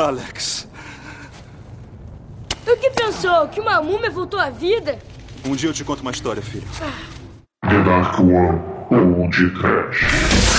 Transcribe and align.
Alex. 0.00 0.68
O 2.66 2.76
que 2.76 2.90
pensou? 2.90 3.48
Que 3.48 3.60
uma 3.60 3.80
múmia 3.82 4.10
voltou 4.10 4.38
à 4.38 4.50
vida? 4.50 4.98
Um 5.44 5.54
dia 5.54 5.68
eu 5.68 5.72
te 5.72 5.84
conto 5.84 6.00
uma 6.00 6.10
história, 6.10 6.42
filho. 6.42 6.66
The 7.62 7.82
Dark 7.84 8.18
One 8.20 8.60
ou 8.90 9.28
de 9.28 9.50
Trash. 9.50 10.49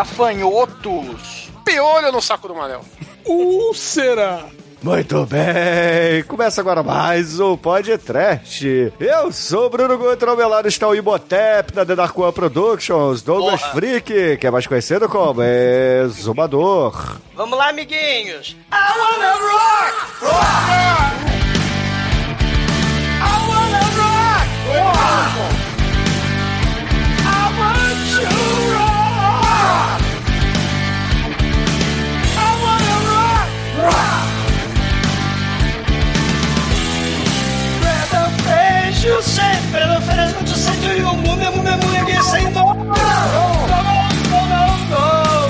Gafanhotos! 0.00 1.50
Piolho 1.62 2.10
no 2.10 2.22
saco 2.22 2.48
do 2.48 2.54
Manel. 2.54 2.82
Úlcera! 3.26 4.46
Muito 4.82 5.26
bem, 5.26 6.22
começa 6.26 6.62
agora 6.62 6.82
mais 6.82 7.38
um 7.38 7.54
podcast. 7.54 8.94
Eu 8.98 9.30
sou 9.30 9.66
o 9.66 9.68
Bruno 9.68 9.98
Guter, 9.98 10.30
ao 10.30 10.36
meu 10.38 10.48
lado 10.48 10.68
está 10.68 10.88
o 10.88 10.94
Imhotep 10.94 11.74
da 11.74 11.84
The 11.84 11.94
Dark 11.94 12.16
One 12.18 12.32
Productions, 12.32 13.20
Douglas 13.20 13.60
Porra. 13.60 13.74
Freak, 13.74 14.38
que 14.38 14.46
é 14.46 14.50
mais 14.50 14.66
conhecido 14.66 15.06
como 15.06 15.42
Exumador. 15.42 17.18
Vamos 17.34 17.58
lá, 17.58 17.68
amiguinhos! 17.68 18.56
I 18.72 18.98
wanna 18.98 19.32
rock! 19.34 19.96
Rock! 20.22 21.10
I 23.20 23.48
wanna 23.50 23.80
rock! 23.98 24.48
Rock! 25.52 25.59
Fraser, 39.00 39.22
sempre 39.22 39.86
não 39.86 40.00
te 40.44 40.58
sente 40.58 40.86
e 40.86 41.02
o 41.02 41.14
múmia, 41.14 41.50
múmia, 41.50 41.76
múmia, 41.78 42.04
que 42.04 42.22
sem 42.22 42.52
dó! 42.52 42.74
Não, 42.74 42.84
não, 44.28 44.46
não, 44.46 44.78
não! 44.90 45.48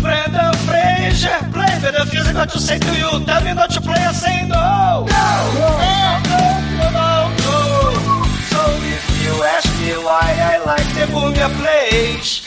Brandon 0.00 0.52
Fraser, 0.64 1.44
Brandon 1.50 2.06
Fraser 2.06 2.32
got 2.32 2.48
to 2.48 2.58
say 2.58 2.78
to 2.78 2.94
you, 2.94 3.24
tell 3.24 3.42
me 3.42 3.52
not 3.52 3.70
to 3.70 3.80
play 3.82 4.02
a 4.02 4.14
say 4.14 4.42
no. 4.46 5.04
No. 5.04 5.40
So 8.48 8.60
if 8.82 9.04
you 9.22 9.44
ask 9.44 9.68
me 9.80 9.92
why 10.02 10.26
I 10.40 10.58
like 10.64 10.88
the 10.94 11.06
Mumia 11.12 11.48
plays, 11.58 12.42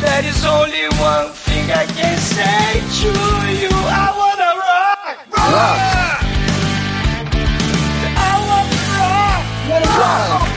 there 0.00 0.24
only 0.44 0.88
one 0.98 1.43
I 1.70 1.86
can 1.86 2.18
say 2.18 2.80
to 3.00 3.08
you. 3.60 3.70
I 3.72 4.12
wanna 4.20 4.50
rock, 4.60 5.16
rock. 5.32 5.78
I 8.16 8.34
wanna 8.48 8.80
rock, 8.98 9.42
rock. 9.98 10.48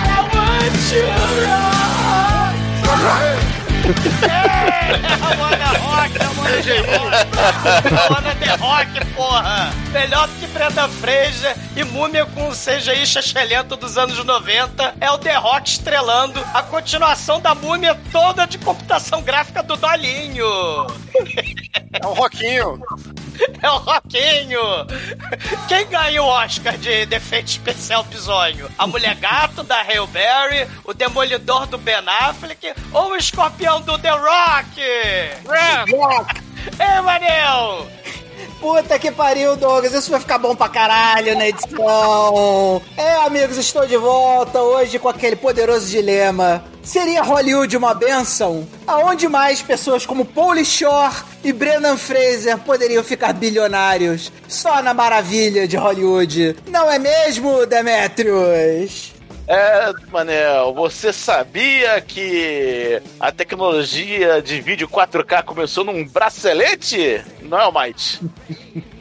I 0.00 0.20
want 0.32 0.74
to 0.88 1.00
rock. 2.96 3.35
Manda 3.86 5.66
rock, 5.78 6.12
manda 6.36 6.62
The 6.62 6.78
Rock. 6.80 8.10
Manda 8.10 8.34
The 8.34 8.56
Rock, 8.56 9.14
porra. 9.14 9.70
Melhor 9.92 10.28
que 10.40 10.46
Brenda 10.48 10.88
Fraser 10.88 11.56
e 11.76 11.84
Múmia 11.84 12.26
com 12.26 12.48
o 12.48 12.52
CGI 12.52 13.06
chachelento 13.06 13.76
dos 13.76 13.96
anos 13.96 14.22
90 14.24 14.96
é 15.00 15.10
o 15.10 15.18
The 15.18 15.36
Rock 15.36 15.68
estrelando 15.70 16.44
a 16.52 16.62
continuação 16.64 17.40
da 17.40 17.54
Múmia 17.54 17.96
toda 18.10 18.44
de 18.44 18.58
computação 18.58 19.22
gráfica 19.22 19.62
do 19.62 19.76
Dolinho. 19.76 20.46
É 21.92 22.06
o 22.06 22.12
Roquinho. 22.12 22.80
É 23.62 23.70
o 23.70 23.78
Roquinho. 23.78 24.60
Quem 25.68 25.86
ganhou 25.88 26.26
o 26.26 26.30
Oscar 26.30 26.76
de 26.76 27.06
defeito 27.06 27.48
especial 27.48 28.04
bizonho? 28.04 28.68
A 28.78 28.86
Mulher 28.86 29.14
Gato 29.16 29.62
da 29.62 29.80
Hail 29.80 30.06
Berry, 30.06 30.68
o 30.84 30.92
Demolidor 30.92 31.66
do 31.66 31.78
Ben 31.78 31.96
Affleck 32.06 32.74
ou 32.92 33.10
o 33.10 33.16
Escorpião 33.16 33.80
do 33.80 33.98
The 33.98 34.10
Rock? 34.10 34.82
Rock! 35.46 36.42
Ei, 36.78 37.00
Manel! 37.00 37.88
Puta 38.60 38.98
que 38.98 39.10
pariu, 39.10 39.56
Douglas. 39.56 39.92
Isso 39.92 40.10
vai 40.10 40.20
ficar 40.20 40.38
bom 40.38 40.54
pra 40.54 40.68
caralho 40.68 41.36
na 41.36 41.48
edição. 41.48 42.80
É, 42.96 43.14
amigos, 43.26 43.56
estou 43.56 43.86
de 43.86 43.96
volta 43.96 44.60
hoje 44.60 44.98
com 44.98 45.08
aquele 45.08 45.36
poderoso 45.36 45.86
dilema. 45.86 46.64
Seria 46.82 47.22
Hollywood 47.22 47.76
uma 47.76 47.94
benção? 47.94 48.66
Aonde 48.86 49.28
mais 49.28 49.60
pessoas 49.60 50.06
como 50.06 50.24
Paul 50.24 50.64
Shore 50.64 51.16
e 51.42 51.52
Brendan 51.52 51.96
Fraser 51.96 52.58
poderiam 52.58 53.02
ficar 53.02 53.32
bilionários? 53.32 54.32
Só 54.46 54.80
na 54.82 54.94
maravilha 54.94 55.66
de 55.66 55.76
Hollywood. 55.76 56.56
Não 56.68 56.90
é 56.90 56.98
mesmo, 56.98 57.66
Demetrius? 57.66 59.15
É, 59.48 59.92
Manel, 60.10 60.74
você 60.74 61.12
sabia 61.12 62.00
que 62.00 63.00
a 63.20 63.30
tecnologia 63.30 64.42
de 64.42 64.60
vídeo 64.60 64.88
4K 64.88 65.44
começou 65.44 65.84
num 65.84 66.04
bracelete? 66.04 67.24
Não 67.42 67.58
é, 67.58 67.62
Almighty? 67.62 68.20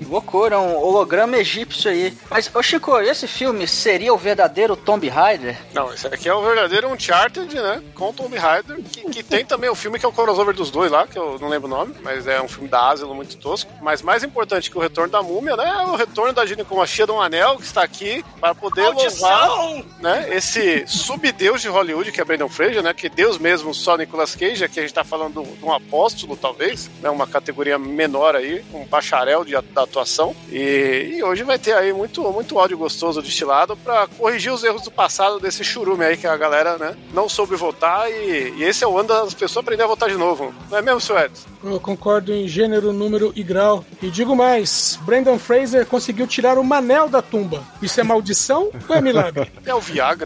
Loucura, 0.08 0.60
um 0.60 0.76
holograma 0.78 1.38
egípcio 1.38 1.90
aí. 1.90 2.16
Mas, 2.30 2.54
ô 2.54 2.62
Chico, 2.62 2.98
esse 3.00 3.28
filme 3.28 3.68
seria 3.68 4.14
o 4.14 4.18
verdadeiro 4.18 4.76
Tomb 4.76 5.08
Raider? 5.08 5.58
Não, 5.74 5.92
esse 5.92 6.06
aqui 6.06 6.30
é 6.30 6.34
o 6.34 6.44
verdadeiro 6.44 6.90
Uncharted, 6.90 7.54
né? 7.56 7.82
Com 7.96 8.10
o 8.10 8.14
Tomb 8.14 8.38
Raider, 8.38 8.78
que, 8.84 9.02
que 9.10 9.24
tem 9.24 9.44
também 9.44 9.70
o 9.70 9.76
filme 9.76 9.98
que 9.98 10.06
é 10.06 10.10
o 10.10 10.12
crossover 10.12 10.54
dos 10.54 10.70
dois 10.70 10.92
lá, 10.92 11.08
que 11.08 11.18
eu 11.18 11.40
não 11.40 11.48
lembro 11.48 11.68
o 11.68 11.72
nome, 11.72 11.96
mas 12.04 12.28
é 12.28 12.40
um 12.40 12.48
filme 12.48 12.70
da 12.70 12.90
Asilo 12.90 13.16
muito 13.16 13.36
tosco. 13.38 13.72
Mas 13.82 14.02
mais 14.02 14.24
importante 14.24 14.70
que 14.70 14.78
o 14.78 14.82
retorno 14.82 15.12
da 15.12 15.24
múmia, 15.24 15.58
né? 15.58 15.68
É 15.68 15.88
o 15.88 15.96
retorno 15.96 16.34
da 16.34 16.46
ginecomastia 16.46 17.08
do 17.08 17.20
Anel, 17.20 17.58
que 17.58 17.64
está 17.64 17.82
aqui 17.82 18.24
para 18.40 18.54
poder 18.54 18.84
Maldição! 18.84 19.28
louvar 19.30 19.84
né, 20.02 20.35
esse 20.36 20.86
subdeus 20.88 21.62
de 21.62 21.68
Hollywood, 21.68 22.12
que 22.12 22.22
é 22.22 22.26
Brandon 22.26 22.50
Fraser, 22.50 22.84
né? 22.84 22.94
Que 22.94 23.10
Deus 23.10 23.38
mesmo, 23.38 23.74
só 23.74 23.98
Nicolas 23.98 24.36
Cage, 24.36 24.64
aqui 24.64 24.80
a 24.80 24.84
gente 24.84 24.94
tá 24.94 25.04
falando 25.04 25.44
de 25.44 25.66
um 25.66 25.74
apóstolo, 25.74 26.36
talvez, 26.36 26.90
né? 27.02 27.10
Uma 27.10 27.28
categoria 27.28 27.78
menor 27.78 28.36
aí, 28.36 28.64
um 28.74 28.86
bacharel 28.86 29.44
de, 29.44 29.54
da 29.74 29.84
atuação. 29.84 30.36
E, 30.52 31.16
e 31.16 31.24
hoje 31.24 31.44
vai 31.44 31.58
ter 31.58 31.74
aí 31.74 31.94
muito, 31.94 32.22
muito 32.32 32.60
áudio 32.60 32.78
gostoso 32.78 33.22
destilado 33.22 33.78
para 33.78 34.08
corrigir 34.08 34.52
os 34.52 34.64
erros 34.64 34.82
do 34.82 34.92
passado 34.92 35.40
desse 35.40 35.64
churume 35.64 36.06
aí 36.06 36.18
que 36.18 36.28
a 36.28 36.38
galera, 36.38 36.78
né, 36.78 36.96
não 37.14 37.30
soube 37.30 37.56
votar 37.56 38.10
e, 38.12 38.54
e 38.58 38.64
esse 38.64 38.84
é 38.84 38.88
o 38.88 38.98
ano 38.98 39.10
das 39.10 39.34
pessoas 39.34 39.64
aprender 39.64 39.84
a 39.84 39.88
votar 39.88 40.10
de 40.10 40.18
novo. 40.18 40.54
Não 40.70 40.78
é 40.78 40.82
mesmo, 40.82 41.02
seu 41.02 41.18
Edson? 41.18 41.56
Eu 41.64 41.80
concordo 41.80 42.32
em 42.32 42.48
gênero, 42.48 42.94
número 42.94 43.34
e 43.36 43.42
grau. 43.42 43.84
E 44.02 44.10
digo 44.12 44.36
mais: 44.36 45.00
Brandon 45.02 45.40
Fraser 45.40 45.86
conseguiu 45.86 46.28
tirar 46.28 46.58
o 46.58 46.64
Manel 46.64 47.10
da 47.10 47.22
tumba. 47.22 47.64
Isso 47.82 48.00
é 48.00 48.04
maldição 48.04 48.70
ou 48.88 48.96
é 48.96 49.02
milagre? 49.02 49.52
É 49.66 49.74
o 49.74 49.80
Viagra. 49.80 50.25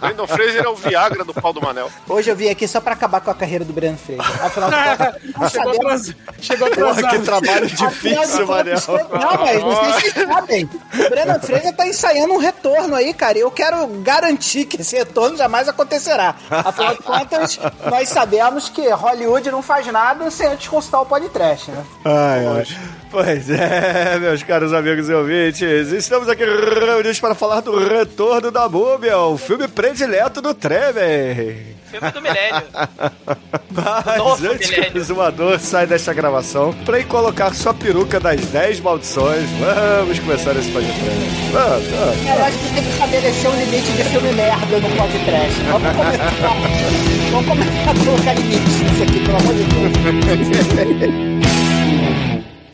Brandon 0.00 0.26
Fraser 0.26 0.64
é 0.64 0.68
o 0.68 0.74
Viagra 0.74 1.24
do 1.24 1.34
pau 1.34 1.52
do 1.52 1.60
Manel. 1.60 1.90
Hoje 2.08 2.30
eu 2.30 2.36
vim 2.36 2.48
aqui 2.48 2.66
só 2.66 2.80
pra 2.80 2.92
acabar 2.94 3.20
com 3.20 3.30
a 3.30 3.34
carreira 3.34 3.64
do 3.64 3.72
Brendan 3.72 3.96
Fraser. 3.96 4.44
Afinal 4.44 4.70
de 4.70 5.58
contas, 5.76 6.14
Chegou 6.40 6.66
atrasado. 6.66 6.70
Chegou 6.70 6.70
Porra, 6.70 7.08
que 7.10 7.18
trabalho 7.20 7.66
difícil, 7.66 8.46
Manel. 8.46 8.76
Não, 8.88 9.44
mas 9.44 9.62
não 9.62 9.84
sei 9.84 9.92
se 9.92 10.10
vocês 10.10 10.28
sabem. 10.28 10.70
O 10.94 11.10
Brendan 11.10 11.40
Fraser 11.40 11.76
tá 11.76 11.86
ensaiando 11.86 12.34
um 12.34 12.38
retorno 12.38 12.94
aí, 12.94 13.12
cara. 13.12 13.38
E 13.38 13.42
eu 13.42 13.50
quero 13.50 13.86
garantir 14.02 14.64
que 14.64 14.80
esse 14.80 14.96
retorno 14.96 15.36
jamais 15.36 15.68
acontecerá. 15.68 16.34
Afinal 16.50 16.94
de 16.94 17.02
contas, 17.02 17.58
nós 17.90 18.08
sabemos 18.08 18.68
que 18.68 18.88
Hollywood 18.88 19.50
não 19.50 19.62
faz 19.62 19.86
nada 19.86 20.30
sem 20.30 20.46
antes 20.46 20.68
consultar 20.68 21.00
o 21.00 21.06
podcast, 21.06 21.70
né? 21.70 21.84
Ai, 22.04 22.46
ai. 22.46 22.66
Pois 23.10 23.50
é, 23.50 24.18
meus 24.20 24.42
caros 24.44 24.72
amigos 24.72 25.08
e 25.08 25.12
ouvintes, 25.12 25.90
estamos 25.90 26.28
aqui 26.28 26.44
reunidos 26.44 27.18
para 27.18 27.34
falar 27.34 27.60
do 27.60 27.76
Retorno 27.76 28.52
da 28.52 28.68
Múmia, 28.68 29.18
o 29.18 29.36
filme 29.36 29.66
predileto 29.66 30.40
do 30.40 30.54
Tremer. 30.54 31.74
Filme 31.90 32.10
do 32.12 32.22
milênio. 32.22 32.62
Mas 33.72 34.16
Novo 34.16 34.46
antes 34.52 34.70
que 34.70 34.76
milênio. 34.76 34.94
o 34.94 34.98
exumador 34.98 35.58
sai 35.58 35.88
desta 35.88 36.14
gravação, 36.14 36.72
pra 36.84 37.00
ir 37.00 37.04
colocar 37.06 37.52
sua 37.52 37.74
peruca 37.74 38.20
das 38.20 38.40
10 38.42 38.78
maldições, 38.78 39.48
vamos 39.58 40.20
começar 40.20 40.54
esse 40.54 40.70
podcast. 40.70 41.02
Vamos, 41.50 41.86
vamos. 41.88 42.26
Eu 42.38 42.44
acho 42.44 42.58
que 42.58 42.74
tem 42.74 42.84
que 42.84 42.90
estabelecer 42.90 43.50
um 43.50 43.56
limite 43.56 43.90
de 43.92 44.04
filme 44.04 44.32
merda 44.34 44.78
no 44.78 44.88
podcast. 44.96 45.60
Vamos 45.68 45.96
começar. 45.96 46.30
Vamos 47.30 47.48
começar 47.48 47.90
a 47.90 48.04
colocar 48.04 48.34
limites 48.34 48.80
nisso 48.80 49.02
aqui, 49.04 49.20
pelo 49.20 49.36
amor 49.36 49.54
de 49.54 49.64
Deus. 49.64 51.30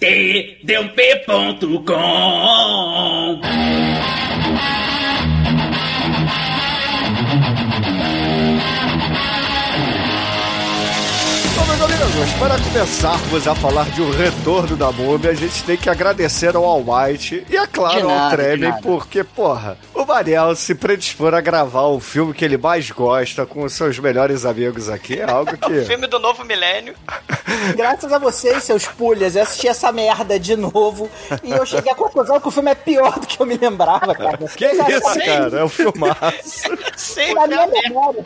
tdump.com 0.01 1.87
amigos, 11.97 12.33
para 12.35 12.59
começarmos 12.59 13.49
a 13.49 13.55
falar 13.55 13.89
de 13.91 14.03
um 14.03 14.11
retorno 14.11 14.77
da 14.77 14.93
múmia, 14.93 15.31
a 15.31 15.35
gente 15.35 15.65
tem 15.65 15.79
que 15.79 15.89
agradecer 15.89 16.55
ao 16.55 16.65
Almighty 16.65 17.47
e, 17.49 17.57
é 17.57 17.67
claro, 17.67 18.07
nada, 18.07 18.25
ao 18.25 18.31
Tremem, 18.33 18.73
porque, 18.83 19.25
porra, 19.25 19.79
o 19.95 20.05
Manel 20.05 20.55
se 20.55 20.75
predispor 20.75 21.33
a 21.33 21.41
gravar 21.41 21.87
o 21.87 21.99
filme 21.99 22.35
que 22.35 22.45
ele 22.45 22.59
mais 22.59 22.91
gosta 22.91 23.47
com 23.47 23.63
os 23.63 23.73
seus 23.73 23.99
melhores 23.99 24.45
amigos 24.45 24.91
aqui 24.91 25.19
é 25.19 25.31
algo 25.31 25.57
que... 25.57 25.85
Filme 25.85 26.07
do 26.07 26.19
novo 26.19 26.45
milênio. 26.45 26.95
Graças 27.75 28.13
a 28.13 28.19
vocês, 28.19 28.63
seus 28.65 28.87
pulhas, 28.87 29.35
eu 29.35 29.43
assisti 29.43 29.67
essa 29.69 29.91
merda 29.91 30.39
de 30.39 30.55
novo 30.55 31.09
e 31.43 31.51
eu 31.51 31.65
cheguei 31.65 31.93
à 31.93 31.95
conclusão 31.95 32.39
que 32.39 32.49
o 32.49 32.51
filme 32.51 32.73
é 32.73 32.75
pior 32.75 33.19
do 33.19 33.27
que 33.27 33.41
eu 33.41 33.47
me 33.47 33.57
lembrava, 33.57 34.15
cara. 34.15 34.37
Que 34.55 34.67
isso, 34.67 35.19
cara? 35.25 35.61
É 35.61 35.65
um 35.65 35.69
filmaço. 35.69 36.77
Sim, 36.95 37.33
Na 37.33 37.47
minha 37.47 37.67
memória, 37.67 38.23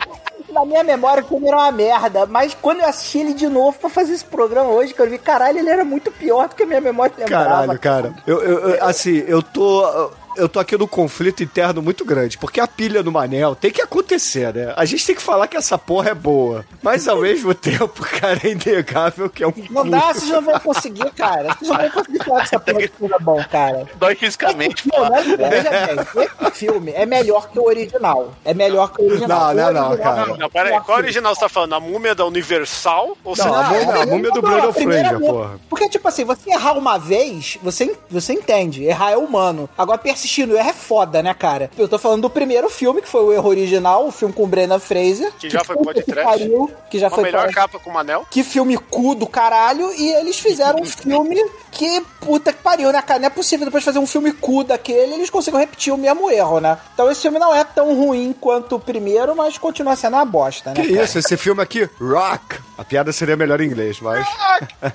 na 0.51 0.65
minha 0.65 0.83
memória 0.83 1.23
o 1.23 1.27
filme 1.27 1.47
era 1.47 1.57
uma 1.57 1.71
merda, 1.71 2.25
mas 2.25 2.55
quando 2.61 2.79
eu 2.81 2.85
assisti 2.87 3.19
ele 3.19 3.33
de 3.33 3.47
novo 3.47 3.77
pra 3.79 3.89
fazer 3.89 4.13
esse 4.13 4.25
programa 4.25 4.69
hoje, 4.69 4.93
que 4.93 5.01
eu 5.01 5.09
vi, 5.09 5.17
caralho, 5.17 5.59
ele 5.59 5.69
era 5.69 5.83
muito 5.85 6.11
pior 6.11 6.47
do 6.47 6.55
que 6.55 6.63
a 6.63 6.65
minha 6.65 6.81
memória 6.81 7.13
lembrava. 7.17 7.43
Caralho, 7.49 7.79
cara. 7.79 8.13
Eu, 8.27 8.41
eu- 8.41 8.69
eu- 8.69 8.83
assim, 8.85 9.23
eu 9.27 9.41
tô. 9.41 10.11
Eu 10.37 10.47
tô 10.47 10.59
aqui 10.59 10.77
num 10.77 10.87
conflito 10.87 11.43
interno 11.43 11.81
muito 11.81 12.05
grande, 12.05 12.37
porque 12.37 12.59
a 12.59 12.67
pilha 12.67 13.03
do 13.03 13.11
Manel 13.11 13.53
tem 13.55 13.69
que 13.71 13.81
acontecer, 13.81 14.53
né? 14.53 14.73
A 14.77 14.85
gente 14.85 15.05
tem 15.05 15.15
que 15.15 15.21
falar 15.21 15.47
que 15.47 15.57
essa 15.57 15.77
porra 15.77 16.11
é 16.11 16.13
boa, 16.13 16.65
mas 16.81 17.07
ao 17.07 17.17
mesmo 17.21 17.53
tempo, 17.55 18.01
cara, 18.03 18.39
é 18.43 18.49
inegável 18.51 19.29
que 19.29 19.43
é 19.43 19.47
um 19.47 19.53
Não 19.69 19.83
cu. 19.83 19.89
dá, 19.89 20.13
vocês 20.13 20.29
não 20.29 20.41
vão 20.41 20.59
conseguir, 20.59 21.11
cara. 21.11 21.53
Vocês 21.55 21.69
não 21.69 21.77
vão 21.77 21.89
conseguir 21.91 22.23
falar 22.23 22.39
que 22.39 22.45
essa 22.45 22.59
porra 22.59 22.79
de 22.79 22.87
filme 22.87 23.13
é 23.13 23.19
bom, 23.23 23.43
cara. 23.51 23.85
Dói 23.95 24.15
fisicamente. 24.15 24.89
Não, 24.91 25.05
não 25.09 25.15
é, 25.17 25.21
veja 25.23 25.69
bem, 25.69 26.27
esse 26.47 26.51
filme 26.59 26.91
é 26.91 27.05
melhor 27.05 27.49
que 27.49 27.59
o 27.59 27.63
original. 27.65 28.33
É 28.45 28.53
melhor 28.53 28.91
que 28.93 29.01
o 29.01 29.05
original. 29.07 29.53
Não, 29.53 29.73
não, 29.73 29.87
O 29.87 29.89
não, 29.91 29.97
cara. 29.97 30.37
Não, 30.37 30.49
pera 30.49 30.69
aí, 30.69 30.79
qual 30.81 30.97
original 30.97 31.35
você 31.35 31.41
tá 31.41 31.49
falando? 31.49 31.73
A 31.75 31.79
múmia 31.79 32.15
da 32.15 32.25
Universal? 32.25 33.17
Ou 33.23 33.35
Não, 33.35 33.43
você- 33.45 33.49
a 33.49 33.63
múmia, 33.63 34.03
a 34.03 34.05
múmia 34.05 34.29
do 34.31 34.41
Não, 34.41 34.49
Brandon 34.49 34.69
a 34.69 34.73
primeira 34.73 35.09
Fraser, 35.09 35.19
vez- 35.19 35.31
porra. 35.31 35.59
Porque, 35.69 35.89
tipo 35.89 36.07
assim, 36.07 36.23
você 36.23 36.51
errar 36.51 36.73
uma 36.77 36.97
vez, 36.97 37.57
você, 37.61 37.95
você 38.09 38.33
entende. 38.33 38.85
Errar 38.85 39.11
é 39.11 39.17
humano. 39.17 39.69
Agora, 39.77 39.97
persistir 39.97 40.20
no 40.45 40.55
erro 40.57 40.69
é 40.69 40.73
foda, 40.73 41.21
né, 41.23 41.33
cara? 41.33 41.69
Eu 41.77 41.87
tô 41.87 41.97
falando 41.99 42.21
do 42.23 42.29
primeiro 42.29 42.69
filme, 42.69 43.01
que 43.01 43.07
foi 43.07 43.23
o 43.23 43.31
erro 43.33 43.49
original, 43.49 44.07
o 44.07 44.11
filme 44.11 44.33
com 44.33 44.43
o 44.43 44.47
Brendan 44.47 44.79
Fraser. 44.79 45.31
Que 45.39 45.49
já 45.49 45.63
foi 45.63 45.75
que 45.77 45.83
podcast. 45.83 46.23
pariu, 46.23 46.71
Que 46.89 46.99
já 46.99 47.07
a 47.07 47.09
foi 47.09 47.23
melhor 47.23 47.43
podcast. 47.43 47.71
capa 47.71 47.83
com 47.83 47.89
o 47.89 47.93
Manel? 47.93 48.25
Que 48.29 48.43
filme 48.43 48.77
cu 48.77 49.15
do 49.15 49.27
caralho. 49.27 49.91
E 49.93 50.09
eles 50.13 50.39
fizeram 50.39 50.79
um 50.81 50.85
filme 50.85 51.37
que 51.71 52.01
puta 52.19 52.51
que 52.53 52.61
pariu, 52.61 52.91
né, 52.91 53.01
cara? 53.01 53.19
Não 53.19 53.27
é 53.27 53.29
possível 53.29 53.65
depois 53.65 53.81
de 53.83 53.85
fazer 53.85 53.99
um 53.99 54.07
filme 54.07 54.31
cu 54.31 54.63
daquele, 54.63 55.13
eles 55.15 55.29
conseguem 55.29 55.59
repetir 55.59 55.93
o 55.93 55.97
mesmo 55.97 56.29
erro, 56.29 56.59
né? 56.59 56.77
Então 56.93 57.09
esse 57.09 57.21
filme 57.21 57.39
não 57.39 57.53
é 57.55 57.63
tão 57.63 57.95
ruim 57.95 58.33
quanto 58.39 58.75
o 58.75 58.79
primeiro, 58.79 59.35
mas 59.35 59.57
continua 59.57 59.95
sendo 59.95 60.15
uma 60.17 60.25
bosta, 60.25 60.71
né? 60.73 60.75
Que 60.81 60.93
cara? 60.93 61.03
isso, 61.05 61.17
esse 61.19 61.37
filme 61.37 61.61
aqui, 61.61 61.89
Rock. 61.99 62.59
A 62.77 62.83
piada 62.83 63.11
seria 63.11 63.35
melhor 63.37 63.61
em 63.61 63.65
inglês, 63.67 63.99
mas. 64.01 64.25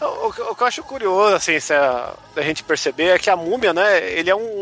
O, 0.00 0.06
o- 0.28 0.50
o 0.50 0.54
que 0.54 0.62
eu 0.62 0.66
acho 0.66 0.82
curioso, 0.82 1.34
assim, 1.36 1.58
se 1.60 1.72
a, 1.72 2.12
da 2.34 2.42
gente 2.42 2.62
perceber 2.62 3.08
é 3.08 3.18
que 3.18 3.28
a 3.30 3.36
múmia, 3.36 3.72
né, 3.72 4.10
ele 4.12 4.30
é 4.30 4.34
um, 4.34 4.53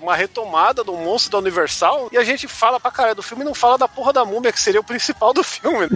uma 0.00 0.14
retomada 0.14 0.82
do 0.84 0.92
monstro 0.94 1.32
da 1.32 1.38
Universal 1.38 2.08
e 2.12 2.18
a 2.18 2.24
gente 2.24 2.46
fala 2.48 2.78
pra 2.78 2.90
caralho 2.90 3.16
do 3.16 3.22
filme 3.22 3.42
e 3.42 3.46
não 3.46 3.54
fala 3.54 3.78
da 3.78 3.88
porra 3.88 4.12
da 4.12 4.24
múmia, 4.24 4.52
que 4.52 4.60
seria 4.60 4.80
o 4.80 4.84
principal 4.84 5.32
do 5.32 5.42
filme. 5.42 5.88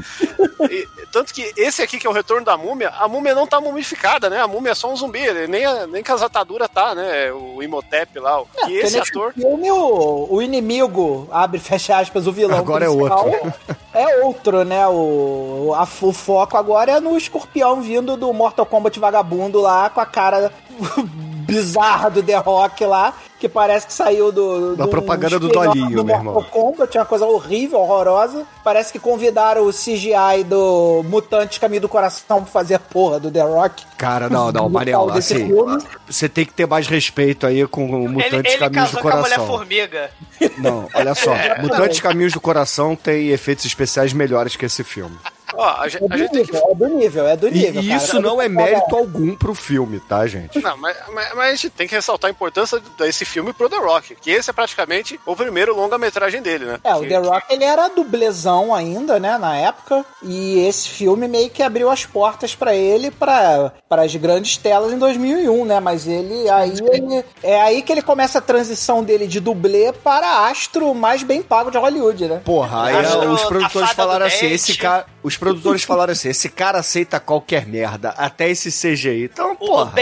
E, 0.70 0.88
tanto 1.12 1.32
que 1.34 1.52
esse 1.56 1.82
aqui, 1.82 1.98
que 1.98 2.06
é 2.06 2.10
o 2.10 2.12
retorno 2.12 2.44
da 2.44 2.56
múmia, 2.56 2.90
a 2.98 3.06
múmia 3.08 3.34
não 3.34 3.46
tá 3.46 3.60
mumificada, 3.60 4.28
né? 4.30 4.40
A 4.40 4.46
múmia 4.48 4.70
é 4.72 4.74
só 4.74 4.90
um 4.92 4.96
zumbi, 4.96 5.20
nem, 5.48 5.64
a- 5.64 5.86
nem 5.86 6.02
com 6.02 6.12
as 6.12 6.22
ataduras 6.22 6.68
tá, 6.68 6.94
né? 6.94 7.30
O 7.32 7.62
Imhotep 7.62 8.18
lá. 8.18 8.40
o- 8.42 8.48
e 8.68 8.76
esse 8.78 8.98
ator. 8.98 9.32
filme, 9.32 9.70
o, 9.70 10.26
o 10.30 10.42
inimigo, 10.42 11.28
abre 11.30 11.58
fecha 11.58 11.98
aspas, 11.98 12.26
o 12.26 12.32
vilão 12.32 12.58
Agora 12.58 12.84
é 12.84 12.88
outro. 12.88 13.52
É 13.94 14.24
outro, 14.24 14.64
né? 14.64 14.86
O, 14.88 15.72
a- 15.76 15.88
o 16.02 16.12
foco 16.12 16.56
agora 16.56 16.92
é 16.92 17.00
no 17.00 17.16
escorpião 17.16 17.80
vindo 17.80 18.16
do 18.16 18.32
Mortal 18.32 18.66
Kombat 18.66 18.98
vagabundo 18.98 19.60
lá, 19.60 19.88
com 19.90 20.00
a 20.00 20.06
cara 20.06 20.52
bizarra 21.48 22.10
do 22.10 22.22
The 22.22 22.36
Rock 22.36 22.84
lá, 22.84 23.14
que 23.38 23.48
parece 23.48 23.86
que 23.86 23.92
saiu 23.92 24.30
do... 24.30 24.76
Da 24.76 24.84
do 24.84 24.90
propaganda 24.90 25.38
do 25.38 25.48
Dolinho, 25.48 26.04
meu 26.04 26.14
irmão. 26.14 26.42
Kombat, 26.50 26.98
uma 26.98 27.06
coisa 27.06 27.24
horrível, 27.24 27.78
horrorosa. 27.78 28.44
Parece 28.62 28.92
que 28.92 28.98
convidaram 28.98 29.66
o 29.66 29.72
CGI 29.72 30.44
do 30.44 31.02
Mutante 31.08 31.58
Caminho 31.58 31.82
do 31.82 31.88
Coração 31.88 32.42
pra 32.42 32.52
fazer 32.52 32.74
a 32.74 32.78
porra 32.78 33.18
do 33.18 33.30
The 33.30 33.42
Rock. 33.42 33.84
Cara, 33.96 34.28
não, 34.28 34.52
não, 34.52 34.64
No 34.64 34.70
Manel, 34.70 35.10
assim. 35.12 35.46
filme. 35.46 35.82
Você 36.06 36.28
tem 36.28 36.44
que 36.44 36.52
ter 36.52 36.66
mais 36.66 36.86
respeito 36.86 37.46
aí 37.46 37.66
com 37.66 37.86
o 37.86 38.08
Mutantes 38.08 38.52
ele 38.52 38.58
Caminhos 38.58 38.90
do 38.90 38.96
casou 38.98 39.02
com 39.02 39.08
a 39.08 39.20
mulher 39.22 39.36
Coração. 39.36 39.46
formiga. 39.46 40.10
Não, 40.58 40.88
olha 40.94 41.14
só. 41.14 41.34
Mutantes 41.62 42.00
Caminhos 42.00 42.32
do 42.32 42.40
Coração 42.40 42.94
tem 42.94 43.28
efeitos 43.28 43.64
especiais 43.64 44.12
melhores 44.12 44.54
que 44.54 44.66
esse 44.66 44.84
filme. 44.84 45.16
Ó, 45.54 45.64
a 45.64 45.86
É 45.86 45.96
a 45.96 45.98
do 46.00 46.08
tem 46.08 46.44
que 46.44 46.52
nível, 46.52 46.62
é 46.70 46.74
do 46.74 46.88
nível, 46.88 47.26
é 47.28 47.36
do 47.36 47.48
E, 47.48 47.50
nível. 47.52 47.82
e 47.82 47.88
cara. 47.88 47.96
isso 48.02 48.20
não 48.20 48.40
é 48.40 48.48
mérito 48.48 48.94
algum 48.96 49.34
pro 49.34 49.54
filme, 49.54 49.98
tá, 50.00 50.26
gente? 50.26 50.60
Não, 50.60 50.76
mas, 50.76 50.96
mas- 51.12 51.34
mas 51.34 51.46
a 51.46 51.50
gente 51.50 51.70
tem 51.70 51.88
que 51.88 51.94
ressaltar 51.94 52.28
a 52.28 52.32
importância 52.32 52.80
desse 52.98 53.24
filme 53.24 53.52
pro 53.52 53.68
The 53.68 53.76
Rock, 53.78 54.14
que 54.16 54.30
esse 54.30 54.50
é 54.50 54.52
praticamente 54.52 55.18
o 55.26 55.34
primeiro 55.34 55.74
longa-metragem 55.74 56.42
dele, 56.42 56.64
né? 56.66 56.78
É, 56.84 56.94
o 56.94 57.00
Que- 57.00 57.08
The 57.08 57.16
Rock 57.18 57.46
ele 57.54 57.64
era 57.64 57.88
dublezão 57.88 58.74
ainda, 58.74 59.18
né, 59.18 59.38
na 59.38 59.56
época, 59.56 60.04
e 60.22 60.60
esse 60.66 60.88
filme 60.88 61.26
meio 61.28 61.50
que 61.50 61.62
abriu 61.62 61.90
as 61.90 62.04
portas 62.04 62.54
pra 62.54 62.74
ele 62.74 63.10
para 63.10 63.72
para 63.88 64.02
as 64.02 64.14
grandes 64.14 64.56
telas 64.58 64.92
em 64.92 64.98
2001, 64.98 65.64
né? 65.64 65.80
Mas 65.80 66.06
ele 66.06 66.48
aí 66.50 66.74
ele, 66.92 67.24
é 67.42 67.58
aí 67.62 67.80
que 67.80 67.90
ele 67.90 68.02
começa 68.02 68.36
a 68.38 68.40
transição 68.42 69.02
dele 69.02 69.26
de 69.26 69.40
dublê 69.40 69.92
para 69.92 70.46
astro 70.48 70.94
mais 70.94 71.22
bem 71.22 71.42
pago 71.42 71.70
de 71.70 71.78
Hollywood, 71.78 72.26
né? 72.28 72.42
Porra, 72.44 72.84
aí 72.84 72.94
ah, 72.94 73.30
os 73.30 73.44
produtores 73.44 73.90
falaram 73.92 74.26
assim, 74.26 74.46
esse 74.52 74.76
cara, 74.76 75.06
os 75.22 75.37
produtores 75.38 75.84
falaram 75.84 76.12
assim, 76.12 76.28
esse 76.28 76.48
cara 76.48 76.78
aceita 76.78 77.18
qualquer 77.20 77.66
merda, 77.66 78.10
até 78.10 78.50
esse 78.50 78.70
CGI. 78.70 79.24
Então, 79.24 79.50
O, 79.50 79.52
o 79.52 79.56
porra. 79.56 79.92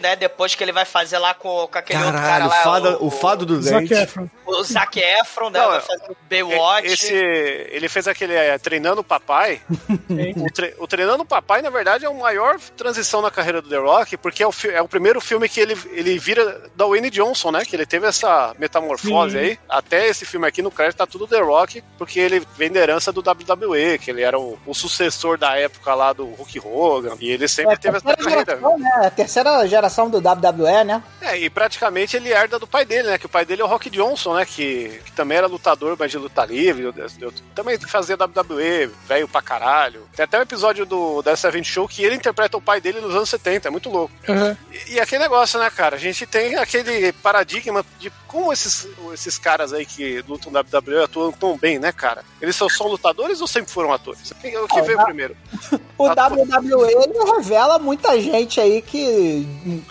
Né? 0.00 0.16
Depois 0.16 0.54
que 0.54 0.62
ele 0.64 0.72
vai 0.72 0.84
fazer 0.84 1.18
lá 1.18 1.34
com, 1.34 1.66
com 1.70 1.78
aquele 1.78 1.98
outro 2.02 2.12
cara 2.18 2.28
Caralho, 2.44 2.48
lá. 2.50 2.62
fada, 2.62 2.96
o, 3.04 3.10
fado 3.10 3.46
do 3.46 3.60
Zac 3.62 3.86
dente. 3.86 3.94
Efron. 4.02 4.28
O 4.46 4.62
Zac 4.64 4.98
Efron, 4.98 5.50
né? 5.50 5.58
Não, 5.60 5.68
vai 5.68 5.78
é- 5.78 5.80
fazer 5.80 6.10
o 6.10 6.16
Baywatch. 6.28 6.86
Esse, 6.86 7.14
ele 7.14 7.88
fez 7.88 8.08
aquele 8.08 8.34
é, 8.34 8.58
Treinando 8.58 9.00
o 9.00 9.04
Papai. 9.04 9.60
o, 10.08 10.52
tre- 10.52 10.74
o 10.78 10.86
Treinando 10.86 11.22
o 11.22 11.26
Papai, 11.26 11.62
na 11.62 11.70
verdade, 11.70 12.04
é 12.04 12.08
a 12.08 12.12
maior 12.12 12.58
transição 12.76 13.22
na 13.22 13.30
carreira 13.30 13.60
do 13.62 13.68
The 13.68 13.76
Rock, 13.76 14.16
porque 14.16 14.42
é 14.42 14.46
o, 14.46 14.52
fi- 14.52 14.70
é 14.70 14.80
o 14.82 14.88
primeiro 14.88 15.20
filme 15.20 15.48
que 15.48 15.60
ele, 15.60 15.76
ele 15.92 16.18
vira 16.18 16.68
da 16.74 16.86
Wayne 16.86 17.10
Johnson, 17.10 17.50
né? 17.50 17.64
Que 17.64 17.76
ele 17.76 17.86
teve 17.86 18.06
essa 18.06 18.54
metamorfose 18.58 19.32
Sim. 19.32 19.38
aí. 19.38 19.58
Até 19.68 20.06
esse 20.08 20.24
filme 20.24 20.46
aqui 20.46 20.62
no 20.62 20.70
crédito 20.70 20.98
tá 20.98 21.06
tudo 21.06 21.26
The 21.26 21.40
Rock, 21.40 21.82
porque 21.98 22.18
ele 22.18 22.42
vem 22.56 22.70
da 22.70 22.80
herança 22.80 23.12
do 23.12 23.20
WWE, 23.20 23.98
que 23.98 24.10
ele 24.10 24.22
era 24.22 24.38
o, 24.38 24.58
o 24.66 24.74
sucessor 24.74 25.38
da 25.38 25.56
época 25.56 25.94
lá 25.94 26.12
do 26.12 26.24
Hulk 26.26 26.60
Hogan. 26.60 27.16
E 27.20 27.30
ele 27.30 27.46
sempre 27.48 27.74
É 27.74 27.76
teve 27.76 27.96
essa 27.98 28.16
carreira. 28.16 28.44
geração, 28.44 28.78
né? 28.78 28.90
A 29.04 29.10
terceira 29.10 29.49
geração 29.66 30.08
do 30.10 30.18
WWE, 30.18 30.84
né? 30.84 31.02
É, 31.20 31.36
e 31.38 31.50
praticamente 31.50 32.16
ele 32.16 32.30
herda 32.32 32.58
do 32.58 32.66
pai 32.66 32.84
dele, 32.84 33.08
né? 33.08 33.18
Que 33.18 33.26
o 33.26 33.28
pai 33.28 33.44
dele 33.44 33.62
é 33.62 33.64
o 33.64 33.68
Rock 33.68 33.88
Johnson, 33.90 34.34
né? 34.34 34.44
Que, 34.44 35.00
que 35.04 35.12
também 35.12 35.38
era 35.38 35.46
lutador, 35.46 35.96
mas 35.98 36.10
de 36.10 36.18
luta 36.18 36.44
livre. 36.44 36.84
eu- 36.84 36.94
eu- 37.20 37.32
também 37.54 37.78
fazia 37.80 38.16
WWE, 38.16 38.90
velho 39.06 39.28
pra 39.28 39.42
caralho. 39.42 40.08
Tem 40.16 40.24
até 40.24 40.38
um 40.38 40.42
episódio 40.42 40.84
do 40.86 41.20
da 41.22 41.36
Seven 41.36 41.62
Show 41.62 41.86
que 41.88 42.02
ele 42.02 42.16
interpreta 42.16 42.56
o 42.56 42.60
pai 42.62 42.80
dele 42.80 43.00
nos 43.00 43.14
anos 43.14 43.28
70, 43.28 43.68
é 43.68 43.70
muito 43.70 43.90
louco. 43.90 44.14
Uhum. 44.28 44.56
E, 44.88 44.94
e 44.94 45.00
aquele 45.00 45.22
negócio, 45.22 45.58
né, 45.60 45.68
cara? 45.70 45.96
A 45.96 45.98
gente 45.98 46.26
tem 46.26 46.56
aquele 46.56 47.12
paradigma 47.12 47.84
de 47.98 48.10
como 48.26 48.52
esses, 48.52 48.86
esses 49.12 49.36
caras 49.38 49.72
aí 49.72 49.84
que 49.84 50.22
lutam 50.28 50.50
na 50.52 50.60
WWE 50.60 51.04
atuam 51.04 51.32
tão 51.32 51.56
bem, 51.58 51.78
né, 51.78 51.92
cara? 51.92 52.24
Eles 52.40 52.54
só 52.56 52.68
são 52.68 52.86
lutadores 52.86 53.40
ou 53.40 53.46
sempre 53.46 53.70
foram 53.72 53.92
atores? 53.92 54.30
O 54.30 54.34
que, 54.36 54.56
o 54.56 54.68
que 54.68 54.82
veio 54.82 54.96
na- 54.98 55.04
primeiro? 55.04 55.36
O 56.00 56.06
WWE 56.08 56.90
ele 56.92 57.32
revela 57.36 57.78
muita 57.78 58.18
gente 58.18 58.58
aí 58.58 58.80
que, 58.80 59.39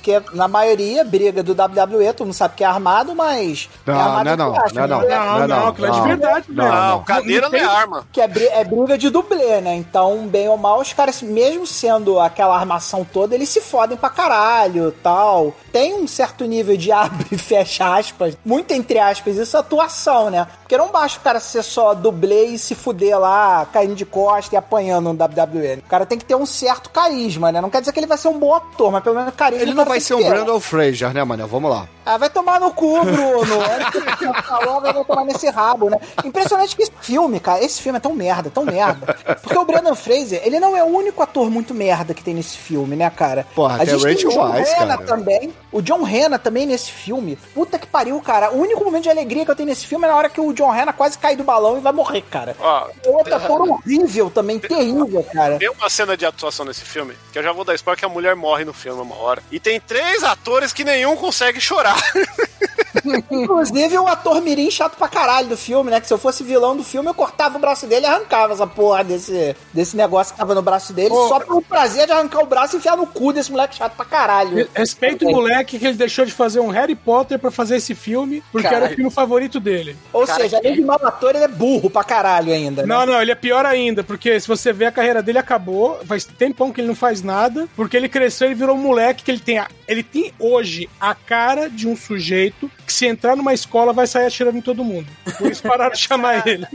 que 0.01 0.22
na 0.34 0.48
maioria 0.48 1.03
briga 1.03 1.44
do 1.44 1.51
WWE, 1.51 2.13
tu 2.13 2.25
não 2.25 2.34
sabe 2.34 2.56
que 2.56 2.63
é 2.63 2.68
armado, 2.68 3.15
mas 3.15 3.70
é 3.86 3.91
Não, 3.91 4.00
armado 4.00 4.29
não, 4.29 4.38
não, 4.38 4.50
entre 4.50 4.60
aspas, 4.60 4.74
não, 4.74 4.88
não, 4.88 5.08
né? 5.08 5.15
Não, 5.15 5.48
não, 5.48 5.68
aquilo 5.68 5.88
é 5.88 5.91
de 5.91 6.01
verdade, 6.01 6.46
não, 6.50 6.63
velho. 6.63 6.75
Não, 6.75 6.89
não. 6.89 7.03
cadeira 7.03 7.50
não 7.50 7.58
é 7.58 7.63
arma. 7.63 8.08
que 8.12 8.22
é, 8.22 8.29
é 8.60 8.63
briga 8.63 8.98
de 8.98 9.10
dublê, 9.10 9.62
né? 9.62 9.75
Então, 9.75 10.27
bem 10.27 10.48
ou 10.50 10.58
mal, 10.58 10.79
os 10.79 10.94
caras, 10.94 11.22
mesmo 11.22 11.65
sendo 11.65 12.20
aquela 12.20 12.58
armação 12.58 13.06
toda, 13.06 13.36
eles 13.36 13.50
se 13.50 13.62
fodem 13.62 13.98
pra 13.98 14.10
caralho 14.10 14.91
tal. 15.03 15.53
Tem 15.72 15.94
um 15.94 16.08
certo 16.08 16.46
nível 16.46 16.75
de 16.77 16.91
abre 16.94 17.27
e 17.32 17.38
fecha 17.38 17.98
aspas, 17.98 18.38
muito 18.46 18.74
entre 18.74 19.00
aspas, 19.00 19.38
isso 19.38 19.56
é 19.56 19.60
atuação, 19.60 20.29
né? 20.29 20.48
Porque 20.62 20.77
não 20.77 20.89
basta 20.89 21.20
o 21.20 21.24
cara 21.24 21.39
ser 21.39 21.63
só 21.63 21.94
dublê 21.94 22.46
e 22.46 22.58
se 22.60 22.75
fuder 22.75 23.18
lá, 23.18 23.68
caindo 23.72 23.96
de 23.96 24.06
costa 24.06 24.56
e 24.56 24.58
apanhando 24.58 25.12
no 25.12 25.24
WWE. 25.24 25.79
O 25.79 25.89
cara 25.89 26.06
tem 26.06 26.18
que 26.18 26.25
ter 26.25 26.36
um 26.36 26.46
certo 26.46 26.89
carisma, 26.89 27.51
né? 27.51 27.60
Não 27.62 27.70
quer 27.70 27.79
dizer 27.79 27.91
que 27.91 28.00
ele 28.00 28.08
vai 28.08 28.18
ser 28.18 28.27
um 28.27 28.38
bom 28.38 28.53
ator, 28.53 28.91
mas 28.91 29.03
pelo 29.03 29.15
menos 29.15 29.34
Ele 29.48 29.74
não 29.74 29.86
vai 29.86 30.00
ser 30.00 30.13
um. 30.13 30.24
Brandon 30.24 30.60
Fraser, 30.60 31.13
né, 31.13 31.24
Manel? 31.24 31.48
Vamos 31.48 31.69
lá. 31.69 31.88
Ah, 32.05 32.17
vai 32.17 32.29
tomar 32.29 32.60
no 32.60 32.72
cu, 32.72 33.03
Bruno. 33.03 33.46
Você 33.46 34.41
falou, 34.43 34.81
vai 34.81 35.03
tomar 35.03 35.25
nesse 35.25 35.48
rabo, 35.50 35.89
né? 35.89 36.00
Impressionante 36.25 36.75
que 36.75 36.84
esse 36.84 36.91
filme, 37.01 37.39
cara, 37.39 37.63
esse 37.63 37.81
filme 37.81 37.98
é 37.98 38.00
tão 38.00 38.13
merda, 38.15 38.50
tão 38.50 38.65
merda. 38.65 39.15
Porque 39.43 39.58
o 39.58 39.65
Brandon 39.65 39.93
Fraser, 39.93 40.41
ele 40.43 40.60
não 40.60 40.75
é 40.75 40.84
o 40.84 40.88
único 40.88 41.22
ator 41.22 41.51
muito 41.51 41.74
merda 41.74 42.13
que 42.13 42.24
tem 42.24 42.34
nesse 42.34 42.58
filme, 42.58 42.96
né, 42.96 43.10
cara? 43.12 43.46
Porra, 43.53 43.74
a 43.74 43.84
até 43.84 43.98
gente 43.98 44.17
tem 44.17 44.27
o 44.27 44.31
John 44.31 44.51
Weisz, 44.51 44.74
Hanna 44.74 44.98
cara. 44.98 45.05
também. 45.08 45.53
O 45.72 45.81
John 45.81 46.03
Hanna 46.03 46.39
também 46.39 46.65
nesse 46.65 46.91
filme. 46.91 47.38
Puta 47.53 47.77
que 47.77 47.86
pariu, 47.86 48.19
cara. 48.22 48.51
O 48.51 48.60
único 48.60 48.84
momento 48.84 49.03
de 49.03 49.10
alegria 49.10 49.46
que 49.46 49.51
eu 49.51 49.55
tenho 49.55 49.69
nesse 49.69 49.86
filme 49.86 50.05
é 50.05 50.08
na 50.08 50.15
hora 50.15 50.29
que 50.29 50.41
o 50.41 50.51
John 50.53 50.72
Hanna 50.72 50.93
quase 50.93 51.17
cai 51.17 51.36
do 51.36 51.43
balão 51.43 51.77
e 51.77 51.81
vai 51.81 51.93
morrer, 51.93 52.22
cara. 52.24 52.55
Ó, 52.60 52.88
É 53.05 53.10
outro 53.10 53.36
ator 53.36 53.62
horrível 53.69 54.29
também, 54.31 54.58
terrível, 54.60 55.24
cara. 55.31 55.58
Tem 55.58 55.69
uma 55.69 55.79
uma 55.79 55.89
cena 55.89 56.15
de 56.15 56.24
atuação 56.25 56.65
nesse 56.65 56.84
filme, 56.86 57.15
que 57.31 57.39
eu 57.39 57.43
já 57.43 57.51
vou 57.51 57.63
dar 57.65 57.74
spoiler 57.74 57.98
que 57.98 58.05
a 58.05 58.10
mulher 58.10 58.36
morre 58.36 58.63
no 58.63 58.74
filme 58.74 59.01
uma 59.01 59.15
hora. 59.15 59.29
E 59.52 59.60
tem 59.60 59.80
três 59.80 60.24
atores 60.24 60.74
que 60.74 60.84
nenhum 60.84 61.16
consegue 61.16 61.60
chorar. 61.62 61.98
Inclusive 63.32 63.98
o 63.98 64.08
ator 64.08 64.42
mirim 64.42 64.70
chato 64.72 64.96
pra 64.98 65.08
caralho 65.08 65.48
do 65.50 65.58
filme, 65.58 65.92
né? 65.92 66.00
Que 66.02 66.08
se 66.08 66.14
eu 66.14 66.18
fosse 66.18 66.44
vilão 66.44 66.76
do 66.76 66.84
filme, 66.84 67.08
eu 67.10 67.14
cortava 67.14 67.58
o 67.58 67.60
braço 67.62 67.86
dele 67.88 68.06
e 68.06 68.10
arrancava 68.10 68.54
essa 68.54 68.66
porra 68.68 69.04
desse, 69.04 69.56
desse 69.74 69.96
negócio 69.96 70.34
que 70.34 70.40
tava 70.40 70.56
no 70.56 70.62
braço 70.62 70.92
dele, 70.94 71.14
Ô. 71.14 71.28
só 71.28 71.40
pelo 71.40 71.62
prazer 71.62 72.06
de 72.08 72.12
arrancar 72.12 72.42
o 72.42 72.46
braço 72.46 72.76
e 72.76 72.80
enfiar 72.80 72.98
no 72.98 73.06
cu 73.06 73.32
desse 73.32 73.52
moleque 73.52 73.76
chato 73.76 73.96
pra 73.96 74.06
caralho. 74.06 74.68
Respeita 74.74 75.26
o 75.26 75.32
moleque 75.32 75.78
que 75.78 75.86
ele 75.86 75.98
deixou 75.98 76.26
de 76.26 76.32
fazer 76.32 76.60
um 76.60 76.70
Harry 76.70 76.96
Potter 76.96 77.38
pra 77.40 77.52
fazer 77.52 77.78
esse 77.78 77.94
filme, 77.94 78.44
porque 78.52 78.68
era 78.68 78.78
o 78.78 78.80
Caralho. 78.80 78.96
filme 78.96 79.12
favorito 79.12 79.60
dele. 79.60 79.96
Ou 80.12 80.26
Cara, 80.26 80.42
seja, 80.44 80.58
além 80.58 80.76
de 80.76 80.82
mau 80.82 81.00
ator, 81.04 81.36
ele 81.36 81.44
é 81.44 81.48
burro 81.48 81.90
pra 81.90 82.04
caralho 82.04 82.52
ainda. 82.52 82.82
né? 82.82 82.88
Não, 82.88 83.06
não, 83.06 83.22
ele 83.22 83.32
é 83.32 83.36
pior 83.36 83.66
ainda, 83.66 84.04
porque 84.04 84.40
se 84.40 84.48
você 84.48 84.74
vê 84.74 84.86
a 84.86 84.92
carreira 84.92 85.22
dele 85.22 85.38
acabou, 85.38 86.00
faz 86.06 86.26
tempão 86.26 86.72
que 86.72 86.82
ele 86.82 86.88
não 86.88 86.96
faz 86.96 87.22
nada, 87.22 87.68
porque 87.76 87.96
ele 87.96 88.10
cresceu 88.10 88.50
e 88.52 88.54
virou 88.56 88.76
um 88.76 88.80
moleque 88.82 89.19
que 89.24 89.32
ele 89.32 89.40
tem, 89.40 89.58
a- 89.60 89.70
ele 89.88 90.04
tem 90.04 90.34
hoje 90.40 90.90
a 91.00 91.14
cara 91.16 91.70
de 91.70 91.88
um 91.88 91.96
sujeito 91.96 92.70
que 92.86 92.94
se 92.94 93.06
entrar 93.06 93.36
numa 93.36 93.54
escola 93.54 93.94
vai 93.94 94.08
sair 94.08 94.26
atirando 94.26 94.58
em 94.58 94.62
todo 94.62 94.84
mundo. 94.84 95.08
Por 95.38 95.52
isso 95.52 95.62
pararam 95.62 95.92
de 95.94 96.00
chamar 96.00 96.46
ele. 96.48 96.66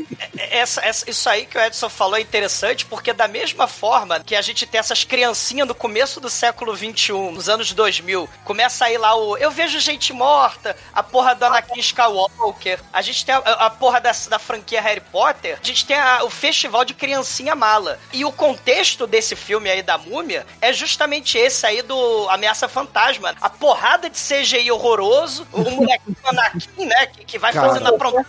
Essa, 0.51 0.81
essa- 0.85 1.09
isso 1.11 1.29
aí 1.29 1.47
que 1.47 1.57
o 1.59 1.61
Edson 1.61 1.89
falou 1.89 2.17
é 2.17 2.21
interessante, 2.21 2.85
porque 2.87 3.13
da 3.13 3.27
mesma 3.29 3.67
forma 3.67 4.21
que 4.21 4.37
a 4.37 4.43
gente 4.43 4.67
tem 4.67 4.79
essas 4.79 5.05
criancinhas 5.05 5.67
no 5.67 5.75
começo 5.75 6.21
do 6.21 6.31
século 6.31 6.77
XXI, 6.77 7.13
nos 7.33 7.49
anos 7.49 7.73
2000, 7.73 8.29
começa 8.45 8.85
aí 8.85 8.97
lá 8.99 9.15
o 9.17 9.37
Eu 9.37 9.51
Vejo 9.51 9.81
Gente 9.81 10.13
Morta, 10.13 10.77
a 10.93 11.03
porra 11.03 11.35
do 11.35 11.45
Anakin 11.45 11.81
Skywalker, 11.81 12.81
a 12.93 13.03
gente 13.03 13.25
tem 13.25 13.35
a, 13.35 13.39
a 13.39 13.71
porra 13.71 14.01
da, 14.01 14.13
da 14.29 14.39
franquia 14.39 14.81
Harry 14.81 15.01
Potter, 15.01 15.59
a 15.63 15.67
gente 15.67 15.85
tem 15.85 15.97
a- 15.97 16.25
o 16.25 16.31
festival 16.31 16.85
de 16.85 16.95
criancinha 16.95 17.55
mala. 17.55 17.99
E 18.13 18.25
o 18.25 18.33
contexto 18.33 19.07
desse 19.07 19.35
filme 19.35 19.69
aí 19.71 19.83
da 19.83 19.99
múmia 19.99 20.47
é 20.61 20.73
justamente 20.73 21.37
esse 21.39 21.67
aí 21.67 21.83
do 21.83 22.29
Ameaça 22.35 22.69
Fantasma. 22.69 23.35
A 23.41 23.49
porrada 23.51 24.09
de 24.11 24.17
CGI 24.19 24.71
horroroso, 24.71 25.47
o 25.53 25.61
moleque 25.71 26.03
do 26.07 26.17
Anakin, 26.29 26.87
né, 26.87 27.07
que, 27.07 27.25
que 27.25 27.39
vai 27.39 27.53
Cara. 27.53 27.69
fazendo 27.69 27.95
Ô, 27.95 27.99
confusões, 27.99 28.27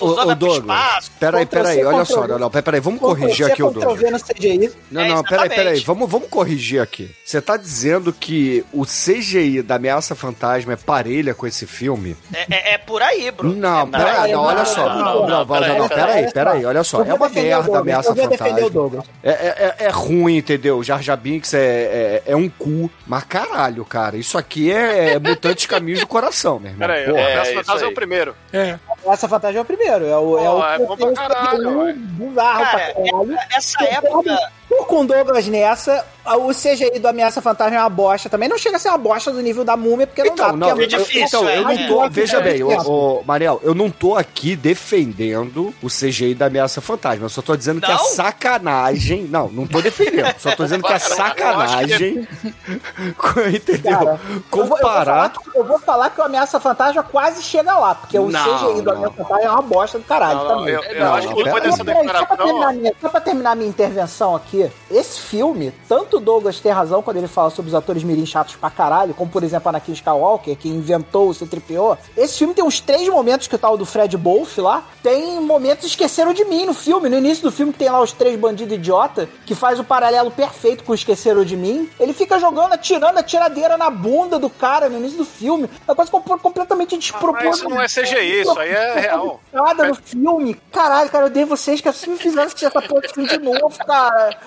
ô 0.00 0.26
vai 0.26 0.36
pro 0.36 0.52
espaço. 0.52 1.10
peraí, 1.18 1.46
peraí, 1.46 1.84
olha 1.84 2.04
só, 2.04 2.26
não, 2.26 2.38
não, 2.38 2.50
peraí, 2.50 2.80
vamos 2.80 3.00
corrigir 3.00 3.46
aqui 3.46 3.62
o 3.62 3.70
Douglas. 3.70 4.22
Não, 4.90 5.06
não, 5.06 5.22
peraí, 5.22 5.48
peraí, 5.48 5.80
vamos, 5.80 6.10
vamos 6.10 6.28
corrigir 6.28 6.80
aqui. 6.80 7.10
Você 7.24 7.40
tá 7.40 7.56
dizendo 7.56 8.12
que 8.12 8.64
o 8.72 8.84
CGI 8.84 9.62
da 9.62 9.76
Ameaça 9.76 10.14
Fantasma 10.14 10.72
é 10.72 10.76
parelha 10.76 11.34
com 11.34 11.46
esse 11.46 11.66
filme? 11.66 12.16
É, 12.32 12.46
é- 12.50 12.74
é 12.74 12.78
por 12.78 13.02
aí, 13.02 13.30
Bruno. 13.30 13.54
Não, 13.56 13.82
é 13.82 13.86
peraí, 13.86 14.16
aí. 14.16 14.32
não, 14.32 14.42
olha 14.42 14.64
só. 14.64 14.88
não, 14.88 15.26
Não, 15.26 15.44
não, 15.44 15.88
peraí, 15.88 16.32
peraí. 16.32 16.64
olha 16.64 16.82
só. 16.84 17.02
É 17.04 17.14
uma 17.14 17.28
merda 17.28 17.76
a 17.76 17.80
Ameaça 17.80 18.14
Fantasma. 18.14 19.04
É, 19.22 19.30
é, 19.30 19.74
é- 19.78 19.84
é 19.86 19.88
ruim, 19.90 20.36
entendeu? 20.38 20.82
Jar 20.82 21.02
Jar 21.02 21.16
Binks 21.16 21.54
é, 21.54 21.60
é, 21.60 22.22
é 22.26 22.36
um 22.36 22.48
cu. 22.48 22.90
Mas 23.06 23.24
caralho, 23.30 23.84
cara, 23.84 24.16
isso 24.16 24.36
aqui 24.36 24.72
é, 24.72 25.12
é 25.12 25.18
Mutantes 25.20 25.64
Caminhos 25.64 26.00
do 26.00 26.06
Coração, 26.06 26.58
meu 26.58 26.72
irmão. 26.72 26.88
Peraí, 26.88 27.04
Porra. 27.06 27.20
é 27.20 27.32
Ameaça 27.32 27.54
Fantasma 27.54 27.86
é 27.86 27.90
o 27.90 27.94
primeiro. 27.94 28.36
É. 28.52 28.78
Essa 29.06 29.28
fantasia 29.28 29.60
é 29.60 29.62
o 29.62 29.64
primeiro. 29.64 30.04
É 30.04 30.18
o, 30.18 30.38
é 30.38 30.44
Pô, 30.44 30.56
o 30.56 30.64
é 30.64 30.78
bom 30.78 30.96
pra 30.96 31.12
caralho, 31.12 31.94
bizarro 31.94 32.64
Cara, 32.64 32.70
pra 32.70 32.94
caralho. 32.94 33.38
Essa 33.54 33.84
época. 33.84 34.50
Tô 34.68 34.84
com 34.84 35.00
o 35.00 35.06
Douglas 35.06 35.46
nessa. 35.46 36.04
O 36.24 36.50
CGI 36.50 36.98
do 36.98 37.08
Ameaça 37.08 37.40
Fantasma 37.42 37.76
é 37.76 37.80
uma 37.80 37.88
bosta 37.88 38.28
também. 38.28 38.48
Não 38.48 38.58
chega 38.58 38.76
a 38.76 38.78
ser 38.78 38.88
uma 38.90 38.98
bosta 38.98 39.32
do 39.32 39.40
nível 39.40 39.64
da 39.64 39.76
múmia, 39.76 40.06
porque 40.06 40.22
não 40.22 40.32
Então, 40.32 40.46
dá. 40.46 40.52
não, 40.52 40.68
porque 40.68 40.70
eu, 40.70 40.70
é 40.72 40.74
muito 40.76 40.98
difícil, 40.98 41.26
então, 41.26 41.48
eu 41.48 41.68
é, 41.68 41.76
não 41.76 41.88
tô. 41.88 42.04
é. 42.04 42.08
veja 42.10 42.40
bem, 42.40 42.60
É. 42.60 42.64
ô, 42.64 42.80
ô, 43.20 43.22
Mariel, 43.24 43.60
eu 43.62 43.74
não 43.74 43.90
tô 43.90 44.16
aqui 44.16 44.54
defendendo 44.54 45.74
o 45.82 45.88
CGI 45.88 46.34
da 46.34 46.46
ameaça 46.46 46.80
fantasma. 46.80 47.24
Eu 47.24 47.30
só 47.30 47.40
tô 47.42 47.56
dizendo 47.56 47.80
que 47.80 47.90
é 47.90 47.94
Não? 47.94 48.04
sacanagem. 48.04 49.24
Não, 49.24 49.48
não 49.48 49.66
tô 49.66 49.80
defendendo. 49.80 50.34
Só 50.38 50.54
tô 50.54 50.64
dizendo 50.64 50.84
que 50.84 50.92
é 50.92 50.98
sacanagem. 51.00 52.28
Entendeu? 53.54 53.98
Cara, 53.98 54.20
eu 54.20 54.40
vou, 54.50 54.60
eu, 54.60 54.66
vou 54.66 54.78
falar 54.78 54.98
Comparar. 55.00 55.30
que, 55.30 55.58
eu 55.58 55.64
vou 55.64 55.78
falar 55.78 56.10
que 56.10 56.20
o 56.20 56.24
Ameaça 56.24 56.60
Fantasma 56.60 57.02
quase 57.02 57.42
chega 57.42 57.76
lá, 57.78 57.94
porque 57.94 58.18
o 58.18 58.28
Não, 58.28 58.44
CGI 58.72 58.82
do. 58.82 58.90
Ameaça 58.90 59.14
Fantasma 59.14 59.42
é 59.44 59.50
uma 59.50 59.62
bosta 59.62 59.98
do 59.98 60.04
caralho 60.04 60.40
também. 60.40 60.74
eu, 60.74 60.82
eu 60.82 61.04
Não, 61.04 61.14
acho 61.14 61.28
que 61.34 61.44
depois 61.44 61.62
dessa 61.62 61.84
declaração. 61.84 62.92
só 63.00 63.08
pra 63.08 63.20
terminar 63.20 63.56
minha 63.56 63.68
intervenção 63.68 64.34
aqui, 64.34 64.70
esse 64.90 65.20
filme, 65.20 65.72
tanto 65.88 66.09
o 66.16 66.20
Douglas 66.20 66.58
tem 66.60 66.72
razão 66.72 67.02
quando 67.02 67.16
ele 67.18 67.28
fala 67.28 67.50
sobre 67.50 67.68
os 67.68 67.74
atores 67.74 68.02
mirim 68.02 68.24
chatos 68.26 68.56
pra 68.56 68.70
caralho, 68.70 69.14
como 69.14 69.30
por 69.30 69.42
exemplo 69.42 69.68
Anakin 69.68 69.92
Skywalker, 69.92 70.56
que 70.56 70.68
inventou 70.68 71.28
o 71.28 71.34
C-3PO, 71.34 71.98
esse 72.16 72.38
filme 72.38 72.54
tem 72.54 72.64
uns 72.64 72.80
três 72.80 73.08
momentos 73.08 73.46
que 73.46 73.54
o 73.54 73.58
tal 73.58 73.76
do 73.76 73.84
Fred 73.86 74.16
Wolf 74.16 74.58
lá, 74.58 74.84
tem 75.02 75.40
momentos 75.40 75.86
Esqueceram 75.86 76.32
de 76.32 76.44
Mim 76.44 76.66
no 76.66 76.74
filme, 76.74 77.08
no 77.08 77.16
início 77.18 77.42
do 77.42 77.52
filme 77.52 77.72
que 77.72 77.78
tem 77.78 77.88
lá 77.90 78.00
os 78.00 78.12
três 78.12 78.38
bandidos 78.38 78.74
idiota, 78.74 79.28
que 79.46 79.54
faz 79.54 79.78
o 79.78 79.84
paralelo 79.84 80.30
perfeito 80.30 80.84
com 80.84 80.94
Esqueceram 80.94 81.44
de 81.44 81.56
Mim, 81.56 81.88
ele 81.98 82.12
fica 82.12 82.38
jogando, 82.38 82.72
atirando 82.72 83.18
a 83.18 83.22
tiradeira 83.22 83.76
na 83.76 83.90
bunda 83.90 84.38
do 84.38 84.48
cara 84.50 84.88
no 84.88 84.98
início 84.98 85.18
do 85.18 85.24
filme, 85.24 85.68
é 85.86 85.90
uma 85.90 85.96
coisa 85.96 86.10
com- 86.10 86.20
completamente 86.38 86.96
desproporcional. 86.96 87.52
isso 87.54 87.68
não 87.68 87.80
é 87.80 87.86
CGI, 87.86 88.40
isso 88.42 88.58
aí 88.58 88.70
é 88.70 89.00
real. 89.00 89.40
Nada 89.52 89.88
no 89.88 89.94
filme. 89.94 90.54
Caralho, 90.72 91.10
cara, 91.10 91.24
eu 91.24 91.28
odeio 91.28 91.46
vocês 91.46 91.80
que 91.80 91.88
assim 91.88 92.10
me 92.10 92.16
fizeram 92.18 92.44
assistir 92.46 92.66
essa 92.66 92.80
porra 92.82 93.00
de 93.02 93.38
novo, 93.38 93.76
cara. 93.84 94.38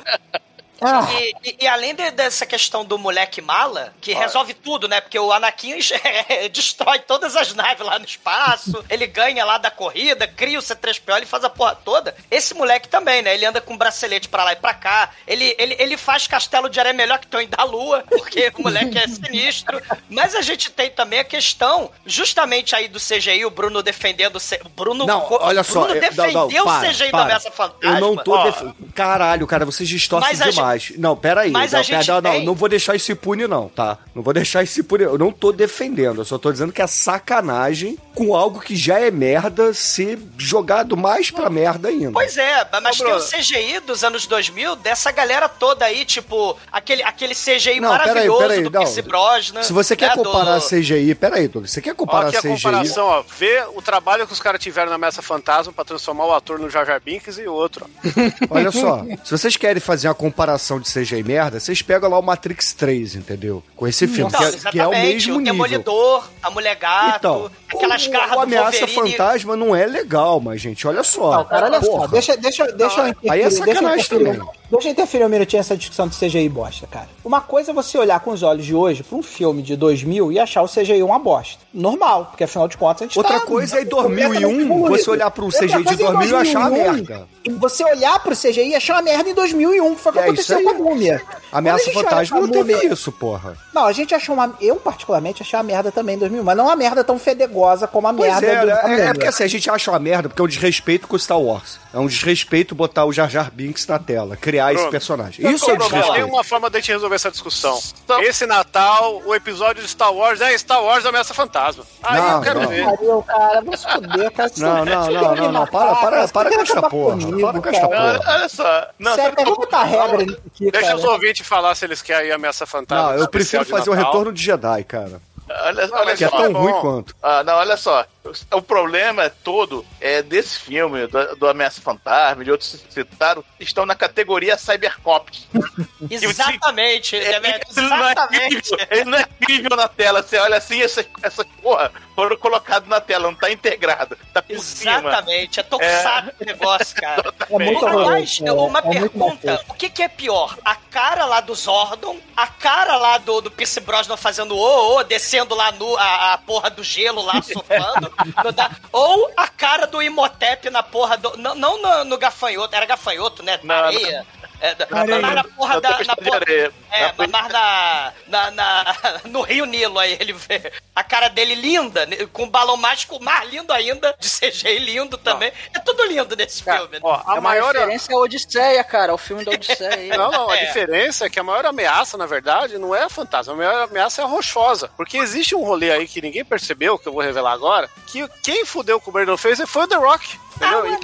Ah, 0.82 1.08
E, 1.14 1.34
e- 1.44 1.58
e 1.62 1.68
além 1.68 1.96
de- 1.96 2.12
dessa 2.12 2.46
questão 2.46 2.84
do 2.84 2.98
moleque 2.98 3.42
mala, 3.42 3.94
que 4.02 4.14
resolve 4.14 4.54
tudo, 4.54 4.88
né? 4.88 5.00
Porque 5.00 5.18
o 5.18 5.32
Anakin 5.32 5.78
destrói 6.52 7.00
todas 7.00 7.36
as 7.36 7.54
naves 7.54 7.86
lá 7.86 7.98
no 8.00 8.06
espaço, 8.06 8.84
ele 8.90 9.08
ganha 9.08 9.46
lá 9.46 9.58
da 9.58 9.72
corrida, 9.72 10.28
cria 10.28 10.60
o 10.60 10.62
C3PO, 10.62 11.18
ele 11.18 11.26
faz 11.26 11.44
a 11.44 11.50
porra 11.50 11.76
toda. 11.76 12.16
Esse 12.30 12.54
moleque 12.54 12.88
também, 12.88 13.22
né? 13.22 13.34
Ele 13.34 13.46
anda 13.46 13.62
com 13.62 13.74
um 13.74 13.78
bracelete 13.78 14.28
pra 14.28 14.44
lá 14.44 14.54
e 14.54 14.56
pra 14.58 14.74
cá. 14.74 15.12
Ele, 15.28 15.56
ele, 15.58 15.76
ele 15.80 15.98
faz 15.98 16.28
castelo 16.28 16.70
de 16.70 16.80
areia 16.80 16.94
melhor 16.94 17.20
que 17.20 17.28
Tony 17.28 17.48
da 17.48 17.64
Lua, 17.64 18.04
porque 18.10 18.52
o 18.58 18.64
moleque 18.64 18.98
é 18.98 19.08
sinistro. 19.08 19.82
Mas 20.10 20.36
a 20.36 20.42
gente 20.42 20.70
tem 20.72 20.90
também 20.90 21.20
a 21.20 21.24
questão, 21.24 21.92
justamente 22.06 22.76
aí 22.76 22.88
do 22.88 23.00
CGI, 23.00 23.46
o 23.46 23.50
Bruno 23.50 23.82
defendendo 23.82 24.36
o 24.36 24.40
C... 24.40 24.60
Bruno, 24.76 25.06
Não, 25.06 25.26
olha 25.30 25.62
o 25.62 25.64
só. 25.64 25.82
Bruno 25.84 25.96
eu- 25.96 26.02
não, 26.02 26.10
defendeu 26.10 26.48
não, 26.66 26.66
para, 26.66 26.88
o 26.88 26.90
CGI 26.92 27.10
para. 27.12 27.18
da 27.20 27.24
Ameaça 27.26 27.52
Fantasma. 27.52 27.98
Eu 27.98 28.02
não 28.02 28.16
tô. 28.18 28.34
Ó, 28.36 28.44
def- 28.44 28.74
Caralho, 28.94 29.48
cara, 29.48 29.66
vocês 29.66 29.88
distorcem 29.88 30.30
Mas 30.30 30.42
demais. 30.64 30.94
Não, 30.98 31.16
peraí. 31.16 31.52
Mas 31.52 31.72
não, 31.72 31.80
a 31.80 31.84
gente 31.84 32.06
pera- 32.06 32.22
não, 32.22 32.32
tem- 32.32 32.46
não 32.46 32.54
vou 32.56 32.70
deixar 32.70 32.96
isso 32.96 33.12
impune, 33.12 33.48
não, 33.48 33.68
tá? 33.70 33.98
Não 34.16 34.22
vou 34.24 34.34
deixar 34.34 34.64
isso 34.64 34.80
impune. 34.80 35.04
Eu 35.04 35.18
não 35.18 35.32
tô 35.32 35.52
defendendo. 35.52 36.22
Eu 36.22 36.26
só 36.26 36.38
tô 36.38 36.52
dizendo 36.52 36.72
que 36.72 36.82
é 36.82 36.88
sacanagem 36.88 37.98
com 38.16 38.36
algo 38.36 38.60
que 38.60 38.76
já 38.76 39.00
é 39.00 39.10
merda 39.12 39.74
ser 39.74 40.20
jogado 40.38 40.96
mais 40.96 41.32
pra 41.32 41.50
merda 41.50 41.90
ainda. 41.90 42.12
Pois 42.12 42.38
é, 42.38 42.68
mas 42.82 43.00
Ô, 43.00 43.06
tem 43.06 43.14
o. 43.14 43.20
CGI 43.20 43.80
dos 43.82 44.04
anos 44.04 44.28
2000 44.28 44.76
dessa 44.78 45.12
galera 45.12 45.50
toda 45.50 45.86
aí, 45.86 46.06
tipo, 46.06 46.58
aquele, 46.72 47.04
aquele 47.04 47.34
CGI 47.34 47.80
Não, 47.80 47.90
maravilhoso 47.90 48.40
peraí, 48.40 48.64
do 48.64 48.70
não. 48.70 48.82
Pierce 48.82 49.02
Brosnan. 49.02 49.64
Se 49.64 49.74
você 49.74 49.96
quer 49.96 50.10
né, 50.10 50.16
comparar 50.16 50.60
do... 50.60 50.66
CGI, 50.68 51.16
peraí, 51.16 51.48
Douglas, 51.48 51.72
você 51.72 51.82
quer 51.82 51.92
Ó, 51.92 51.96
comparar 51.96 52.28
aqui 52.28 52.38
a 52.38 52.42
CGI? 52.42 52.50
comparação, 52.56 53.06
ó. 53.06 53.24
Vê 53.38 53.64
o 53.76 53.82
trabalho 53.82 54.28
que 54.28 54.34
os 54.34 54.40
caras 54.40 54.62
tiveram 54.62 54.92
na 54.92 54.98
Messa 54.98 55.22
Fantasma 55.22 55.74
pra 55.74 55.84
transformar 55.84 56.26
o 56.26 56.34
ator 56.34 56.60
no 56.60 56.70
Jar 56.70 56.86
Jar 56.86 57.02
Binks 57.04 57.38
e 57.38 57.48
o 57.48 57.54
outro. 57.54 57.90
ó. 58.06 58.46
Olha 58.56 58.72
só, 58.72 59.04
se 59.24 59.32
vocês 59.32 59.58
querem 59.58 59.80
fazer 59.82 60.08
uma 60.08 60.14
comparação 60.16 60.80
de 60.80 60.92
CGI 60.92 61.24
merda, 61.24 61.60
vocês 61.60 61.82
pegam 61.82 62.10
lá 62.10 62.20
o 62.20 62.22
Matrix 62.22 62.74
3, 62.74 63.16
entendeu? 63.16 63.64
Com 63.76 63.88
esse 63.88 64.08
filme, 64.08 64.32
Não, 64.32 64.40
que, 64.40 64.46
é, 64.46 64.52
que 64.72 64.80
é 64.80 64.88
o 64.88 64.94
exatamente, 64.94 65.14
mesmo 65.14 65.36
o 65.36 65.40
nível. 65.40 65.54
Demolidor, 65.54 66.30
a 66.42 66.50
Mulher 66.50 66.76
Gato, 66.76 67.16
Então, 67.18 67.52
aquelas 67.74 68.03
o, 68.08 68.12
garras 68.12 68.32
o 68.32 68.36
do 68.36 68.42
Ameaça 68.42 68.86
Wolverine. 68.86 69.18
Fantasma 69.18 69.56
não 69.56 69.76
é 69.76 69.86
legal, 69.86 70.40
mas, 70.40 70.62
gente, 70.62 70.88
olha 70.88 71.04
só. 71.04 71.38
não, 71.38 71.46
cara, 71.46 71.66
olha 71.66 71.82
só. 71.82 72.08
Deixa, 72.08 72.38
deixa, 72.38 72.66
deixa 72.72 73.02
eu 73.02 73.08
interferir. 73.08 73.32
aí 73.32 73.42
é 73.42 73.50
sacanagem 73.50 74.06
também. 74.08 74.42
Deixa 74.74 74.88
eu 74.90 74.92
interferir 74.92 75.24
um 75.26 75.30
minutinho 75.30 75.60
nessa 75.60 75.78
discussão 75.78 76.08
de 76.08 76.18
CGI 76.18 76.50
bosta, 76.50 76.88
cara. 76.88 77.08
Uma 77.24 77.40
coisa 77.42 77.72
é 77.72 77.74
você 77.74 77.98
olhar 77.98 78.20
com 78.20 78.32
os 78.32 78.42
olhos 78.44 78.66
de 78.66 78.74
hoje 78.74 79.04
pra 79.04 79.18
um 79.18 79.22
filme 79.24 79.62
de 79.62 79.76
2000 79.76 80.32
e 80.32 80.40
achar 80.40 80.62
o 80.64 80.68
CGI 80.68 81.04
uma 81.04 81.20
bosta. 81.20 81.60
Normal, 81.74 82.26
porque 82.26 82.44
afinal 82.44 82.68
de 82.68 82.76
contas 82.78 83.04
a 83.04 83.06
gente 83.06 83.18
Outra 83.18 83.40
tá 83.40 83.46
coisa 83.46 83.78
é 83.78 83.82
em 83.82 83.86
completamente 83.86 84.30
2001, 84.42 84.62
evoluído. 84.62 84.98
você 84.98 85.10
olhar 85.10 85.32
pro 85.32 85.48
CGI 85.48 85.68
de 85.68 85.84
coisa 85.84 86.04
é 86.04 86.06
em 86.06 86.14
2000 86.14 86.30
e 86.38 86.42
achar 86.42 86.60
uma 86.60 86.70
2001, 86.70 86.94
merda. 86.94 87.28
E 87.46 87.50
você 87.52 87.84
olhar 87.84 88.20
pro 88.20 88.36
CGI 88.36 88.70
e 88.70 88.76
achar 88.76 88.94
uma 88.96 89.02
merda 89.04 89.30
em 89.30 89.34
2001, 89.34 89.96
que 89.96 90.02
foi 90.02 90.12
o 90.12 90.14
que 90.14 90.20
É 90.20 90.24
aconteceu 90.24 90.64
com 90.64 90.70
a 90.70 90.74
múmia. 90.74 91.22
Ameaça 91.52 91.92
Fantasma 91.92 92.40
não 92.40 92.48
teve 92.50 92.88
isso, 92.88 93.12
porra. 93.12 93.56
Não, 93.74 93.86
a 93.86 93.92
gente 93.92 94.16
achou 94.16 94.34
uma. 94.34 94.56
Eu, 94.60 94.78
particularmente, 94.78 95.44
achei 95.44 95.58
uma 95.58 95.64
merda 95.64 95.92
também 95.92 96.16
em 96.16 96.20
2001, 96.20 96.44
mas 96.44 96.58
não 96.58 96.66
uma 96.66 96.76
merda 96.76 97.04
tão 97.04 97.20
fedegosa 97.20 97.86
como 97.88 98.08
a 98.08 98.14
Pois 98.14 98.40
merda 98.42 98.48
é, 98.48 98.62
do. 98.66 98.72
é, 98.72 98.74
é 98.74 98.88
Múmia. 98.88 99.14
porque 99.14 99.28
assim, 99.28 99.44
a 99.44 99.48
gente 99.48 99.70
acha 99.70 99.92
uma 99.92 100.00
merda 100.00 100.30
porque 100.30 100.42
é 100.42 100.46
um 100.46 100.48
desrespeito 100.48 101.08
com 101.08 101.16
o 101.16 101.20
Star 101.20 101.40
Wars. 101.40 101.80
É 101.94 102.00
um 102.00 102.08
desrespeito 102.08 102.74
botar 102.74 103.06
o 103.06 103.14
Jar 103.14 103.30
Jar 103.30 103.52
Binks 103.54 103.86
na 103.86 104.00
tela, 104.00 104.36
criar 104.36 104.63
esse 104.72 104.82
Pronto. 104.82 104.92
personagem. 104.92 105.50
Isso 105.52 105.66
é 105.66 105.74
Não, 105.74 105.80
não, 105.80 105.90
Tem 105.90 106.00
desrespeito. 106.00 106.28
uma 106.30 106.44
forma 106.44 106.70
da 106.70 106.80
gente 106.80 106.92
resolver 106.92 107.16
essa 107.16 107.32
discussão. 107.32 107.80
Então- 108.06 108.22
Esse 108.22 108.46
Natal, 108.46 109.22
o 109.26 109.34
episódio 109.36 109.82
de 109.82 109.90
Star 109.90 110.14
Wars 110.14 110.40
é 110.42 110.58
Star 110.58 110.82
Wars 110.84 111.06
Ameaça 111.06 111.34
Fantasma. 111.34 111.84
Aí 112.04 112.22
Não, 112.22 112.36
eu 112.38 112.42
quero 112.42 112.62
não. 112.62 112.68
ver. 112.70 112.86
Pariu, 112.86 113.24
cara, 113.24 113.62
vou 113.62 113.76
se 113.78 113.92
fuder, 113.92 114.32
cara. 114.32 114.52
Não, 114.58 114.86
não, 114.86 115.12
não, 115.12 115.36
não, 115.36 115.52
não, 115.52 115.68
para, 115.68 115.96
para, 115.96 116.28
para 116.28 116.50
com 116.56 116.62
acabar 116.62 116.90
porra, 116.90 117.18
para 117.18 117.62
com 117.62 117.70
essa 117.70 117.88
cara. 117.88 118.20
porra. 118.20 118.34
Olha 118.36 118.50
só. 118.50 118.88
Não, 119.00 119.16
Sério, 119.16 119.36
vamos 119.36 119.58
botar 119.58 119.84
regra 119.84 120.22
aqui, 120.24 120.72
Deixa 120.72 120.88
cara. 120.88 120.96
os 120.98 121.04
ouvintes 121.04 121.48
falar 121.48 121.76
se 121.76 121.86
eles 121.86 122.02
querem 122.02 122.32
Ameaça 122.32 122.66
Fantasma. 122.66 123.14
Não, 123.14 123.20
eu 123.20 123.28
prefiro 123.28 123.66
fazer 123.66 123.90
o 123.90 123.94
retorno 123.94 124.32
de 124.32 124.44
Jedi, 124.44 124.84
cara. 124.84 125.22
olha, 125.50 125.90
olha 125.92 126.16
Que 126.16 126.24
é 126.26 126.30
só. 126.30 126.38
tão 126.38 126.54
bom. 126.54 126.60
ruim 126.62 126.74
quanto. 126.82 127.16
Ah, 127.22 127.44
não, 127.44 127.56
olha 127.56 127.76
só. 127.78 128.06
O 128.52 128.62
problema 128.62 129.30
todo 129.30 129.86
é 130.00 130.22
desse 130.22 130.60
filme, 130.60 131.08
do, 131.08 131.36
do 131.36 131.48
Ameaça 131.48 131.82
Fantasma, 131.82 132.44
de 132.44 132.52
outros 132.52 132.82
que 132.82 132.94
citaram, 132.94 133.44
estão 133.60 133.86
na 133.86 133.96
categoria 133.96 134.58
Cybercops. 134.58 135.48
Exatamente, 136.10 137.16
É, 137.16 137.34
Demetrio, 137.34 137.74
ele, 137.78 137.88
não 137.88 138.06
é 138.06 138.12
exatamente. 138.12 138.56
incrível, 138.56 138.88
ele 138.92 139.06
não 139.06 139.18
é 139.18 139.26
incrível 139.42 139.78
na 139.78 139.88
tela. 139.88 140.22
Você 140.24 140.38
olha 140.38 140.58
assim, 140.58 140.82
essa, 140.82 141.06
essa 141.22 141.46
porra 141.62 141.92
foram 142.16 142.38
colocadas 142.38 142.88
na 142.88 143.02
tela, 143.02 143.26
não 143.26 143.36
tá 143.36 143.52
integrada. 143.52 144.18
Tá 144.34 144.42
por 144.42 144.60
cima. 144.60 145.00
Exatamente, 145.00 145.60
é 145.60 145.64
tokusatsu 145.64 146.32
o 146.40 146.46
negócio, 146.46 146.96
cara. 146.96 147.34
É 147.54 147.60
muito 147.60 147.86
Aliás, 147.86 148.40
horroroso, 148.42 148.68
uma 148.68 148.80
é 148.80 148.82
pergunta: 148.82 149.66
o 149.68 149.74
que, 149.74 149.90
que 149.90 150.02
é 150.02 150.08
pior? 150.08 150.58
A 150.64 150.76
cara 150.76 151.26
lá 151.26 151.40
do 151.42 151.54
Zordon, 151.54 152.18
a 152.36 152.48
cara 152.48 152.96
lá 152.98 153.18
do, 153.18 153.42
do 153.42 153.52
Pierce 153.52 153.80
Brosnan 153.80 154.18
fazendo 154.18 154.56
ô, 154.56 154.96
ô, 154.98 155.04
descendo 155.04 155.54
lá 155.54 155.72
no, 155.72 155.96
a, 155.98 156.34
a 156.34 156.38
porra 156.38 156.70
do 156.70 156.84
gelo 156.84 157.22
lá, 157.22 157.42
surfando, 157.42 158.12
ou 158.92 159.32
a 159.36 159.48
cara 159.48 159.88
do 159.88 160.02
Imhotep 160.02 160.70
na 160.70 160.84
porra 160.84 161.18
do. 161.18 161.38
Não, 161.38 161.56
não 161.56 161.82
no, 161.82 162.06
no 162.06 162.18
gafanhoto, 162.18 162.76
era 162.76 162.86
gafanhoto, 162.86 163.44
né? 163.44 163.60
Na 163.64 163.86
areia. 163.86 164.26
É, 164.66 164.78
Areia. 164.98 165.20
mas 165.22 165.36
na 165.36 165.44
porra 165.44 165.74
Na 165.76 165.80
da. 165.82 166.04
Na 166.06 166.16
porra, 166.16 166.36
areia. 166.38 166.72
é, 166.90 167.06
Na- 167.08 167.28
mas 167.28 167.52
na, 167.52 168.14
na, 168.28 168.52
na- 168.52 168.96
no 169.28 169.42
Rio 169.42 169.66
Nilo 169.66 170.00
aí 170.00 170.16
ele 170.20 170.32
vê 170.32 170.72
a 170.96 171.04
cara 171.04 171.28
dele 171.28 171.54
linda, 171.54 172.06
né, 172.06 172.16
com 172.32 172.44
o 172.44 172.50
balão 172.50 172.78
mágico 172.78 173.22
mais 173.22 173.50
lindo 173.50 173.74
ainda, 173.74 174.16
de 174.18 174.30
CGI 174.30 174.80
lindo 174.80 175.18
também. 175.18 175.52
É 175.76 175.80
tudo 175.80 176.06
lindo 176.06 176.34
nesse 176.36 176.64
Cara, 176.64 176.80
filme. 176.80 176.94
né? 176.96 177.00
Ó, 177.04 177.14
É 177.16 177.22
a 177.26 177.34
uma 177.34 177.42
maior. 177.42 177.74
referência 177.74 178.16
à 178.16 178.20
Odisseia, 178.20 178.84
cara, 178.86 179.14
o 179.14 179.18
filme 179.18 179.44
da 179.44 179.52
Odisseia. 179.52 179.96
aí. 179.96 180.08
Não, 180.16 180.32
não, 180.32 180.50
a 180.50 180.56
É. 180.58 180.66
diferença 180.66 181.26
é 181.26 181.30
que 181.30 181.40
a 181.40 181.44
maior 181.44 181.66
ameaça, 181.66 182.18
na 182.18 182.26
verdade, 182.26 182.78
não 182.78 182.96
é 182.96 183.04
a 183.04 183.10
fantasma, 183.10 183.54
a 183.54 183.58
maior 183.58 183.84
ameaça 183.84 184.22
é 184.22 184.24
a 184.24 184.28
rochosa. 184.28 184.90
Porque 184.96 185.18
existe 185.18 185.54
um 185.56 185.64
rolê 185.64 185.92
aí 185.92 186.08
que 186.08 186.22
ninguém 186.22 186.46
percebeu, 186.46 186.98
que 186.98 187.08
eu 187.08 187.12
vou 187.14 187.22
revelar 187.22 187.52
agora, 187.52 187.90
que 188.08 188.26
quem 188.42 188.66
fudeu 188.66 189.00
com 189.02 189.10
o 189.10 189.14
Brandon 189.14 189.36
Fraser 189.36 189.68
foi 189.68 189.84
o 189.84 189.88
The 189.88 189.96
Rock. 189.98 190.40
Entendeu? 190.56 190.86
E 190.88 190.98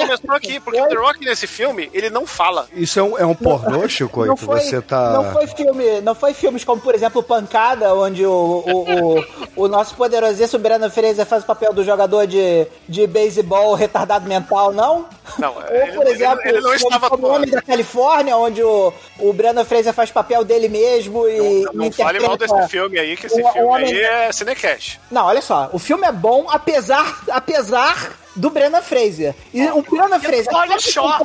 começou 0.00 0.34
aqui, 0.34 0.60
porque 0.60 0.80
o 0.80 0.88
The 0.88 0.94
Rock 0.94 1.24
nesse 1.24 1.46
filme, 1.46 1.90
ele 1.92 2.10
não 2.10 2.26
fala. 2.26 2.66
Isso 2.74 2.98
é 2.98 3.02
um, 3.02 3.18
é 3.18 3.26
um 3.26 3.34
pornô, 3.34 3.88
Chico, 3.88 4.24
Não 4.24 4.34
que 4.36 4.44
foi, 4.44 4.60
você 4.60 4.80
tá. 4.80 5.10
não 5.12 5.32
foi 5.32 5.46
filme, 5.46 6.00
não 6.00 6.14
foi 6.14 6.34
filmes 6.34 6.64
como, 6.64 6.80
por 6.80 6.94
exemplo, 6.94 7.22
Pancada, 7.22 7.94
onde 7.94 8.24
o, 8.24 8.30
o, 8.30 9.18
o, 9.20 9.24
o 9.64 9.68
nosso 9.68 9.94
poderosíssimo 9.94 10.62
Brandon 10.62 10.90
Fraser 10.90 11.26
faz 11.26 11.42
o 11.42 11.46
papel 11.46 11.72
do 11.72 11.84
jogador 11.84 12.26
de, 12.26 12.66
de 12.88 13.06
beisebol 13.06 13.74
retardado 13.74 14.28
mental, 14.28 14.72
não? 14.72 15.06
Não, 15.38 15.54
Ou, 15.54 15.62
ele, 15.70 15.92
por 15.92 16.06
exemplo, 16.06 16.40
ele, 16.44 16.58
ele 16.58 16.60
não 16.60 16.74
estava 16.74 17.08
como 17.10 17.26
o 17.26 17.30
Homem 17.34 17.50
da 17.50 17.62
Califórnia, 17.62 18.36
onde 18.36 18.62
o, 18.62 18.92
o 19.18 19.32
Brandon 19.32 19.64
Fraser 19.64 19.92
faz 19.92 20.10
papel 20.10 20.44
dele 20.44 20.68
mesmo 20.68 21.28
e. 21.28 21.62
Não, 21.64 21.72
não 21.74 21.84
e 21.86 21.92
fale 21.92 22.20
mal 22.20 22.36
desse 22.36 22.68
filme 22.68 22.98
aí, 22.98 23.16
que 23.16 23.26
esse 23.26 23.40
o- 23.40 23.46
o 23.46 23.52
filme 23.52 23.68
homem- 23.68 23.86
aí 23.86 24.00
é 24.00 24.32
cinecash. 24.32 24.98
Não, 25.10 25.26
olha 25.26 25.40
só, 25.42 25.68
o 25.72 25.78
filme 25.78 26.06
é 26.06 26.12
bom 26.12 26.46
apesar, 26.50 27.20
apesar 27.30 28.18
do 28.36 28.50
Brendan 28.50 28.82
Fraser. 28.82 29.34
E 29.52 29.66
o 29.68 29.82
Brendan 29.82 30.18
Fraser 30.20 30.54
olha 30.54 30.78
só. 30.78 31.18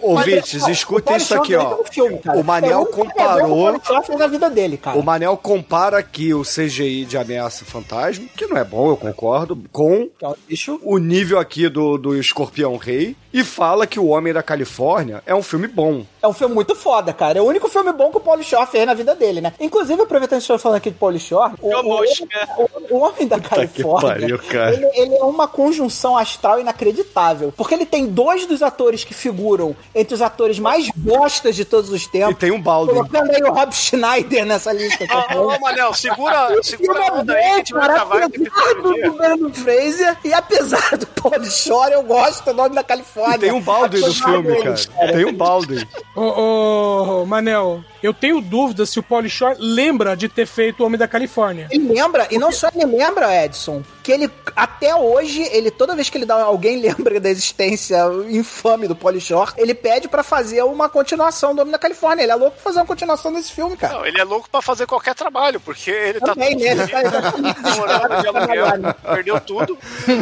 ouvintes, 0.00 0.66
escutem 0.68 1.14
o 1.14 1.16
isso 1.16 1.34
aqui, 1.34 1.54
ó. 1.54 1.78
filme. 1.90 2.20
O 2.34 2.42
Manel 2.42 2.82
É 2.82 2.86
comparou- 2.92 3.74
o 3.76 4.18
na 4.18 4.26
vida 4.26 4.50
dele, 4.50 4.76
cara. 4.76 4.98
O 4.98 5.02
Manel 5.02 5.36
compara 5.36 5.98
aqui 5.98 6.32
o 6.34 6.42
CGI 6.42 7.04
de 7.04 7.16
Ameaça 7.16 7.64
Fantasma, 7.64 8.26
que 8.36 8.46
não 8.46 8.56
é 8.56 8.64
bom, 8.64 8.90
eu 8.90 8.96
concordo, 8.96 9.58
com 9.72 10.08
é 10.22 10.32
lixo. 10.48 10.78
o 10.82 10.98
nível 10.98 11.38
aqui 11.38 11.68
do, 11.68 11.96
do 11.98 12.16
Escorpião 12.18 12.76
Rei 12.76 13.16
e 13.34 13.44
fala 13.44 13.86
que 13.86 13.98
O 14.00 14.06
Homem 14.06 14.32
da 14.32 14.42
Califórnia 14.42 15.22
é 15.26 15.34
um 15.34 15.42
filme 15.42 15.66
bom. 15.68 16.06
É 16.22 16.26
um 16.28 16.32
filme 16.32 16.54
muito 16.54 16.74
foda, 16.74 17.12
cara. 17.12 17.38
É 17.38 17.42
o 17.42 17.44
único 17.44 17.68
filme 17.68 17.92
bom 17.92 18.10
que 18.10 18.16
o 18.16 18.20
Paulo 18.20 18.42
Shaw 18.42 18.66
fez 18.66 18.86
na 18.86 18.94
vida 18.94 19.14
dele, 19.14 19.40
né? 19.42 19.52
Inclusive, 19.60 20.00
aproveitando 20.00 20.38
que 20.38 20.44
estou 20.44 20.58
falando 20.58 20.78
aqui 20.78 20.90
de 20.90 20.96
Paulo 20.96 21.18
Shaw, 21.18 21.52
o, 21.60 21.68
o, 21.68 22.96
o- 22.96 22.98
Homem 23.04 23.26
da 23.28 23.38
Califórnia, 23.40 24.08
pariu, 24.20 24.38
cara. 24.38 24.72
ele, 24.74 24.86
ele 24.94 25.14
é 25.16 25.24
uma 25.24 25.46
conjunção 25.48 26.16
astral 26.16 26.60
inacreditável. 26.60 27.52
Porque 27.56 27.74
ele 27.74 27.84
tem 27.84 28.06
dois 28.06 28.46
dos 28.46 28.62
atores 28.62 29.04
que 29.04 29.12
figuram 29.12 29.76
entre 29.94 30.14
os 30.14 30.22
atores 30.22 30.58
mais 30.58 30.88
bostas 30.94 31.56
de 31.56 31.64
todos 31.64 31.90
os 31.90 32.04
E 32.04 32.10
tempos. 32.10 32.38
tem 32.38 32.50
um 32.52 32.62
balde. 32.62 32.92
Colocando 32.92 33.30
aí 33.32 33.42
o 33.42 33.52
Rob 33.52 33.72
Schneider 33.74 34.46
nessa 34.46 34.72
lista. 34.72 35.06
tá 35.06 35.26
Ô, 35.36 35.48
ô, 35.48 35.58
Manel, 35.60 35.92
segura, 35.92 36.62
segura 36.62 37.00
a 37.00 37.06
é 37.06 37.12
onda 37.12 37.32
aí 37.34 37.42
que 37.42 37.48
a 37.50 37.56
gente 37.56 37.72
cara, 37.74 37.92
gravar 37.94 38.18
esse 38.20 38.26
apesar 38.46 38.74
do, 38.74 39.12
Brandon 39.14 39.52
Fraser 39.52 40.16
e 40.24 40.32
apesar 40.32 40.96
do 40.96 41.06
Paul 41.08 41.44
Shore, 41.44 41.92
eu 41.92 42.02
gosto 42.04 42.44
do 42.44 42.54
nome 42.54 42.74
da 42.74 42.84
Califórnia. 42.84 43.23
E 43.32 43.38
tem 43.38 43.52
um 43.52 43.60
balde 43.60 43.98
no 43.98 44.06
Apesar 44.06 44.24
filme, 44.24 44.52
deles, 44.52 44.86
cara. 44.86 45.12
Tem 45.12 45.24
um 45.24 45.32
balde. 45.32 45.88
Ô, 46.14 47.22
ô, 47.22 47.26
Manel, 47.26 47.82
eu 48.02 48.12
tenho 48.12 48.40
dúvida 48.40 48.84
se 48.84 48.98
o 48.98 49.02
Pauly 49.02 49.30
Shore 49.30 49.56
lembra 49.58 50.14
de 50.14 50.28
ter 50.28 50.46
feito 50.46 50.82
o 50.82 50.86
Homem 50.86 50.98
da 50.98 51.08
Califórnia. 51.08 51.68
Ele 51.70 51.92
lembra, 51.92 52.28
e 52.30 52.38
não 52.38 52.52
só 52.52 52.68
ele 52.74 52.84
lembra, 52.84 53.44
Edson, 53.44 53.82
que 54.02 54.12
ele, 54.12 54.30
até 54.54 54.94
hoje, 54.94 55.42
ele, 55.50 55.70
toda 55.70 55.96
vez 55.96 56.10
que 56.10 56.18
ele 56.18 56.26
dá 56.26 56.42
alguém 56.42 56.80
lembra 56.82 57.18
da 57.18 57.30
existência 57.30 57.98
infame 58.28 58.86
do 58.86 58.94
Polishore, 58.94 59.52
ele 59.56 59.74
pede 59.74 60.06
pra 60.06 60.22
fazer 60.22 60.62
uma 60.62 60.88
continuação 60.88 61.54
do 61.54 61.62
Homem 61.62 61.72
da 61.72 61.78
Califórnia. 61.78 62.22
Ele 62.22 62.32
é 62.32 62.34
louco 62.34 62.56
pra 62.56 62.62
fazer 62.62 62.80
uma 62.80 62.86
continuação 62.86 63.32
desse 63.32 63.50
filme, 63.52 63.76
cara. 63.76 63.94
Não, 63.94 64.06
ele 64.06 64.20
é 64.20 64.24
louco 64.24 64.50
pra 64.50 64.60
fazer 64.60 64.86
qualquer 64.86 65.14
trabalho, 65.14 65.58
porque 65.58 65.90
ele 65.90 66.20
tá 66.20 66.34
Também, 66.34 66.54
né? 66.56 66.72
Ele 66.72 66.86
tá 66.86 67.76
morando 67.78 68.20
de 68.20 68.26
aluguel, 68.26 68.94
perdeu 69.02 69.40
tudo. 69.40 69.78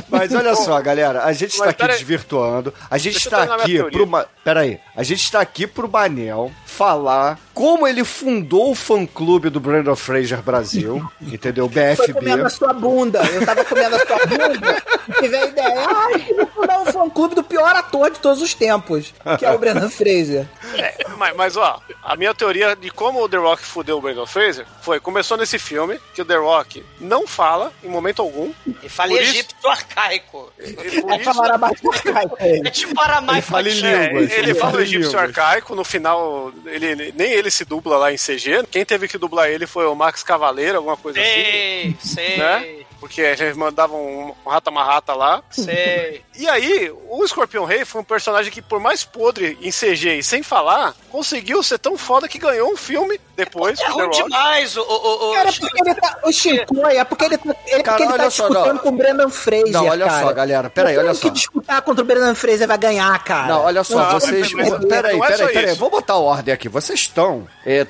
Mas 0.08 0.32
olha 0.32 0.54
só, 0.54 0.80
galera, 0.80 1.24
a 1.24 1.32
gente 1.32 1.52
está 1.52 1.70
aqui 1.70 1.86
desvirtuando. 1.88 2.72
A 2.92 2.98
gente 2.98 3.14
Deixa 3.14 3.30
está 3.30 3.54
aqui 3.54 3.82
pro. 3.90 4.06
Ma... 4.06 4.26
Pera 4.44 4.60
aí. 4.60 4.78
A 4.94 5.02
gente 5.02 5.22
está 5.22 5.40
aqui 5.40 5.66
pro 5.66 5.88
Manel 5.88 6.52
falar 6.72 7.38
como 7.54 7.86
ele 7.86 8.02
fundou 8.02 8.70
o 8.70 8.74
fã-clube 8.74 9.50
do 9.50 9.60
Brandon 9.60 9.94
Fraser 9.94 10.40
Brasil, 10.42 11.06
entendeu? 11.20 11.70
Foi 11.96 12.12
comendo 12.12 12.42
a 12.42 12.44
BFB. 12.44 12.50
sua 12.50 12.72
bunda. 12.72 13.22
Eu 13.32 13.44
tava 13.44 13.64
comendo 13.64 13.96
a 13.96 14.06
sua 14.06 14.18
bunda 14.26 14.82
e 15.22 15.28
veio 15.28 15.42
a 15.42 15.46
ideia. 15.46 15.74
Ah, 15.86 16.10
eu 16.28 16.36
vou 16.36 16.46
fundar 16.46 16.80
um 16.80 16.86
fã-clube 16.86 17.34
do 17.34 17.44
pior 17.44 17.76
ator 17.76 18.10
de 18.10 18.18
todos 18.20 18.40
os 18.42 18.54
tempos, 18.54 19.12
que 19.38 19.44
é 19.44 19.50
o 19.52 19.58
Brendan 19.58 19.90
Fraser. 19.90 20.46
É, 20.74 20.94
mas, 21.18 21.36
mas, 21.36 21.56
ó, 21.58 21.78
a 22.02 22.16
minha 22.16 22.34
teoria 22.34 22.74
de 22.74 22.90
como 22.90 23.22
o 23.22 23.28
The 23.28 23.36
Rock 23.36 23.62
fudeu 23.62 23.98
o 23.98 24.00
Brandon 24.00 24.24
Fraser 24.24 24.64
foi, 24.80 24.98
começou 24.98 25.36
nesse 25.36 25.58
filme, 25.58 26.00
que 26.14 26.22
o 26.22 26.24
The 26.24 26.36
Rock 26.36 26.82
não 26.98 27.26
fala 27.26 27.70
em 27.84 27.90
momento 27.90 28.22
algum. 28.22 28.50
E 28.82 28.88
falei 28.88 29.18
Por 29.18 29.22
isso- 29.22 29.34
egípcio 29.34 29.68
arcaico. 29.68 30.50
E 30.58 30.72
por 30.72 30.86
É 31.12 31.16
isso, 31.16 31.24
chamar 31.24 31.50
a 31.52 31.58
Batman 31.58 31.92
É 32.38 32.70
tipo 32.70 32.98
Aramai 32.98 33.36
Ele 33.36 33.42
fala 33.42 33.68
em 33.68 33.84
é, 33.84 34.38
ele 34.38 34.54
fala 34.54 34.70
o 34.70 34.72
fala 34.72 34.80
em 34.80 34.84
egípcio 34.86 35.18
arcaico, 35.18 35.74
no 35.74 35.84
final, 35.84 36.50
ele, 36.66 37.12
nem 37.16 37.32
ele 37.32 37.50
se 37.50 37.64
dubla 37.64 37.96
lá 37.96 38.12
em 38.12 38.16
CG. 38.16 38.64
Quem 38.70 38.84
teve 38.84 39.08
que 39.08 39.18
dublar 39.18 39.48
ele 39.48 39.66
foi 39.66 39.86
o 39.86 39.94
Max 39.94 40.22
Cavaleiro, 40.22 40.78
alguma 40.78 40.96
coisa 40.96 41.20
assim. 41.20 41.32
Sei, 41.32 41.96
sei, 42.00 42.36
Né? 42.36 42.84
Porque 43.02 43.20
eles 43.20 43.56
mandavam 43.56 43.98
um 44.00 44.48
rata-marrata 44.48 45.12
lá. 45.12 45.42
sei. 45.50 46.22
E 46.36 46.48
aí, 46.48 46.88
o 47.10 47.24
Escorpião 47.24 47.64
Rei 47.64 47.84
foi 47.84 48.00
um 48.00 48.04
personagem 48.04 48.52
que, 48.52 48.62
por 48.62 48.78
mais 48.78 49.02
podre 49.02 49.58
em 49.60 49.72
CG 49.72 50.18
e 50.18 50.22
sem 50.22 50.40
falar, 50.40 50.94
conseguiu 51.10 51.64
ser 51.64 51.80
tão 51.80 51.98
foda 51.98 52.28
que 52.28 52.38
ganhou 52.38 52.72
um 52.72 52.76
filme 52.76 53.20
depois 53.34 53.80
É 53.80 53.86
The 53.86 53.90
ruim 53.90 54.10
demais 54.10 54.76
o, 54.76 54.82
o, 54.82 55.30
o, 55.30 55.34
Cara, 55.34 55.48
é 55.48 55.52
porque 55.52 55.82
ele 55.82 55.94
tá. 55.96 56.18
O 56.22 56.32
Shinkoi, 56.32 56.96
é 56.96 57.04
porque 57.04 57.24
ele 57.24 57.38
tá, 57.38 57.56
é 57.66 57.82
Cara, 57.82 57.82
porque 57.82 58.02
ele 58.04 58.12
tá 58.12 58.22
olha 58.22 58.30
só, 58.30 58.48
disputando 58.48 58.76
não. 58.76 58.82
com 58.82 58.88
o 58.88 58.92
Brendan 58.92 59.30
Fraser. 59.30 59.72
Não, 59.72 59.86
olha 59.88 60.06
cara. 60.06 60.22
só, 60.26 60.32
galera. 60.32 60.70
Pera 60.70 60.88
aí, 60.90 60.94
Não 60.94 61.02
olha 61.02 61.14
só. 61.14 61.22
que 61.22 61.30
disputar 61.30 61.82
contra 61.82 62.04
o 62.04 62.06
Brendan 62.06 62.34
Fraser 62.36 62.68
vai 62.68 62.78
ganhar, 62.78 63.24
cara. 63.24 63.48
Não, 63.48 63.64
olha 63.64 63.82
só, 63.82 63.98
Não, 63.98 64.20
vocês. 64.20 64.52
Peraí, 64.88 65.18
é 65.20 65.26
peraí, 65.26 65.52
peraí. 65.52 65.74
Vou 65.74 65.90
botar 65.90 66.14
ordem 66.14 66.54
aqui. 66.54 66.68
Vocês 66.68 67.00
estão 67.00 67.48
é, 67.66 67.84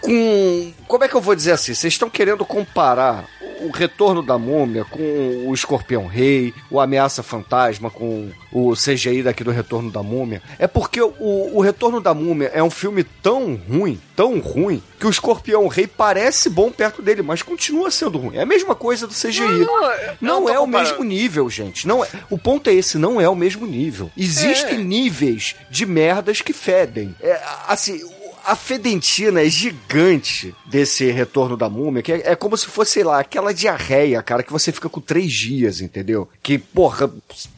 com. 0.00 0.72
Como 0.86 1.04
é 1.04 1.08
que 1.08 1.14
eu 1.14 1.20
vou 1.20 1.34
dizer 1.34 1.52
assim? 1.52 1.74
Vocês 1.74 1.92
estão 1.94 2.10
querendo 2.10 2.44
comparar 2.44 3.26
o 3.60 3.70
retorno 3.70 4.22
da 4.22 4.38
múmia 4.38 4.84
com 4.84 5.44
o 5.46 5.52
Escorpião 5.54 6.06
Rei, 6.06 6.54
o 6.70 6.80
Ameaça 6.80 7.22
Fantasma 7.22 7.90
com 7.90 8.30
o 8.50 8.72
CGI 8.72 9.22
daqui 9.22 9.44
do 9.44 9.50
Retorno 9.50 9.90
da 9.90 10.02
Múmia. 10.02 10.42
É 10.58 10.66
porque 10.66 11.00
o, 11.00 11.12
o 11.20 11.60
Retorno 11.60 12.00
da 12.00 12.14
Múmia 12.14 12.50
é 12.54 12.62
um 12.62 12.70
filme 12.70 13.04
tão 13.04 13.54
ruim, 13.68 14.00
tão 14.16 14.40
ruim, 14.40 14.82
que 14.98 15.06
o 15.06 15.10
Escorpião 15.10 15.68
Rei 15.68 15.86
parece 15.86 16.48
bom 16.48 16.70
perto 16.72 17.02
dele, 17.02 17.22
mas 17.22 17.42
continua 17.42 17.90
sendo 17.90 18.18
ruim. 18.18 18.36
É 18.36 18.42
a 18.42 18.46
mesma 18.46 18.74
coisa 18.74 19.06
do 19.06 19.12
CGI. 19.14 19.40
Não, 19.40 19.92
eu 19.92 20.16
Não 20.20 20.42
tô 20.44 20.48
é 20.48 20.58
o 20.58 20.66
mesmo 20.66 21.04
nível, 21.04 21.48
gente. 21.50 21.86
Não 21.86 22.02
é. 22.04 22.08
O 22.30 22.38
ponto 22.38 22.68
é 22.70 22.72
esse, 22.74 22.96
não 22.98 23.20
é 23.20 23.28
o 23.28 23.36
mesmo 23.36 23.66
nível. 23.66 24.10
Existem 24.16 24.76
É. 24.76 24.82
níveis 24.82 25.54
de 25.70 25.84
merdas 25.84 26.40
que 26.40 26.52
fedem. 26.54 27.14
É, 27.20 27.38
assim, 27.68 28.00
a 28.44 28.56
fedentina 28.56 29.42
é 29.42 29.48
gigante 29.48 30.54
desse 30.66 31.10
retorno 31.10 31.56
da 31.56 31.68
múmia, 31.68 32.02
que 32.02 32.12
é, 32.12 32.32
é 32.32 32.36
como 32.36 32.56
se 32.56 32.66
fosse, 32.66 32.92
sei 32.92 33.04
lá, 33.04 33.20
aquela 33.20 33.52
diarreia, 33.54 34.22
cara, 34.22 34.42
que 34.42 34.52
você 34.52 34.72
fica 34.72 34.88
com 34.88 35.00
três 35.00 35.32
dias, 35.32 35.80
entendeu? 35.80 36.28
Que, 36.42 36.58
porra, 36.58 37.10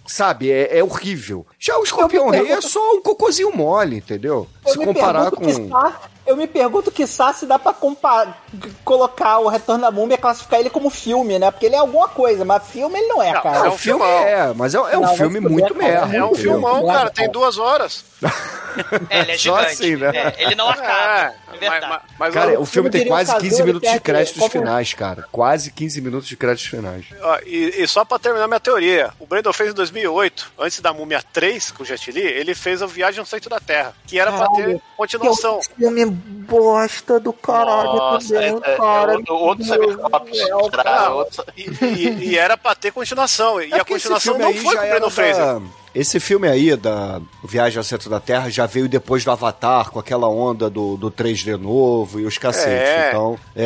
sabe, 0.07 0.51
é, 0.51 0.79
é 0.79 0.85
horrível. 0.85 1.47
Já 1.59 1.79
o 1.79 1.83
escorpião 1.85 2.31
rei 2.31 2.41
é 2.41 2.45
pergunto- 2.45 2.69
só 2.69 2.95
um 2.97 3.03
cocôzinho 3.03 3.55
mole, 3.57 3.97
entendeu? 3.97 4.49
Eu 4.67 4.73
se 4.73 4.79
comparar 4.79 5.31
com. 5.31 5.45
que 5.45 5.53
eu 6.27 6.37
me 6.37 6.47
pergunto 6.47 6.91
que 6.91 7.07
se 7.07 7.47
dá 7.47 7.59
pra 7.59 7.75
colocar 8.85 9.39
o 9.39 9.49
Retorno 9.49 9.83
da 9.83 9.91
Múmia 9.91 10.15
e 10.15 10.19
classificar 10.19 10.61
ele 10.61 10.71
como 10.71 10.91
filme, 10.91 11.39
né? 11.39 11.51
Porque 11.51 11.67
ele 11.67 11.75
é 11.75 11.79
alguma 11.79 12.09
coisa, 12.09 12.45
mas 12.45 12.63
filme 12.69 12.99
ele 12.99 13.09
não 13.09 13.23
é, 13.23 13.33
Não, 13.33 13.43
cara. 13.43 13.57
É, 13.59 13.67
É 13.67 13.71
o 13.71 13.73
um 13.73 13.79
filme 13.79 14.05
é, 14.05 14.53
mas 14.55 14.75
é, 14.75 14.79
é 14.79 14.99
um 14.99 15.03
Não, 15.03 15.17
filme 15.17 15.41
muito 15.41 15.75
cara. 15.75 15.89
merda. 16.07 16.17
É 16.17 16.25
um 16.25 16.35
filmão, 16.35 16.87
cara, 16.87 17.11
tem 17.11 17.29
duas 17.31 17.59
horas. 17.59 18.05
É, 19.11 19.21
ele 19.21 19.33
é 19.33 19.37
Só 19.39 19.57
gigante. 19.59 19.73
assim, 19.73 19.97
né? 19.97 20.11
É, 20.15 20.43
ele 20.45 20.55
não 20.55 20.69
acaba. 20.69 21.35
É, 21.53 21.59
verdade. 21.59 21.87
mas, 21.89 22.01
mas, 22.19 22.35
Cara, 22.35 22.59
o 22.61 22.65
filme 22.65 22.89
tem 22.89 23.07
quase 23.07 23.31
o 23.31 23.35
15 23.37 23.51
Cazor, 23.51 23.67
minutos 23.67 23.91
de 23.91 24.01
créditos 24.01 24.47
finais, 24.49 24.95
cara. 24.95 25.25
Quase 25.31 25.71
15 25.71 26.01
minutos 26.01 26.29
de 26.29 26.37
créditos 26.37 26.71
finais. 26.71 27.05
e, 27.45 27.83
e 27.83 27.87
só 27.89 28.05
pra 28.05 28.19
terminar 28.19 28.47
minha 28.49 28.61
teoria, 28.61 29.11
o 29.21 29.27
Brandon 29.27 29.53
fez 29.53 29.71
em 29.71 29.75
2008, 29.75 30.53
antes 30.59 30.81
da 30.81 30.93
Múmia 30.93 31.23
3 31.33 31.71
com 31.73 31.83
o 31.83 31.87
Jet 31.87 32.11
Li, 32.11 32.21
ele 32.23 32.55
fez 32.55 32.81
a 32.83 32.87
Viagem 32.87 33.21
ao 33.21 33.27
Centro 33.27 33.51
da 33.51 33.61
Terra, 33.61 33.93
que 34.07 34.19
era 34.19 34.33
pra 34.33 34.49
ter 34.51 34.63
Caralho. 34.63 34.83
continuação. 34.97 35.61
Que 35.61 35.75
filme 35.77 36.07
bosta 36.13 37.19
do 37.21 37.33
caralho 37.33 37.93
Nossa, 37.95 38.37
é, 38.37 38.53
também, 38.53 38.71
é, 38.73 38.77
cara. 38.77 39.13
é 39.13 39.17
outro, 39.17 39.35
outro 39.37 39.65
Cybercops. 39.65 41.39
E, 41.57 41.85
e- 41.85 42.25
e 42.31 42.39
era 42.39 42.57
pra 42.57 42.75
ter 42.75 42.93
continuação. 42.93 43.61
E 43.61 43.73
É 43.73 43.81
a 43.81 43.85
continuação 43.85 44.39
não 44.39 44.53
foi 44.55 44.77
com 44.77 44.83
o 44.85 44.89
Brandon 44.89 45.11
Fraser. 45.11 45.45
da- 45.45 45.61
Esse 45.95 46.19
filme 46.19 46.49
aí, 46.49 46.75
da 46.77 47.21
Viagem 47.45 47.79
ao 47.79 47.85
Centro 47.85 48.09
da 48.09 48.19
Terra, 48.19 48.49
já 48.49 48.65
veio 48.67 48.89
depois 48.89 49.25
do 49.25 49.31
Avatar, 49.31 49.91
com 49.91 49.99
aquela 49.99 50.29
onda 50.29 50.71
do, 50.71 50.97
do 50.97 51.11
3D 51.11 51.57
novo 51.59 52.19
e 52.19 52.25
os 52.25 52.39
cacetes. 52.39 52.89
É. 52.89 53.09
Então, 53.11 53.39
é, 53.55 53.65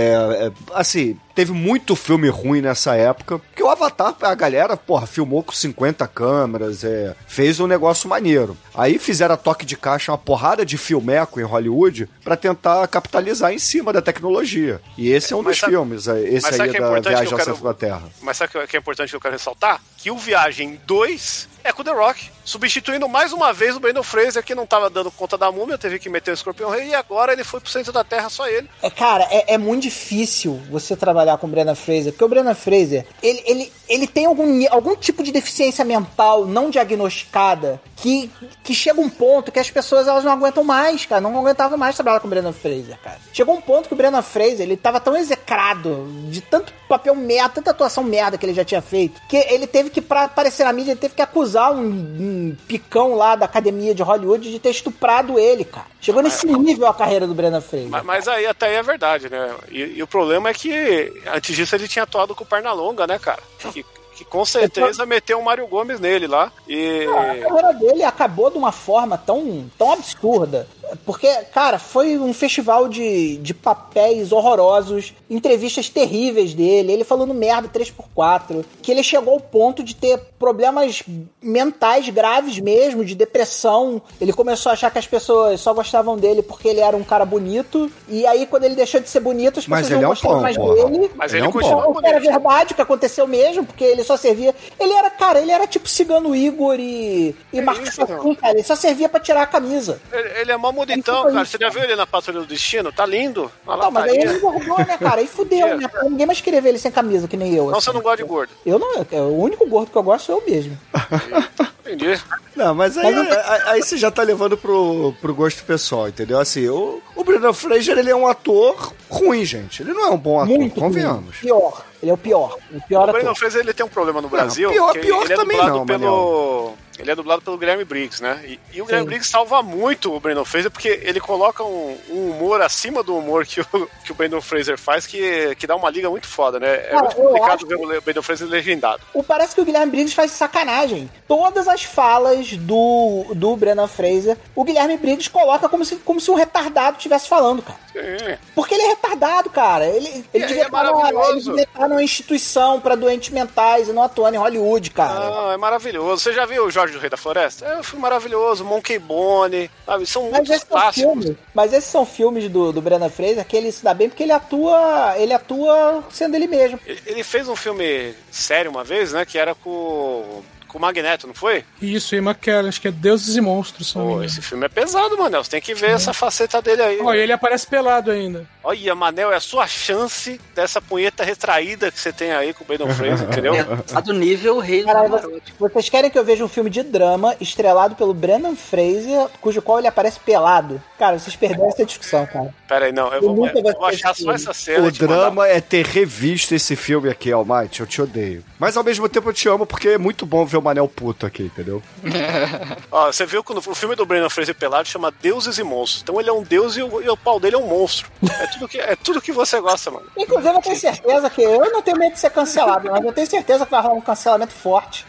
é, 0.49 0.53
assim, 0.75 1.17
teve 1.37 1.53
muito 1.53 1.95
filme 1.95 2.29
ruim 2.29 2.61
nessa 2.61 2.97
época, 2.97 3.39
porque 3.39 3.63
o 3.63 3.69
Avatar, 3.69 4.15
a 4.23 4.35
galera, 4.35 4.77
porra, 4.77 5.07
filmou 5.07 5.43
com 5.45 5.53
50 5.53 6.07
câmeras, 6.09 6.83
é, 6.83 7.15
fez 7.29 7.61
um 7.61 7.67
negócio 7.69 8.09
maneiro. 8.09 8.57
Aí 8.75 8.99
fizeram 8.99 9.35
a 9.35 9.39
toque 9.39 9.65
de 9.65 9.77
caixa, 9.77 10.11
uma 10.11 10.19
porrada 10.19 10.67
de 10.67 10.77
filmeco 10.77 11.39
em 11.41 11.45
Hollywood, 11.45 12.09
pra 12.25 12.37
tentar 12.37 12.87
capitalizar 12.89 13.53
em 13.53 13.59
cima 13.59 13.93
da 13.93 14.03
tecnologia. 14.03 14.81
E 14.99 15.11
esse 15.13 15.33
é 15.33 15.37
um 15.37 15.43
Mas 15.43 15.53
dos 15.53 15.61
sabe- 15.61 15.73
filmes, 15.75 16.09
é, 16.09 16.21
esse 16.23 16.47
aí 16.61 16.71
é 16.71 16.81
da 16.81 17.01
Viagem 17.01 17.33
ao 17.33 17.39
quero- 17.39 17.45
Centro 17.45 17.63
da 17.65 17.75
Terra. 17.75 18.03
Mas 18.21 18.37
sabe 18.37 18.59
o 18.59 18.67
que 18.67 18.77
é 18.77 18.81
importante 18.81 19.11
que 19.11 19.17
eu 19.17 19.21
quero 19.21 19.35
ressaltar? 19.35 19.81
Que 19.97 20.11
o 20.11 20.17
Viagem 20.19 20.81
2 20.87 21.49
é 21.67 21.73
com 21.73 21.83
The 21.83 21.91
Rock, 21.91 22.31
substituindo 22.47 23.09
mais 23.09 23.33
uma 23.33 23.53
vez 23.53 23.77
o 23.77 23.81
Brandon 23.81 24.05
Fraser, 24.05 24.43
que 24.43 24.55
não 24.55 24.65
tava 24.65 24.89
dando 24.89 25.11
conta 25.11 25.37
da 25.37 25.51
múmia, 25.51 25.77
teve 25.77 25.99
que 25.99 26.09
meter 26.09 26.31
o 26.31 26.35
Escorpião 26.35 26.71
Rei, 26.71 26.91
e 26.91 26.95
agora 26.95 27.33
ele 27.33 27.43
foi 27.43 27.61
pro 27.61 27.69
centro 27.69 27.93
da 27.93 28.05
Terra, 28.05 28.31
só 28.31 28.49
ele. 28.49 28.71
É, 28.81 28.89
cara, 28.89 29.27
é, 29.31 29.55
é 29.55 29.59
muito 29.59 29.83
difícil 29.83 30.63
você 30.71 30.97
trabalhar 30.97 31.37
com 31.39 31.49
o 31.49 31.51
Brennan 31.51 31.75
Fraser, 31.75 32.13
porque 32.13 32.25
o 32.25 32.29
Brennan 32.29 32.55
Fraser, 32.55 33.05
ele, 33.21 33.43
ele, 33.45 33.73
ele 33.89 34.07
tem 34.07 34.27
algum, 34.27 34.65
algum 34.71 34.95
tipo 34.95 35.25
de 35.25 35.33
deficiência 35.33 35.85
mental 35.85 36.47
não 36.47 36.71
diagnosticada 36.71 37.81
que, 37.97 38.31
que 38.63 38.75
chega 38.75 39.01
um 39.01 39.09
ponto 39.09 39.51
que 39.51 39.59
as 39.59 39.71
pessoas 39.71 40.07
elas 40.07 40.23
não 40.23 40.31
aguentam 40.31 40.63
mais, 40.63 41.05
cara, 41.05 41.21
não 41.21 41.37
aguentavam 41.37 41.77
mais 41.77 41.97
trabalhar 41.97 42.21
com 42.21 42.29
o 42.29 42.31
Brennan 42.31 42.53
Fraser, 42.53 42.97
cara. 43.03 43.19
Chegou 43.33 43.57
um 43.57 43.61
ponto 43.61 43.89
que 43.89 43.95
o 43.95 43.97
Brennan 43.97 44.23
Fraser, 44.23 44.61
ele 44.61 44.77
tava 44.77 45.01
tão 45.01 45.17
execrado 45.17 46.07
de 46.31 46.41
tanto 46.41 46.73
papel 46.89 47.17
merda, 47.17 47.49
tanta 47.49 47.71
atuação 47.73 48.05
merda 48.05 48.39
que 48.39 48.47
ele 48.47 48.55
já 48.55 48.65
tinha 48.65 48.81
feito, 48.81 49.21
que 49.29 49.37
ele 49.37 49.67
teve 49.67 49.91
que, 49.91 50.01
pra 50.01 50.25
aparecer 50.25 50.65
na 50.65 50.73
mídia, 50.73 50.93
ele 50.93 51.01
teve 51.01 51.15
que 51.15 51.23
acusar 51.23 51.73
um, 51.73 51.81
um 51.81 52.36
picão 52.67 53.15
lá 53.15 53.37
da 53.37 53.45
academia 53.47 53.95
de 53.95 54.03
Hollywood 54.03 54.51
de 54.51 54.59
ter 54.59 54.71
estuprado 54.71 55.39
ele, 55.39 55.65
cara. 55.65 55.87
Chegou 56.01 56.23
nesse 56.23 56.47
nível 56.47 56.87
a 56.87 56.95
carreira 56.95 57.27
do 57.27 57.35
Brennan 57.35 57.61
Fraser. 57.61 57.89
Mas, 57.89 58.05
mas 58.05 58.29
aí 58.29 58.47
até 58.47 58.67
aí 58.67 58.75
é 58.75 58.83
verdade, 58.83 59.29
né? 59.29 59.55
E, 59.71 59.83
e 59.99 60.03
o 60.03 60.07
problema 60.07 60.49
é 60.49 60.55
que 60.55 61.13
antes 61.33 61.55
disso 61.55 61.75
ele 61.75 61.89
tinha 61.89 62.03
atuado 62.03 62.35
com 62.35 62.45
o 62.45 62.47
Pernalonga, 62.47 63.07
né, 63.07 63.19
cara? 63.19 63.43
Que, 63.73 63.85
que 64.17 64.25
com 64.25 64.45
certeza 64.45 65.05
meteu 65.05 65.39
o 65.39 65.45
Mário 65.45 65.67
Gomes 65.67 66.01
nele 66.01 66.27
lá. 66.27 66.51
E. 66.67 67.07
A 67.07 67.49
carreira 67.49 67.73
dele 67.75 68.03
acabou 68.03 68.51
de 68.51 68.57
uma 68.57 68.73
forma 68.73 69.19
tão, 69.19 69.69
tão 69.77 69.93
absurda. 69.93 70.67
Porque, 71.05 71.29
cara, 71.53 71.79
foi 71.79 72.19
um 72.19 72.33
festival 72.33 72.89
de, 72.89 73.37
de 73.39 73.53
papéis 73.55 74.33
horrorosos, 74.33 75.13
entrevistas 75.29 75.89
terríveis 75.89 76.55
dele, 76.55 76.93
ele 76.93 77.05
falando 77.05 77.35
merda 77.35 77.69
3x4, 77.69 78.65
que 78.83 78.91
ele 78.93 79.03
chegou 79.03 79.35
ao 79.35 79.41
ponto 79.41 79.83
de 79.83 79.95
ter 79.95 80.19
problemas 80.39 81.03
mentais 81.43 82.09
graves 82.09 82.59
mesmo, 82.59 83.05
de 83.05 83.15
depressão. 83.15 84.01
Ele 84.21 84.33
começou 84.33 84.71
a 84.71 84.73
achar 84.75 84.91
que 84.91 84.99
as 84.99 85.07
pessoas 85.07 85.61
só 85.61 85.73
gostavam 85.75 86.17
dele 86.17 86.43
porque 86.43 86.69
ele 86.69 86.81
era 86.81 86.97
um 86.97 87.05
cara 87.05 87.25
bonito, 87.25 87.91
e 88.09 88.27
aí 88.27 88.47
quando 88.47 88.65
ele 88.65 88.75
deixou 88.75 89.01
de 89.01 89.09
ser 89.09 89.21
bonito, 89.21 89.59
as 89.59 89.67
Mas 89.67 89.83
pessoas 89.89 90.01
não 90.01 90.05
é 90.05 90.07
um 90.07 90.11
gostavam 90.11 90.37
pão, 90.37 90.43
mais 90.43 90.57
porra. 90.57 90.91
dele. 90.91 91.11
Mas 91.17 91.33
Ele 91.33 91.41
ele, 91.41 91.47
é 91.47 91.49
um 91.49 91.53
continua 91.53 91.83
pão. 91.83 91.91
O 91.91 91.95
que 92.01 92.07
era 92.07 92.19
bonito. 92.21 92.33
verdade, 92.33 92.73
o 92.73 92.77
que 92.77 92.83
aconteceu 92.83 93.27
mesmo, 93.27 93.65
porque 93.65 93.85
ele 93.85 94.05
só 94.05 94.17
servia. 94.17 94.55
Ele 94.79 94.93
era, 94.93 95.11
cara, 95.11 95.41
ele 95.41 95.51
era 95.51 95.67
tipo 95.67 95.89
Cigano 95.89 96.35
Igor 96.35 96.77
e, 96.79 97.35
e 97.53 97.61
Marcos 97.61 97.89
isso, 97.89 98.07
Pasquim, 98.07 98.35
cara. 98.35 98.55
Ele 98.55 98.63
só 98.63 98.77
servia 98.77 99.09
pra 99.09 99.21
tirar 99.21 99.43
a 99.43 99.47
camisa. 99.47 100.01
Ele, 100.13 100.41
ele 100.41 100.53
é 100.53 100.57
mó 100.57 100.73
bonitão, 100.77 101.15
Isso 101.15 101.25
cara. 101.29 101.41
aí. 101.41 101.47
Você 101.47 101.59
já 101.61 101.69
viu 101.71 101.83
ele 101.83 101.97
na 101.97 102.07
Patrulha 102.07 102.41
do 102.41 102.47
Destino? 102.47 102.93
Tá 102.93 103.05
lindo. 103.05 103.51
Na 103.67 103.77
Não, 103.77 103.91
mas 103.91 104.05
aí 104.05 104.19
ele 104.19 104.35
engordou, 104.35 104.79
né, 104.79 104.97
cara? 104.99 105.21
Aí 105.21 105.27
fudeu, 105.27 105.77
né? 105.77 105.89
Ninguém 106.05 106.27
mais 106.27 106.41
queria 106.41 106.61
ver 106.61 106.69
ele 106.69 106.79
sem 106.79 106.93
camisa, 106.93 107.27
que 107.27 107.37
nem 107.37 107.53
eu. 107.55 107.65
Não, 107.71 107.79
assim. 107.79 107.87
você 107.87 107.93
não 107.93 108.01
gosta 108.03 108.19
de 108.19 108.25
gordo. 108.29 108.53
Eu 108.65 108.79
não, 108.79 109.05
é 109.11 109.21
o 109.21 109.35
único 109.37 109.67
gordo 109.67 109.91
que 109.91 109.97
eu 109.97 110.03
gosto 110.03 110.27
sou 110.27 110.39
eu 110.41 110.47
mesmo. 110.49 110.79
Entendi. 111.87 112.21
Não, 112.57 112.75
mas 112.75 112.97
aí, 112.99 113.15
aí, 113.15 113.61
aí 113.67 113.83
você 113.83 113.97
já 113.97 114.11
tá 114.11 114.23
levando 114.23 114.57
pro, 114.57 115.15
pro 115.21 115.35
gosto 115.35 115.63
pessoal, 115.65 116.09
entendeu? 116.09 116.39
Assim, 116.41 116.67
o, 116.69 117.01
o 117.15 117.23
Brendan 117.23 117.53
Fraser, 117.53 117.97
ele 117.99 118.11
é 118.11 118.17
um 118.17 118.27
ator 118.27 118.93
ruim, 119.09 119.45
gente. 119.45 119.83
Ele 119.83 119.93
não 119.93 120.07
é 120.07 120.11
um 120.11 120.17
bom 120.19 120.41
ator, 120.41 120.57
Muito 120.57 120.81
convenhamos. 120.81 121.25
ruim. 121.27 121.41
Pior. 121.43 121.85
Ele 122.03 122.11
é 122.11 122.15
o 122.15 122.19
pior. 122.19 122.57
O 122.75 122.81
pior 122.89 123.09
O 123.09 123.17
ator. 123.17 123.37
Fraser 123.37 123.61
ele 123.63 123.73
tem 123.73 123.87
um 123.87 123.89
problema 123.89 124.21
no 124.21 124.29
Brasil. 124.29 124.71
pior- 124.71 124.93
que 124.95 124.99
pior 125.01 125.25
ele 125.25 125.33
é 125.33 125.37
também 125.37 125.57
dublado 125.59 125.79
não, 125.79 125.87
pelo. 125.87 126.75
Ele 126.99 127.11
é 127.11 127.15
dublado 127.15 127.43
pelo 127.43 127.59
Guilherme 127.59 127.85
Briggs, 127.85 128.23
né? 128.23 128.41
E, 128.47 128.61
e 128.73 128.81
o 128.83 128.85
Guilherme 128.87 129.05
Sim. 129.05 129.09
Briggs 129.11 129.31
salva 129.31 129.63
muito 129.63 130.15
o 130.15 130.21
Brandon 130.21 130.45
Fraser 130.45 130.71
porque 130.71 131.01
ele 131.03 131.21
coloca 131.21 131.63
um, 131.63 131.97
um 132.11 132.31
humor 132.31 132.61
acima 132.63 133.03
do 133.03 133.17
humor 133.17 133.45
que 133.47 133.61
o, 133.61 133.89
que 134.05 134.13
o 134.13 134.15
Brandon 134.15 134.41
Fraser 134.41 134.79
faz 134.79 135.07
que, 135.07 135.55
que 135.57 135.67
dá 135.67 135.77
uma 135.77 135.91
liga 135.91 136.09
muito 136.09 136.27
foda, 136.27 136.59
né? 136.59 136.75
É 136.75 136.79
Cara, 136.91 137.03
muito 137.03 137.17
complicado 137.17 137.67
ver 137.67 137.75
o 137.77 138.01
Brandon 138.03 138.23
Fraser 138.23 138.49
legendado. 138.49 139.03
O, 139.13 139.23
parece 139.23 139.55
que 139.55 139.61
o 139.61 139.65
Guilherme 139.65 139.91
Briggs 139.91 140.15
faz 140.15 140.31
sacanagem. 140.33 141.11
Todas 141.29 141.69
as 141.69 141.83
falas 141.83 142.53
do, 142.57 143.27
do 143.35 143.57
Brennan 143.57 143.89
Fraser, 143.89 144.37
o 144.55 144.65
Guilherme 144.65 144.97
Briggs 144.97 145.29
coloca 145.29 145.69
como 145.69 145.85
se, 145.85 145.97
como 145.97 146.21
se 146.21 146.31
um 146.31 146.35
retardado 146.35 146.97
estivesse 146.97 147.29
falando, 147.29 147.63
cara. 147.63 147.79
Sim. 147.93 148.37
Porque 148.55 148.75
ele 148.75 148.83
é 148.85 148.89
retardado, 148.89 149.51
cara. 149.51 149.87
Ele, 149.87 150.25
ele, 150.33 150.45
E- 150.45 150.47
devia, 150.47 150.63
é 150.65 150.67
estar 150.67 150.85
numa, 150.85 151.09
ele 151.31 151.41
devia 151.41 151.63
estar 151.63 151.89
numa 151.89 152.03
instituição 152.03 152.81
pra 152.81 152.95
doentes 152.95 153.31
mentais 153.31 153.89
e 153.89 153.93
não 153.93 154.03
atuando 154.03 154.37
em 154.37 154.39
Hollywood, 154.39 154.91
cara. 154.91 155.31
Não, 155.31 155.53
é 155.53 155.57
maravilhoso. 155.57 156.23
Você 156.23 156.33
já 156.33 156.45
viu 156.47 156.67
o 156.67 156.71
Jorge 156.71 156.86
do 156.93 156.99
Rei 156.99 157.11
da 157.11 157.17
Floresta? 157.17 157.65
É 157.67 157.79
um 157.79 157.83
filme 157.83 158.03
maravilhoso, 158.03 158.65
Monkey 158.65 158.99
Bone, 158.99 159.71
sabe? 159.85 160.07
São 160.07 160.31
Mas 160.31 160.49
muitos 160.49 160.65
clássicos. 160.65 161.03
filmes, 161.25 161.37
mas 161.55 161.73
esses 161.73 161.91
são 161.91 162.05
filmes 162.07 162.49
do, 162.49 162.73
do 162.73 162.81
Brennan 162.83 163.09
Fraser 163.11 163.45
que 163.45 163.57
ele 163.57 163.71
se 163.73 163.83
dá 163.85 163.93
bem 163.95 164.09
porque 164.09 164.23
ele 164.23 164.33
atua, 164.33 165.15
ele 165.19 165.33
atua 165.33 166.05
sendo 166.11 166.35
ele 166.35 166.47
mesmo. 166.47 166.79
Ele- 166.87 167.01
Ele 167.07 167.25
fez 167.25 167.49
um 167.49 167.57
filme 167.57 168.15
sério 168.31 168.71
uma 168.71 168.85
vez, 168.85 169.13
né? 169.13 169.25
Que 169.25 169.39
era 169.39 169.55
com, 169.55 170.43
com 170.77 170.79
o 170.79 170.81
Magneto, 170.83 171.27
não 171.27 171.35
foi? 171.35 171.65
Isso, 171.81 172.15
e 172.15 172.19
McKellen, 172.19 172.69
acho 172.69 172.81
que 172.81 172.89
é 172.89 172.93
Deuses 172.93 173.35
e 173.35 173.41
Monstros, 173.41 173.95
Pô, 173.95 174.23
esse 174.23 174.43
filme 174.43 174.67
é 174.67 174.69
pesado, 174.69 175.17
Manel. 175.17 175.43
Você 175.43 175.53
tem 175.53 175.61
que 175.61 175.75
ver 175.75 175.91
essa 175.91 176.13
faceta 176.13 176.61
dele 176.61 176.83
aí. 176.83 176.99
Ó, 177.01 177.15
e 177.15 177.19
ele 177.19 177.33
aparece 177.33 177.67
pelado 177.67 178.11
ainda. 178.11 178.47
Olha, 178.63 178.95
Manel, 178.95 179.33
é 179.33 179.37
a 179.37 179.41
sua 179.41 179.67
chance 179.67 180.39
dessa 180.55 180.83
punheta 180.83 181.25
retraída 181.25 181.91
que 181.91 181.99
você 181.99 182.13
tem 182.13 182.33
aí 182.33 182.53
com 182.53 182.65
o 182.65 182.67
Brandon 182.67 182.93
Fraser, 182.93 183.29
entendeu? 183.29 183.55
Tá 183.87 184.01
do 184.01 184.13
nível 184.13 184.59
rei 184.59 184.81
do 184.81 184.87
Caralho, 184.87 185.09
vocês, 185.09 185.43
vocês 185.59 185.89
querem 185.89 186.11
que 186.11 186.19
eu 186.19 186.25
veja 186.25 186.45
um 186.45 186.49
filme 186.49 186.69
de 186.69 186.83
drama 186.83 187.37
estrelado 187.41 187.95
pelo 187.95 188.13
Brennan 188.13 188.57
Fraser, 188.57 189.29
cujo 189.41 189.63
qual 189.63 189.79
ele 189.79 189.87
aparece 189.87 190.19
pelado? 190.21 190.83
Cara, 190.99 191.19
vocês 191.19 191.37
perderam 191.37 191.69
essa 191.69 191.85
discussão, 191.85 192.27
cara. 192.27 192.53
Pera 192.67 192.87
aí, 192.87 192.93
não. 192.93 193.09
Eu 193.09 193.23
Eu 193.23 193.35
vou, 193.35 193.47
eu 193.47 193.63
vou 193.63 193.87
achar 193.87 194.15
só 194.15 194.33
essa 194.33 194.53
cena. 194.53 194.89
O 194.89 194.91
te 194.93 195.03
mandar. 195.03 195.17
drama 195.17 195.47
é 195.47 195.61
ter 195.61 195.87
revisto 195.87 196.55
esse 196.55 196.75
filme 196.75 197.09
aqui, 197.09 197.31
Almighty. 197.31 197.81
Eu 197.81 197.87
te 197.87 198.03
odeio. 198.03 198.45
Mas 198.59 198.77
ao 198.77 198.83
mesmo 198.83 199.09
tempo 199.09 199.29
eu 199.29 199.33
te 199.33 199.49
amo 199.49 199.65
porque 199.65 199.91
é 199.91 199.99
muito 199.99 200.27
bom 200.27 200.45
ver 200.45 200.57
o 200.57 200.63
Manel 200.67 200.89
puto 200.89 201.25
aqui, 201.27 201.45
entendeu? 201.45 201.83
Ó, 202.91 203.07
você 203.13 203.25
viu 203.25 203.43
que 203.43 203.53
o 203.53 203.75
filme 203.75 203.95
do 203.95 204.05
Brandon 204.05 204.29
Fraser 204.31 204.55
pelado 204.55 204.89
chama 204.89 205.11
Deuses 205.11 205.59
e 205.59 205.63
Monstros. 205.63 206.03
Então 206.03 206.21
ele 206.21 206.29
é 206.29 206.33
um 206.33 206.43
deus 206.43 206.77
e 206.77 206.83
o, 206.83 207.01
e 207.03 207.09
o 207.09 207.17
pau 207.17 207.39
dele 207.39 207.57
é 207.57 207.59
um 207.59 207.67
monstro. 207.67 208.11
É 208.41 208.47
tudo 208.49 208.69
que, 208.69 208.79
é 208.79 208.97
tudo 208.97 209.21
que 209.21 209.33
você 209.33 209.61
gosta, 209.61 209.91
mano. 209.91 210.07
Inclusive, 210.17 210.55
eu 210.55 210.61
tenho 210.61 210.77
certeza 210.77 211.31
que 211.31 211.43
eu 211.43 211.71
não 211.73 211.83
tenho 211.83 211.99
medo 211.99 212.15
de 212.15 212.21
ser 212.21 212.31
cancelado, 212.31 212.91
mas 212.91 213.05
eu 213.05 213.13
tenho 213.13 213.27
certeza 213.27 213.65
que 213.65 213.71
vai 213.71 213.81
rolar 213.81 213.95
um 213.95 214.01
cancelamento 214.01 214.53
forte 214.53 215.05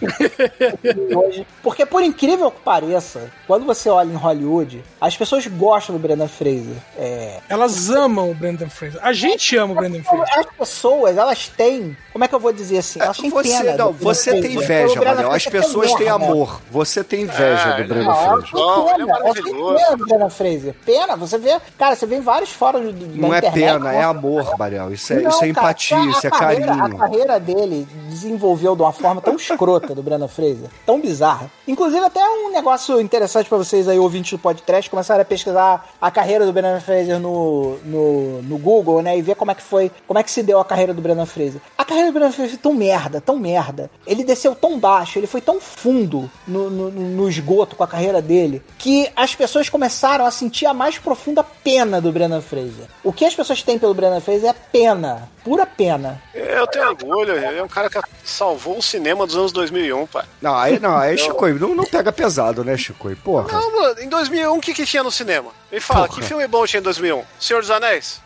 hoje. 1.15 1.45
Porque, 1.61 1.85
por 1.85 2.03
incrível 2.03 2.51
que 2.51 2.59
pareça, 2.59 3.31
quando 3.45 3.65
você 3.65 3.89
olha 3.89 4.11
em 4.11 4.15
Hollywood, 4.15 4.83
as 4.99 5.15
pessoas 5.17 5.45
gostam 5.47 5.95
do 5.95 5.99
Brendan 6.01 6.27
Fraser. 6.27 6.75
É, 6.97 7.39
Elas 7.49 7.89
amam 7.89 8.31
o 8.31 8.33
Brendan 8.33 8.69
Fraser. 8.69 8.99
A 9.03 9.13
gente 9.13 9.55
ama 9.57 9.73
o 9.73 9.75
Brendan 9.75 10.03
Fraser. 10.03 10.39
As 10.39 10.45
pessoas, 10.57 11.17
elas 11.17 11.47
têm. 11.47 11.95
Como 12.11 12.23
é 12.23 12.27
que 12.27 12.35
eu 12.35 12.39
vou 12.39 12.51
dizer 12.53 12.79
assim? 12.79 12.99
Elas 13.01 13.17
têm 13.17 13.29
Você, 13.29 13.63
pena. 13.63 13.77
não, 13.77 13.93
você 13.93 14.41
tem 14.41 14.53
inveja, 14.53 14.99
Manel. 14.99 15.31
As 15.37 15.45
pessoas 15.45 15.93
têm 15.93 16.07
merda. 16.07 16.25
amor. 16.25 16.61
Você 16.71 17.03
tem 17.03 17.21
inveja 17.21 17.77
É, 17.79 17.83
do 17.83 17.93
elas 17.93 18.19
Fraser. 18.19 18.49
Não, 18.53 18.89
ele 18.89 19.03
é 19.03 19.05
pena, 19.05 19.19
maravilhoso. 19.19 19.75
pena 19.75 19.97
Brendan 19.97 20.29
Fraser. 20.29 20.75
Pena, 20.85 21.15
você 21.15 21.37
vê. 21.37 21.57
Cara, 21.77 21.95
você 21.95 22.05
vê 22.05 22.15
em 22.17 22.21
vários 22.21 22.51
fóruns 22.51 22.93
do, 22.93 23.05
Não 23.17 23.33
é 23.33 23.37
internet. 23.39 23.53
pena, 23.53 23.93
é 23.93 24.03
amor, 24.03 24.57
Manel. 24.57 24.91
Isso 24.93 25.13
é, 25.13 25.21
Não, 25.21 25.29
isso 25.29 25.37
é 25.43 25.51
cara, 25.53 25.67
empatia, 25.67 25.97
a 25.97 26.05
isso 26.05 26.27
é 26.27 26.29
carreira- 26.29 26.73
A 26.73 26.77
carinho. 26.77 26.97
carreira 26.97 27.39
dele 27.39 27.87
desenvolveu 28.09 28.75
de 28.75 28.81
uma 28.81 28.91
forma 28.91 29.21
tão 29.21 29.35
escrota 29.35 29.93
do 29.93 30.01
Brandon 30.03 30.27
Fraser, 30.27 30.69
tão 30.85 30.99
bizarra. 30.99 31.49
Inclusive, 31.67 32.03
até 32.05 32.21
um 32.23 32.51
negócio 32.51 32.99
interessante 32.99 33.47
pra 33.47 33.57
vocês 33.57 33.87
aí, 33.87 33.99
ouvintes 33.99 34.31
do 34.31 34.39
podcast, 34.39 34.89
começarem 34.89 35.21
a 35.21 35.25
pesquisar 35.25 35.87
a 36.01 36.09
carreira 36.11 36.45
do 36.45 36.53
Brandon 36.53 36.81
Fraser 36.81 37.19
no, 37.19 37.77
no, 37.83 38.41
no 38.41 38.57
Google, 38.57 39.01
né? 39.01 39.17
E 39.17 39.21
ver 39.21 39.35
como 39.35 39.51
é 39.51 39.55
que 39.55 39.61
foi, 39.61 39.91
como 40.07 40.19
é 40.19 40.23
que 40.23 40.31
se 40.31 40.41
deu 40.41 40.59
a 40.59 40.65
carreira 40.65 40.93
do 40.93 41.01
Brandon 41.01 41.25
Fraser. 41.25 41.61
A 41.77 41.85
carreira 41.85 42.09
do 42.11 42.13
Brandon 42.13 42.31
Fraser 42.33 42.51
foi 42.51 42.59
tão 42.59 42.73
merda, 42.73 43.21
tão 43.21 43.37
merda. 43.37 43.89
Ele 44.05 44.23
desceu 44.23 44.55
tão 44.55 44.79
baixo, 44.79 45.19
ele 45.19 45.26
ele 45.27 45.31
foi 45.31 45.41
tão 45.41 45.59
fundo 45.59 46.31
no, 46.47 46.69
no, 46.69 46.89
no 46.89 47.29
esgoto 47.29 47.75
com 47.75 47.83
a 47.83 47.87
carreira 47.87 48.21
dele 48.21 48.63
que 48.77 49.11
as 49.15 49.35
pessoas 49.35 49.67
começaram 49.67 50.25
a 50.25 50.31
sentir 50.31 50.65
a 50.65 50.73
mais 50.73 50.97
profunda 50.97 51.43
pena 51.43 51.99
do 51.99 52.11
Brendan 52.11 52.41
Fraser. 52.41 52.87
O 53.03 53.11
que 53.11 53.25
as 53.25 53.35
pessoas 53.35 53.61
têm 53.61 53.77
pelo 53.77 53.93
Brendan 53.93 54.21
Fraser 54.21 54.49
é 54.49 54.53
pena, 54.53 55.29
pura 55.43 55.65
pena. 55.65 56.21
Eu 56.33 56.65
tenho 56.67 56.87
orgulho, 56.87 57.33
ele 57.33 57.59
é 57.59 57.63
um 57.63 57.67
cara 57.67 57.89
que 57.89 57.99
salvou 58.23 58.77
o 58.77 58.81
cinema 58.81 59.27
dos 59.27 59.35
anos 59.35 59.51
2001, 59.51 60.07
pai. 60.07 60.25
Não, 60.41 60.57
aí, 60.57 60.79
não, 60.79 60.95
aí 60.95 61.17
Chico, 61.17 61.47
não, 61.49 61.75
não 61.75 61.85
pega 61.85 62.11
pesado, 62.11 62.63
né, 62.63 62.77
Chico? 62.77 63.13
Porra. 63.17 63.51
Não, 63.51 63.81
mano, 63.81 63.99
em 63.99 64.09
2001 64.09 64.57
o 64.57 64.61
que, 64.61 64.73
que 64.73 64.85
tinha 64.85 65.03
no 65.03 65.11
cinema? 65.11 65.51
Me 65.71 65.79
fala, 65.79 66.07
Porra. 66.07 66.21
que 66.21 66.25
filme 66.25 66.47
bom 66.47 66.65
tinha 66.65 66.79
em 66.79 66.83
2001? 66.83 67.23
Senhor 67.39 67.59
dos 67.59 67.71
Anéis? 67.71 68.21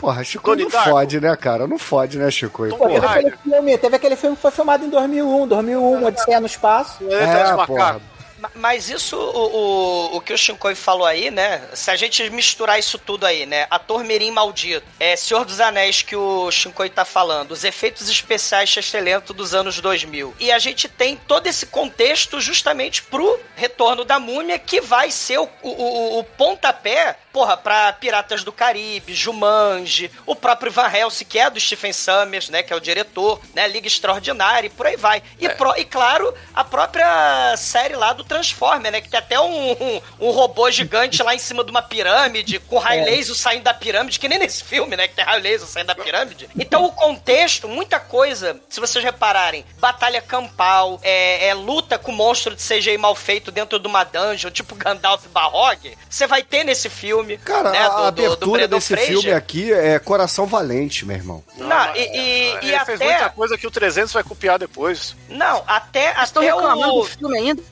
Porra, 0.00 0.24
Chico 0.24 0.44
Donnie 0.50 0.64
não 0.64 0.70
Darko. 0.70 0.90
fode, 0.90 1.20
né, 1.20 1.36
cara? 1.36 1.66
Não 1.66 1.78
fode, 1.78 2.18
né, 2.18 2.30
Chico? 2.30 2.68
Tom 2.68 2.76
Pô, 2.78 2.86
teve, 2.88 3.00
Porra. 3.00 3.14
aquele 3.16 3.36
filme, 3.36 3.78
teve 3.78 3.96
aquele 3.96 4.16
filme 4.16 4.34
que 4.36 4.42
foi 4.42 4.50
filmado 4.50 4.84
em 4.84 4.88
2001, 4.90 5.46
2001, 5.46 6.04
Odisseia 6.06 6.40
no 6.40 6.46
Espaço. 6.46 7.04
É, 7.10 7.26
Macacos. 7.26 7.66
porra. 7.66 8.00
Ma- 8.40 8.50
Mas 8.54 8.88
isso, 8.88 9.18
o, 9.18 10.12
o, 10.12 10.16
o 10.16 10.20
que 10.22 10.32
o 10.32 10.38
Shinkoi 10.38 10.74
falou 10.74 11.04
aí, 11.06 11.30
né? 11.30 11.60
Se 11.74 11.90
a 11.90 11.96
gente 11.96 12.30
misturar 12.30 12.78
isso 12.78 12.98
tudo 12.98 13.26
aí, 13.26 13.44
né? 13.44 13.66
Ator 13.70 14.02
Mirim 14.02 14.30
Maldito, 14.30 14.82
é 14.98 15.14
Senhor 15.14 15.44
dos 15.44 15.60
Anéis 15.60 16.00
que 16.00 16.16
o 16.16 16.50
Shinkoi 16.50 16.88
tá 16.88 17.04
falando, 17.04 17.50
os 17.50 17.64
efeitos 17.64 18.08
especiais 18.08 18.74
excelentes 18.74 19.36
dos 19.36 19.52
anos 19.52 19.78
2000. 19.82 20.32
E 20.40 20.50
a 20.50 20.58
gente 20.58 20.88
tem 20.88 21.16
todo 21.28 21.46
esse 21.48 21.66
contexto 21.66 22.40
justamente 22.40 23.02
pro 23.02 23.38
retorno 23.54 24.06
da 24.06 24.18
múmia, 24.18 24.58
que 24.58 24.80
vai 24.80 25.10
ser 25.10 25.38
o, 25.38 25.46
o, 25.62 25.68
o- 25.68 26.18
o 26.20 26.24
pontapé, 26.24 27.16
porra, 27.32 27.56
pra 27.56 27.92
Piratas 27.92 28.42
do 28.44 28.52
Caribe, 28.52 29.14
Jumanji, 29.14 30.10
o 30.26 30.34
próprio 30.36 30.70
Van 30.72 30.88
Helsing, 30.92 31.24
que 31.24 31.38
é 31.38 31.48
do 31.50 31.60
Stephen 31.60 31.92
Summers, 31.92 32.48
né? 32.48 32.62
Que 32.62 32.72
é 32.72 32.76
o 32.76 32.80
diretor, 32.80 33.40
né? 33.54 33.66
Liga 33.68 33.86
Extraordinária 33.86 34.66
e 34.66 34.70
por 34.70 34.86
aí 34.86 34.96
vai. 34.96 35.22
E, 35.38 35.48
pro- 35.50 35.74
e 35.76 35.84
claro, 35.84 36.32
a 36.54 36.64
própria 36.64 37.56
série 37.56 37.94
lá 37.94 38.12
do 38.12 38.24
Transformer, 38.24 38.90
né? 38.92 39.00
Que 39.00 39.08
tem 39.08 39.18
até 39.18 39.40
um, 39.40 39.72
um, 39.72 40.00
um 40.20 40.30
robô 40.30 40.70
gigante 40.70 41.22
lá 41.22 41.34
em 41.34 41.38
cima 41.38 41.64
de 41.64 41.70
uma 41.70 41.82
pirâmide, 41.82 42.58
com 42.60 42.78
raio 42.78 43.04
laser 43.04 43.34
saindo 43.34 43.64
da 43.64 43.74
pirâmide, 43.74 44.18
que 44.18 44.28
nem 44.28 44.38
nesse 44.38 44.64
filme, 44.64 44.96
né? 44.96 45.06
Que 45.08 45.14
tem 45.14 45.24
raio 45.24 45.42
laser 45.42 45.66
saindo 45.66 45.88
da 45.88 45.94
pirâmide. 45.94 46.48
Então 46.58 46.84
o 46.84 46.92
contexto, 46.92 47.68
muita 47.68 47.98
coisa, 48.00 48.60
se 48.68 48.80
vocês 48.80 49.04
repararem, 49.04 49.64
batalha 49.78 50.20
campal, 50.20 50.98
é, 51.02 51.48
é 51.48 51.54
luta 51.54 51.98
com 51.98 52.12
monstro 52.12 52.54
de 52.54 52.62
CGI 52.62 52.96
mal 52.98 53.14
feito 53.14 53.50
dentro 53.50 53.78
de 53.78 53.86
uma 53.86 54.04
dungeon, 54.04 54.50
tipo 54.50 54.74
Gandalf 54.74 55.26
Barrog, 55.28 55.96
você 56.08 56.26
vai 56.26 56.42
ter 56.42 56.64
nesse 56.64 56.88
filme. 56.88 57.19
Cara, 57.44 57.70
né, 57.70 57.78
a 57.78 57.88
do- 57.88 57.94
do- 57.96 58.00
do 58.00 58.06
abertura 58.34 58.68
desse 58.68 58.88
Fraser. 58.94 59.08
filme 59.12 59.32
aqui 59.32 59.72
é 59.72 59.98
Coração 59.98 60.46
Valente, 60.46 61.04
meu 61.04 61.16
irmão. 61.16 61.44
Não, 61.56 61.96
e, 61.96 62.00
e, 62.00 62.58
e 62.62 62.72
Ele 62.72 62.84
fez 62.84 63.00
até. 63.00 63.10
muita 63.10 63.30
coisa 63.30 63.58
que 63.58 63.66
o 63.66 63.70
300 63.70 64.12
vai 64.12 64.22
copiar 64.22 64.58
depois. 64.58 65.14
Não, 65.28 65.62
até, 65.66 66.10
Estão 66.22 66.42
até 66.42 66.52
reclamando 66.52 66.94
o. 66.94 67.00
do 67.02 67.04
filme 67.08 67.38
ainda? 67.38 67.62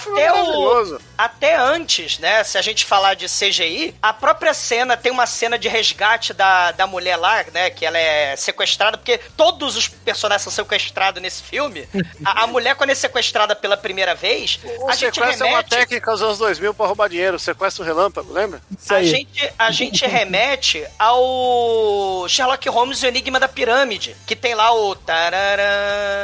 filme 0.00 0.20
Até 0.22 0.32
o. 0.42 0.98
Até 1.16 1.56
antes, 1.56 2.18
né? 2.18 2.44
Se 2.44 2.56
a 2.58 2.62
gente 2.62 2.84
falar 2.84 3.14
de 3.14 3.26
CGI, 3.26 3.94
a 4.02 4.12
própria 4.12 4.52
cena 4.54 4.96
tem 4.96 5.10
uma 5.10 5.26
cena 5.26 5.58
de 5.58 5.68
resgate 5.68 6.32
da, 6.32 6.72
da 6.72 6.86
mulher 6.86 7.16
lá, 7.16 7.44
né? 7.52 7.70
Que 7.70 7.84
ela 7.86 7.98
é 7.98 8.36
sequestrada, 8.36 8.96
porque 8.98 9.18
todos 9.36 9.76
os 9.76 9.88
personagens 9.88 10.42
são 10.42 10.52
sequestrados 10.52 11.20
nesse 11.22 11.42
filme. 11.42 11.88
A, 12.24 12.44
a 12.44 12.46
mulher, 12.46 12.74
quando 12.76 12.90
é 12.90 12.94
sequestrada 12.94 13.54
pela 13.56 13.76
primeira 13.76 14.14
vez, 14.14 14.60
O 14.78 14.88
a 14.88 14.94
gente 14.94 15.14
sequestro 15.16 15.44
é 15.46 15.48
uma 15.50 15.56
remete. 15.58 15.70
técnica 15.70 16.10
dos 16.12 16.22
anos 16.22 16.38
2000 16.38 16.74
pra 16.74 16.86
roubar 16.86 17.08
dinheiro. 17.08 17.38
Sequestro 17.38 17.84
relâmpago, 17.84 18.32
lembra? 18.32 18.60
Isso 18.80 18.94
A 18.94 19.02
gente, 19.02 19.52
a 19.58 19.70
gente 19.70 20.06
remete 20.06 20.86
ao 20.98 22.26
Sherlock 22.28 22.68
Holmes 22.68 23.02
e 23.02 23.06
o 23.06 23.08
Enigma 23.08 23.38
da 23.40 23.48
Pirâmide, 23.48 24.16
que 24.26 24.36
tem 24.36 24.54
lá 24.54 24.72
o. 24.72 24.96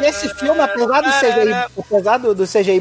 Nesse 0.01 0.33
filme, 0.37 0.61
apesar 0.61 1.01
do 1.01 1.11
CGI, 1.11 1.53
apesar 1.79 2.19
do, 2.19 2.35
do 2.35 2.47
CGI, 2.47 2.81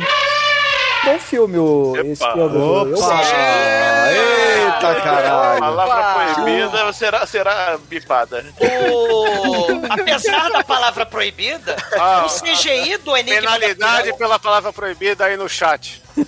bom 1.04 1.20
filme 1.20 1.58
o, 1.58 1.94
esse 2.06 2.24
filme. 2.24 2.56
Eu 2.56 2.62
Opa! 2.82 2.90
gosto. 2.92 3.34
Eita, 4.14 5.02
caralho! 5.02 5.60
Palavra 5.60 6.34
proibida 6.34 6.94
será, 6.94 7.26
será 7.26 7.78
bipada. 7.90 8.46
O... 8.60 9.68
Apesar 9.90 10.50
da 10.52 10.64
palavra 10.64 11.06
proibida, 11.06 11.76
Ah, 11.98 12.26
o 12.26 12.30
CGI 12.30 12.98
do 12.98 13.16
Enigma 13.18 13.42
da 13.42 13.48
Penalidade 13.60 13.78
Pirâmide- 14.04 14.18
pela 14.18 14.40
palavra 14.40 14.72
proibida 14.72 15.26
aí 15.26 15.36
no 15.36 15.50
chat. 15.50 16.02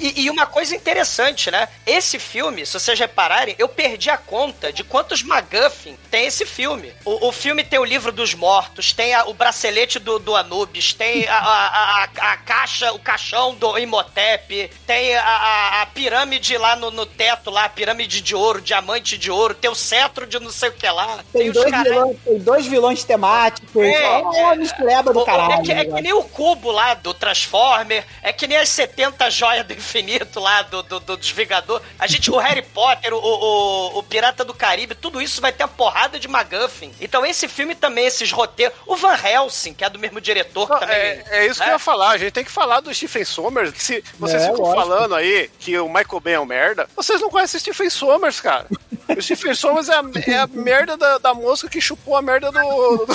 E, 0.00 0.22
e 0.22 0.30
uma 0.30 0.46
coisa 0.46 0.74
interessante, 0.74 1.50
né? 1.50 1.68
Esse 1.86 2.18
filme, 2.18 2.64
se 2.64 2.72
vocês 2.78 2.98
repararem, 2.98 3.54
eu 3.58 3.68
perdi 3.68 4.08
a 4.10 4.16
conta 4.16 4.72
de 4.72 4.82
quantos 4.84 5.22
MacGuffin 5.22 5.96
tem 6.10 6.26
esse 6.26 6.44
filme. 6.46 6.92
O, 7.04 7.28
o 7.28 7.32
filme 7.32 7.62
tem 7.64 7.78
o 7.78 7.84
livro 7.84 8.10
dos 8.12 8.34
mortos, 8.34 8.92
tem 8.92 9.14
a- 9.14 9.24
o 9.26 9.34
bracelete 9.34 9.98
do, 9.98 10.18
do 10.18 10.34
Anubis, 10.34 10.92
tem 10.92 11.26
a, 11.28 11.36
a, 11.38 12.04
a- 12.04 12.36
caixa, 12.38 12.92
o 12.92 12.98
caixão 12.98 13.54
do 13.54 13.78
Imhotep, 13.78 14.70
tem 14.86 15.16
a, 15.16 15.86
pirâmide 15.94 16.56
lá 16.56 16.76
no, 16.76 16.90
no 16.90 17.04
teto, 17.06 17.50
lá, 17.50 17.64
a 17.64 17.68
pirâmide 17.68 18.20
de 18.20 18.34
ouro, 18.34 18.60
diamante 18.60 19.16
de 19.18 19.30
ouro, 19.30 19.54
tem 19.54 19.70
o 19.70 19.74
cetro 19.74 20.26
de 20.26 20.38
não 20.40 20.50
sei 20.50 20.70
o 20.70 20.72
que 20.72 20.88
lá. 20.88 21.18
Tem 21.32 21.48
os 21.48 21.54
dois, 21.54 21.70
caras- 21.70 21.92
vilões, 21.92 22.16
tem 22.24 22.38
dois 22.38 22.66
vilões 22.66 23.04
temáticos. 23.04 23.70
É, 23.82 24.20
É, 24.34 24.56
mistureba 24.56 25.12
do 25.12 25.24
caralho. 25.24 25.52
É 25.54 25.62
que, 25.62 25.72
é 25.72 25.74
né, 25.74 25.84
que 25.84 26.02
nem 26.02 26.12
o 26.12 26.22
cubo 26.24 26.70
lá 26.70 26.94
do 26.94 27.12
Transformer, 27.12 28.04
é 28.22 28.32
que 28.32 28.46
nem 28.46 28.56
as 28.58 28.68
70 28.68 29.30
joias 29.30 29.66
do 29.66 29.74
infinito 29.90 30.38
lá 30.40 30.62
do, 30.62 30.82
do, 30.82 31.00
do 31.00 31.16
Desvigador. 31.16 31.82
A 31.98 32.06
gente, 32.06 32.30
o 32.30 32.36
Harry 32.38 32.62
Potter, 32.62 33.12
o, 33.12 33.18
o, 33.18 33.98
o 33.98 34.02
Pirata 34.02 34.44
do 34.44 34.54
Caribe, 34.54 34.94
tudo 34.94 35.20
isso 35.20 35.40
vai 35.40 35.52
ter 35.52 35.64
uma 35.64 35.68
porrada 35.68 36.18
de 36.18 36.28
McGuffin. 36.28 36.92
Então 37.00 37.26
esse 37.26 37.48
filme 37.48 37.74
também, 37.74 38.06
esses 38.06 38.30
roteiros. 38.30 38.76
O 38.86 38.96
Van 38.96 39.16
Helsing, 39.16 39.74
que 39.74 39.84
é 39.84 39.90
do 39.90 39.98
mesmo 39.98 40.20
diretor 40.20 40.68
Não, 40.68 40.78
também. 40.78 40.96
é, 40.96 41.24
é 41.30 41.46
isso 41.46 41.60
que 41.62 41.68
eu 41.68 41.72
ia 41.72 41.78
falar. 41.78 42.10
A 42.10 42.18
gente 42.18 42.32
tem 42.32 42.44
que 42.44 42.50
falar 42.50 42.80
do 42.80 42.94
Stephen 42.94 43.24
Sommers. 43.24 43.72
Que 43.72 43.82
se 43.82 44.04
vocês 44.18 44.42
É, 44.42 44.46
ficam 44.46 44.62
lógico. 44.64 44.80
falando 44.80 45.14
aí 45.14 45.50
que 45.58 45.76
o 45.78 45.88
Michael 45.88 46.20
Bay 46.20 46.34
é 46.34 46.40
um 46.40 46.44
merda, 46.46 46.88
vocês 46.96 47.20
não 47.20 47.30
conhecem 47.30 47.58
o 47.58 47.60
Stephen 47.60 47.90
Sommers, 47.90 48.40
cara. 48.40 48.66
O 49.16 49.22
Stephen 49.22 49.54
Sommers 49.54 49.88
é 49.88 49.94
a, 49.94 50.02
é 50.26 50.38
a 50.38 50.46
merda 50.46 50.96
da, 50.96 51.18
da 51.18 51.34
mosca 51.34 51.68
que 51.68 51.80
chupou 51.80 52.16
a 52.16 52.22
merda 52.22 52.50
do, 52.50 52.58
do, 52.60 53.06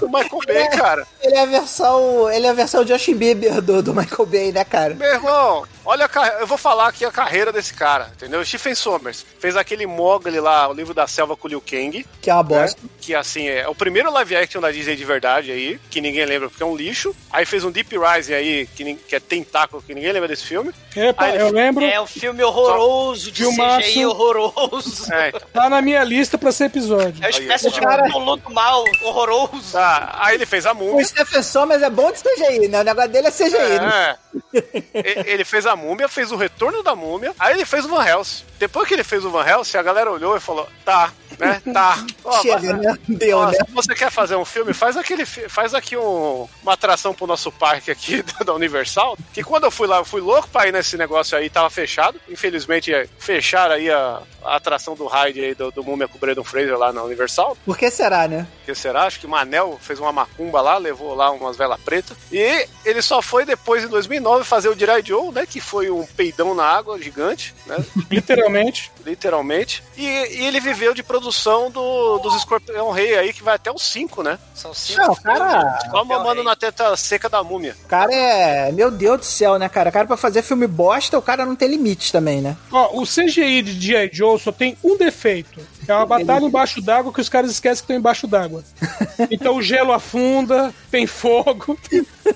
do 0.00 0.08
Michael 0.08 0.40
Bay, 0.46 0.68
cara. 0.68 1.06
Ele 1.22 1.34
é 1.34 1.42
a 1.42 1.46
versão. 1.46 2.30
Ele 2.30 2.46
é 2.46 2.50
a 2.50 2.54
versão 2.54 2.86
Justin 2.86 3.16
Bieber 3.16 3.60
do, 3.60 3.82
do 3.82 3.94
Michael 3.94 4.26
Bay, 4.26 4.52
né, 4.52 4.64
cara? 4.64 4.94
Meu 4.94 5.12
irmão, 5.12 5.66
olha 5.84 6.04
a 6.04 6.08
carreira. 6.08 6.40
Eu 6.40 6.46
vou 6.46 6.58
falar 6.58 6.88
aqui 6.88 7.04
a 7.04 7.10
carreira 7.10 7.52
desse 7.52 7.74
cara, 7.74 8.10
entendeu? 8.14 8.44
Stephen 8.44 8.74
Sommers 8.74 9.24
fez 9.38 9.56
aquele 9.56 9.86
Mogli 9.86 10.38
lá, 10.40 10.68
o 10.68 10.72
livro 10.72 10.94
da 10.94 11.06
selva 11.06 11.36
com 11.36 11.46
o 11.46 11.50
Liu 11.50 11.60
Kang. 11.60 12.04
Que 12.20 12.30
é 12.30 12.34
uma 12.34 12.42
bosta. 12.42 12.80
né? 12.82 12.88
Que 13.00 13.14
assim, 13.14 13.48
é 13.48 13.66
o 13.68 13.74
primeiro 13.74 14.10
live 14.12 14.36
action 14.36 14.60
da 14.60 14.70
Disney 14.70 14.96
de 14.96 15.04
verdade 15.04 15.50
aí, 15.50 15.80
que 15.90 16.00
ninguém 16.00 16.24
lembra 16.24 16.48
porque 16.48 16.62
é 16.62 16.66
um 16.66 16.76
lixo. 16.76 17.14
Aí 17.30 17.44
fez 17.46 17.64
um 17.64 17.70
Deep 17.70 17.96
Rising 17.96 18.34
aí, 18.34 18.66
que, 18.66 18.94
que 18.94 19.16
é 19.16 19.20
tentáculo, 19.20 19.82
que 19.82 19.94
ninguém 19.94 20.12
lembra 20.12 20.28
desse 20.28 20.44
filme. 20.44 20.72
Epa, 20.94 21.24
Aí 21.24 21.34
ele- 21.34 21.42
eu 21.42 21.50
lembro. 21.52 21.84
É 21.84 22.00
o 22.00 22.06
filme 22.06 22.42
horroroso, 22.42 23.30
de 23.32 23.42
Filmaço. 23.44 23.88
CGI 23.88 24.06
horroroso. 24.06 25.12
É, 25.12 25.28
então. 25.28 25.40
Tá 25.52 25.68
na 25.68 25.82
minha 25.82 26.02
lista 26.04 26.38
pra 26.38 26.52
ser 26.52 26.64
episódio. 26.66 27.22
É 27.22 27.26
uma 27.26 27.30
espécie 27.30 27.66
Aí, 27.66 27.72
de 27.72 27.80
cara- 27.80 28.02
do 28.08 28.50
mal 28.52 28.84
horroroso. 29.02 29.72
Tá, 29.72 30.16
aí 30.18 30.34
ele 30.36 30.46
fez 30.46 30.64
a 30.66 30.72
O 30.72 30.76
múmia. 30.76 31.04
Stephen 31.04 31.42
Sommers 31.42 31.82
é 31.82 31.90
bom 31.90 32.10
de 32.12 32.18
CGI, 32.20 32.68
né? 32.68 32.80
O 32.80 32.84
negócio 32.84 33.10
dele 33.10 33.28
é 33.28 33.30
CGI. 33.30 33.50
né? 33.80 34.16
É. 34.54 34.60
E- 34.94 35.30
ele 35.32 35.44
fez 35.44 35.66
a 35.66 35.69
múmia, 35.76 36.08
fez 36.08 36.32
o 36.32 36.36
retorno 36.36 36.82
da 36.82 36.94
múmia, 36.94 37.34
aí 37.38 37.54
ele 37.54 37.64
fez 37.64 37.84
o 37.84 37.88
Van 37.88 38.04
Helsing. 38.04 38.44
Depois 38.58 38.86
que 38.86 38.94
ele 38.94 39.04
fez 39.04 39.24
o 39.24 39.30
Van 39.30 39.46
Helsing, 39.46 39.78
a 39.78 39.82
galera 39.82 40.10
olhou 40.10 40.36
e 40.36 40.40
falou: 40.40 40.68
tá, 40.84 41.12
né? 41.40 41.62
Tá. 41.72 42.04
Ó, 42.24 42.42
Chega, 42.42 42.72
mas- 42.74 42.82
né? 42.82 42.98
Deu, 43.08 43.38
Ó, 43.38 43.46
né? 43.50 43.52
Se 43.54 43.72
você 43.72 43.94
quer 43.94 44.10
fazer 44.10 44.36
um 44.36 44.44
filme, 44.44 44.72
faz 44.72 44.96
aquele, 44.96 45.24
faz 45.26 45.74
aqui 45.74 45.96
um- 45.96 46.46
uma 46.62 46.74
atração 46.74 47.12
pro 47.14 47.26
nosso 47.26 47.50
parque 47.50 47.90
aqui 47.90 48.22
da 48.44 48.54
Universal. 48.54 49.16
Que 49.32 49.42
quando 49.42 49.64
eu 49.64 49.70
fui 49.70 49.86
lá, 49.86 49.98
eu 49.98 50.04
fui 50.04 50.20
louco 50.20 50.48
pra 50.48 50.68
ir 50.68 50.72
nesse 50.72 50.96
negócio 50.96 51.36
aí, 51.36 51.48
tava 51.50 51.70
fechado. 51.70 52.20
Infelizmente, 52.28 52.92
fecharam 53.18 53.74
aí 53.74 53.90
a, 53.90 54.20
a 54.44 54.56
atração 54.56 54.94
do 54.94 55.06
ride 55.06 55.40
aí 55.44 55.54
do, 55.54 55.70
do 55.70 55.82
Múmia 55.82 56.06
com 56.08 56.16
o 56.16 56.20
Brendan 56.20 56.44
Fraser 56.44 56.76
lá 56.78 56.92
na 56.92 57.02
Universal. 57.02 57.56
Por 57.64 57.76
que 57.76 57.90
será, 57.90 58.28
né? 58.28 58.46
que 58.64 58.74
será? 58.74 59.04
Acho 59.04 59.18
que 59.18 59.26
o 59.26 59.28
Manel 59.30 59.78
fez 59.80 59.98
uma 59.98 60.12
macumba 60.12 60.60
lá, 60.60 60.76
levou 60.78 61.14
lá 61.14 61.30
umas 61.30 61.56
velas 61.56 61.80
pretas. 61.80 62.16
E 62.30 62.66
ele 62.84 63.02
só 63.02 63.20
foi 63.22 63.44
depois, 63.44 63.82
em 63.84 63.88
2009, 63.88 64.44
fazer 64.44 64.68
o 64.68 64.78
Jirai 64.78 65.02
Joe, 65.04 65.32
né? 65.32 65.44
Que 65.46 65.60
foi 65.60 65.90
um 65.90 66.04
peidão 66.06 66.54
na 66.54 66.64
água 66.64 67.00
gigante, 67.00 67.54
né? 67.66 67.76
Literalmente. 68.10 68.92
Literalmente. 69.04 69.82
E, 69.96 70.04
e 70.04 70.46
ele 70.46 70.60
viveu 70.60 70.94
de 70.94 71.02
produção 71.02 71.29
do, 71.72 72.18
dos 72.18 72.34
Escorpião 72.36 72.90
Rei 72.90 73.16
aí, 73.16 73.32
que 73.32 73.42
vai 73.42 73.54
até 73.54 73.70
os 73.70 73.82
5, 73.82 74.22
né? 74.22 74.38
São 74.54 74.74
cinco 74.74 75.00
Não, 75.00 75.12
o 75.12 75.22
cara. 75.22 75.78
Só 75.90 76.04
mamando 76.04 76.42
na 76.42 76.54
teta 76.54 76.96
seca 76.96 77.28
da 77.28 77.42
múmia. 77.42 77.74
O 77.84 77.88
cara 77.88 78.14
é. 78.14 78.72
Meu 78.72 78.90
Deus 78.90 79.18
do 79.20 79.24
céu, 79.24 79.58
né, 79.58 79.68
cara? 79.68 79.90
O 79.90 79.92
cara 79.92 80.06
pra 80.06 80.16
fazer 80.16 80.42
filme 80.42 80.66
bosta, 80.66 81.18
o 81.18 81.22
cara 81.22 81.46
não 81.46 81.56
tem 81.56 81.68
limites 81.68 82.10
também, 82.10 82.40
né? 82.40 82.56
Ó, 82.70 83.00
o 83.00 83.06
CGI 83.06 83.62
de 83.62 83.80
G.I. 83.80 84.10
Joe 84.12 84.38
só 84.38 84.52
tem 84.52 84.76
um 84.84 84.96
defeito. 84.96 85.60
É 85.88 85.94
uma 85.94 86.06
batalha 86.06 86.44
embaixo 86.44 86.80
d'água 86.80 87.12
que 87.12 87.20
os 87.20 87.28
caras 87.28 87.50
esquecem 87.50 87.78
que 87.78 87.84
estão 87.84 87.96
embaixo 87.96 88.26
d'água. 88.26 88.62
Então 89.30 89.56
o 89.56 89.62
gelo 89.62 89.92
afunda, 89.92 90.74
tem 90.90 91.06
fogo. 91.06 91.78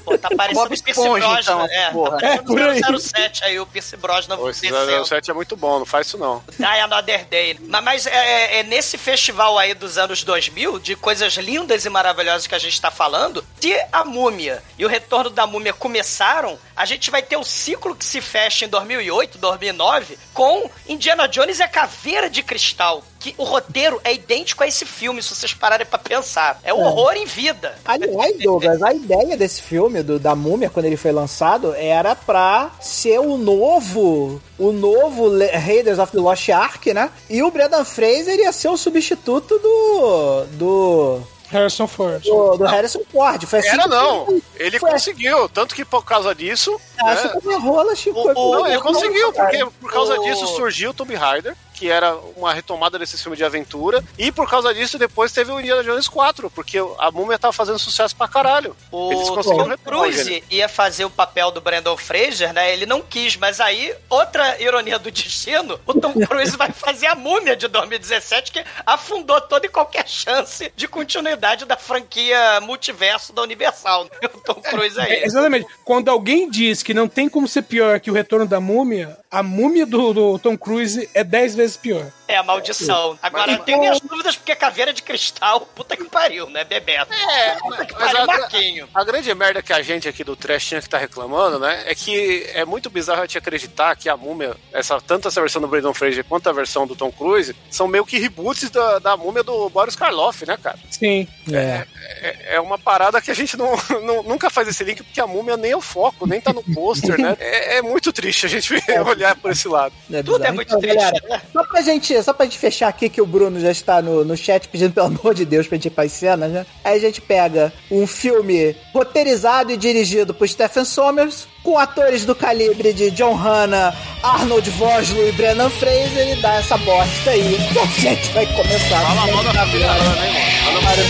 Pô, 0.04 0.16
tá 0.18 0.28
parecendo 0.36 0.64
o 0.66 0.68
Pierce 0.68 0.90
Esponja, 0.90 1.26
Brosnan. 1.28 1.40
então, 1.40 1.64
é, 1.66 1.90
porra. 1.90 2.18
tá 2.18 2.26
É, 2.26 2.38
por 2.38 2.58
aí. 2.58 2.64
parecendo 2.66 2.96
o 2.96 3.00
007 3.00 3.44
aí, 3.44 3.60
o 3.60 3.66
Pierce 3.66 3.96
Brosnan 3.96 4.36
venceu. 4.36 5.04
007 5.04 5.30
é 5.30 5.34
muito 5.34 5.56
bom, 5.56 5.78
não 5.78 5.86
faz 5.86 6.06
isso 6.06 6.18
não. 6.18 6.42
Die 6.58 6.64
Another 6.64 7.24
Day. 7.26 7.58
Mas, 7.68 7.82
mas 7.84 8.06
é, 8.06 8.10
é- 8.12 8.58
é 8.58 8.62
nesse 8.62 8.96
festival 8.98 9.58
aí 9.58 9.74
dos 9.74 9.98
anos 9.98 10.22
2000, 10.24 10.78
de 10.78 10.96
coisas 10.96 11.34
lindas 11.34 11.84
e 11.84 11.90
maravilhosas 11.90 12.46
que 12.46 12.54
a 12.54 12.58
gente 12.58 12.80
tá 12.80 12.90
falando, 12.90 13.44
se 13.60 13.74
a 13.92 14.04
Múmia 14.04 14.62
e 14.78 14.84
o 14.84 14.88
Retorno 14.88 15.30
da 15.30 15.46
Múmia 15.46 15.72
começaram, 15.72 16.58
a 16.76 16.84
gente 16.84 17.10
vai 17.10 17.22
ter 17.22 17.36
o 17.36 17.44
ciclo 17.44 17.94
que 17.94 18.04
se 18.04 18.20
fecha 18.20 18.64
em 18.64 18.68
2008, 18.68 19.38
2009, 19.38 20.18
com 20.32 20.70
Indiana 20.88 21.26
Jones 21.28 21.58
e 21.58 21.62
a 21.62 21.68
Caveira 21.68 22.28
de 22.28 22.42
Cristal. 22.42 23.02
Que 23.24 23.34
o 23.38 23.44
roteiro 23.44 23.98
é 24.04 24.12
idêntico 24.12 24.62
a 24.62 24.66
esse 24.66 24.84
filme, 24.84 25.22
se 25.22 25.34
vocês 25.34 25.54
pararem 25.54 25.86
pra 25.86 25.98
pensar. 25.98 26.60
É 26.62 26.74
um 26.74 26.82
horror 26.84 27.14
em 27.14 27.24
vida. 27.24 27.74
Aliás, 27.82 28.36
Douglas, 28.38 28.82
a 28.82 28.92
ideia 28.92 29.34
desse 29.34 29.62
filme, 29.62 30.02
do, 30.02 30.18
da 30.18 30.34
Múmia, 30.34 30.68
quando 30.68 30.84
ele 30.84 30.96
foi 30.98 31.10
lançado, 31.10 31.74
era 31.74 32.14
pra 32.14 32.70
ser 32.82 33.18
o 33.20 33.38
novo, 33.38 34.42
o 34.58 34.72
novo 34.72 35.26
Le- 35.28 35.46
Raiders 35.56 35.98
of 35.98 36.12
the 36.12 36.18
Lost 36.18 36.50
Ark, 36.50 36.92
né? 36.92 37.10
E 37.30 37.42
o 37.42 37.50
Brendan 37.50 37.82
Fraser 37.84 38.38
ia 38.38 38.52
ser 38.52 38.68
o 38.68 38.76
substituto 38.76 39.58
do, 39.58 40.44
do, 40.58 41.20
Harrison 41.50 41.86
Ford. 41.86 42.22
do, 42.22 42.56
do 42.58 42.64
Harrison 42.64 43.00
Ford. 43.10 43.42
Foi 43.46 43.60
assim 43.60 43.68
Era 43.68 43.86
não. 43.86 44.26
foi- 44.26 44.42
Ele 44.56 44.78
foi 44.78 44.90
conseguiu, 44.90 45.48
tanto 45.48 45.74
que 45.74 45.84
por 45.84 46.04
causa 46.04 46.34
disso. 46.34 46.78
Acho 47.02 47.26
né, 47.28 47.40
que 47.40 47.54
a 47.54 47.58
rola, 47.58 47.96
Chico. 47.96 48.18
O- 48.18 48.32
o- 48.50 48.54
Não, 48.56 48.66
ele 48.66 48.80
conseguiu, 48.80 49.32
porque 49.32 49.66
por 49.80 49.90
causa 49.90 50.20
O- 50.20 50.24
disso 50.24 50.46
surgiu 50.48 50.90
o 50.90 50.94
Tomb 50.94 51.14
Raider, 51.14 51.56
que 51.74 51.90
era 51.90 52.14
uma 52.36 52.54
retomada 52.54 52.98
desse 52.98 53.18
filme 53.18 53.36
de 53.36 53.44
aventura, 53.44 54.02
e 54.16 54.30
por 54.30 54.48
causa 54.48 54.72
disso 54.72 54.98
depois 54.98 55.32
teve 55.32 55.50
o 55.50 55.58
Indiana 55.60 55.82
Jones 55.82 56.08
4, 56.08 56.48
porque 56.50 56.78
a 56.98 57.10
múmia 57.10 57.38
tava 57.38 57.52
fazendo 57.52 57.78
sucesso 57.78 58.14
pra 58.14 58.28
caralho. 58.28 58.76
Eles 59.10 59.28
O 59.28 59.34
conseguiram 59.34 59.76
Tom. 59.76 59.84
Cruise 59.84 60.44
ia 60.50 60.68
fazer 60.68 61.04
o 61.04 61.10
papel 61.10 61.50
do 61.50 61.60
Brandon 61.60 61.96
Fraser, 61.96 62.52
né? 62.52 62.72
Ele 62.72 62.86
não 62.86 63.02
quis, 63.02 63.36
mas 63.36 63.60
aí, 63.60 63.94
outra 64.08 64.60
ironia 64.62 64.98
do 64.98 65.10
destino, 65.10 65.78
o 65.86 65.94
Tom 65.94 66.12
Cruise 66.26 66.56
vai 66.56 66.70
fazer 66.70 67.06
a 67.06 67.14
múmia 67.14 67.56
de 67.56 67.66
2017, 67.68 68.52
que 68.52 68.64
afundou 68.86 69.40
toda 69.40 69.66
e 69.66 69.68
qualquer 69.68 70.06
chance 70.08 70.72
de 70.76 70.86
continuidade 70.86 71.64
da 71.64 71.76
franquia 71.76 72.60
multiverso 72.60 73.32
da 73.32 73.42
Universal. 73.42 74.04
né? 74.04 74.10
O 74.34 74.40
Tom 74.40 74.60
Cruise 74.60 74.98
aí. 75.00 75.12
É, 75.12 75.24
exatamente. 75.26 75.66
Quando 75.84 76.08
alguém 76.08 76.48
diz 76.50 76.82
que 76.82 76.92
não 76.94 77.08
tem 77.08 77.28
como 77.28 77.48
ser 77.48 77.62
pior 77.62 77.98
que 78.00 78.10
o 78.10 78.14
Retorno 78.14 78.46
da 78.46 78.60
Múmia, 78.60 79.16
a 79.30 79.42
múmia 79.42 79.86
do, 79.86 80.12
do 80.12 80.38
Tom 80.38 80.56
Cruise 80.56 81.08
é 81.14 81.24
10 81.24 81.54
vezes 81.54 81.73
pior. 81.76 82.12
É 82.26 82.36
a 82.36 82.42
maldição. 82.42 83.18
Agora, 83.22 83.52
eu 83.52 83.58
tenho 83.58 83.78
minhas 83.80 84.00
dúvidas 84.00 84.34
porque 84.36 84.54
caveira 84.54 84.92
de 84.92 85.02
cristal, 85.02 85.60
puta 85.60 85.96
que 85.96 86.04
pariu, 86.04 86.48
né, 86.48 86.64
Bebeto? 86.64 87.12
É, 87.12 87.54
Puta 87.56 87.84
que 87.84 87.92
mas 87.94 88.02
pariu, 88.12 88.22
a- 88.22 88.26
Marquinho. 88.26 88.88
A 88.94 89.04
grande 89.04 89.34
merda 89.34 89.62
que 89.62 89.72
a 89.72 89.82
gente 89.82 90.08
aqui 90.08 90.24
do 90.24 90.34
Trash 90.34 90.64
tinha 90.66 90.80
que 90.82 90.88
tá 90.88 90.96
reclamando, 90.98 91.58
né? 91.58 91.82
É 91.86 91.94
que 91.94 92.48
é 92.54 92.64
muito 92.64 92.88
bizarro 92.88 93.20
a 93.20 93.24
gente 93.26 93.36
acreditar 93.38 93.94
que 93.96 94.08
a 94.08 94.16
múmia, 94.16 94.56
essa, 94.72 94.98
tanto 95.00 95.28
essa 95.28 95.40
versão 95.40 95.60
do 95.60 95.68
Brandon 95.68 95.92
Fraser 95.92 96.24
quanto 96.24 96.48
a 96.48 96.52
versão 96.52 96.86
do 96.86 96.96
Tom 96.96 97.12
Cruise, 97.12 97.54
são 97.70 97.86
meio 97.86 98.06
que 98.06 98.18
reboots 98.18 98.70
da, 98.70 98.98
da 98.98 99.16
múmia 99.16 99.42
do 99.42 99.68
Boris 99.68 99.94
Karloff, 99.96 100.46
né, 100.46 100.56
cara? 100.56 100.78
Sim. 100.90 101.28
É. 101.52 101.86
É, 102.22 102.54
é 102.56 102.60
uma 102.60 102.78
parada 102.78 103.20
que 103.20 103.30
a 103.30 103.34
gente 103.34 103.56
não, 103.56 103.70
não- 104.02 104.22
nunca 104.22 104.48
faz 104.48 104.66
esse 104.66 104.82
link, 104.82 105.02
porque 105.02 105.20
a 105.20 105.26
múmia 105.26 105.56
nem 105.58 105.72
é 105.72 105.76
o 105.76 105.80
foco, 105.82 106.26
nem 106.26 106.40
tá 106.40 106.52
no 106.52 106.62
pôster, 106.62 107.20
né? 107.20 107.36
É, 107.44 107.76
é 107.78 107.82
muito 107.82 108.12
triste 108.12 108.46
a 108.46 108.48
gente 108.48 108.72
olhar 109.06 109.36
por 109.36 109.50
esse 109.50 109.68
lado. 109.68 109.94
É 110.10 110.22
Tudo 110.22 110.44
é 110.44 110.50
muito 110.52 110.68
Então, 110.68 110.80
triste, 110.80 110.96
galera, 110.96 111.28
né? 111.28 111.42
Só 111.52 111.64
pra, 111.64 111.82
gente, 111.82 112.13
só 112.22 112.32
pra 112.32 112.46
gente 112.46 112.58
fechar 112.58 112.88
aqui, 112.88 113.08
que 113.08 113.20
o 113.20 113.26
Bruno 113.26 113.60
já 113.60 113.70
está 113.70 114.00
no, 114.02 114.24
no 114.24 114.36
chat 114.36 114.68
pedindo 114.68 114.92
pelo 114.92 115.06
amor 115.06 115.34
de 115.34 115.44
Deus 115.44 115.66
pra 115.66 115.76
gente 115.76 115.86
ir 115.86 115.90
pras 115.90 116.12
cenas, 116.12 116.50
né? 116.50 116.66
Aí 116.82 116.96
a 116.96 117.00
gente 117.00 117.20
pega 117.20 117.72
um 117.90 118.06
filme 118.06 118.74
roteirizado 118.92 119.72
e 119.72 119.76
dirigido 119.76 120.34
por 120.34 120.48
Stephen 120.48 120.84
Sommers, 120.84 121.46
com 121.62 121.78
atores 121.78 122.24
do 122.24 122.34
calibre 122.34 122.92
de 122.92 123.10
John 123.10 123.34
Hanna, 123.34 123.94
Arnold 124.22 124.68
Vosloo 124.70 125.28
e 125.28 125.32
Brennan 125.32 125.70
Fraser, 125.70 126.36
e 126.36 126.40
dá 126.40 126.56
essa 126.56 126.76
bosta 126.78 127.30
aí. 127.30 127.56
E 127.74 127.78
a 127.78 127.86
gente 127.86 128.32
vai 128.32 128.46
começar. 128.46 129.00
Fala 129.00 129.32
mal 129.32 129.44
da 129.44 129.50
Hanna, 129.62 130.26
hein, 130.26 130.32
mano? 130.32 130.54
Fala 130.64 130.82
mal 130.82 130.96
da 130.96 131.04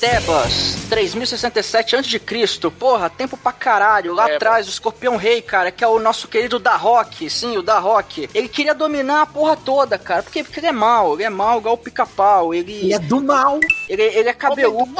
Tebas, 0.00 0.76
3067 0.88 1.96
a.C. 1.96 2.70
Porra, 2.78 3.10
tempo 3.10 3.36
pra 3.36 3.52
caralho. 3.52 4.14
Lá 4.14 4.24
Tebas. 4.24 4.36
atrás, 4.36 4.66
o 4.66 4.70
Escorpião 4.70 5.16
Rei, 5.16 5.42
cara, 5.42 5.70
que 5.72 5.82
é 5.82 5.88
o 5.88 5.98
nosso 5.98 6.28
querido 6.28 6.58
Darrock. 6.58 7.28
Sim, 7.28 7.56
o 7.56 7.62
Darrock. 7.62 8.30
Ele 8.32 8.48
queria 8.48 8.74
dominar 8.74 9.22
a 9.22 9.26
porra 9.26 9.56
toda, 9.56 9.98
cara. 9.98 10.22
Por 10.22 10.32
quê? 10.32 10.44
Porque 10.44 10.60
ele 10.60 10.68
é 10.68 10.72
mal. 10.72 11.14
Ele 11.14 11.24
é 11.24 11.30
mal, 11.30 11.58
igual 11.58 11.74
o 11.74 11.78
pica-pau. 11.78 12.54
Ele, 12.54 12.86
E 12.86 12.92
é 12.92 12.98
do 12.98 13.20
mal. 13.20 13.58
ele, 13.88 14.02
ele 14.02 14.28
é 14.28 14.32
cabeludo. 14.32 14.94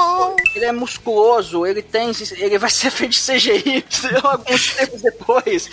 Ele 0.55 0.65
é 0.65 0.73
musculoso. 0.73 1.65
Ele 1.65 1.81
tem. 1.83 2.11
Ele 2.33 2.59
vai 2.59 2.71
ser 2.71 2.91
feito 2.91 3.13
de 3.13 3.21
CGI 3.21 3.85
alguns 4.25 4.75
tempos 4.75 5.01
depois. 5.03 5.71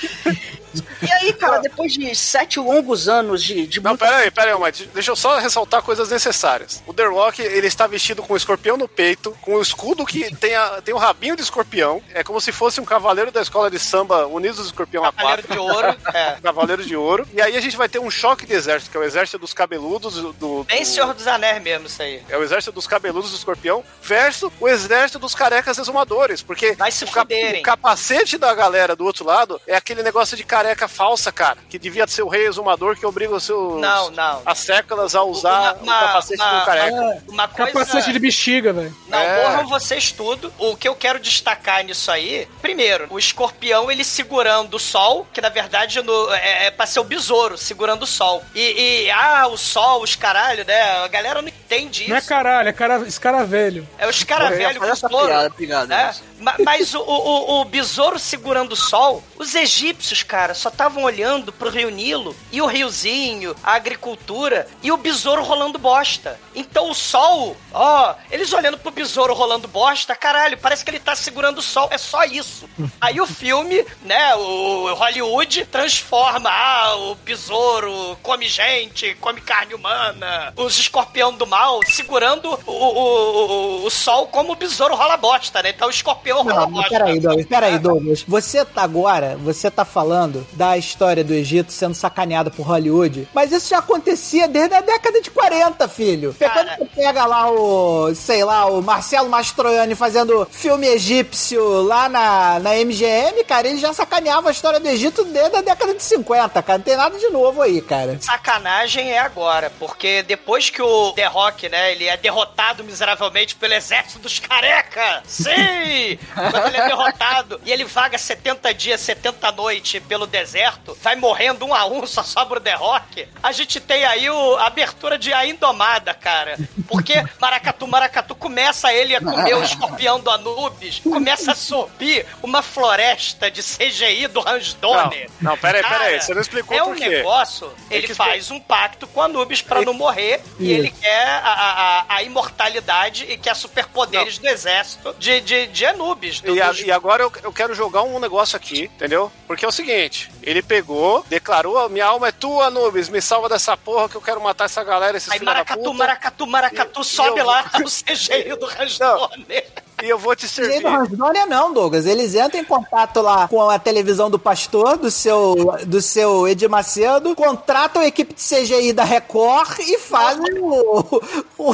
E 1.02 1.12
aí, 1.12 1.34
cara, 1.34 1.60
depois 1.60 1.94
de 1.94 2.14
sete 2.16 2.60
longos 2.60 3.08
anos 3.08 3.44
de, 3.44 3.68
de 3.68 3.80
Não, 3.82 3.92
muita 3.92 4.06
pera 4.06 4.18
aí, 4.18 4.32
pera 4.32 4.54
aí, 4.54 4.60
mas 4.60 4.78
deixa 4.94 5.12
eu 5.12 5.16
só 5.16 5.38
ressaltar 5.38 5.82
coisas 5.82 6.10
necessárias. 6.10 6.82
O 6.88 6.94
The 6.94 7.06
Rock, 7.06 7.42
ele 7.42 7.68
está 7.68 7.88
vestido 7.88 8.22
com 8.24 8.34
um 8.34 8.38
escorpião 8.38 8.78
no 8.78 8.88
peito, 8.88 9.36
com 9.42 9.56
um 9.58 9.62
escudo 9.62 10.06
que 10.06 10.34
tem, 10.36 10.56
a, 10.56 10.82
tem 10.82 10.94
um 10.94 10.98
rabinho 10.98 11.36
de 11.36 11.42
escorpião. 11.42 12.02
É 12.14 12.24
como 12.24 12.40
se 12.42 12.52
fosse 12.52 12.80
um 12.82 12.86
cavaleiro 12.86 13.32
da 13.32 13.42
escola 13.42 13.70
de 13.70 13.80
samba 13.80 14.26
Unidos 14.28 14.58
do 14.60 14.66
Escorpião 14.66 15.04
Cavaleiro 15.04 15.44
A4. 15.48 15.52
de 15.52 15.60
ouro. 15.60 15.96
É. 16.16 16.38
Cavaleiro 16.42 16.84
de 16.86 16.96
Ouro. 16.96 17.28
E 17.34 17.42
aí 17.42 17.58
a 17.58 17.62
gente 17.62 17.76
vai 17.76 17.90
ter 17.90 18.00
um 18.00 18.10
choque 18.10 18.46
de 18.46 18.54
exército, 18.54 18.90
que 18.92 18.98
é 18.98 19.00
o 19.00 19.04
exército 19.04 19.38
dos 19.38 19.54
cabeludos 19.54 20.16
do. 20.16 20.34
do 20.34 20.64
Bem 20.64 20.86
Senhor 20.86 21.14
dos 21.14 21.28
Anéis 21.28 21.62
mesmo, 21.62 21.88
isso 21.88 22.02
aí. 22.02 22.22
É 22.30 22.38
o 22.38 22.44
exército 22.44 22.72
dos 22.72 22.88
cabeludos 22.88 23.32
do 23.32 23.36
escorpião 23.38 23.84
versus 24.02 24.52
o 24.60 24.68
exército 24.68 25.20
dos 25.20 25.36
carecas 25.36 25.78
exumadores. 25.78 26.42
Porque 26.42 26.74
Vai 26.74 26.92
se 26.92 27.04
o, 27.04 27.12
cap- 27.12 27.34
o 27.34 27.62
capacete 27.64 28.38
da 28.38 28.54
galera 28.54 28.96
do 28.96 29.04
outro 29.06 29.26
lado 29.26 29.60
é 29.68 29.76
aquele 29.76 30.04
negócio 30.04 30.38
de 30.38 30.44
careca 30.44 30.65
falsa, 30.88 31.32
cara. 31.32 31.58
Que 31.70 31.78
devia 31.78 32.08
ser 32.08 32.24
o 32.24 32.28
rei 32.28 32.48
exumador 32.48 32.96
que 32.98 33.06
obriga 33.06 33.36
os 33.36 33.44
seus. 33.44 33.80
Não, 33.80 34.10
não. 34.12 34.42
As 34.46 34.60
séculas 34.60 35.14
a 35.16 35.24
usar 35.24 35.76
Uma- 35.82 36.02
o 36.02 36.06
capacete 36.08 36.42
uma- 36.42 36.60
do 36.60 36.66
careca. 36.66 37.24
Uma 37.28 37.48
coisa... 37.48 37.72
Capacete 37.74 38.12
de 38.14 38.20
bexiga, 38.20 38.74
velho. 38.74 38.96
Não, 39.08 39.20
É. 39.20 39.44
morram 39.50 39.68
vocês 39.68 40.12
tudo. 40.12 40.52
O 40.58 40.76
que 40.76 40.88
eu 40.88 40.96
quero 40.96 41.20
destacar 41.20 41.84
nisso 41.84 42.10
aí, 42.12 42.48
primeiro, 42.62 43.08
o 43.10 43.20
escorpião 43.20 43.92
ele 43.92 44.04
segurando 44.04 44.76
o 44.76 44.80
sol, 44.80 45.28
que 45.34 45.42
na 45.42 45.50
verdade 45.50 46.02
no- 46.02 46.34
é, 46.34 46.68
é 46.68 46.72
pra 46.72 46.86
ser 46.86 47.00
o 47.00 47.04
besouro 47.04 47.58
segurando 47.58 48.04
o 48.04 48.08
sol. 48.08 48.44
E, 48.56 49.06
e, 49.06 49.12
ah, 49.12 49.48
o 49.48 49.58
sol, 49.58 50.02
os 50.02 50.16
caralho, 50.16 50.64
né? 50.66 50.82
A 51.04 51.08
galera 51.08 51.42
não 51.42 51.50
entende 51.50 52.02
isso. 52.04 52.10
Não 52.10 52.18
é 52.18 52.22
caralho, 52.22 52.70
é 52.70 52.74
cara, 52.74 52.98
escaravelho. 53.08 53.88
É 53.98 54.08
os 54.08 54.24
caras 54.24 54.52
Eu 54.52 54.58
ia 54.60 54.68
velhos 54.68 54.80
fazer 54.80 54.92
essa 54.94 55.10
piada, 55.10 55.48
obrigado, 55.48 55.88
né? 55.88 56.04
Nelson. 56.06 56.22
Ma- 56.40 56.56
Mas 56.64 56.94
o, 56.94 57.00
o, 57.02 57.62
o 57.62 57.66
besouro 57.66 58.18
segurando 58.20 58.72
o 58.74 58.76
sol, 58.76 59.24
os 59.38 59.54
egípcios, 59.56 60.24
cara, 60.24 60.54
só 60.56 60.70
estavam 60.70 61.04
olhando 61.04 61.52
pro 61.52 61.70
rio 61.70 61.90
Nilo 61.90 62.36
e 62.52 62.62
o 62.62 62.66
riozinho, 62.66 63.56
a 63.64 63.74
agricultura 63.74 64.68
e 64.82 64.92
o 64.92 64.98
besouro 64.98 65.44
rolando 65.44 65.78
bosta. 65.78 66.40
Então 66.56 66.90
o 66.90 66.96
sol, 66.96 67.56
ó, 67.74 68.16
eles 68.32 68.52
olhando 68.54 68.78
pro 68.78 68.92
besouro 68.92 69.34
rolando 69.34 69.68
bosta, 69.68 70.16
caralho, 70.16 70.58
parece 70.58 70.84
que 70.84 70.92
ele 70.92 71.00
tá 71.00 71.16
segurando 71.16 71.60
o 71.60 71.62
sol, 71.62 71.88
é 71.92 71.98
só 71.98 72.24
isso. 72.24 72.68
Aí 73.00 73.20
o 73.20 73.28
filme, 73.28 73.86
né, 74.04 74.36
o 74.36 74.94
Hollywood 74.94 75.66
transforma, 75.66 76.50
ah, 76.50 76.96
o 76.96 77.16
besouro 77.16 78.18
come 78.24 78.48
gente, 78.48 79.16
come 79.16 79.42
carne 79.42 79.74
humana, 79.74 80.54
os 80.56 80.78
escorpião 80.78 81.34
do 81.34 81.46
mal 81.46 81.80
segurando 81.86 82.60
o, 82.66 82.72
o, 82.72 83.82
o, 83.84 83.86
o 83.86 83.90
sol 83.90 84.28
como 84.28 84.54
o 84.54 84.56
besouro 84.56 84.96
rola 84.96 85.18
bosta, 85.18 85.62
né? 85.62 85.70
Então 85.70 85.88
o 85.88 85.92
escorpião 85.92 86.44
rola 86.44 86.62
Não, 86.62 86.72
bosta. 86.72 86.90
peraí, 86.90 87.20
Douglas, 87.20 87.46
peraí, 87.46 87.80
Douglas. 87.80 88.24
Você 88.28 88.64
tá 88.66 88.84
agora, 88.84 89.38
você 89.38 89.70
tá 89.70 89.84
falando 89.86 90.45
da 90.54 90.78
história 90.78 91.24
do 91.24 91.34
Egito 91.34 91.72
sendo 91.72 91.96
sacaneada 91.96 92.52
por 92.52 92.64
Hollywood, 92.64 93.28
mas 93.34 93.52
isso 93.52 93.70
já 93.70 93.80
acontecia 93.80 94.48
desde 94.48 94.76
a 94.76 94.82
década 94.82 95.22
de 95.22 95.32
40, 95.32 95.88
filho. 95.88 96.36
Porque 96.38 96.50
quando 96.50 96.78
você 96.78 96.86
pega 96.96 97.26
lá 97.26 97.50
o, 97.52 98.14
sei 98.14 98.44
lá, 98.44 98.66
o 98.66 98.82
Marcelo 98.82 99.30
Mastroianni 99.30 99.96
fazendo 99.96 100.48
filme 100.52 100.88
egípcio 100.88 101.82
lá 101.82 102.10
na, 102.10 102.60
na 102.60 102.76
MGM, 102.76 103.44
cara, 103.46 103.68
ele 103.68 103.78
já 103.78 103.94
sacaneava 103.94 104.50
a 104.50 104.52
história 104.52 104.80
do 104.80 104.88
Egito 104.88 105.24
desde 105.26 105.58
a 105.58 105.62
década 105.62 105.94
de 105.94 106.04
50, 106.04 106.62
cara. 106.62 106.78
Não 106.78 106.86
tem 106.86 106.96
nada 106.96 107.18
de 107.18 107.30
novo 107.30 107.62
aí, 107.62 107.82
cara. 107.82 108.18
Sacanagem 108.22 109.12
é 109.12 109.20
agora, 109.20 109.72
porque 109.80 110.22
depois 110.24 110.70
que 110.70 110.82
o 110.82 111.12
The 111.14 111.26
Rock 111.26 111.46
Rock, 111.46 111.70
né? 111.70 111.92
Ele 111.92 112.06
é 112.06 112.18
derrotado 112.18 112.84
miseravelmente 112.84 113.56
pelo 113.56 113.74
exército 113.74 114.20
dos 114.20 114.40
careca. 114.40 115.24
Sim! 115.26 116.18
Quando 116.34 116.68
ele 116.68 116.78
é 116.78 116.88
derrotado 116.88 117.62
e 117.66 117.72
ele 117.72 117.86
vaga 117.86 118.18
70 118.18 118.74
dias, 118.74 119.02
70 119.02 119.52
noites 119.54 120.02
pelo 120.04 120.25
deserto, 120.28 120.98
vai 121.02 121.16
morrendo 121.16 121.66
um 121.66 121.74
a 121.74 121.86
um, 121.86 122.06
só 122.08 122.24
sobra 122.24 122.60
o 122.60 122.62
The 122.62 122.74
Rock. 122.74 123.28
A 123.42 123.52
gente 123.52 123.80
tem 123.80 124.04
aí 124.06 124.30
o, 124.30 124.56
a 124.58 124.68
abertura 124.68 125.18
de 125.18 125.32
A 125.34 125.46
Indomada, 125.46 126.14
cara. 126.14 126.58
Porque 126.88 127.24
Maracatu, 127.40 127.88
Maracatu 127.88 128.36
começa 128.36 128.94
ele 128.94 129.16
a 129.16 129.22
comer 129.22 129.56
o 129.56 129.64
escorpião 129.64 130.20
do 130.20 130.30
Anubis, 130.30 131.00
começa 131.00 131.52
a 131.52 131.56
subir 131.56 132.26
uma 132.44 132.62
floresta 132.62 133.50
de 133.50 133.62
CGI 133.64 134.28
do 134.28 134.48
Hans 134.48 134.74
Donner. 134.74 135.30
Não, 135.42 135.52
não, 135.52 135.58
peraí, 135.58 135.82
Cara, 135.82 136.00
peraí, 136.00 136.22
você 136.22 136.34
não 136.34 136.42
explicou 136.42 136.78
é 136.78 136.82
por 136.82 136.92
um 136.92 136.96
quê. 136.96 137.10
negócio, 137.10 137.72
ele 137.90 138.08
que 138.08 138.14
faz 138.14 138.52
um 138.52 138.60
pacto 138.60 139.08
com 139.08 139.22
Anubis 139.22 139.62
pra 139.62 139.82
não 139.82 139.94
morrer 139.94 140.42
e 140.60 140.72
ele 140.72 140.92
quer 140.92 141.26
a, 141.28 141.38
a, 141.50 142.00
a- 142.00 142.06
a 142.16 142.24
imortalidade 142.24 143.26
e 143.30 143.38
quer 143.38 143.56
superpoderes 143.56 144.38
do 144.38 144.48
exército 144.48 145.14
de, 145.20 145.42
de, 145.42 145.68
de 145.68 145.86
Anubis. 145.86 146.40
do- 146.42 146.56
E, 146.56 146.62
a- 146.62 146.68
dos- 146.70 146.82
e 146.82 146.92
agora 146.92 147.24
eu, 147.24 147.32
eu 147.44 147.52
quero 147.54 147.74
jogar 147.74 148.04
um 148.04 148.20
negócio 148.20 148.56
aqui, 148.56 148.84
entendeu? 148.96 149.32
Porque 149.48 149.66
é 149.66 149.68
o 149.68 149.72
seguinte, 149.72 150.15
ele 150.42 150.62
pegou, 150.62 151.26
declarou, 151.30 151.88
minha 151.90 152.06
alma 152.06 152.28
é 152.28 152.32
tua, 152.32 152.66
Anubis, 152.68 153.10
me 153.10 153.22
salva 153.22 153.50
dessa 153.50 153.76
porra 153.76 154.08
que 154.10 154.16
eu 154.16 154.22
quero 154.22 154.42
matar 154.42 154.66
essa 154.66 154.84
galera, 154.84 155.18
esses 155.18 155.32
Aí 155.32 155.40
filha 155.40 155.52
da 155.52 155.58
Maracatu, 155.58 155.84
puta. 155.84 155.98
Maracatu, 155.98 156.48
Maracatu, 156.48 157.02
E- 157.02 157.06
sobe 157.06 157.38
e 157.38 157.40
eu- 157.40 157.46
lá 157.46 157.66
o 157.84 157.90
CGI 157.90 158.56
do 158.56 158.66
Hans 158.66 158.98
Donner. 159.00 159.66
E 160.04 160.10
eu 160.10 160.20
vou 160.20 160.36
te 160.36 160.46
E 160.46 160.50
servir. 160.50 160.82
do 160.82 160.90
Ransdónia 160.90 161.46
não, 161.46 161.72
Douglas. 161.74 162.06
Eles 162.06 162.36
entram 162.36 162.60
em 162.60 162.66
contato 162.66 163.22
lá 163.22 163.48
com 163.48 163.70
a 163.70 163.80
televisão 163.80 164.30
do 164.30 164.38
pastor, 164.38 164.98
do 164.98 165.10
seu, 165.10 165.56
do 165.88 166.02
seu 166.02 166.46
Edir 166.50 166.70
Macedo, 166.70 167.34
contratam 167.34 168.02
a 168.02 168.06
equipe 168.06 168.34
de 168.34 168.42
CGI 168.42 168.92
da 168.92 169.06
Record 169.06 169.80
e 169.80 169.98
fazem 169.98 170.60
o, 170.60 171.22
o, 171.58 171.74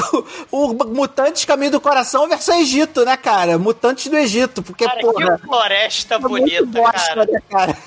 o 0.51 0.73
Mutantes 0.85 1.45
Caminho 1.45 1.71
do 1.71 1.81
Coração 1.81 2.29
versão 2.29 2.59
Egito, 2.59 3.03
né, 3.03 3.17
cara? 3.17 3.57
Mutantes 3.57 4.05
do 4.07 4.15
Egito, 4.17 4.61
porque, 4.61 4.85
Cara, 4.85 4.99
porra... 5.01 5.37
que 5.39 5.47
floresta 5.47 6.15
é 6.15 6.19
bonita, 6.19 6.65
bosta, 6.67 6.91
cara. 7.07 7.25
né, 7.25 7.41
cara? 7.49 7.77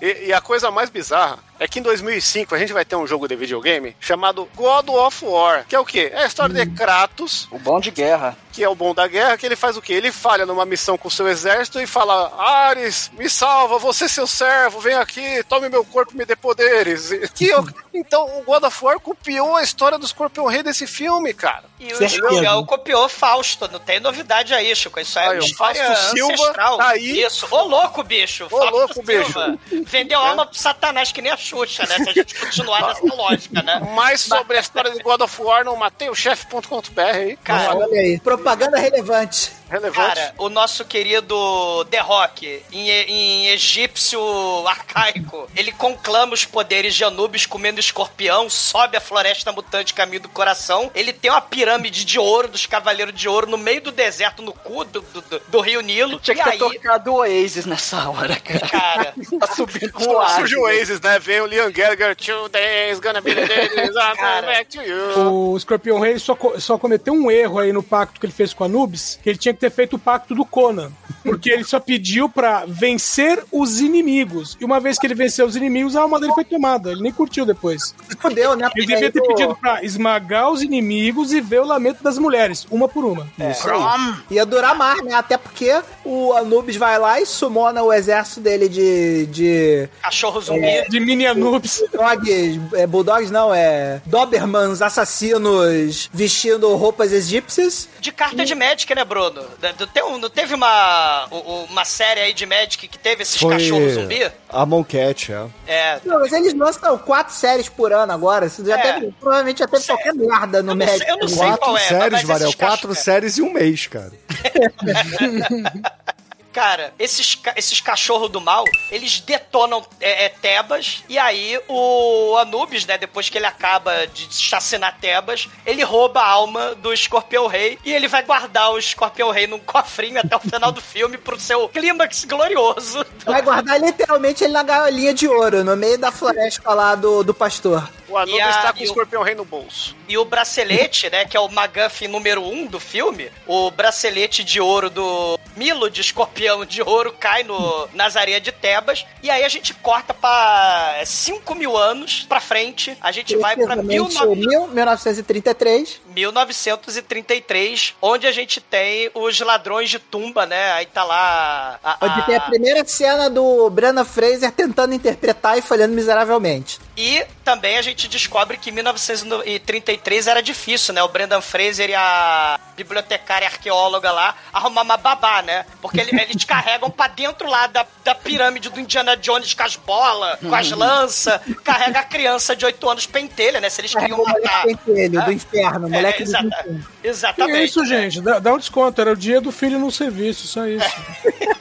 E, 0.00 0.26
e 0.26 0.32
a 0.32 0.40
coisa 0.40 0.70
mais 0.70 0.90
bizarra 0.90 1.38
é 1.58 1.68
que 1.68 1.78
em 1.78 1.82
2005 1.82 2.54
a 2.54 2.58
gente 2.58 2.72
vai 2.72 2.84
ter 2.84 2.96
um 2.96 3.06
jogo 3.06 3.26
de 3.28 3.36
videogame 3.36 3.96
chamado 4.00 4.48
God 4.54 4.88
of 4.88 5.24
War, 5.24 5.64
que 5.68 5.74
é 5.76 5.78
o 5.80 5.84
quê? 5.84 6.10
É 6.12 6.22
a 6.24 6.26
história 6.26 6.54
de 6.54 6.70
Kratos, 6.74 7.46
O 7.50 7.58
bom 7.58 7.78
de 7.80 7.90
guerra. 7.90 8.36
que 8.52 8.62
é 8.62 8.68
o 8.68 8.74
bom 8.74 8.94
da 8.94 9.06
guerra, 9.06 9.36
que 9.36 9.44
ele 9.46 9.56
faz 9.56 9.76
o 9.76 9.82
quê? 9.82 9.92
Ele 9.94 10.12
falha 10.12 10.46
numa 10.46 10.64
missão 10.64 10.96
com 10.98 11.08
o 11.08 11.10
seu 11.10 11.26
exército 11.28 11.80
e 11.80 11.86
fala: 11.86 12.32
Ares, 12.38 13.10
me 13.14 13.28
salva, 13.28 13.78
você 13.78 14.08
seu 14.08 14.26
servo, 14.26 14.80
vem 14.80 14.94
aqui, 14.94 15.42
tome 15.48 15.68
meu 15.68 15.84
corpo 15.84 16.12
e 16.14 16.16
me 16.16 16.24
dê 16.24 16.36
poderes. 16.36 17.10
E- 17.10 17.28
Que 17.28 17.48
eu- 17.48 17.64
então 17.94 18.24
o 18.38 18.42
God 18.42 18.64
of 18.64 18.84
War 18.84 19.00
copiou 19.00 19.56
a 19.56 19.62
história 19.62 19.98
do 19.98 20.04
Escorpião 20.06 20.46
Rei 20.46 20.62
desse 20.62 20.86
filme, 20.86 21.32
cara. 21.34 21.64
E 21.80 21.92
o. 21.92 22.08
Julião 22.08 22.64
copiou 22.64 23.08
Fausto, 23.08 23.68
não 23.70 23.78
tem 23.80 23.98
novidade 24.00 24.54
aí, 24.54 24.74
Chico. 24.74 24.98
Isso 25.00 25.18
é 25.18 25.28
Aí, 25.28 25.54
Fausto 25.54 25.96
Silva 26.10 26.52
tá 26.54 26.88
aí. 26.88 27.20
Isso. 27.22 27.46
Ô 27.50 27.62
louco, 27.64 28.02
bicho. 28.02 28.46
Ô, 28.50 28.64
louco, 28.64 29.02
bicho. 29.02 29.24
Silva. 29.32 29.58
Vendeu 29.84 30.18
alma 30.20 30.46
pro 30.46 30.56
satanás 30.58 31.10
que 31.12 31.20
nem 31.20 31.32
a 31.32 31.36
Xuxa, 31.44 31.84
né? 31.86 31.96
Se 31.96 32.10
a 32.10 32.12
gente 32.12 32.34
continuar 32.34 32.88
nessa 32.88 33.14
lógica, 33.14 33.62
né? 33.62 33.80
Mais 33.94 34.20
sobre 34.20 34.56
a 34.56 34.60
história 34.60 34.90
de 34.90 35.02
God 35.02 35.20
of 35.20 35.42
War 35.42 35.64
no 35.64 35.76
mateuschef.com.br 35.76 37.00
aí. 37.00 37.36
Cara, 37.36 37.76
Olha 37.76 38.00
aí, 38.00 38.18
propaganda 38.18 38.78
relevante. 38.78 39.52
Relevante. 39.74 40.14
Cara, 40.14 40.34
o 40.38 40.48
nosso 40.48 40.84
querido 40.84 41.84
The 41.90 41.98
Rock, 42.00 42.62
em, 42.72 42.88
em 42.90 43.48
egípcio 43.48 44.20
arcaico, 44.66 45.48
ele 45.56 45.72
conclama 45.72 46.34
os 46.34 46.44
poderes 46.44 46.94
de 46.94 47.04
Anubis 47.04 47.46
comendo 47.46 47.80
escorpião, 47.80 48.48
sobe 48.48 48.96
a 48.96 49.00
floresta 49.00 49.52
mutante 49.52 49.92
caminho 49.94 50.20
do 50.20 50.28
coração. 50.28 50.90
Ele 50.94 51.12
tem 51.12 51.30
uma 51.30 51.40
pirâmide 51.40 52.04
de 52.04 52.18
ouro 52.18 52.48
dos 52.48 52.66
Cavaleiros 52.66 53.14
de 53.14 53.28
Ouro 53.28 53.46
no 53.48 53.58
meio 53.58 53.80
do 53.80 53.90
deserto, 53.92 54.42
no 54.42 54.52
cu 54.52 54.84
do, 54.84 55.00
do, 55.00 55.20
do- 55.20 55.42
do 55.48 55.60
Rio 55.60 55.80
Nilo. 55.80 56.18
Tinha 56.20 56.34
que 56.34 56.40
e 56.40 56.44
ter 56.44 56.50
aí, 56.52 56.58
tocado 56.58 57.10
o 57.12 57.16
Oasis 57.16 57.66
nessa 57.66 58.08
hora, 58.08 58.36
cara. 58.36 58.68
cara, 58.68 59.14
Tá 59.40 59.46
subindo 59.48 59.92
com 59.92 60.04
o 60.04 60.18
ar. 60.18 60.36
Surge 60.36 60.56
o 60.56 60.62
Oasis, 60.62 61.00
né? 61.00 61.18
Vem 61.18 61.40
o 61.40 61.46
Liam 61.46 61.70
Gallagher, 61.70 62.14
two 62.16 62.48
days, 62.48 63.00
gonna 63.00 63.20
be 63.20 63.34
the 63.34 63.46
days, 63.46 63.90
I'm 63.96 64.16
Cara. 64.16 64.46
back 64.46 64.66
to 64.76 64.82
you. 64.82 65.54
O 65.54 65.58
Scorpion 65.58 65.98
Rei 65.98 66.18
só, 66.18 66.34
co- 66.34 66.58
só 66.60 66.78
cometeu 66.78 67.12
um 67.14 67.30
erro 67.30 67.58
aí 67.58 67.72
no 67.72 67.82
pacto 67.82 68.18
que 68.20 68.26
ele 68.26 68.32
fez 68.32 68.52
com 68.54 68.64
Anubis, 68.64 69.18
que 69.22 69.28
ele 69.30 69.38
tinha 69.38 69.52
que 69.54 69.60
ter 69.60 69.63
feito 69.70 69.96
o 69.96 69.98
pacto 69.98 70.34
do 70.34 70.44
Conan. 70.44 70.90
Porque 71.22 71.50
ele 71.50 71.64
só 71.64 71.80
pediu 71.80 72.28
pra 72.28 72.64
vencer 72.66 73.42
os 73.50 73.80
inimigos. 73.80 74.56
E 74.60 74.64
uma 74.64 74.78
vez 74.78 74.98
que 74.98 75.06
ele 75.06 75.14
venceu 75.14 75.46
os 75.46 75.56
inimigos, 75.56 75.96
a 75.96 76.02
alma 76.02 76.20
dele 76.20 76.34
foi 76.34 76.44
tomada. 76.44 76.92
Ele 76.92 77.02
nem 77.02 77.12
curtiu 77.12 77.46
depois. 77.46 77.94
Fudeu, 78.20 78.54
né? 78.54 78.70
Ele 78.76 78.86
devia 78.86 79.10
ter 79.10 79.22
pedido 79.22 79.56
pra 79.56 79.82
esmagar 79.82 80.50
os 80.50 80.62
inimigos 80.62 81.32
e 81.32 81.40
ver 81.40 81.60
o 81.60 81.64
lamento 81.64 82.02
das 82.02 82.18
mulheres, 82.18 82.66
uma 82.70 82.88
por 82.88 83.04
uma. 83.04 83.26
Isso 83.50 83.68
aí. 83.70 84.14
Ia 84.30 84.44
durar 84.44 84.76
mais, 84.76 85.02
né? 85.02 85.14
Até 85.14 85.38
porque 85.38 85.80
o 86.04 86.32
Anubis 86.34 86.76
vai 86.76 86.98
lá 86.98 87.20
e 87.20 87.26
sumona 87.26 87.82
o 87.82 87.92
exército 87.92 88.40
dele 88.40 88.68
de. 88.68 89.26
de 89.26 89.88
cachorro 90.02 90.40
zumbi. 90.40 90.84
De 90.88 91.00
mini 91.00 91.26
Anubis. 91.26 91.82
Bulldogs, 91.90 92.60
é, 92.74 92.86
Bulldogs 92.86 93.30
não, 93.30 93.54
é. 93.54 94.00
Dobermans 94.06 94.82
assassinos 94.82 96.10
vestindo 96.12 96.74
roupas 96.76 97.12
egípcias. 97.12 97.88
De 98.00 98.12
carta 98.12 98.44
de 98.44 98.54
Magic, 98.54 98.94
né, 98.94 99.04
Bruno? 99.04 99.43
Tem 99.92 100.02
um- 100.04 100.18
Não 100.18 100.30
teve 100.30 100.54
uma, 100.54 101.26
uma 101.70 101.84
série 101.84 102.20
aí 102.20 102.32
de 102.32 102.46
Magic 102.46 102.88
que 102.88 102.98
teve 102.98 103.22
esses 103.22 103.40
cachorros 103.40 103.92
zumbi? 103.94 104.30
A 104.48 104.64
Moncat, 104.66 105.32
é. 105.32 105.46
É. 105.66 106.00
Não, 106.04 106.20
mas 106.20 106.32
eles 106.32 106.54
lançam 106.54 106.96
quatro 106.98 107.34
séries 107.34 107.68
por 107.68 107.92
ano 107.92 108.12
agora. 108.12 108.46
Isso 108.46 108.64
já 108.64 108.78
É. 108.78 108.92
teve, 108.94 109.12
provavelmente 109.20 109.58
já 109.58 109.66
teve 109.68 109.84
qualquer 109.84 110.14
merda 110.14 110.62
no 110.62 110.72
Eu 110.72 110.74
não 110.76 110.86
Magic. 110.86 110.98
sei- 111.04 111.10
eu 111.12 111.18
não 111.18 111.28
sei 111.28 111.38
Quatro 111.38 111.58
qual 111.60 111.76
é, 111.76 111.80
séries, 111.80 112.10
mas 112.12 112.22
Varel. 112.22 112.52
Quatro 112.52 112.76
cachorros- 112.88 112.98
séries 112.98 113.38
em 113.38 113.42
um 113.42 113.52
mês, 113.52 113.86
cara. 113.86 114.12
Cara, 116.54 116.94
esses, 117.00 117.34
ca- 117.34 117.52
esses 117.56 117.80
cachorros 117.80 118.30
do 118.30 118.40
mal, 118.40 118.64
eles 118.90 119.18
detonam 119.20 119.84
é, 120.00 120.26
é, 120.26 120.28
Tebas, 120.28 121.02
e 121.08 121.18
aí 121.18 121.60
o 121.68 122.36
Anubis, 122.38 122.86
né, 122.86 122.96
depois 122.96 123.28
que 123.28 123.36
ele 123.36 123.46
acaba 123.46 124.06
de 124.06 124.32
chacinar 124.32 124.96
Tebas, 125.00 125.48
ele 125.66 125.82
rouba 125.82 126.20
a 126.20 126.28
alma 126.28 126.74
do 126.76 126.92
Escorpião 126.92 127.48
Rei, 127.48 127.76
e 127.84 127.92
ele 127.92 128.06
vai 128.06 128.22
guardar 128.22 128.70
o 128.72 128.78
Escorpião 128.78 129.30
Rei 129.32 129.48
num 129.48 129.58
cofrinho 129.58 130.20
até 130.20 130.36
o 130.36 130.40
final 130.40 130.70
do 130.70 130.80
filme 130.80 131.18
pro 131.18 131.38
seu 131.40 131.68
clímax 131.68 132.24
glorioso. 132.24 133.04
Vai 133.26 133.42
guardar 133.42 133.80
literalmente 133.80 134.44
ele 134.44 134.52
na 134.52 134.62
gaiolinha 134.62 135.12
de 135.12 135.26
ouro, 135.26 135.64
no 135.64 135.76
meio 135.76 135.98
da 135.98 136.12
floresta 136.12 136.72
lá 136.72 136.94
do, 136.94 137.24
do 137.24 137.34
pastor. 137.34 137.88
O 138.08 138.16
Anubis 138.16 138.36
E 138.36 138.40
a- 138.40 138.50
está 138.50 138.72
com 138.72 138.78
o 138.78 138.82
o- 138.82 138.84
escorpião 138.84 139.22
rei 139.24 139.34
no 139.34 139.44
bolso. 139.44 139.96
E 140.08 140.18
o 140.18 140.24
bracelete, 140.24 141.08
né, 141.10 141.24
que 141.24 141.36
é 141.36 141.40
o 141.40 141.48
McGuffin 141.48 142.08
número 142.08 142.42
um 142.42 142.66
do 142.66 142.78
filme, 142.78 143.30
o 143.46 143.70
bracelete 143.70 144.44
de 144.44 144.60
ouro 144.60 144.90
do 144.90 145.38
Milo 145.56 145.88
de 145.88 146.00
escorpião 146.00 146.64
de 146.64 146.82
ouro 146.82 147.12
cai 147.18 147.42
no, 147.44 147.88
nas 147.94 148.16
areias 148.16 148.42
de 148.42 148.50
Tebas. 148.52 149.06
E 149.22 149.30
aí 149.30 149.44
a 149.44 149.48
gente 149.48 149.72
corta 149.74 150.12
pra 150.12 151.00
5 151.04 151.54
mil 151.54 151.76
anos 151.76 152.24
pra 152.28 152.40
frente. 152.40 152.96
A 153.00 153.12
gente 153.12 153.36
vai 153.36 153.54
pra 153.56 153.76
Precisamente 153.76 154.08
19... 154.08 154.36
mil- 154.46 154.66
1933. 154.68 156.00
1933, 156.14 157.94
onde 158.00 158.26
a 158.26 158.32
gente 158.32 158.60
tem 158.60 159.10
os 159.14 159.38
ladrões 159.40 159.90
de 159.90 159.98
tumba, 159.98 160.46
né? 160.46 160.72
Aí 160.72 160.86
tá 160.86 161.04
lá. 161.04 161.78
a- 161.82 161.96
Onde 162.00 162.20
a- 162.20 162.22
tem 162.22 162.36
a 162.36 162.40
primeira 162.40 162.84
cena 162.86 163.28
do 163.28 163.68
Brandon 163.70 164.04
Fraser 164.04 164.50
tentando 164.52 164.94
interpretar 164.94 165.58
e 165.58 165.62
falhando 165.62 165.94
miseravelmente. 165.94 166.78
E 166.96 167.26
também 167.44 167.76
a 167.76 167.82
gente 167.82 168.06
descobre 168.08 168.56
que 168.56 168.70
1933 168.70 170.26
era 170.28 170.40
difícil, 170.42 170.94
né? 170.94 171.02
O 171.02 171.08
Brendan 171.08 171.40
Fraser 171.40 171.90
e 171.90 171.94
a 171.94 172.58
bibliotecária 172.76 173.46
arqueóloga 173.48 174.10
lá 174.12 174.34
arrumar 174.52 174.82
uma 174.82 174.96
babá, 174.96 175.42
né? 175.42 175.64
Porque 175.82 176.00
ele- 176.00 176.20
eles 176.20 176.44
carregam 176.44 176.90
pra 176.90 177.08
dentro 177.08 177.48
lá 177.48 177.66
da, 177.66 177.84
da 178.04 178.14
pirâmide 178.14 178.68
do 178.70 178.78
Indiana 178.80 179.16
Jones 179.16 179.54
com 179.54 179.62
as 179.62 179.76
bolas, 179.76 180.38
com 180.40 180.54
as 180.54 180.70
lanças, 180.70 181.40
carrega 181.64 182.00
a 182.00 182.04
criança 182.04 182.54
de 182.54 182.64
8 182.64 182.88
anos 182.88 183.06
pentelha, 183.06 183.60
né? 183.60 183.68
Se 183.68 183.80
eles 183.80 183.94
queriam 183.94 184.22
matar. 184.24 184.62
pentelho 184.64 185.20
do 185.22 185.30
Ah, 185.30 185.32
inferno, 185.32 185.94
é, 185.94 186.00
moleque 186.04 186.24
do 186.24 186.28
exata- 186.30 186.66
Exatamente. 187.02 187.56
é 187.58 187.64
isso, 187.64 187.84
gente? 187.84 188.20
Dá, 188.20 188.38
dá 188.38 188.54
um 188.54 188.58
desconto. 188.58 189.00
Era 189.00 189.12
o 189.12 189.16
dia 189.16 189.40
do 189.40 189.50
filho 189.52 189.78
no 189.78 189.90
serviço, 189.90 190.46
só 190.46 190.66
isso. 190.66 190.84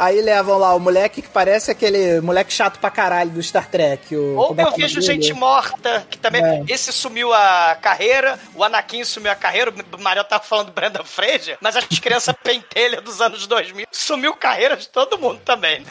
Aí 0.00 0.22
levam 0.22 0.56
lá 0.56 0.74
o 0.74 0.80
moleque 0.80 1.20
que 1.20 1.28
parece 1.28 1.70
aquele 1.70 2.22
moleque 2.22 2.50
chato 2.50 2.78
pra 2.78 2.90
caralho 2.90 3.30
do 3.30 3.42
Star 3.42 3.68
Trek. 3.68 4.16
O, 4.16 4.34
Ou 4.34 4.54
é 4.56 4.62
eu 4.62 4.72
que 4.72 4.78
o 4.80 4.82
vejo 4.82 4.94
dele? 4.98 5.06
gente 5.22 5.34
morta, 5.34 6.06
que 6.08 6.16
também. 6.16 6.42
É. 6.42 6.64
Esse 6.68 6.90
sumiu 6.90 7.34
a 7.34 7.76
carreira, 7.80 8.38
o 8.54 8.64
Anakin 8.64 9.04
sumiu 9.04 9.30
a 9.30 9.34
carreira, 9.34 9.70
o 9.70 10.00
Mariel 10.02 10.24
tava 10.24 10.42
falando 10.42 10.68
do 10.68 10.72
Brandon 10.72 11.04
Fraser, 11.04 11.58
mas 11.60 11.76
as 11.76 11.84
crianças 11.98 12.34
pentelha 12.42 13.02
dos 13.02 13.20
anos 13.20 13.46
2000 13.46 13.86
sumiu 13.92 14.34
carreira 14.34 14.74
de 14.74 14.88
todo 14.88 15.18
mundo 15.18 15.38
também. 15.44 15.84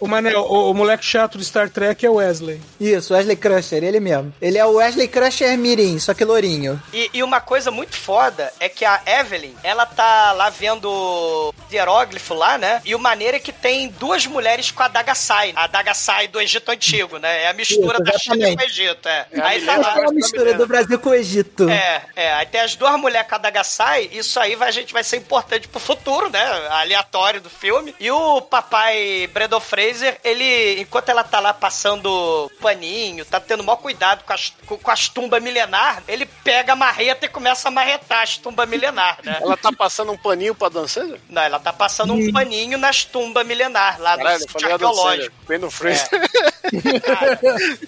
O, 0.00 0.08
Manel, 0.08 0.40
o, 0.40 0.70
o 0.70 0.74
moleque 0.74 1.04
chato 1.04 1.36
do 1.36 1.44
Star 1.44 1.68
Trek 1.68 2.04
é 2.06 2.08
o 2.08 2.14
Wesley. 2.14 2.62
Isso, 2.80 3.12
Wesley 3.12 3.36
Crusher, 3.36 3.84
ele 3.84 4.00
mesmo. 4.00 4.32
Ele 4.40 4.56
é 4.56 4.64
o 4.64 4.76
Wesley 4.76 5.06
Crusher 5.06 5.58
Mirim, 5.58 5.98
só 5.98 6.14
que 6.14 6.24
lourinho. 6.24 6.82
E, 6.94 7.10
e 7.12 7.22
uma 7.22 7.40
coisa 7.42 7.70
muito 7.70 7.94
foda 7.94 8.50
é 8.58 8.70
que 8.70 8.86
a 8.86 9.02
Evelyn, 9.04 9.54
ela 9.62 9.84
tá 9.84 10.32
lá 10.32 10.48
vendo 10.48 10.90
o 10.90 11.54
hieróglifo 11.70 12.32
lá, 12.32 12.56
né? 12.56 12.80
E 12.86 12.94
o 12.94 12.98
maneiro 12.98 13.36
é 13.36 13.40
que 13.40 13.49
que 13.50 13.60
tem 13.60 13.88
duas 13.88 14.26
mulheres 14.26 14.70
com 14.70 14.82
a 14.82 14.86
adaga 14.86 15.14
sai. 15.14 15.52
A 15.56 15.64
adaga 15.64 15.92
sai 15.94 16.28
do 16.28 16.40
Egito 16.40 16.70
Antigo, 16.70 17.18
né? 17.18 17.44
É 17.44 17.48
a 17.48 17.52
mistura 17.52 17.94
Isso, 17.94 18.04
da 18.04 18.18
China 18.18 18.56
com 18.56 18.62
o. 18.62 18.64
Egito, 18.64 19.08
é. 19.08 19.26
É 19.32 19.40
a 19.40 19.46
aí 19.46 19.64
tá 19.64 19.76
lá. 19.76 19.98
É 19.98 20.00
uma 20.02 20.12
mistura 20.12 20.54
do 20.54 20.66
Brasil 20.66 20.98
com 20.98 21.10
o 21.10 21.14
Egito. 21.14 21.68
É, 21.68 22.02
é, 22.14 22.32
aí 22.34 22.46
tem 22.46 22.60
as 22.60 22.76
duas 22.76 22.98
mulheres 22.98 23.28
com 23.28 23.34
a 23.34 23.38
adaga 23.38 23.64
sai, 23.64 24.08
isso 24.12 24.38
aí 24.38 24.54
vai, 24.54 24.68
a 24.68 24.72
gente 24.72 24.92
vai 24.92 25.02
ser 25.02 25.16
importante 25.16 25.68
pro 25.68 25.80
futuro, 25.80 26.30
né? 26.30 26.42
Aleatório 26.70 27.40
do 27.40 27.50
filme. 27.50 27.94
E 27.98 28.10
o 28.10 28.40
papai 28.40 29.28
Brendan 29.32 29.60
Fraser, 29.60 30.18
ele, 30.22 30.80
enquanto 30.80 31.08
ela 31.08 31.24
tá 31.24 31.40
lá 31.40 31.52
passando 31.52 32.50
paninho, 32.60 33.24
tá 33.24 33.40
tendo 33.40 33.64
maior 33.64 33.76
cuidado 33.76 34.24
com 34.24 34.32
as, 34.32 34.52
com, 34.66 34.76
com 34.76 34.90
as 34.90 35.08
tumbas 35.08 35.42
milenar, 35.42 36.02
ele 36.06 36.26
pega 36.44 36.72
a 36.72 36.76
marreta 36.76 37.26
e 37.26 37.28
começa 37.28 37.68
a 37.68 37.70
marretar 37.70 38.22
as 38.22 38.36
tumbas 38.36 38.68
milenar, 38.68 39.18
né? 39.24 39.38
Ela 39.40 39.56
tá 39.56 39.72
passando 39.72 40.12
um 40.12 40.16
paninho 40.18 40.54
pra 40.54 40.68
dançando? 40.68 41.18
Não, 41.28 41.42
ela 41.42 41.58
tá 41.58 41.72
passando 41.72 42.12
um 42.12 42.32
paninho 42.32 42.78
nas 42.78 43.04
tumbas 43.04 43.39
milenar, 43.44 44.00
lá 44.00 44.16
Caralho, 44.16 44.36
eu 44.36 44.40
sítio 44.40 44.72
arqueológico. 44.72 45.34
Bem 45.46 45.58
no 45.58 45.70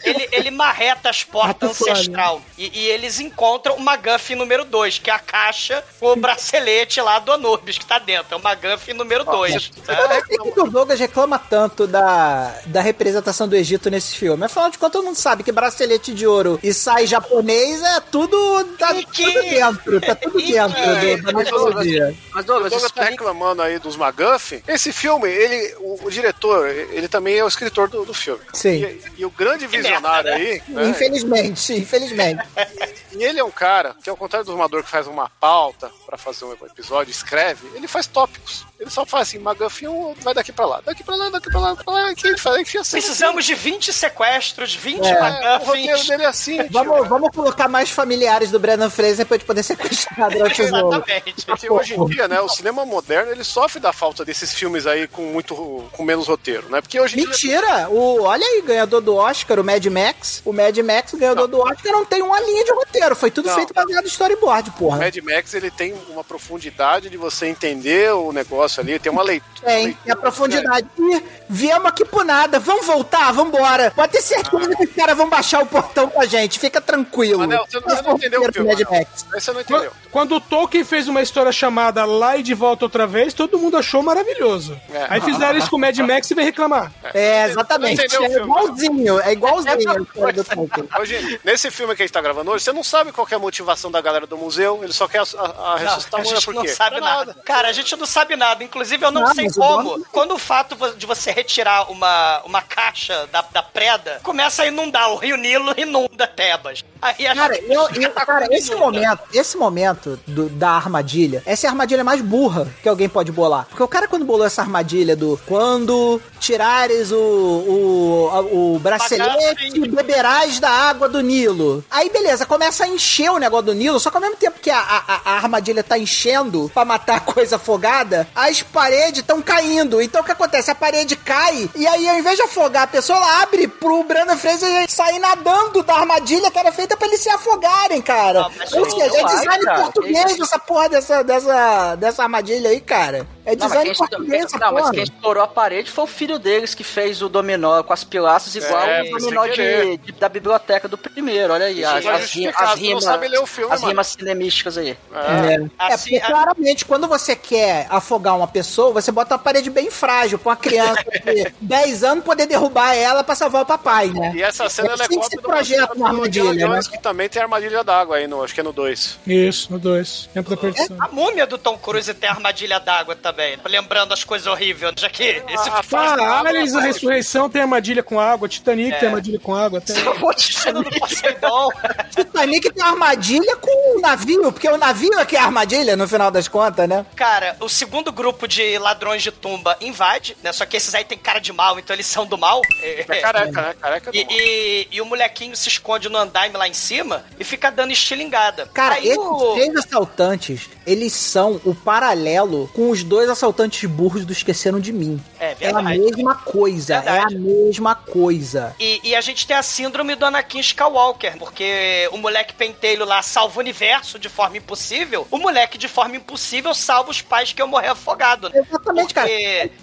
Ele, 0.04 0.28
ele 0.32 0.50
marreta 0.50 1.10
as 1.10 1.22
portas 1.24 1.70
ancestral. 1.80 2.42
E, 2.58 2.70
e 2.80 2.86
eles 2.88 3.20
encontram 3.20 3.76
o 3.76 3.80
McGuffin 3.80 4.34
número 4.34 4.64
2, 4.64 4.98
que 4.98 5.10
é 5.10 5.14
a 5.14 5.18
caixa 5.18 5.82
com 6.00 6.12
o 6.12 6.16
bracelete 6.16 7.00
lá 7.00 7.18
do 7.18 7.32
Anubis, 7.32 7.78
que 7.78 7.86
tá 7.86 7.98
dentro. 7.98 8.34
É 8.34 8.36
o 8.36 8.40
McGuffin 8.40 8.92
número 8.92 9.24
2. 9.24 9.70
Eu 9.88 10.08
não 10.08 10.08
sei 10.26 10.36
por 10.38 10.54
que 10.54 10.60
o 10.60 10.70
Douglas 10.70 10.98
reclama 11.00 11.38
tanto 11.38 11.86
da, 11.86 12.54
da 12.66 12.80
representação 12.80 13.48
do 13.48 13.56
Egito 13.56 13.90
nesse 13.90 14.14
filme. 14.16 14.44
Afinal 14.44 14.70
de 14.70 14.78
contas, 14.78 14.92
todo 14.92 15.04
mundo 15.04 15.16
sabe 15.16 15.42
que 15.42 15.52
bracelete 15.52 16.12
de 16.12 16.26
ouro 16.26 16.58
e 16.62 16.72
sai 16.72 17.06
japonês 17.06 17.82
é 17.82 18.00
tudo. 18.00 18.64
Tá 18.78 18.92
E 18.94 19.04
que- 19.06 19.24
tudo 19.24 19.42
dentro. 19.42 20.00
Tá 20.00 20.14
tudo 20.14 20.40
E 20.40 20.52
dentro 20.52 20.74
que- 20.76 21.16
do- 21.16 21.22
da 21.22 21.32
mitologia. 21.38 22.14
Mas, 22.32 22.44
O 22.44 22.46
Douglas, 22.46 22.72
isso 22.72 22.90
tá 22.90 23.02
aí- 23.04 23.10
reclamando 23.10 23.62
aí 23.62 23.78
dos 23.78 23.96
McGuffin. 23.96 24.62
Esse 24.66 24.92
filme, 24.92 25.28
ele, 25.30 25.74
o, 25.78 26.06
o 26.06 26.10
diretor, 26.10 26.68
ele 26.68 27.08
também 27.08 27.36
é 27.36 27.44
o 27.44 27.48
escritor 27.48 27.88
do, 27.88 28.04
do 28.04 28.14
filme. 28.14 28.40
Sim. 28.62 28.84
E, 28.84 29.02
e 29.18 29.24
o 29.26 29.30
grande 29.30 29.66
visionário 29.66 30.30
merda, 30.30 30.30
né? 30.30 30.36
aí, 30.36 30.62
né, 30.68 30.88
Infelizmente, 30.90 31.72
infelizmente. 31.74 32.42
e 33.10 33.24
ele 33.24 33.40
é 33.40 33.44
um 33.44 33.50
cara 33.50 33.96
que, 34.00 34.08
ao 34.08 34.16
contrário 34.16 34.46
do 34.46 34.52
armador 34.52 34.84
que 34.84 34.90
faz 34.90 35.08
uma 35.08 35.28
pauta 35.28 35.90
pra 36.06 36.16
fazer 36.16 36.44
um 36.44 36.52
episódio, 36.52 37.10
escreve, 37.10 37.66
ele 37.74 37.88
faz 37.88 38.06
tópicos. 38.06 38.64
Ele 38.78 38.88
só 38.90 39.04
faz 39.04 39.28
assim, 39.28 39.88
um 39.88 40.14
vai 40.22 40.34
daqui 40.34 40.52
pra 40.52 40.64
lá, 40.64 40.80
daqui 40.80 41.02
pra 41.02 41.16
lá, 41.16 41.28
daqui 41.28 41.50
pra 41.50 41.60
lá, 41.60 41.74
pra 41.74 41.92
lá, 41.92 42.14
que 42.14 42.26
ele 42.26 42.38
faz, 42.38 42.60
enfia 42.60 42.80
assim. 42.82 42.98
Precisamos 42.98 43.44
de 43.44 43.54
20 43.54 43.92
sequestros, 43.92 44.74
20 44.74 45.06
É, 45.06 45.58
o 45.58 45.64
roteiro 45.64 46.04
dele 46.04 46.22
é 46.22 46.26
assim. 46.26 46.62
Vamos, 46.70 47.08
vamos 47.08 47.30
colocar 47.34 47.68
mais 47.68 47.90
familiares 47.90 48.50
do 48.50 48.58
Brandon 48.58 48.88
Fraser 48.90 49.26
pra 49.26 49.36
gente 49.36 49.46
poder 49.46 49.62
sequestrar 49.62 50.30
durante 50.30 50.62
o 50.62 50.68
jogo. 50.68 50.94
Exatamente. 50.94 51.46
Porque 51.46 51.70
hoje 51.70 51.94
em 51.94 52.06
dia, 52.06 52.28
né, 52.28 52.40
o 52.40 52.48
cinema 52.48 52.84
moderno, 52.86 53.30
ele 53.30 53.44
sofre 53.44 53.80
da 53.80 53.92
falta 53.92 54.24
desses 54.24 54.54
filmes 54.54 54.86
aí 54.86 55.06
com 55.06 55.22
muito 55.22 55.54
com 55.92 56.02
menos 56.02 56.28
roteiro, 56.28 56.68
né? 56.68 56.80
Porque 56.80 56.98
hoje 56.98 57.14
em 57.14 57.18
dia 57.18 57.28
Mentira! 57.28 57.88
O, 57.90 58.22
olha 58.22 58.44
aí, 58.54 58.62
ganhador 58.62 59.00
do 59.00 59.14
Oscar, 59.16 59.58
o 59.58 59.64
Mad 59.64 59.84
Max. 59.86 60.42
O 60.44 60.52
Mad 60.52 60.76
Max, 60.78 61.14
ganhador 61.14 61.48
do 61.48 61.60
Oscar, 61.60 61.92
não 61.92 62.04
tem 62.04 62.22
uma 62.22 62.40
linha 62.40 62.64
de 62.64 62.72
roteiro. 62.72 63.14
Foi 63.16 63.30
tudo 63.30 63.48
Não. 63.48 63.54
feito 63.54 63.72
baseado 63.74 64.04
em 64.04 64.08
storyboard, 64.08 64.70
o 64.70 64.72
porra. 64.72 64.98
Mad 64.98 65.16
Max 65.18 65.54
ele 65.54 65.70
tem 65.70 65.94
uma 66.08 66.22
profundidade 66.24 67.08
de 67.08 67.16
você 67.16 67.46
entender 67.46 68.12
o 68.12 68.32
negócio 68.32 68.80
ali, 68.80 68.98
tem 68.98 69.10
uma 69.10 69.22
leitura. 69.22 69.52
Tem, 69.64 69.92
tem 69.92 70.12
a 70.12 70.16
profundidade. 70.16 70.86
E 70.98 71.22
viemos 71.48 71.86
aqui 71.86 72.04
por 72.04 72.24
nada. 72.24 72.58
Vamos 72.58 72.84
voltar, 72.86 73.32
vambora. 73.32 73.92
Pode 73.94 74.12
ter 74.12 74.22
certeza 74.22 74.74
que 74.76 74.84
os 74.84 74.92
caras 74.94 75.16
vão 75.16 75.28
baixar 75.28 75.62
o 75.62 75.66
portão 75.66 76.08
com 76.08 76.20
a 76.20 76.26
gente. 76.26 76.58
Fica 76.58 76.80
tranquilo. 76.80 77.38
Manel, 77.38 77.64
você 77.68 77.80
não, 77.80 77.88
você 77.96 78.02
não 78.02 78.12
entendeu 78.16 78.42
o 78.42 78.52
filme. 78.52 78.68
Mad 78.68 78.80
Manel. 78.80 79.00
Max. 79.00 79.26
Você 79.32 79.52
não 79.52 79.62
Quando, 79.62 79.76
entendeu. 79.76 79.92
quando 80.10 80.34
o 80.36 80.40
Tolkien 80.40 80.84
fez 80.84 81.08
uma 81.08 81.22
história 81.22 81.52
chamada 81.52 82.04
Lá 82.04 82.36
e 82.36 82.42
de 82.42 82.54
Volta 82.54 82.84
Outra 82.84 83.06
Vez, 83.06 83.32
todo 83.32 83.58
mundo 83.58 83.76
achou 83.76 84.02
maravilhoso. 84.02 84.78
É. 84.92 85.06
Aí 85.08 85.20
fizeram 85.20 85.58
isso 85.58 85.70
com 85.70 85.76
o 85.76 85.78
Mad 85.80 85.96
Max 85.98 86.30
e 86.30 86.34
veio 86.34 86.46
reclamar. 86.46 86.92
É, 87.14 87.44
exatamente. 87.46 87.96
Não 87.98 88.04
entendeu 88.04 88.20
o 88.22 88.24
É 88.24 88.28
filme, 88.30 88.41
igualzinho. 88.44 89.20
É 89.20 89.32
igualzinho 89.32 89.74
a 89.74 89.98
história 90.02 90.32
do 90.32 90.44
Tolkien. 90.44 90.88
Hoje, 91.00 91.40
nesse 91.44 91.70
filme 91.70 91.94
que 91.96 92.02
a 92.02 92.06
gente 92.06 92.12
tá 92.12 92.20
gravando 92.20 92.50
hoje, 92.50 92.64
você 92.64 92.72
não 92.72 92.82
sabe 92.84 93.12
qual 93.12 93.26
que 93.26 93.34
é 93.34 93.36
a 93.36 93.40
motivação 93.40 93.90
da 93.90 94.00
galera 94.00 94.26
do 94.26 94.36
museu, 94.36 94.80
ele 94.82 94.92
só 94.92 95.06
quer 95.08 95.18
a, 95.20 95.22
a, 95.22 95.44
a 95.44 95.70
Não, 95.70 95.76
ressuscitar 95.78 96.20
a 96.20 96.22
a 96.22 96.24
mulher 96.24 96.34
gente 96.36 96.44
por 96.44 96.54
não 96.54 96.62
quê? 96.62 96.68
sabe 96.68 96.96
Pra 96.96 97.04
nada. 97.06 97.36
Cara, 97.44 97.68
a 97.68 97.72
gente 97.72 97.96
não 97.96 98.06
sabe 98.06 98.36
nada. 98.36 98.62
Inclusive, 98.64 99.04
eu 99.04 99.10
não, 99.10 99.22
Não, 99.22 99.34
sei 99.34 99.48
como. 99.50 99.82
dono- 99.90 100.06
Quando 100.12 100.34
o 100.34 100.38
fato 100.38 100.76
de 100.96 101.06
você 101.06 101.30
retirar 101.30 101.90
uma, 101.90 102.42
uma 102.44 102.62
caixa 102.62 103.26
da, 103.32 103.42
da 103.52 103.62
preda 103.62 104.20
começa 104.22 104.62
a 104.62 104.66
inundar 104.66 105.10
o 105.10 105.16
Rio 105.16 105.36
Nilo, 105.36 105.74
inunda 105.76 106.26
Tebas. 106.26 106.84
Aí 107.00 107.26
a 107.26 107.34
Cara, 107.34 107.54
gente 107.54 107.72
eu, 107.72 107.88
eu- 107.90 108.10
tá 108.12 108.24
cara 108.26 108.46
esse 108.50 108.74
momento, 108.74 109.20
esse 109.32 109.56
momento 109.56 110.18
do- 110.26 110.48
da 110.48 110.70
armadilha, 110.70 111.42
essa 111.44 111.66
é 111.66 111.68
a 111.68 111.72
armadilha 111.72 112.04
mais 112.04 112.20
burra 112.20 112.72
que 112.82 112.88
alguém 112.88 113.08
pode 113.08 113.32
bolar. 113.32 113.66
Porque 113.68 113.82
o 113.82 113.88
cara, 113.88 114.06
quando 114.06 114.24
bolou 114.24 114.46
essa 114.46 114.62
armadilha 114.62 115.16
do 115.16 115.38
quando 115.46 116.20
tirares 116.38 117.10
o, 117.10 117.16
o, 117.16 118.30
o 118.40 118.78
bracelete, 118.78 119.78
Bagaço. 119.80 119.96
beberás 119.96 120.58
da 120.60 120.70
água 120.70 121.08
do 121.08 121.20
Nilo. 121.20 121.84
Aí, 121.90 122.08
beleza, 122.10 122.46
começa 122.46 122.84
a 122.84 122.88
encher 122.88 123.30
o 123.30 123.38
negócio 123.38 123.66
do 123.66 123.74
Nilo, 123.74 123.98
só 124.00 124.10
que 124.10 124.16
ao 124.16 124.20
mesmo 124.22 124.36
tempo 124.36 124.58
que 124.60 124.70
a, 124.70 124.78
a- 124.78 125.20
a 125.24 125.32
armadilha 125.36 125.82
tá 125.82 125.98
enchendo 125.98 126.70
pra 126.72 126.84
matar 126.84 127.16
a 127.16 127.20
coisa 127.20 127.56
afogada, 127.56 128.28
as 128.34 128.62
paredes 128.62 129.20
estão 129.20 129.40
caindo. 129.42 130.00
Então 130.00 130.20
o 130.20 130.24
que 130.24 130.32
acontece? 130.32 130.70
A 130.70 130.74
parede 130.74 131.16
cai, 131.16 131.68
e 131.74 131.86
aí 131.86 132.08
ao 132.08 132.16
invés 132.18 132.36
de 132.36 132.42
afogar 132.42 132.84
a 132.84 132.86
pessoa, 132.86 133.18
ela 133.18 133.42
abre 133.42 133.66
pro 133.68 134.02
Brandon 134.04 134.36
Fraser 134.36 134.90
sair 134.90 135.18
nadando 135.18 135.82
da 135.82 135.94
armadilha 135.94 136.50
que 136.50 136.58
era 136.58 136.72
feita 136.72 136.96
pra 136.96 137.06
eles 137.08 137.20
se 137.20 137.28
afogarem, 137.30 138.00
cara. 138.00 138.48
Mas 138.56 138.72
Ou 138.72 138.88
seja, 138.90 139.18
é 139.18 139.24
design 139.24 139.64
cara, 139.64 139.82
português 139.82 140.40
essa 140.40 140.58
porra 140.58 140.88
dessa, 140.88 141.22
dessa, 141.22 141.94
dessa 141.96 142.22
armadilha 142.22 142.70
aí, 142.70 142.80
cara. 142.80 143.26
É 143.44 143.56
Não, 143.56 143.58
mas 143.60 143.68
design 143.70 143.90
estourou- 143.90 144.10
português 144.10 144.44
essa 144.44 144.58
não, 144.58 144.72
mas 144.72 144.90
quem 144.90 145.02
estourou 145.02 145.42
a 145.42 145.48
parede 145.48 145.90
foi 145.90 146.04
o 146.04 146.06
filho 146.06 146.38
deles 146.38 146.74
que 146.74 146.84
fez 146.84 147.20
o 147.22 147.28
dominó 147.28 147.82
com 147.82 147.92
as 147.92 148.04
pilastras 148.04 148.54
igual 148.54 148.82
É, 148.86 149.02
o 149.02 149.18
dominó 149.18 149.46
de, 149.48 149.96
de- 149.96 150.12
da 150.12 150.28
biblioteca 150.28 150.86
do 150.86 150.96
primeiro. 150.96 151.52
Olha 151.52 151.66
aí, 151.66 151.80
Isso 151.80 151.90
as, 151.90 152.04
é 152.04 152.10
as, 152.10 152.22
as 152.22 152.34
não 152.36 152.74
rimas. 152.76 153.04
sabe 153.04 153.26
ler 153.28 153.40
o 153.40 153.46
filme, 153.46 153.74
as 153.74 153.82
rimas 153.82 154.06
cinemísticas 154.06 154.78
aí. 154.78 154.96
É, 155.12 155.54
é 155.88 155.92
Assim, 155.92 156.10
porque 156.10 156.24
a- 156.24 156.28
claramente, 156.28 156.84
quando 156.84 157.08
você 157.08 157.34
quer 157.34 157.86
afogar 157.90 158.36
uma 158.36 158.46
pessoa, 158.46 158.92
você 158.92 159.10
bota 159.10 159.34
uma 159.34 159.40
parede 159.40 159.70
bem 159.70 159.90
frágil 159.90 160.38
pra 160.38 160.50
uma 160.50 160.56
criança 160.56 161.02
de 161.24 161.52
10 161.60 162.04
anos 162.04 162.24
poder 162.24 162.46
derrubar 162.46 162.94
ela 162.94 163.24
pra 163.24 163.34
salvar 163.34 163.62
o 163.62 163.66
papai, 163.66 164.08
né? 164.10 164.32
E 164.36 164.42
essa 164.42 164.68
cena 164.68 164.88
É 164.88 164.90
é 164.92 164.94
assim 164.94 165.08
que 165.08 165.14
cópia 165.16 165.30
se 165.30 165.38
projeta 165.42 165.94
uma 165.94 166.08
armadilha, 166.10 166.68
né? 166.68 166.80
Que 166.88 167.00
também 167.02 167.28
tem 167.28 167.42
armadilha 167.42 167.82
d'água 167.82 168.16
aí, 168.18 168.28
no, 168.28 168.42
acho 168.44 168.54
que 168.54 168.60
é 168.60 168.62
no 168.62 168.72
2. 168.72 169.18
Isso, 169.26 169.72
no 169.72 169.78
2. 169.80 170.28
Tempo 170.32 170.48
da 170.50 170.56
perdição. 170.56 170.96
A 171.00 171.08
múmia 171.08 171.44
do 171.44 171.58
Tom 171.58 171.76
Cruise 171.76 172.14
tem 172.14 172.30
armadilha 172.30 172.78
d'água 172.78 173.16
também. 173.16 173.31
Lembrando 173.68 174.12
as 174.12 174.24
coisas 174.24 174.46
horríveis, 174.46 174.92
já 174.98 175.08
que 175.08 175.22
esse 175.22 175.68
Ah, 175.70 175.82
filme 175.82 176.04
Ah, 176.04 176.40
Aliens, 176.40 176.74
a 176.74 176.80
ressurreição 176.80 177.48
tem 177.48 177.62
armadilha 177.62 178.02
com 178.02 178.18
água, 178.20 178.48
Titanic 178.48 178.92
É. 178.94 178.98
tem 178.98 179.08
armadilha 179.08 179.38
com 179.38 179.54
água. 179.54 179.80
Tem... 179.80 179.94
Poseidon. 180.02 181.68
Titanic 182.14 182.70
tem 182.72 182.82
armadilha 182.84 183.56
com 183.56 183.96
o 183.98 184.00
navio, 184.00 184.52
porque 184.52 184.68
o 184.68 184.76
navio 184.76 185.18
é 185.18 185.24
que 185.24 185.36
é 185.36 185.40
a 185.40 185.44
armadilha, 185.44 185.96
no 185.96 186.06
final 186.08 186.30
das 186.30 186.48
contas, 186.48 186.88
né? 186.88 187.04
Cara, 187.16 187.56
o 187.60 187.68
segundo 187.68 188.12
grupo 188.12 188.46
de 188.46 188.78
ladrões 188.78 189.22
de 189.22 189.30
tumba 189.30 189.76
invade, 189.80 190.36
né? 190.42 190.52
Só 190.52 190.64
que 190.66 190.76
esses 190.76 190.94
aí 190.94 191.04
tem 191.04 191.18
cara 191.18 191.38
de 191.38 191.52
mal, 191.52 191.78
então 191.78 191.94
eles 191.94 192.06
são 192.06 192.26
do 192.26 192.36
mal. 192.38 192.60
É 192.82 193.02
careca, 193.20 193.62
né? 193.62 193.74
Careca 193.80 194.10
do 194.12 194.16
E, 194.16 194.24
mal. 194.24 194.32
e- 194.34 194.88
e 194.92 195.00
o 195.00 195.04
molequinho 195.06 195.56
se 195.56 195.68
esconde 195.68 196.08
no 196.08 196.18
andaime 196.18 196.56
lá 196.56 196.68
em 196.68 196.74
cima 196.74 197.24
e 197.38 197.44
fica 197.44 197.70
dando 197.70 197.92
estilingada. 197.92 198.66
Cara, 198.72 198.96
Aí 198.96 199.08
esses 199.08 199.18
o- 199.18 199.54
três 199.54 199.74
assaltantes, 199.76 200.68
eles 200.86 201.12
são 201.12 201.60
o 201.64 201.74
paralelo 201.74 202.68
com 202.74 202.90
os 202.90 203.02
dois 203.02 203.21
assaltantes 203.28 203.88
burros 203.88 204.24
do 204.24 204.32
Esqueceram 204.32 204.80
de 204.80 204.92
Mim. 204.92 205.20
É 205.38 205.56
É 205.60 205.70
a 205.70 205.82
mesma 205.82 206.34
coisa, 206.34 207.00
Verdade. 207.00 207.34
é 207.34 207.36
a 207.36 207.38
mesma 207.38 207.94
coisa. 207.94 208.74
E, 208.78 209.00
e 209.04 209.14
a 209.14 209.20
gente 209.20 209.46
tem 209.46 209.56
a 209.56 209.62
síndrome 209.62 210.14
do 210.14 210.24
Anakin 210.24 210.60
Skywalker, 210.60 211.38
porque 211.38 212.08
o 212.12 212.16
moleque 212.18 212.54
pentelho 212.54 213.04
lá 213.04 213.22
salva 213.22 213.56
o 213.56 213.60
universo 213.60 214.18
de 214.18 214.28
forma 214.28 214.56
impossível, 214.56 215.26
o 215.30 215.38
moleque 215.38 215.76
de 215.78 215.88
forma 215.88 216.16
impossível 216.16 216.74
salva 216.74 217.10
os 217.10 217.20
pais 217.22 217.52
que 217.52 217.60
iam 217.60 217.68
morrer 217.68 217.88
afogado. 217.88 218.48
Né? 218.48 218.62
Exatamente, 218.68 219.14
cara. 219.14 219.28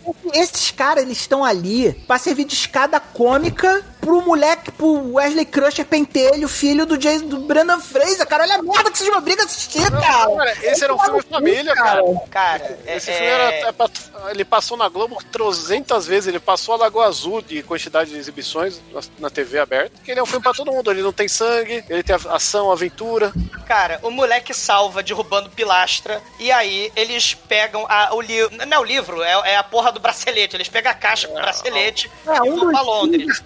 Porque- 0.04 0.38
Esses 0.38 0.72
caras, 0.72 1.04
eles 1.04 1.20
estão 1.20 1.44
ali 1.44 1.94
pra 2.08 2.18
servir 2.18 2.46
de 2.46 2.54
escada 2.54 3.00
cômica 3.00 3.84
pro 4.10 4.22
moleque, 4.24 4.72
pro 4.72 5.14
Wesley 5.14 5.45
Crusher 5.45 5.86
Pentelho, 5.86 6.47
filho 6.49 6.84
do 6.84 6.97
Jason, 6.97 7.28
do 7.28 7.38
Brandon 7.41 7.80
Fraser, 7.80 8.26
cara. 8.26 8.43
Olha 8.43 8.55
a 8.55 8.62
merda 8.64 8.89
que 8.89 8.97
vocês 8.97 9.07
me 9.10 9.16
obrigam 9.16 9.43
a 9.43 9.45
assistir, 9.45 9.84
cara. 9.91 10.36
Cara, 10.36 10.57
esse 10.64 10.84
era 10.84 10.95
um 10.95 10.97
filme 10.97 11.18
no 11.20 11.24
cu, 11.24 11.30
família, 11.30 11.76
cara. 11.76 12.01
Cara, 12.32 12.80
é, 12.88 12.97
Esse 12.97 13.12
é- 13.12 13.14
filme 13.14 13.28
era, 13.30 13.53
é 13.70 13.72
pra- 13.72 13.89
ele 14.32 14.43
passou 14.43 14.76
na 14.76 14.89
Globo 14.89 15.20
trozentas 15.32 16.07
vezes, 16.07 16.28
ele 16.28 16.39
passou 16.39 16.74
a 16.74 16.78
Lagoa 16.78 17.05
Azul 17.05 17.39
de 17.41 17.62
quantidade 17.62 18.10
de 18.10 18.18
exibições 18.18 18.82
na, 18.91 19.01
na 19.20 19.30
TV 19.30 19.60
aberta. 19.60 19.91
Que 20.03 20.10
ele 20.12 20.20
é 20.20 20.24
um 20.24 20.26
filme 20.26 20.41
pra 20.41 20.53
todo 20.53 20.72
mundo, 20.72 20.89
ele 20.89 21.03
não 21.03 21.14
tem 21.14 21.28
sangue, 21.28 21.84
ele 21.88 22.01
tem 22.01 22.16
ação, 22.16 22.72
aventura. 22.72 23.32
Cara, 23.68 23.99
o 24.01 24.10
moleque 24.10 24.51
salva 24.55 25.03
derrubando 25.03 25.51
pilastra, 25.51 26.20
e 26.39 26.51
aí 26.51 26.91
eles 26.95 27.36
pegam 27.36 27.86
a- 27.88 28.10
o 28.16 28.22
livro. 28.22 28.55
Não 28.66 28.78
é 28.78 28.80
o 28.80 28.84
livro, 28.84 29.22
é, 29.22 29.51
é 29.51 29.57
a 29.57 29.64
porra 29.64 29.91
do 29.91 29.99
bracelete. 29.99 30.55
Eles 30.55 30.68
pegam 30.68 30.91
a 30.91 30.95
caixa 30.95 31.28
com 31.28 31.38
o 31.38 31.41
bracelete 31.41 32.10
É, 32.28 32.38
e 32.38 32.49
um 32.49 32.55
vão 32.60 32.72
pra 32.72 32.82
Londres. 32.82 33.39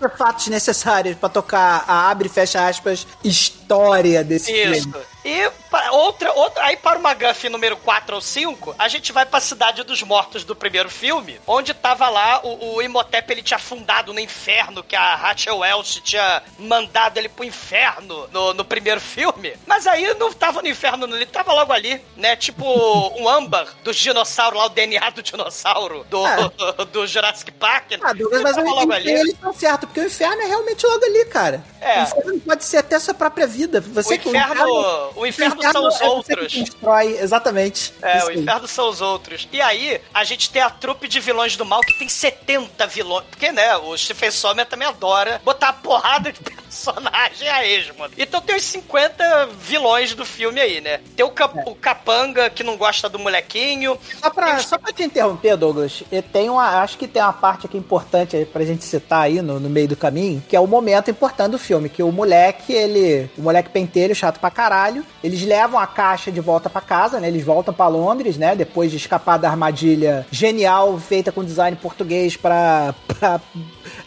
Artefatos 0.54 0.74
necessários 0.74 1.18
pra 1.18 1.30
tocar 1.30 1.84
a 1.88 2.10
abre 2.10 2.28
e 2.28 2.30
fecha 2.30 2.68
aspas 2.68 3.08
história 3.24 4.24
desse 4.24 4.52
Isso. 4.52 4.84
filme. 4.84 5.06
E 5.26 5.50
outra, 5.92 6.34
outra. 6.34 6.64
Aí 6.66 6.76
para 6.78 7.00
o 7.00 7.02
McGuffin 7.02 7.50
número 7.50 7.78
4 7.78 8.16
ou 8.16 8.22
5, 8.22 8.76
a 8.78 8.88
gente 8.88 9.12
vai 9.12 9.26
pra 9.26 9.40
Cidade 9.40 9.84
dos 9.84 10.02
Mortos 10.04 10.44
do 10.44 10.56
primeiro 10.56 10.90
filme, 10.90 11.40
onde 11.48 11.74
tava 11.74 12.10
lá 12.10 12.42
o, 12.44 12.76
o 12.76 12.82
Imhotep, 12.82 13.32
ele 13.32 13.42
tinha 13.42 13.58
afundado 13.58 14.14
no 14.14 14.20
inferno, 14.20 14.84
que 14.84 14.96
a 14.96 15.16
Rachel 15.16 15.60
Welch 15.60 16.02
tinha 16.02 16.44
mandado 16.60 17.18
ele 17.18 17.30
pro 17.30 17.44
inferno 17.46 18.28
no, 18.32 18.54
no 18.54 18.66
primeiro 18.66 19.00
filme. 19.00 19.54
Mas 19.66 19.88
aí 19.88 20.14
não 20.16 20.32
tava 20.34 20.62
no 20.62 20.68
inferno, 20.68 21.06
ele 21.16 21.26
tava 21.26 21.54
logo 21.54 21.72
ali, 21.72 22.02
né? 22.18 22.36
Tipo 22.36 22.64
um 23.20 23.28
âmbar 23.30 23.68
dos 23.84 23.96
dinossauros 23.96 24.60
lá, 24.60 24.66
o 24.66 24.70
DNA 24.70 25.10
do 25.12 25.24
dinossauro 25.24 26.06
do, 26.10 26.26
É. 26.28 26.36
do 26.92 27.08
Jurassic 27.08 27.52
Park. 27.54 27.94
Ah, 28.02 28.14
Douglas, 28.14 28.42
mas 28.42 28.58
logo 28.58 28.92
ali. 28.92 29.12
eles 29.12 29.34
estão 29.34 29.54
certo, 29.54 29.88
porque 29.88 30.00
o 30.02 30.06
inferno 30.08 30.42
é 30.42 30.46
realmente 30.48 30.86
logo 30.86 31.06
ali, 31.06 31.26
cara. 31.26 31.64
É. 31.80 32.00
O 32.00 32.04
inferno 32.04 32.40
pode 32.42 32.66
ser 32.66 32.78
até 32.78 33.00
sua 33.00 33.14
própria 33.14 33.48
vida. 33.48 33.80
Você 33.82 34.16
O 34.16 34.16
inferno- 34.16 35.13
o 35.16 35.26
inferno 35.26 35.62
são 35.72 35.88
os 35.88 36.02
é 36.02 36.06
outros. 36.06 36.54
que 36.54 36.60
constrói, 36.60 37.18
exatamente. 37.18 37.94
É, 38.02 38.18
Isso 38.18 38.28
o 38.28 38.30
aí. 38.30 38.40
inferno 38.40 38.68
são 38.68 38.90
os 38.90 39.02
outros. 39.02 39.48
E 39.52 39.62
aí, 39.62 40.02
a 40.14 40.24
gente 40.24 40.50
tem 40.50 40.62
a 40.62 40.70
trupe 40.70 41.08
de 41.08 41.20
vilões 41.20 41.56
do 41.56 41.66
mal 41.66 41.82
que 41.82 41.98
tem 41.98 42.10
70 42.10 42.88
vilões. 42.88 43.26
Porque, 43.30 43.52
né, 43.52 43.76
o 43.78 43.98
Stephen 43.98 44.32
Sommer 44.32 44.66
também 44.66 44.88
adora 44.88 45.42
botar 45.44 45.70
a 45.70 45.74
porrada 45.74 46.32
de 46.32 46.40
personagem 46.74 47.48
a 47.48 47.66
esmo. 47.66 48.06
Então 48.18 48.42
tem 48.42 48.56
os 48.56 48.64
50 48.64 49.50
vilões 49.60 50.16
do 50.16 50.26
filme 50.26 50.60
aí, 50.60 50.82
né? 50.82 51.00
Tem 51.16 51.24
o, 51.26 51.30
cap- 51.30 51.58
o 51.68 51.76
Capanga, 51.76 52.50
que 52.50 52.64
não 52.64 52.76
gosta 52.76 53.08
do 53.08 53.20
molequinho. 53.20 53.98
Só 54.20 54.30
pra, 54.32 54.60
só 54.60 54.78
pra 54.78 54.92
te 54.92 55.04
interromper, 55.04 55.56
Douglas, 55.56 56.04
tem 56.32 56.50
uma, 56.50 56.82
acho 56.82 56.98
que 56.98 57.08
tem 57.08 57.22
uma 57.22 57.32
parte 57.34 57.68
aqui 57.68 57.78
importante 57.78 58.48
pra 58.52 58.66
gente 58.66 58.84
citar 58.84 59.22
aí 59.22 59.42
no, 59.42 59.60
no 59.60 59.70
meio 59.70 59.88
do 59.88 59.96
caminho, 59.96 60.44
que 60.50 60.56
é 60.56 60.60
o 60.60 60.68
momento 60.68 61.12
importante 61.12 61.52
do 61.52 61.60
filme, 61.60 61.90
que 61.90 62.02
o 62.02 62.12
moleque, 62.12 62.74
ele, 62.74 63.30
o 63.38 63.42
moleque 63.42 63.70
pentelho, 63.70 64.16
chato 64.16 64.40
pra 64.40 64.50
caralho, 64.50 65.06
eles 65.24 65.44
levam 65.44 65.80
a 65.80 65.86
caixa 65.86 66.32
de 66.32 66.40
volta 66.40 66.70
pra 66.70 66.82
casa, 66.82 67.20
né, 67.20 67.28
eles 67.28 67.44
voltam 67.44 67.74
pra 67.74 67.88
Londres, 67.88 68.38
né, 68.38 68.56
depois 68.56 68.90
de 68.90 68.98
escapar 68.98 69.38
da 69.38 69.50
armadilha 69.50 70.26
genial 70.32 70.98
feita 70.98 71.32
com 71.32 71.44
design 71.44 71.78
português 71.78 72.36
pra, 72.36 72.96
pra 73.08 73.40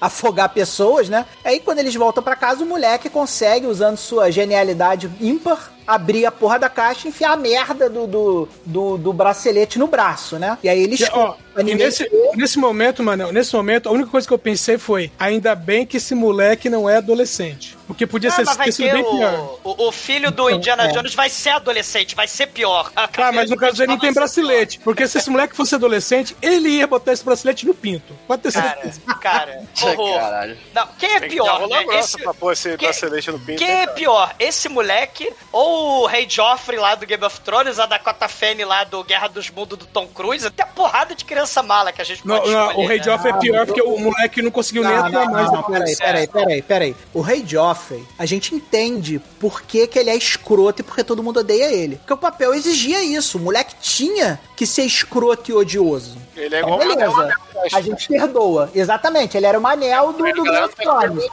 afogar 0.01 0.49
pessoas, 0.51 1.09
né, 1.09 1.24
aí 1.45 1.61
quando 1.61 1.79
eles 1.79 1.95
voltam 1.95 2.22
pra 2.22 2.37
casa, 2.37 2.64
o 2.64 2.66
moleque 2.66 3.09
consegue, 3.09 3.66
usando 3.66 3.97
sua 3.97 4.31
genialidade 4.31 5.11
ímpar, 5.20 5.72
abrir 5.87 6.26
a 6.26 6.30
porra 6.32 6.59
da 6.59 6.68
caixa 6.68 7.07
e 7.07 7.11
enfiar 7.11 7.32
a 7.32 7.37
merda 7.37 7.89
do, 7.89 8.07
do, 8.07 8.49
do, 8.64 8.99
do 8.99 9.12
bracelete 9.12 9.78
no 9.78 9.87
braço, 9.87 10.39
né? 10.39 10.59
E 10.62 10.68
aí 10.68 10.82
eles. 10.82 11.01
E, 11.01 11.09
ó, 11.12 11.34
e 11.59 11.74
nesse, 11.74 12.11
nesse 12.34 12.59
momento, 12.59 13.03
mano, 13.03 13.32
nesse 13.32 13.55
momento, 13.55 13.89
a 13.89 13.93
única 13.93 14.11
coisa 14.11 14.26
que 14.26 14.34
eu 14.34 14.39
pensei 14.39 14.78
foi: 14.78 15.11
ainda 15.18 15.55
bem 15.55 15.87
que 15.87 15.97
esse 15.97 16.14
moleque 16.14 16.68
não 16.68 16.89
é 16.89 16.97
adolescente. 16.97 17.76
Porque 17.87 18.05
podia 18.05 18.30
Ah, 18.30 18.32
ser 18.32 18.45
mas 18.45 18.57
vai 18.57 18.72
ter 18.72 18.93
bem 18.93 19.05
pior. 19.05 19.59
o, 19.62 19.70
o, 19.84 19.89
o 19.89 19.93
filho 19.93 20.32
do 20.32 20.51
Indiana 20.51 20.89
é. 20.89 20.93
Jones 20.93 21.14
vai 21.14 21.30
ser 21.30 21.51
adolescente, 21.51 22.16
vai 22.16 22.26
ser 22.26 22.49
pior. 22.49 22.91
Ah, 22.97 23.09
mas 23.32 23.49
no 23.49 23.57
caso 23.57 23.76
dele 23.78 23.93
não 23.93 23.99
tem 23.99 24.12
bracelete. 24.12 24.80
Porque 24.80 25.07
se 25.07 25.18
esse 25.18 25.30
moleque 25.30 25.55
fosse 25.57 25.76
adolescente, 25.76 26.37
ele 26.43 26.68
ia 26.68 26.87
botar 26.89 27.12
esse 27.12 27.24
bracelete 27.24 27.64
no 27.64 27.72
pinto. 27.72 28.12
Pode 28.26 28.43
ter 28.43 28.53
Cara, 28.53 28.70
certeza. 28.70 29.01
cara. 29.20 29.62
Caralho. 29.97 30.57
Não, 30.74 30.89
quem 30.99 31.11
é 31.14 31.20
que 31.20 31.28
pior, 31.28 31.68
dar 31.68 31.87
né? 31.87 31.99
Esse, 32.01 32.18
pra 32.20 32.34
pôr 32.34 32.53
esse 32.55 32.70
que- 32.76 32.84
bracelete 32.87 33.30
no 33.30 33.39
pinto. 33.39 33.59
quem 33.59 33.70
é 33.70 33.84
cara? 33.87 33.93
pior, 33.93 34.34
esse 34.41 34.68
moleque 34.68 35.32
ou 35.53 35.76
o 35.77 36.07
Rei 36.07 36.27
Joffrey 36.29 36.79
lá 36.79 36.95
do 36.95 37.07
Game 37.07 37.22
of 37.24 37.41
Thrones, 37.41 37.79
a 37.79 37.87
Dakota 37.87 38.29
Fanning 38.29 38.64
lá 38.64 38.85
do 38.85 39.03
Guerra 39.05 39.29
dos 39.29 39.51
Mundos 39.51 39.79
do 39.79 39.87
Tom 39.87 40.07
Cruise, 40.09 40.47
até 40.47 40.62
a 40.62 40.66
porrada 40.66 41.14
de 41.14 41.24
criança 41.24 41.62
mala 41.62 41.93
que 41.93 42.01
a 42.01 42.05
gente 42.05 42.27
Não, 42.27 42.39
pode 42.39 42.51
não, 42.51 42.66
escolher, 42.68 42.85
o 42.85 42.89
Rei 42.89 42.99
né? 42.99 43.05
Joffrey 43.05 43.33
é 43.33 43.37
pior 43.39 43.66
porque 43.66 43.83
o 43.83 43.99
moleque 43.99 44.43
não 44.43 44.51
conseguiu 44.51 44.83
nem 44.83 44.93
Não, 44.93 45.07
atuar 45.07 45.24
não, 45.27 45.33
mais 45.33 45.47
não, 45.53 45.57
depois. 45.59 45.97
peraí, 45.97 45.97
peraí, 45.97 46.29
peraí, 46.29 46.62
peraí. 46.62 46.97
O 47.12 47.20
Rei 47.20 47.45
Joffrey, 47.47 48.05
a 48.18 48.27
gente 48.27 48.55
entende 48.55 49.20
por 49.39 49.62
que, 49.62 49.87
que 49.87 49.99
ele 49.99 50.11
é 50.11 50.16
escroto 50.16 50.81
e 50.81 50.85
porque 50.85 51.05
todo 51.05 51.22
mundo 51.22 51.41
odeia 51.41 51.72
ele. 51.72 51.97
Porque 51.97 52.12
o 52.12 52.16
papel 52.16 52.55
exigia 52.55 53.03
isso. 53.03 53.39
O 53.39 53.41
moleque 53.41 53.74
tinha 53.81 54.41
que 54.57 54.66
ser 54.66 54.83
escroto 54.85 55.51
e 55.51 55.55
odioso. 55.55 56.18
Ele 56.37 56.55
é 56.55 56.61
Então, 56.61 56.80
igual 56.80 56.97
beleza. 56.97 57.37
A 57.72 57.80
gente 57.80 58.09
perdoa. 58.09 58.70
Exatamente. 58.74 59.37
Ele 59.37 59.47
era 59.47 59.59
o 59.59 59.62
Manel 59.62 60.12
do, 60.12 60.18
do 60.18 60.43
Game 60.43 60.64
of 60.64 60.76
Thrones. 60.76 61.24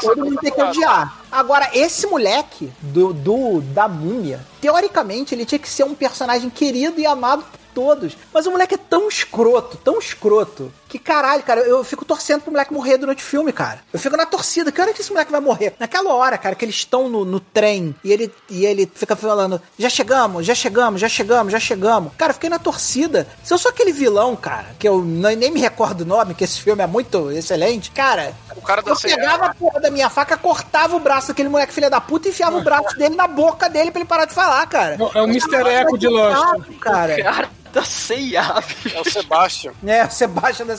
Todo 0.00 0.24
mundo 0.24 0.38
tem 0.40 0.52
que 0.52 0.62
odiar. 0.62 1.18
Agora, 1.30 1.70
esse 1.72 2.06
moleque 2.06 2.70
do, 2.80 3.12
do 3.12 3.60
da 3.60 3.88
múmia, 3.88 4.40
teoricamente, 4.60 5.34
ele 5.34 5.46
tinha 5.46 5.58
que 5.58 5.68
ser 5.68 5.84
um 5.84 5.94
personagem 5.94 6.50
querido 6.50 7.00
e 7.00 7.06
amado 7.06 7.42
por 7.42 7.58
todos. 7.74 8.16
Mas 8.32 8.46
o 8.46 8.50
moleque 8.50 8.74
é 8.74 8.78
tão 8.78 9.08
escroto, 9.08 9.78
tão 9.78 9.98
escroto, 9.98 10.70
que 10.92 10.98
caralho, 10.98 11.42
cara, 11.42 11.62
eu 11.62 11.82
fico 11.82 12.04
torcendo 12.04 12.42
pro 12.42 12.50
moleque 12.50 12.70
morrer 12.70 12.98
durante 12.98 13.24
o 13.24 13.26
filme, 13.26 13.50
cara. 13.50 13.80
Eu 13.90 13.98
fico 13.98 14.14
na 14.14 14.26
torcida, 14.26 14.70
que 14.70 14.78
hora 14.78 14.92
que 14.92 15.00
esse 15.00 15.10
moleque 15.10 15.32
vai 15.32 15.40
morrer? 15.40 15.74
Naquela 15.78 16.12
hora, 16.12 16.36
cara, 16.36 16.54
que 16.54 16.66
eles 16.66 16.74
estão 16.74 17.08
no, 17.08 17.24
no 17.24 17.40
trem 17.40 17.94
e 18.04 18.12
ele, 18.12 18.30
e 18.50 18.66
ele 18.66 18.90
fica 18.94 19.16
falando: 19.16 19.58
já 19.78 19.88
chegamos, 19.88 20.44
já 20.44 20.54
chegamos, 20.54 21.00
já 21.00 21.08
chegamos, 21.08 21.50
já 21.50 21.58
chegamos. 21.58 22.12
Cara, 22.18 22.32
eu 22.32 22.34
fiquei 22.34 22.50
na 22.50 22.58
torcida. 22.58 23.26
Se 23.42 23.54
eu 23.54 23.56
sou 23.56 23.70
aquele 23.70 23.90
vilão, 23.90 24.36
cara, 24.36 24.66
que 24.78 24.86
eu 24.86 25.02
nem 25.02 25.34
nem 25.34 25.50
me 25.50 25.60
recordo 25.60 26.02
o 26.02 26.04
nome, 26.04 26.34
que 26.34 26.44
esse 26.44 26.60
filme 26.60 26.82
é 26.82 26.86
muito 26.86 27.30
excelente, 27.30 27.90
cara. 27.90 28.34
O 28.54 28.60
cara 28.60 28.82
da 28.82 28.90
Eu 28.90 28.96
pegava 29.00 29.46
a 29.46 29.54
porra 29.54 29.80
da 29.80 29.90
minha 29.90 30.10
faca, 30.10 30.36
cortava 30.36 30.94
o 30.94 31.00
braço 31.00 31.28
daquele 31.28 31.48
moleque 31.48 31.72
filha 31.72 31.88
da 31.88 32.02
puta 32.02 32.28
e 32.28 32.32
enfiava 32.32 32.58
o 32.58 32.62
braço 32.62 32.98
dele 32.98 33.16
na 33.16 33.26
boca 33.26 33.70
dele 33.70 33.90
pra 33.90 34.00
ele 34.00 34.08
parar 34.08 34.26
de 34.26 34.34
falar, 34.34 34.66
cara. 34.66 34.98
É 35.14 35.22
o 35.22 35.24
Mr. 35.24 35.66
Echo 35.66 35.96
de 35.96 36.08
Lost. 36.08 36.68
Cara. 36.80 37.16
Cara 37.22 37.62
da 37.72 37.82
CIA, 37.84 38.62
É 38.94 39.00
o 39.00 39.10
Sebastian. 39.10 39.72
É, 39.84 40.04
o 40.04 40.10
Sebastião 40.10 40.66
da 40.66 40.76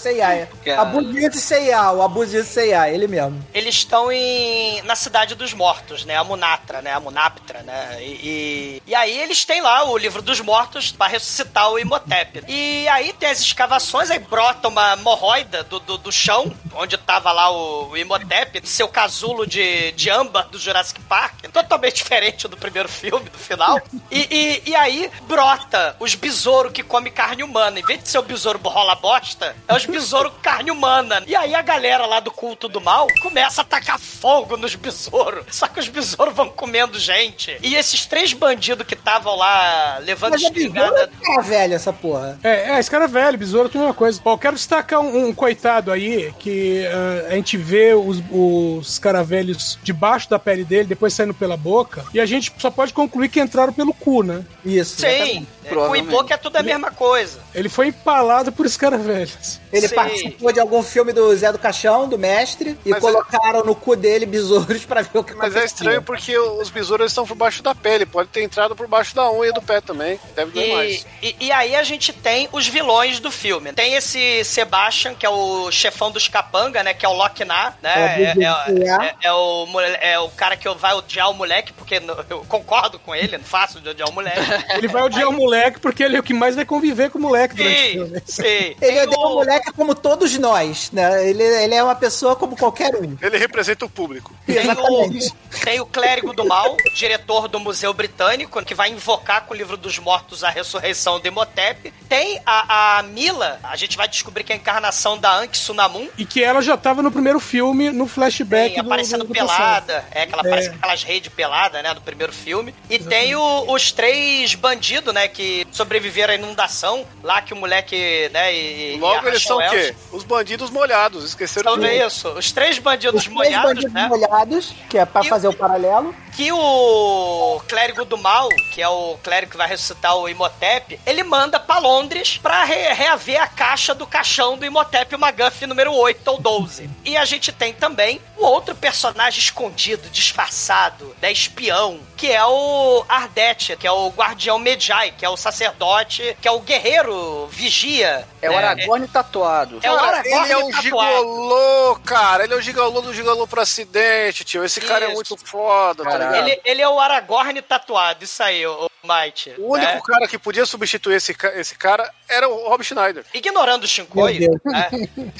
Cara. 0.64 0.82
Abusinho 0.82 1.30
de 1.30 1.40
CIA, 1.40 1.92
o 1.92 2.02
abusinho 2.02 2.44
de 2.44 2.50
CIA, 2.50 2.90
ele 2.90 3.08
mesmo. 3.08 3.46
Eles 3.54 3.76
estão 3.76 4.12
em 4.12 4.82
na 4.84 4.96
cidade 4.96 5.36
dos 5.36 5.54
mortos, 5.54 6.06
né? 6.06 6.16
A 6.18 6.24
Munatra, 6.24 6.82
né? 6.82 6.94
A 6.94 7.00
Munaptra, 7.00 7.62
né? 7.64 7.98
E, 8.02 8.12
e, 8.24 8.84
e 8.88 8.96
aí 8.96 9.18
eles 9.20 9.46
têm 9.46 9.62
lá 9.62 9.90
o 9.90 9.98
livro 9.98 10.22
dos 10.22 10.40
mortos 10.42 10.92
pra 10.92 11.08
ressuscitar 11.08 11.72
o 11.72 11.80
Imhotep. 11.80 12.44
E 12.48 12.88
aí 12.88 13.14
tem 13.14 13.30
as 13.30 13.40
escavações, 13.40 14.10
aí 14.10 14.20
brota 14.20 14.68
uma 14.68 14.96
morroida 14.98 15.64
do, 15.64 15.80
do, 15.80 15.98
do 15.98 16.12
chão, 16.12 16.54
onde 16.76 16.98
tava 16.98 17.32
lá 17.32 17.50
o, 17.52 17.90
o 17.90 17.98
Imhotep, 17.98 18.68
seu 18.68 18.88
casulo 18.88 19.46
de, 19.46 19.92
de 19.94 20.10
âmbar 20.10 20.48
do 20.50 20.60
Jurassic 20.60 21.00
Park, 21.02 21.46
totalmente 21.52 21.96
diferente 22.04 22.48
do 22.48 22.58
primeiro 22.58 22.90
filme, 22.90 23.30
do 23.30 23.38
final. 23.38 23.82
E, 24.12 24.28
e, 24.66 24.72
e 24.72 24.76
aí 24.76 25.10
brota 25.28 25.96
os 26.00 26.16
besouros 26.16 26.72
que 26.72 26.84
come 26.84 27.10
carne 27.10 27.44
humana. 27.44 27.80
Em 27.80 27.84
vez 27.84 28.02
de 28.02 28.10
ser 28.10 28.18
o 28.18 28.24
besouro 28.24 28.60
rola 28.64 28.96
bosta, 28.96 29.56
é 29.68 29.76
os 29.76 29.86
besouros 29.94 30.32
com 30.34 30.40
carne 30.40 30.72
humana. 30.72 31.24
E 31.28 31.36
aí 31.36 31.54
a 31.54 31.62
galera 31.62 32.06
lá 32.06 32.20
do 32.20 32.32
culto 32.32 32.68
do 32.68 32.82
mal 32.82 33.08
começa 33.22 33.62
a 33.62 33.64
tacar 33.64 34.00
fogo 34.00 34.58
nos 34.58 34.76
besouros. 34.76 35.46
Só 35.52 35.68
que 35.68 35.80
os 35.80 35.88
besouros 35.88 36.34
vão 36.36 36.50
comendo 36.50 37.00
gente. 37.00 37.58
E 37.62 37.76
esses 37.76 38.06
três 38.06 38.34
bandidos 38.34 38.86
que 38.86 38.94
estavam 38.94 39.36
lá 39.36 40.00
levando 40.02 40.32
Mas 40.32 40.44
é 40.44 40.46
espingarda. 40.48 41.08
besouro 41.08 41.40
é 41.40 41.44
velho 41.44 41.74
essa 41.74 41.94
porra. 41.94 42.40
É, 42.44 42.72
é, 42.72 42.80
esse 42.80 42.90
cara 42.90 43.06
é 43.06 43.08
velho, 43.08 43.38
besouro, 43.38 43.70
tudo 43.70 43.82
a 43.82 43.82
mesma 43.86 43.94
coisa. 43.94 44.20
Ó, 44.24 44.34
eu 44.34 44.38
quero 44.38 44.56
destacar 44.56 45.00
um, 45.00 45.28
um 45.28 45.34
coitado 45.34 45.92
aí, 45.92 46.34
que 46.40 46.86
ah, 46.88 47.28
a 47.32 47.36
gente 47.36 47.58
vê 47.58 47.94
os, 47.94 48.22
os 48.32 49.00
caravelhos 49.00 49.78
debaixo 49.84 50.30
da 50.30 50.40
pele 50.40 50.64
dele, 50.64 50.86
depois 50.86 51.14
saindo 51.14 51.34
pela 51.34 51.58
boca, 51.58 52.06
e 52.14 52.20
a 52.20 52.26
gente 52.26 52.52
só 52.58 52.72
pode 52.72 52.94
concluir 52.94 53.30
que 53.30 53.40
entraram 53.40 53.74
pelo 53.74 53.94
cu, 53.94 54.24
né? 54.24 54.44
Isso. 54.66 55.02
Sim, 55.02 55.48
é, 55.66 55.70
cu 55.88 55.96
e 55.96 56.02
boca 56.02 56.34
é 56.34 56.38
tudo 56.38 56.56
a 56.58 56.64
mesma 56.64 56.92
coisa. 56.92 57.40
Ele 57.54 57.70
foi 57.70 57.88
empalado 57.88 58.52
por 58.52 58.66
escaravelhos. 58.66 59.60
Ele 59.72 59.88
Sim. 59.88 59.96
participou 59.96 60.52
de 60.52 60.60
algum 60.60 60.84
filme 60.84 61.12
do 61.14 61.36
Zé 61.36 61.52
do 61.52 61.58
Caixão, 61.60 62.08
do 62.08 62.18
mestre, 62.18 62.78
e 62.86 62.90
Mas 62.90 62.98
é- 62.98 63.02
colocaram 63.02 63.64
no 63.64 63.76
cu 63.76 63.96
dele 63.96 64.26
besouros 64.26 64.86
pra 64.86 65.02
ver 65.02 65.18
o 65.18 65.24
que 65.24 65.34
Mas 65.34 65.46
é 65.56 65.58
acontecia. 65.60 65.66
estranho 65.66 66.02
porque 66.04 66.38
os 66.38 66.70
besouros 66.70 67.08
estão 67.12 67.26
por 67.26 67.36
baixo 67.36 67.64
da 67.64 67.74
pele. 67.74 68.06
Pode 68.06 68.30
ter 68.30 68.44
entrado 68.44 68.76
por 68.76 68.88
baixo 68.88 69.16
da 69.16 69.32
unha 69.32 69.52
do 69.52 69.62
pé 69.62 69.82
também. 69.82 70.20
Deve 70.36 70.52
doer 70.52 70.68
E, 70.70 70.74
mais. 70.74 71.06
e, 71.22 71.36
e 71.40 71.52
aí 71.52 71.76
a 71.76 71.84
gente 71.84 72.14
tem 72.14 72.48
os 72.52 72.68
vilões 72.68 73.20
do 73.20 73.32
filme. 73.32 73.74
Tem 73.74 73.94
esse 73.96 74.44
Sebastian, 74.44 75.16
que 75.16 75.26
é 75.26 75.30
o 75.30 75.72
chefão 75.72 76.12
dos 76.12 76.28
capanga, 76.28 76.84
né? 76.84 76.94
Que 76.94 77.06
é 77.06 77.10
o 77.10 77.14
Locknar, 77.14 77.78
né? 77.82 77.94
É, 77.96 78.24
É, 78.24 78.24
é- 78.24 78.44
é. 78.44 79.06
é- 79.08 79.16
é 79.28 79.34
o, 79.34 79.68
é 80.02 80.20
o 80.20 80.30
cara 80.30 80.56
que 80.56 80.70
vai 80.76 80.94
odiar 80.94 81.30
o 81.32 81.34
moleque, 81.34 81.74
porque 81.74 81.96
eu 82.30 82.46
concordo 82.48 83.00
com 83.00 83.16
ele, 83.16 83.38
não 83.38 83.44
fácil 83.46 83.80
de 83.82 83.90
odiar 83.90 84.10
o 84.10 84.14
moleque. 84.14 84.40
Ele 84.78 84.88
vai 84.88 85.02
odiar 85.04 85.30
o 85.30 85.34
moleque 85.34 85.53
porque 85.82 86.04
ele 86.04 86.16
é 86.18 86.20
o 86.20 86.24
que 86.24 86.34
mais 86.34 86.56
vai 86.56 86.66
conviver 86.66 87.10
com 87.10 87.18
o 87.18 87.22
moleque 87.22 87.56
durante 87.56 87.76
o 87.76 87.80
Sim, 87.84 87.92
filme. 87.92 88.22
sim. 88.26 88.44
Ele 88.44 88.76
Tem 88.80 89.02
odeia 89.04 89.20
o- 89.20 89.32
o 89.32 89.34
moleque 89.36 89.72
como 89.74 89.96
todos 89.96 90.38
nós, 90.38 90.92
né? 90.92 91.28
Ele, 91.30 91.44
ele 91.44 91.76
é 91.76 91.84
uma 91.84 91.96
pessoa 91.96 92.36
como 92.36 92.56
qualquer 92.58 92.96
um. 92.96 93.18
Ele 93.22 93.38
representa 93.38 93.86
o 93.86 93.90
público. 93.90 94.34
Tem 94.46 94.58
Exatamente. 94.58 95.28
o, 95.30 95.60
tem 95.64 95.80
o 95.80 95.86
clérigo 95.86 96.34
do 96.34 96.46
mal, 96.46 96.76
diretor 96.96 97.48
do 97.48 97.60
Museu 97.60 97.94
Britânico, 97.94 98.64
que 98.64 98.76
vai 98.76 98.90
invocar 98.90 99.46
com 99.46 99.54
o 99.54 99.58
livro 99.58 99.78
dos 99.78 99.98
mortos 100.00 100.44
a 100.44 100.50
ressurreição 100.50 101.20
de 101.20 101.28
Imhotep. 101.30 101.94
Tem 102.10 102.40
a, 102.46 102.98
a 103.00 103.04
Mila, 103.04 103.60
a 103.64 103.76
gente 103.76 103.96
vai 103.98 104.08
descobrir 104.08 104.44
que 104.44 104.52
é 104.52 104.56
a 104.56 104.58
encarnação 104.58 105.18
da 105.18 105.36
Ankh 105.38 105.56
Sunamun. 105.56 106.08
E 106.18 106.26
que 106.26 106.44
ela 106.44 106.62
já 106.62 106.76
tava 106.78 107.02
no 107.02 107.12
primeiro 107.12 107.40
filme, 107.40 107.92
no 107.92 108.08
flashback. 108.08 108.74
Tem, 108.76 108.84
do- 108.84 108.88
aparecendo 108.88 109.24
do- 109.24 109.34
do 109.34 109.34
passado. 109.34 109.86
pelada. 109.86 110.06
É, 110.12 110.26
que 110.26 110.34
ela 110.34 110.44
É. 110.44 110.48
aparece 110.48 110.70
com 110.70 110.76
aquelas 110.78 111.04
redes 111.04 111.34
pelada, 111.34 111.82
né? 111.82 111.94
Do 111.94 112.02
primeiro 112.02 112.32
filme. 112.34 112.74
E 112.90 113.00
tem 113.00 113.36
o- 113.36 113.72
os 113.72 113.92
três 113.92 114.56
bandidos, 114.56 115.14
né? 115.14 115.28
Que 115.28 115.43
sobreviveram 115.72 116.34
à 116.34 116.36
inundação. 116.36 117.06
Lá 117.24 117.42
que 117.42 117.54
o 117.54 117.58
moleque, 117.58 118.30
né? 118.34 118.54
E, 118.54 118.98
Logo 119.00 119.28
eles 119.28 119.44
são 119.44 119.58
o 119.58 119.70
quê? 119.70 119.96
Os 120.12 120.24
bandidos 120.24 120.70
molhados, 120.70 121.24
esqueceram 121.24 121.74
Então 121.76 121.84
de 121.84 121.90
é 121.96 122.06
isso. 122.06 122.30
Os 122.30 122.52
três 122.52 122.78
bandidos 122.80 123.22
Os 123.22 123.24
três 123.26 123.36
molhados, 123.36 123.68
bandidos 123.74 123.94
né? 123.94 124.08
molhados, 124.08 124.74
que 124.90 124.98
é 124.98 125.06
pra 125.06 125.22
E- 125.24 125.28
fazer 125.30 125.48
o 125.48 125.54
paralelo. 125.54 126.14
que 126.36 126.52
o 126.52 127.62
clérigo 127.68 128.04
do 128.06 128.18
mal, 128.18 128.50
que 128.72 128.82
é 128.82 128.88
o 128.88 129.18
clérigo 129.24 129.52
que 129.52 129.58
vai 129.58 129.68
ressuscitar 129.68 130.16
o 130.18 130.28
Imhotep, 130.28 131.00
ele 131.06 131.24
manda 131.24 131.60
pra 131.60 131.78
Londres 131.80 132.40
pra 132.42 132.64
re- 132.64 132.92
reaver 132.94 133.42
a 133.42 133.48
caixa 133.48 133.94
do 133.94 134.08
caixão 134.08 134.58
do 134.58 134.66
Imhotep, 134.66 135.14
o 135.16 135.20
McGuffin 135.24 135.68
número 135.68 135.94
8 135.94 136.28
ou 136.28 136.40
12. 136.40 136.90
E 137.06 137.16
a 137.16 137.24
gente 137.26 137.52
tem 137.52 137.72
também 137.74 138.20
um 138.40 138.46
outro 138.46 138.74
personagem 138.76 139.40
escondido, 139.40 140.10
disfarçado, 140.10 141.16
né, 141.22 141.32
espião, 141.32 142.00
que 142.18 142.32
é 142.32 142.44
o 142.46 143.06
Ardete, 143.08 143.76
que 143.78 143.86
é 143.88 143.92
o 143.92 144.10
guardião 144.10 144.58
Medjai, 144.58 145.12
que 145.18 145.26
é 145.26 145.30
o 145.30 145.33
sacerdote, 145.38 146.38
que 146.42 146.48
é 146.48 146.52
o 146.52 146.60
guerreiro 146.60 147.48
vigia. 147.48 148.28
É 148.42 148.50
o 148.50 148.54
né? 148.54 148.58
Aragorn 148.60 149.08
tatuado. 149.08 149.80
É 149.82 149.92
o 149.92 149.96
Cara, 149.96 150.18
Aragorn 150.20 150.44
ele 150.44 150.52
é 150.54 150.58
o 150.58 150.70
tatuado. 150.70 150.82
gigolô, 150.82 151.96
cara. 152.06 152.44
Ele 152.44 152.54
é 152.54 152.58
o 152.58 152.62
gigolô 152.62 153.02
do 153.02 153.14
gigolô 153.14 153.48
pro 153.48 153.62
acidente, 153.62 154.44
tio. 154.44 154.64
Esse 154.64 154.82
cara 154.82 155.06
é 155.06 155.08
Isso. 155.08 155.16
muito 155.16 155.38
foda, 155.46 156.04
tá 156.04 156.10
Caralho. 156.12 156.32
ligado? 156.32 156.48
Ele, 156.50 156.62
ele 156.66 156.82
é 156.82 156.90
o 156.90 157.00
Aragorn 157.00 157.62
tatuado, 157.62 158.24
isso 158.24 158.42
aí, 158.44 158.66
o, 158.66 158.86
o 158.86 158.90
Might. 159.04 159.54
O 159.58 159.74
único 159.74 159.92
né? 159.92 160.02
cara 160.06 160.28
que 160.28 160.38
podia 160.38 160.66
substituir 160.66 161.16
esse, 161.16 161.36
esse 161.56 161.76
cara 161.76 162.10
era 162.28 162.48
o 162.48 162.70
Rob 162.70 162.84
Schneider. 162.84 163.26
Ignorando 163.34 163.84
o 163.84 163.88
Shinkoi, 163.88 164.40
né? 164.40 164.90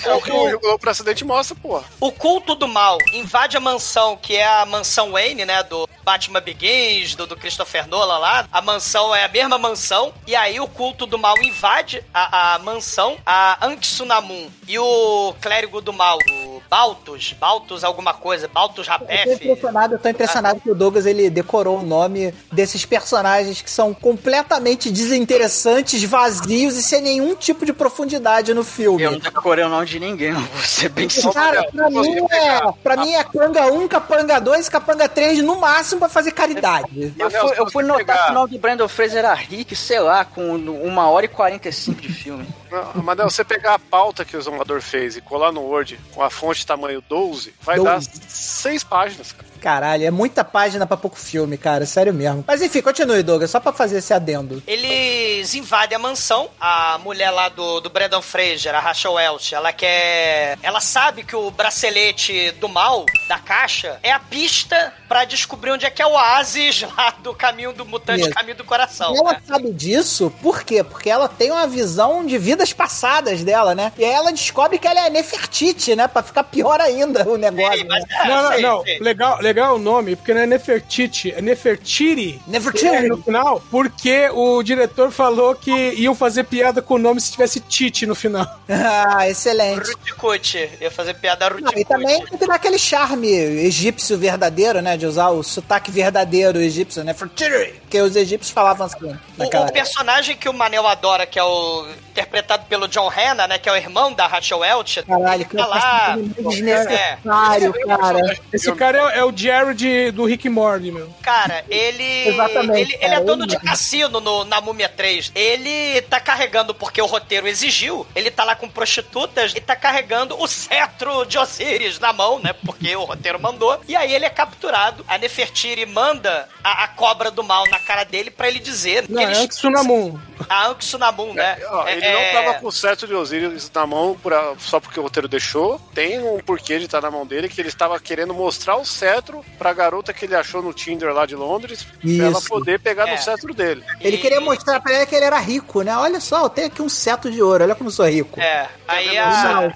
É 0.04 0.14
o 0.14 0.22
que 0.22 0.32
o 0.32 0.50
gigolô 0.50 0.78
pro 0.78 0.90
acidente 0.90 1.24
mostra, 1.24 1.56
porra. 1.56 1.84
O 2.00 2.12
culto 2.12 2.56
do 2.56 2.68
mal 2.68 2.98
invade 3.14 3.56
a 3.58 3.60
mansão, 3.60 4.18
que 4.18 4.36
é 4.36 4.46
a 4.46 4.66
mansão 4.66 5.12
Wayne, 5.12 5.46
né? 5.46 5.64
Do 5.64 5.88
Batman 6.04 6.42
Begins, 6.42 7.16
do, 7.16 7.26
do 7.26 7.38
Christopher 7.38 7.88
Nolan 7.88 8.18
lá. 8.18 8.48
A 8.52 8.62
mansão 8.62 9.14
é 9.16 9.24
a 9.24 9.28
mesma 9.28 9.58
mansão. 9.58 9.83
E 10.26 10.36
aí 10.36 10.60
o 10.60 10.68
culto 10.68 11.06
do 11.06 11.18
mal 11.18 11.36
invade 11.42 12.04
a, 12.14 12.56
a 12.56 12.60
mansão. 12.60 13.18
A 13.26 13.66
Anksunamun 13.66 14.48
e 14.68 14.80
o 14.80 15.34
clérigo 15.42 15.82
do 15.82 15.92
mal, 15.92 16.18
o 16.30 16.62
Baltus, 16.70 17.36
Baltus 17.40 17.84
alguma 17.84 18.14
coisa, 18.14 18.48
Baltus 18.48 18.88
Eu 18.88 18.94
tô 18.98 19.06
Rapef. 19.06 19.34
impressionado, 19.34 19.96
eu 19.96 20.00
tô 20.00 20.10
impressionado 20.10 20.62
que 20.62 20.72
o 20.72 20.76
Douglas 20.76 21.06
ele 21.06 21.30
decorou 21.30 21.80
o 21.80 21.84
nome 21.84 22.34
desses 22.52 22.86
personagens 22.86 23.62
que 23.62 23.70
são 23.70 23.94
completamente 23.94 24.90
desinteressantes, 24.90 26.04
vazios 26.04 26.78
e 26.78 26.84
sem 26.84 27.02
nenhum 27.02 27.36
tipo 27.36 27.66
de 27.66 27.74
profundidade 27.74 28.54
no 28.54 28.64
filme. 28.64 29.04
Eu 29.04 29.12
não 29.12 29.20
decorei 29.20 29.66
o 29.66 29.70
nome 29.70 29.86
de 29.86 30.00
ninguém, 30.00 30.30
eu 30.30 30.40
vou 30.40 30.64
ser 30.64 30.90
bem 30.90 31.10
sincero. 31.10 31.34
Cara, 31.34 31.70
pra 31.72 31.90
mim 31.90 32.18
é, 32.32 32.72
pra 32.82 32.98
mim 32.98 33.14
é 33.14 33.24
Capanga 33.24 33.72
1, 33.72 33.88
Capanga 33.88 34.40
2, 34.40 34.70
Capanga 34.70 35.10
3, 35.10 35.44
no 35.44 35.60
máximo 35.60 36.00
pra 36.00 36.10
fazer 36.10 36.32
caridade. 36.32 37.14
Eu 37.18 37.30
fui, 37.30 37.54
eu 37.58 37.72
fui 37.72 37.84
notar 37.84 38.26
que 38.26 38.32
o 38.32 38.34
nome 38.34 38.52
do 38.52 38.60
Brandon 38.60 38.88
Fraser 38.88 39.20
era 39.20 39.34
Rick, 39.34 39.73
sei 39.76 40.00
lá, 40.00 40.24
com 40.26 40.56
uma 40.56 41.10
hora 41.10 41.26
e 41.26 41.30
45 41.30 42.02
de 42.02 42.12
filme. 42.12 42.48
Não, 42.72 43.04
Mas 43.04 43.18
não, 43.18 43.30
você 43.30 43.44
pegar 43.44 43.76
a 43.76 43.80
pauta 43.80 44.26
que 44.26 44.36
o 44.36 44.42
Zomador 44.42 44.82
fez 44.82 45.16
e 45.16 45.22
colar 45.22 45.52
no 45.52 45.62
Word 45.62 46.00
com 46.12 46.24
a 46.24 46.30
fonte 46.32 46.66
tamanho 46.66 47.04
12, 47.08 47.54
vai 47.62 47.78
12. 47.78 47.86
dar 47.86 48.02
seis 48.28 48.84
páginas, 48.84 49.32
cara. 49.32 49.53
Caralho, 49.64 50.06
é 50.06 50.12
muita 50.12 50.44
página 50.44 50.86
pra 50.86 50.98
pouco 50.98 51.18
filme, 51.18 51.58
cara, 51.58 51.86
sério 51.86 52.14
mesmo. 52.14 52.44
Mas 52.46 52.62
enfim, 52.62 52.82
continue, 52.82 53.24
Douglas, 53.24 53.50
só 53.50 53.62
pra 53.62 53.72
fazer 53.72 54.00
esse 54.00 54.14
adendo. 54.14 54.62
Eles 54.68 55.56
invadem 55.56 55.96
a 55.96 56.00
mansão. 56.00 56.50
A 56.60 56.98
mulher 56.98 57.32
lá 57.32 57.48
do, 57.48 57.80
do 57.80 57.90
Brandon 57.90 58.22
Fraser, 58.22 58.76
a 58.76 58.82
Rachel 58.82 59.14
Welch, 59.14 59.56
ela 59.56 59.72
quer. 59.72 60.58
Ela 60.62 60.82
sabe 60.82 61.24
que 61.24 61.34
o 61.34 61.50
bracelete 61.50 62.52
do 62.60 62.68
mal, 62.68 63.06
da 63.30 63.40
caixa, 63.40 64.00
é 64.04 64.12
a 64.12 64.20
pista 64.20 64.94
pra 65.08 65.24
descobrir 65.24 65.72
onde 65.72 65.86
é 65.86 65.90
que 65.90 66.02
é 66.02 66.06
o 66.06 66.12
oásis 66.12 66.82
lá 66.98 67.12
do 67.24 67.34
caminho 67.34 67.72
do 67.72 67.86
mutante, 67.86 68.24
Isso. 68.24 68.32
caminho 68.32 68.58
do 68.58 68.66
coração. 68.66 69.14
E 69.16 69.18
ela 69.18 69.32
né? 69.32 69.42
sabe 69.48 69.72
disso, 69.72 70.30
por 70.42 70.64
quê? 70.64 70.84
Porque 70.84 71.10
ela 71.10 71.30
tem 71.30 71.52
uma 71.52 71.68
visão 71.68 72.26
de 72.26 72.38
vidas 72.38 72.74
passadas 72.74 73.44
dela, 73.46 73.74
né? 73.74 73.94
E 73.98 74.04
aí 74.04 74.12
ela 74.12 74.32
descobre 74.34 74.78
que 74.78 74.88
ela 74.88 75.06
é 75.06 75.10
Nefertiti, 75.10 75.96
né? 75.96 76.06
Pra 76.10 76.22
ficar 76.22 76.44
pior 76.44 76.82
ainda 76.82 77.26
o 77.30 77.38
negócio. 77.38 77.80
Sim, 77.80 77.88
mas 77.88 78.04
né? 78.04 78.10
é, 78.24 78.28
Não, 78.28 78.44
não, 78.44 78.52
sei, 78.52 78.62
não. 78.62 78.84
sei. 78.84 79.00
Legal, 79.00 79.40
legal 79.40 79.53
o 79.62 79.78
nome, 79.78 80.16
porque 80.16 80.34
não 80.34 80.42
é 80.42 80.46
Nefertiti, 80.46 81.32
é 81.32 81.42
Nefertiri. 81.42 82.42
Nefertiti. 82.48 83.08
No 83.08 83.22
final, 83.22 83.62
porque 83.70 84.30
o 84.34 84.64
diretor 84.64 85.12
falou 85.12 85.56
que 85.56 85.72
iam 85.96 86.16
fazer 86.16 86.46
piada 86.46 86.82
com 86.82 86.96
o 86.96 87.00
nome 87.00 87.22
se 87.22 87.32
tivesse 87.32 87.60
Tite 87.60 88.06
no 88.06 88.16
final. 88.16 88.48
Ah, 89.16 89.30
excelente. 89.30 89.92
Ruticuti. 89.92 90.70
Ia 90.82 90.92
fazer 90.92 91.14
piada 91.16 91.50
Não, 91.50 91.72
e 91.76 91.86
também 91.86 92.26
tem 92.26 92.38
que 92.38 92.46
dar 92.46 92.56
aquele 92.56 92.78
charme 92.78 93.30
egípcio 93.30 94.18
verdadeiro, 94.18 94.82
né? 94.82 94.98
De 94.98 95.06
usar 95.06 95.30
o 95.30 95.44
sotaque 95.44 95.92
verdadeiro 95.92 96.60
egípcio, 96.60 97.04
né? 97.04 97.14
Nefertiti. 97.14 97.80
Porque 97.82 98.02
os 98.02 98.16
egípcios 98.16 98.52
falavam 98.54 98.88
assim. 98.88 99.06
O, 99.06 99.18
Naquela 99.38 99.68
o 99.68 99.72
personagem 99.72 100.36
que 100.36 100.50
o 100.50 100.54
Manel 100.54 100.88
adora, 100.88 101.26
que 101.26 101.40
é 101.40 101.44
o 101.44 101.88
interpretado 102.10 102.66
pelo 102.66 102.88
John 102.88 103.08
Hanna, 103.10 103.48
né? 103.48 103.58
Que 103.58 103.70
é 103.70 103.72
o 103.72 103.76
irmão 103.76 104.14
da 104.14 104.28
Rachel 104.28 104.60
Welch. 104.60 105.04
Caralho, 105.04 105.46
que 105.46 105.56
tá 105.56 105.66
lá. 105.66 106.16
desnecessário, 106.16 107.74
cara. 107.86 108.38
Esse 108.52 108.72
cara 108.74 108.98
é, 109.14 109.20
é 109.20 109.24
o 109.24 109.32
Jared 109.44 110.12
do 110.12 110.26
Rick 110.26 110.48
Morty, 110.50 110.92
meu. 110.92 111.14
Cara, 111.22 111.64
ele. 111.70 112.28
Exatamente, 112.30 112.80
Ele, 112.82 112.94
ele 112.94 112.98
cara, 113.00 113.16
é 113.16 113.20
dono 113.22 113.44
ele 113.44 113.50
de 113.52 113.60
cassino 113.60 114.20
no, 114.20 114.44
na 114.46 114.62
Múmia 114.62 114.90
3. 114.90 115.32
Ele 115.36 116.02
tá 116.04 116.20
carregando, 116.20 116.74
porque 116.74 117.02
o 117.02 117.06
roteiro 117.06 117.48
exigiu, 117.48 118.06
ele 118.16 118.32
tá 118.32 118.44
lá 118.44 118.56
com 118.56 118.70
prostitutas 118.70 119.54
e 119.56 119.60
tá 119.62 119.76
carregando 119.76 120.40
o 120.42 120.48
cetro 120.48 121.26
de 121.26 121.38
Osiris 121.38 122.00
na 122.00 122.14
mão, 122.14 122.40
né? 122.40 122.54
Porque 122.66 122.96
o 122.96 123.04
roteiro 123.04 123.40
mandou. 123.40 123.80
E 123.88 123.96
aí 123.96 124.14
ele 124.14 124.26
é 124.26 124.30
capturado. 124.30 125.04
A 125.08 125.18
Nefertiri 125.18 125.86
manda 125.86 126.48
a, 126.64 126.84
a 126.84 126.88
cobra 126.88 127.30
do 127.32 127.44
mal 127.44 127.64
na 127.70 127.80
cara 127.80 128.04
dele 128.04 128.32
pra 128.32 128.48
ele 128.48 128.60
dizer 128.60 129.06
Não, 129.10 129.18
que 129.18 129.24
ele. 129.24 129.36
é 129.36 129.42
o 129.44 129.48
Tsunamun. 129.48 130.20
A 130.50 130.68
Anksunamun, 130.68 131.34
né? 131.34 131.58
Ó, 131.70 131.88
ele 131.88 132.04
É- 132.06 132.34
não 132.34 132.42
tava 132.44 132.60
com 132.60 132.68
o 132.68 132.72
cetro 132.72 133.08
de 133.08 133.14
Osiris 133.14 133.72
na 133.74 133.88
mão 133.88 134.18
por 134.22 134.34
a- 134.34 134.56
só 134.60 134.80
porque 134.80 135.00
o 135.00 135.04
roteiro 135.04 135.28
deixou. 135.28 135.80
Tem 135.94 136.22
um 136.22 136.40
porquê 136.40 136.80
de 136.80 136.86
estar 136.86 137.02
na 137.02 137.10
mão 137.10 137.26
dele, 137.26 137.48
que 137.48 137.62
ele 137.62 137.70
estava 137.70 137.98
querendo 138.00 138.34
mostrar 138.34 138.76
o 138.76 138.86
cetro 138.86 139.33
pra 139.58 139.74
garota 139.74 140.14
que 140.14 140.26
ele 140.26 140.36
achou 140.36 140.62
no 140.62 140.74
Tinder 140.74 141.14
lá 141.14 141.26
de 141.26 141.36
Londres, 141.36 141.84
pra 141.84 142.26
ela 142.26 142.38
Isso. 142.40 142.48
poder 142.50 142.80
pegar 142.80 143.08
É. 143.08 143.12
no 143.12 143.18
cetro 143.22 143.54
dele. 143.54 143.84
Ele 144.02 144.18
queria 144.18 144.42
mostrar 144.42 144.80
pra 144.82 144.94
ela 144.94 145.06
que 145.06 145.16
ele 145.16 145.26
era 145.26 145.40
rico, 145.40 145.82
né? 145.82 145.96
Olha 145.98 146.20
só, 146.20 146.44
eu 146.44 146.50
tenho 146.50 146.68
aqui 146.68 146.82
um 146.82 146.90
seto 146.90 147.32
de 147.32 147.42
ouro, 147.42 147.64
olha 147.64 147.76
como 147.76 147.90
eu 147.90 147.94
sou 147.94 148.06
rico. 148.08 148.40
É, 148.40 148.68
aí 148.88 149.18
a, 149.18 149.74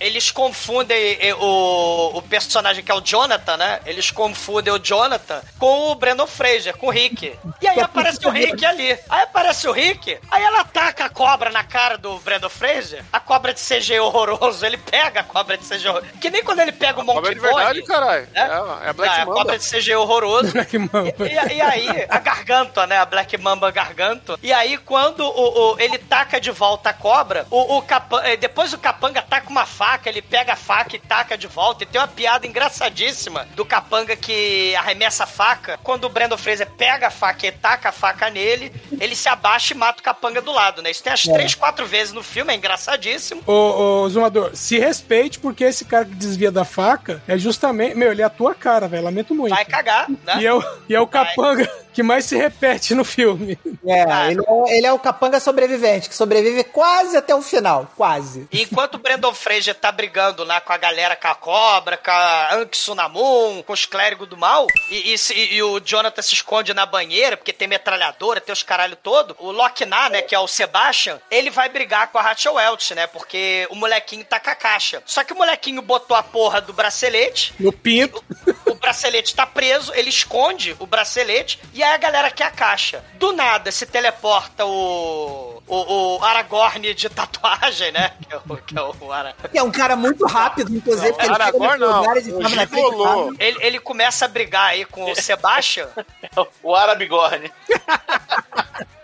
eles 0.00 0.30
confundem 0.30 1.18
eh, 1.20 1.34
o, 1.34 2.12
o 2.18 2.22
personagem 2.22 2.82
que 2.82 2.90
é 2.90 2.94
o 2.94 3.00
Jonathan, 3.00 3.56
né? 3.56 3.80
Eles 3.86 4.10
confundem 4.10 4.72
o 4.72 4.78
Jonathan 4.78 5.40
com 5.58 5.90
o 5.90 5.94
Brandon 5.94 6.26
Fraser, 6.26 6.76
com 6.76 6.86
o 6.86 6.90
Rick. 6.90 7.32
E 7.60 7.66
aí 7.68 7.80
aparece 7.80 8.26
o 8.26 8.30
Rick 8.30 8.64
ali. 8.64 8.92
Aí 9.08 9.22
aparece 9.22 9.68
o 9.68 9.72
Rick, 9.72 10.18
aí 10.30 10.42
ela 10.42 10.60
ataca 10.60 11.04
a 11.04 11.08
cobra 11.08 11.50
na 11.50 11.64
cara 11.64 11.96
do 11.98 12.18
Brandon 12.20 12.48
Fraser. 12.48 13.04
A 13.12 13.20
cobra 13.20 13.52
de 13.52 13.60
CG 13.60 13.98
horroroso, 14.00 14.64
ele 14.64 14.76
pega 14.76 15.20
a 15.20 15.24
cobra 15.24 15.56
de 15.56 15.64
CG 15.66 15.88
horroroso. 15.88 16.12
Que 16.20 16.30
nem 16.30 16.42
quando 16.42 16.60
ele 16.60 16.72
pega 16.72 17.00
o 17.00 17.04
Monkey 17.04 17.20
Cobra 17.20 17.34
de 17.34 17.40
verdade, 17.40 17.82
caralho. 17.82 18.28
né? 18.32 18.40
É, 18.40 18.46
é 18.84 18.88
a 18.90 18.92
Black 18.92 19.12
Ah, 19.18 19.22
a 19.22 19.26
Mamba. 19.26 19.38
cobra 19.38 19.58
de 19.58 19.64
CG 19.68 19.94
horroroso. 19.96 20.52
Black 20.54 20.78
Mamba. 20.78 21.12
E, 21.28 21.54
e 21.54 21.60
aí, 21.60 22.06
a 22.08 22.18
garganta, 22.18 22.86
né? 22.86 22.98
A 22.98 23.04
Black 23.06 23.36
Mamba 23.38 23.70
garganta. 23.70 24.38
E 24.42 24.52
aí, 24.52 24.76
quando 24.78 25.20
o, 25.24 25.72
o- 25.74 25.80
ele 25.80 25.98
taca 25.98 26.40
de 26.40 26.50
volta 26.50 26.90
a 26.90 26.92
cobra, 26.92 27.46
o, 27.50 27.76
o 27.78 27.82
capa- 27.82 28.22
eh, 28.26 28.36
depois 28.36 28.72
o 28.72 28.78
capanga 28.78 29.22
taca 29.22 29.48
uma 29.50 29.66
faca, 29.66 30.08
ele 30.08 30.22
pega 30.22 30.52
a 30.52 30.56
faca 30.56 30.96
e 30.96 30.98
taca 30.98 31.36
de 31.36 31.46
volta. 31.46 31.84
E 31.84 31.86
tem 31.86 32.00
uma 32.00 32.08
piada 32.08 32.46
engraçadíssima 32.46 33.46
do 33.54 33.64
capanga 33.64 34.16
que 34.16 34.74
arremessa 34.76 35.24
a 35.24 35.26
faca. 35.26 35.78
Quando 35.82 36.04
o 36.04 36.08
Brandon 36.08 36.36
Fraser 36.36 36.68
pega 36.70 37.08
a 37.08 37.10
faca 37.10 37.46
e 37.46 37.52
taca 37.52 37.88
a 37.90 37.92
faca 37.92 38.30
nele, 38.30 38.72
ele 39.00 39.14
se 39.16 39.28
abaixa 39.28 39.74
e 39.74 39.76
mata 39.76 40.00
o 40.00 40.02
capanga 40.02 40.40
do 40.40 40.52
lado, 40.52 40.82
né? 40.82 40.90
Isso 40.90 41.02
tem 41.02 41.12
as 41.12 41.26
É. 41.26 41.32
três, 41.32 41.54
quatro 41.54 41.86
vezes 41.86 42.12
no 42.12 42.22
filme, 42.22 42.52
é 42.52 42.56
engraçadíssimo. 42.56 43.42
Ô, 43.46 44.02
ô, 44.02 44.08
Zumador, 44.08 44.50
se 44.54 44.78
respeite, 44.78 45.38
porque 45.38 45.64
esse 45.64 45.84
cara 45.84 46.04
que 46.04 46.14
desvia 46.14 46.50
da 46.50 46.64
faca 46.64 47.22
é 47.28 47.36
justamente. 47.36 47.94
Meu, 47.96 48.12
ele 48.12 48.22
é 48.22 48.24
a 48.24 48.30
tua 48.30 48.54
cara, 48.60 48.86
velho. 48.86 49.04
Lamento 49.04 49.34
muito. 49.34 49.54
Vai 49.54 49.64
cagar, 49.64 50.08
né? 50.08 50.36
E 50.40 50.46
é 50.46 50.52
o, 50.54 50.62
e 50.88 50.94
é 50.94 51.00
o 51.00 51.06
capanga 51.06 51.68
que 51.92 52.02
mais 52.02 52.24
se 52.24 52.36
repete 52.36 52.94
no 52.94 53.04
filme. 53.04 53.58
É, 53.84 54.30
ele 54.30 54.40
é, 54.46 54.76
ele 54.76 54.86
é 54.86 54.92
o 54.92 54.98
capanga 54.98 55.40
sobrevivente, 55.40 56.08
que 56.08 56.14
sobrevive 56.14 56.62
quase 56.64 57.16
até 57.16 57.34
o 57.34 57.42
final, 57.42 57.90
quase. 57.96 58.46
E 58.52 58.62
enquanto 58.62 58.94
o 58.94 58.98
Brandon 58.98 59.34
Fraser 59.34 59.74
tá 59.74 59.90
brigando 59.90 60.44
lá 60.44 60.60
com 60.60 60.72
a 60.72 60.76
galera, 60.76 61.16
com 61.16 61.26
a 61.28 61.34
cobra, 61.34 61.96
com 61.96 62.10
a 62.10 62.54
Anksunamun, 62.54 63.62
com 63.62 63.72
os 63.72 63.86
clérigos 63.86 64.28
do 64.28 64.36
mal, 64.36 64.66
e, 64.90 65.14
e 65.14 65.20
e 65.56 65.62
o 65.62 65.80
Jonathan 65.80 66.22
se 66.22 66.34
esconde 66.34 66.74
na 66.74 66.84
banheira, 66.86 67.36
porque 67.36 67.52
tem 67.52 67.66
metralhadora, 67.66 68.40
tem 68.40 68.52
os 68.52 68.62
caralho 68.62 68.96
todo, 68.96 69.34
o 69.38 69.50
Locknar, 69.50 70.10
né, 70.10 70.22
que 70.22 70.34
é 70.34 70.38
o 70.38 70.46
Sebastian, 70.46 71.18
ele 71.30 71.50
vai 71.50 71.68
brigar 71.68 72.08
com 72.08 72.18
a 72.18 72.22
Rachel 72.22 72.54
Welch, 72.54 72.94
né, 72.94 73.06
porque 73.06 73.66
o 73.70 73.74
molequinho 73.74 74.24
tá 74.24 74.38
com 74.38 74.50
a 74.50 74.54
caixa. 74.54 75.02
Só 75.06 75.24
que 75.24 75.32
o 75.32 75.36
molequinho 75.36 75.82
botou 75.82 76.16
a 76.16 76.22
porra 76.22 76.60
do 76.60 76.72
bracelete, 76.72 77.54
No 77.58 77.72
pinto. 77.72 78.22
o 78.46 78.49
bracelete 78.80 79.34
tá 79.34 79.46
preso, 79.46 79.92
ele 79.94 80.08
esconde 80.08 80.74
o 80.78 80.86
bracelete 80.86 81.60
e 81.74 81.82
aí 81.82 81.92
a 81.94 81.98
galera 81.98 82.30
quer 82.30 82.44
a 82.46 82.50
caixa. 82.50 83.04
Do 83.14 83.32
nada 83.32 83.70
se 83.70 83.86
teleporta 83.86 84.64
o. 84.66 85.60
O, 85.72 86.16
o 86.18 86.24
Aragorn 86.24 86.92
de 86.94 87.08
tatuagem, 87.08 87.92
né? 87.92 88.12
Que 88.28 88.34
é 88.34 88.36
o, 88.38 88.56
que 88.56 88.76
é 88.76 88.82
o 88.82 89.12
Ara- 89.12 89.34
Que 89.52 89.56
é 89.58 89.62
um 89.62 89.70
cara 89.70 89.94
muito 89.94 90.26
rápido, 90.26 90.74
inclusive, 90.74 91.12
porque 91.12 91.26
ele 91.26 91.32
chega 91.34 91.44
Aragorn 91.44 91.78
não, 91.78 92.02
o 92.02 92.48
Gigolô. 92.48 93.32
Ele, 93.38 93.56
ele 93.60 93.78
começa 93.78 94.24
a 94.24 94.28
brigar 94.28 94.70
aí 94.70 94.84
com 94.84 95.08
o 95.08 95.14
Sebastian. 95.14 95.88
O 96.62 96.74
Arabigorn. 96.74 97.52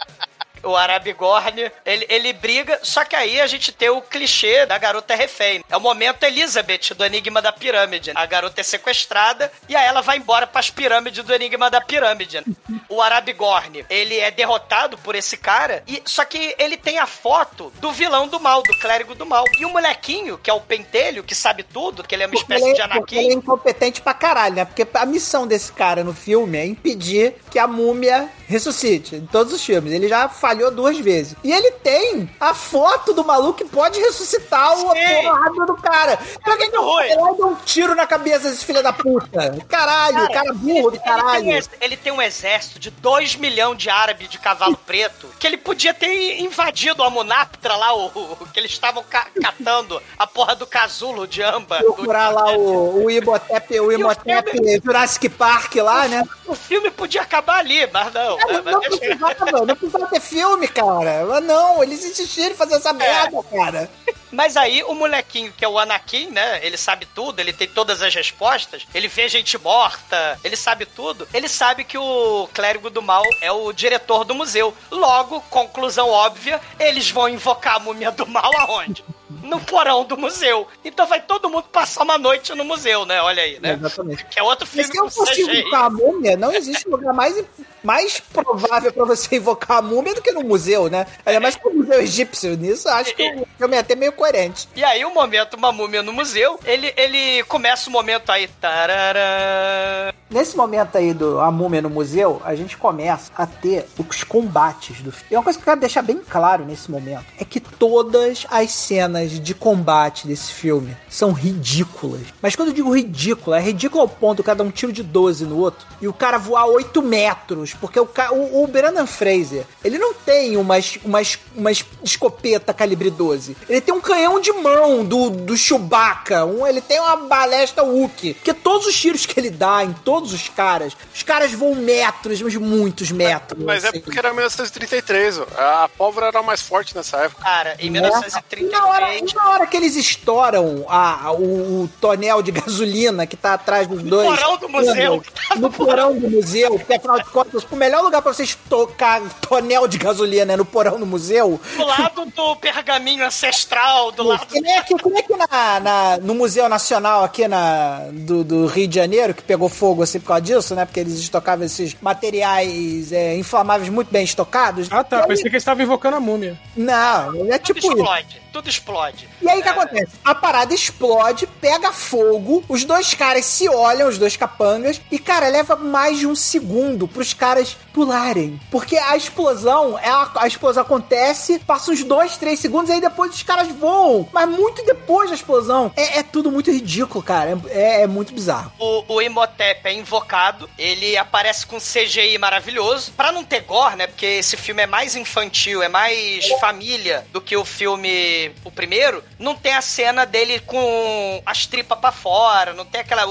o 0.66 0.76
Arabigorn, 0.76 1.70
ele, 1.84 2.06
ele 2.08 2.32
briga, 2.32 2.78
só 2.82 3.04
que 3.04 3.14
aí 3.16 3.40
a 3.40 3.46
gente 3.46 3.72
tem 3.72 3.88
o 3.88 4.02
clichê 4.02 4.66
da 4.66 4.76
garota 4.78 5.14
refém. 5.14 5.64
É 5.68 5.76
o 5.76 5.80
momento 5.80 6.24
Elizabeth 6.24 6.94
do 6.96 7.04
Enigma 7.04 7.40
da 7.40 7.52
Pirâmide. 7.52 8.12
A 8.14 8.26
garota 8.26 8.60
é 8.60 8.64
sequestrada 8.64 9.50
e 9.68 9.76
aí 9.76 9.86
ela 9.86 10.00
vai 10.02 10.18
embora 10.18 10.46
pras 10.46 10.70
pirâmides 10.70 11.24
do 11.24 11.34
Enigma 11.34 11.70
da 11.70 11.80
Pirâmide. 11.80 12.42
O 12.88 13.02
Arabigorn, 13.02 13.84
ele 13.90 14.16
é 14.18 14.30
derrotado 14.30 14.96
por 14.98 15.16
esse 15.16 15.36
cara, 15.36 15.82
e 15.88 16.00
só 16.04 16.24
que 16.24 16.54
ele 16.56 16.76
tem 16.76 16.98
a 16.98 17.06
foto 17.06 17.72
do 17.80 17.90
vilão 17.90 18.28
do 18.28 18.38
mal, 18.38 18.62
do 18.62 18.78
clérigo 18.78 19.14
do 19.14 19.26
mal. 19.26 19.44
E 19.58 19.64
o 19.64 19.70
molequinho, 19.70 20.38
que 20.38 20.48
é 20.48 20.52
o 20.52 20.60
pentelho, 20.60 21.24
que 21.24 21.34
sabe 21.34 21.64
tudo, 21.64 22.04
que 22.04 22.14
ele 22.14 22.22
é 22.22 22.26
uma 22.26 22.32
Porque 22.32 22.54
espécie 22.54 22.74
de 22.74 22.88
porque 22.88 23.14
ele 23.16 23.22
é 23.22 23.32
Anakin. 23.32 23.38
incompetente 23.38 24.00
pra 24.00 24.14
caralho, 24.14 24.54
né? 24.54 24.64
Porque 24.64 24.86
a 24.94 25.04
missão 25.06 25.46
desse 25.48 25.72
cara 25.72 26.04
no 26.04 26.14
filme 26.14 26.56
é 26.58 26.64
impedir 26.64 27.34
que 27.50 27.58
a 27.58 27.66
múmia 27.66 28.28
ressuscite. 28.46 29.16
Em 29.16 29.26
todos 29.26 29.52
os 29.52 29.64
filmes. 29.64 29.92
Ele 29.92 30.08
já 30.08 30.28
falhou 30.28 30.70
duas 30.70 30.98
vezes. 30.98 31.36
E 31.44 31.52
ele 31.52 31.70
tem 31.72 32.30
a 32.40 32.54
foto 32.54 33.12
do 33.12 33.24
maluco 33.24 33.54
que 33.58 33.64
pode 33.64 33.98
ressuscitar 34.00 34.78
o 34.78 34.84
porrada 34.94 35.66
do 35.66 35.74
cara. 35.76 36.18
Pra 36.42 36.56
que 36.56 36.64
muito 36.64 36.80
ruim. 36.82 37.04
Ele 37.06 37.20
vai 37.20 37.34
dar 37.36 37.46
um 37.46 37.54
tiro 37.56 37.94
na 37.94 38.06
cabeça 38.06 38.48
desse 38.50 38.64
filho 38.64 38.82
da 38.82 38.92
puta. 38.92 39.56
Caralho, 39.68 40.30
cara, 40.32 40.52
burro 40.54 40.90
do 40.90 40.96
Ele 40.96 40.98
tem, 41.02 41.12
um 41.12 41.16
caralho. 41.16 41.68
ele 41.80 41.96
tem 41.96 42.12
um 42.12 42.22
exército 42.22 42.78
de 42.78 42.90
2 42.90 43.36
milhões 43.36 43.78
de 43.78 43.90
árabes 43.90 44.28
de 44.28 44.38
cavalo 44.38 44.76
preto 44.76 45.28
que 45.38 45.46
ele 45.46 45.56
podia 45.56 45.92
ter 45.92 46.40
invadido 46.40 47.02
a 47.02 47.10
Munaptra 47.10 47.76
lá, 47.76 47.94
o, 47.94 48.06
o- 48.06 48.48
que 48.52 48.58
eles 48.60 48.70
estavam 48.72 49.02
ca- 49.02 49.26
catando 49.42 50.00
a 50.18 50.26
porra 50.26 50.54
do 50.54 50.66
casulo 50.66 51.26
de 51.26 51.42
amba. 51.42 51.78
Procurar 51.78 52.30
lá 52.30 52.52
o, 52.56 53.04
o 53.04 53.10
Imhotep, 53.10 53.80
o 53.80 53.92
Imhotep 53.92 54.80
Jurassic 54.84 55.28
Park 55.28 55.74
lá, 55.76 56.06
né? 56.08 56.22
O 56.46 56.54
filme 56.54 56.90
podia 56.90 57.22
acabar 57.22 57.58
ali, 57.58 57.86
mas 57.92 58.12
não. 58.12 58.35
Não, 58.38 58.72
não 58.72 58.80
precisava, 58.80 59.66
não 59.66 59.76
precisava 59.76 60.06
ter 60.08 60.20
filme, 60.20 60.68
cara. 60.68 61.24
Mas 61.26 61.44
não, 61.44 61.82
eles 61.82 62.04
insistiram 62.04 62.50
em 62.52 62.56
fazer 62.56 62.76
essa 62.76 62.92
merda, 62.92 63.42
cara. 63.44 63.90
Mas 64.30 64.56
aí 64.56 64.82
o 64.82 64.94
molequinho, 64.94 65.52
que 65.52 65.64
é 65.64 65.68
o 65.68 65.78
Anakin, 65.78 66.30
né? 66.30 66.64
Ele 66.64 66.76
sabe 66.76 67.06
tudo, 67.14 67.40
ele 67.40 67.52
tem 67.52 67.68
todas 67.68 68.02
as 68.02 68.14
respostas, 68.14 68.86
ele 68.94 69.08
vê 69.08 69.28
gente 69.28 69.58
morta, 69.58 70.38
ele 70.42 70.56
sabe 70.56 70.86
tudo. 70.86 71.28
Ele 71.32 71.48
sabe 71.48 71.84
que 71.84 71.98
o 71.98 72.48
clérigo 72.52 72.90
do 72.90 73.02
mal 73.02 73.24
é 73.40 73.50
o 73.52 73.72
diretor 73.72 74.24
do 74.24 74.34
museu. 74.34 74.74
Logo, 74.90 75.40
conclusão 75.42 76.08
óbvia, 76.08 76.60
eles 76.78 77.10
vão 77.10 77.28
invocar 77.28 77.76
a 77.76 77.80
múmia 77.80 78.10
do 78.10 78.26
mal 78.26 78.50
aonde? 78.58 79.04
No 79.42 79.60
porão 79.60 80.04
do 80.04 80.16
museu. 80.16 80.66
Então 80.84 81.06
vai 81.06 81.20
todo 81.20 81.48
mundo 81.48 81.64
passar 81.64 82.02
uma 82.04 82.18
noite 82.18 82.54
no 82.54 82.64
museu, 82.64 83.04
né? 83.04 83.20
Olha 83.20 83.42
aí, 83.42 83.58
né? 83.60 83.74
Exatamente. 83.74 84.24
Que 84.26 84.38
é 84.38 84.42
outro 84.42 84.68
Mas 84.72 84.86
filme 84.86 84.92
se 84.92 84.98
eu 84.98 85.10
fosse 85.10 85.42
invocar 85.42 85.84
a 85.84 85.90
múmia, 85.90 86.36
não 86.36 86.52
existe 86.52 86.88
lugar 86.88 87.12
mais, 87.12 87.44
mais 87.82 88.20
provável 88.20 88.92
pra 88.92 89.04
você 89.04 89.36
invocar 89.36 89.78
a 89.78 89.82
múmia 89.82 90.14
do 90.14 90.22
que 90.22 90.32
no 90.32 90.42
museu, 90.42 90.88
né? 90.88 91.06
Ainda 91.24 91.40
mais 91.40 91.56
que 91.56 91.68
o 91.68 91.74
museu 91.74 92.00
egípcio. 92.00 92.56
Nisso, 92.56 92.88
acho 92.88 93.14
que 93.14 93.22
o 93.22 93.46
filme 93.58 93.76
é 93.76 93.80
até 93.80 93.94
meio 93.94 94.12
coerente. 94.16 94.68
E 94.74 94.82
aí, 94.82 95.04
o 95.04 95.14
momento, 95.14 95.54
uma 95.54 95.70
múmia 95.70 96.02
no 96.02 96.12
museu, 96.12 96.58
ele, 96.64 96.92
ele 96.96 97.42
começa 97.44 97.88
o 97.88 97.92
momento 97.92 98.30
aí. 98.32 98.48
Tarará. 98.60 100.12
Nesse 100.28 100.56
momento 100.56 100.96
aí 100.98 101.14
do 101.14 101.38
A 101.40 101.50
Múmia 101.52 101.80
no 101.80 101.88
Museu, 101.88 102.42
a 102.44 102.54
gente 102.56 102.76
começa 102.76 103.30
a 103.36 103.46
ter 103.46 103.86
os 103.96 104.24
combates 104.24 105.00
do 105.00 105.12
filme. 105.12 105.28
E 105.30 105.36
uma 105.36 105.42
coisa 105.44 105.56
que 105.58 105.62
eu 105.62 105.66
quero 105.66 105.80
deixar 105.80 106.02
bem 106.02 106.18
claro 106.28 106.64
nesse 106.64 106.90
momento 106.90 107.24
é 107.38 107.44
que 107.44 107.60
todas 107.60 108.44
as 108.50 108.72
cenas 108.72 109.38
de 109.38 109.54
combate 109.54 110.26
desse 110.26 110.52
filme 110.52 110.96
são 111.08 111.32
ridículas. 111.32 112.22
Mas 112.42 112.56
quando 112.56 112.68
eu 112.68 112.74
digo 112.74 112.94
ridícula, 112.94 113.58
é 113.58 113.62
ridículo 113.62 114.02
ao 114.02 114.08
ponto 114.08 114.38
de 114.38 114.42
cada 114.42 114.64
um 114.64 114.70
tiro 114.70 114.92
de 114.92 115.02
12 115.02 115.44
no 115.44 115.58
outro 115.58 115.86
e 116.00 116.08
o 116.08 116.12
cara 116.12 116.38
voar 116.38 116.66
8 116.66 117.00
metros. 117.02 117.74
Porque 117.74 118.00
o, 118.00 118.06
ca- 118.06 118.32
o, 118.32 118.64
o 118.64 118.66
Brandon 118.66 119.06
Fraser, 119.06 119.64
ele 119.84 119.96
não 119.98 120.12
tem 120.12 120.56
umas, 120.56 120.98
umas, 121.04 121.38
umas 121.54 121.84
escopeta 122.02 122.74
calibre 122.74 123.10
12. 123.10 123.56
Ele 123.68 123.80
tem 123.80 123.94
um 123.94 124.00
canhão 124.06 124.40
de 124.40 124.52
mão 124.52 125.04
do, 125.04 125.30
do 125.30 125.56
Chewbacca. 125.56 126.44
Um, 126.44 126.66
ele 126.66 126.80
tem 126.80 127.00
uma 127.00 127.16
balesta 127.16 127.82
Wookie. 127.82 128.34
Porque 128.34 128.54
todos 128.54 128.86
os 128.86 128.96
tiros 128.98 129.26
que 129.26 129.38
ele 129.38 129.50
dá 129.50 129.82
em 129.84 129.92
todos 129.92 130.32
os 130.32 130.48
caras, 130.48 130.96
os 131.14 131.22
caras 131.22 131.52
voam 131.52 131.74
metros, 131.74 132.40
mas 132.40 132.54
muitos 132.54 133.10
metros. 133.10 133.62
Mas 133.64 133.84
é 133.84 133.88
assim. 133.88 134.00
porque 134.00 134.18
era 134.18 134.32
1933, 134.32 135.40
ó. 135.40 135.46
a 135.58 135.88
pólvora 135.88 136.26
era 136.26 136.42
mais 136.42 136.62
forte 136.62 136.94
nessa 136.94 137.16
época. 137.18 137.42
Cara, 137.42 137.76
em 137.80 137.86
E 137.86 137.90
na, 137.90 138.00
hora, 138.08 138.20
1933. 138.20 139.32
e 139.32 139.34
na 139.34 139.50
hora 139.50 139.66
que 139.66 139.76
eles 139.76 139.96
estouram 139.96 140.84
a, 140.88 141.26
a- 141.26 141.32
o, 141.32 141.82
o 141.84 141.90
tonel 142.00 142.42
de 142.42 142.52
gasolina 142.52 143.26
que 143.26 143.36
tá 143.36 143.54
atrás 143.54 143.86
dos 143.88 144.02
dois. 144.02 144.28
porão 144.38 144.56
do 144.58 144.68
museu. 144.68 145.22
No 145.56 145.70
porão 145.70 146.14
do 146.18 146.30
museu, 146.30 146.78
porque 146.78 146.94
afinal 146.94 147.18
de 147.18 147.24
contas, 147.30 147.66
o 147.70 147.76
melhor 147.76 148.02
lugar 148.02 148.22
pra 148.22 148.32
vocês 148.32 148.56
tocar 148.68 149.20
tonel 149.40 149.88
de 149.88 149.98
gasolina 149.98 150.52
é 150.52 150.56
no 150.56 150.64
porão 150.64 150.98
do 151.00 151.06
museu. 151.06 151.60
Do 151.76 151.84
lado 151.84 152.26
do 152.26 152.56
pergaminho 152.56 153.24
ancestral, 153.24 153.95
do 154.14 154.22
lado 154.22 154.46
Que 154.46 154.60
nem 154.60 154.76
aqui, 154.78 154.94
que 154.94 155.08
nem 155.08 155.18
aqui 155.20 155.34
na, 155.36 155.80
na- 155.80 156.16
no 156.18 156.34
Museu 156.34 156.68
Nacional 156.68 157.24
aqui 157.24 157.46
na, 157.48 158.00
do, 158.12 158.42
do 158.44 158.66
Rio 158.66 158.86
de 158.88 158.94
Janeiro, 158.96 159.34
que 159.34 159.42
pegou 159.42 159.68
fogo 159.68 160.02
assim 160.02 160.20
por 160.20 160.28
causa 160.28 160.42
disso, 160.42 160.74
né? 160.74 160.84
Porque 160.84 161.00
eles 161.00 161.14
estocavam 161.18 161.64
esses 161.66 161.94
materiais 162.00 163.12
é, 163.12 163.36
inflamáveis 163.36 163.88
muito 163.90 164.10
bem 164.10 164.24
estocados. 164.24 164.88
Ah, 164.90 165.02
tá. 165.04 165.18
E 165.18 165.20
aí- 165.22 165.26
Pensei 165.28 165.44
que 165.44 165.48
eles 165.50 165.62
estavam 165.62 165.82
invocando 165.82 166.16
a 166.16 166.20
múmia. 166.20 166.58
Não, 166.76 167.52
é 167.52 167.58
tipo 167.58 167.80
tudo 167.80 167.92
isso. 167.94 168.02
explode. 168.02 168.42
Tudo 168.52 168.68
explode. 168.70 169.28
E 169.42 169.48
aí 169.50 169.60
o 169.60 169.62
que 169.62 169.68
acontece? 169.68 170.12
A 170.24 170.34
parada 170.34 170.72
explode, 170.72 171.46
pega 171.60 171.92
fogo, 171.92 172.64
os 172.68 172.84
dois 172.84 173.12
caras 173.12 173.44
se 173.44 173.68
olham, 173.68 174.08
os 174.08 174.16
dois 174.16 174.34
capangas, 174.34 174.98
e, 175.10 175.18
cara, 175.18 175.48
leva 175.48 175.76
mais 175.76 176.18
de 176.18 176.26
um 176.26 176.34
segundo 176.34 177.06
pros 177.06 177.34
caras 177.34 177.76
pularem. 177.92 178.58
Porque 178.70 178.96
a 178.96 179.14
explosão, 179.14 179.98
é 179.98 180.08
a, 180.08 180.30
a 180.36 180.46
explosão 180.46 180.82
acontece, 180.82 181.58
passa 181.58 181.90
uns 181.90 182.02
dois, 182.02 182.38
três 182.38 182.58
segundos, 182.58 182.90
aí 182.90 183.00
depois 183.00 183.34
os 183.34 183.42
caras 183.42 183.68
voam. 183.68 183.85
Mas 184.32 184.48
muito 184.48 184.84
depois 184.84 185.28
da 185.30 185.36
explosão. 185.36 185.92
É, 185.96 186.18
é 186.18 186.22
tudo 186.22 186.50
muito 186.50 186.70
ridículo, 186.70 187.22
cara. 187.22 187.58
É, 187.68 188.02
é 188.02 188.06
muito 188.06 188.32
bizarro. 188.32 188.72
O, 188.78 189.14
o 189.14 189.22
Imhotep 189.22 189.80
é 189.84 189.92
invocado, 189.92 190.68
ele 190.78 191.16
aparece 191.16 191.66
com 191.66 191.78
CGI 191.78 192.38
maravilhoso. 192.38 193.12
Pra 193.12 193.32
não 193.32 193.44
ter 193.44 193.60
gore, 193.60 193.96
né? 193.96 194.06
Porque 194.06 194.26
esse 194.26 194.56
filme 194.56 194.82
é 194.82 194.86
mais 194.86 195.14
infantil, 195.16 195.82
é 195.82 195.88
mais 195.88 196.46
família 196.60 197.26
do 197.32 197.40
que 197.40 197.56
o 197.56 197.64
filme, 197.64 198.50
o 198.64 198.70
primeiro. 198.70 199.22
Não 199.38 199.54
tem 199.54 199.72
a 199.74 199.80
cena 199.80 200.24
dele 200.24 200.60
com 200.60 201.42
as 201.44 201.66
tripas 201.66 201.98
pra 201.98 202.12
fora, 202.12 202.72
não 202.72 202.84
tem, 202.84 203.00
aquela, 203.00 203.26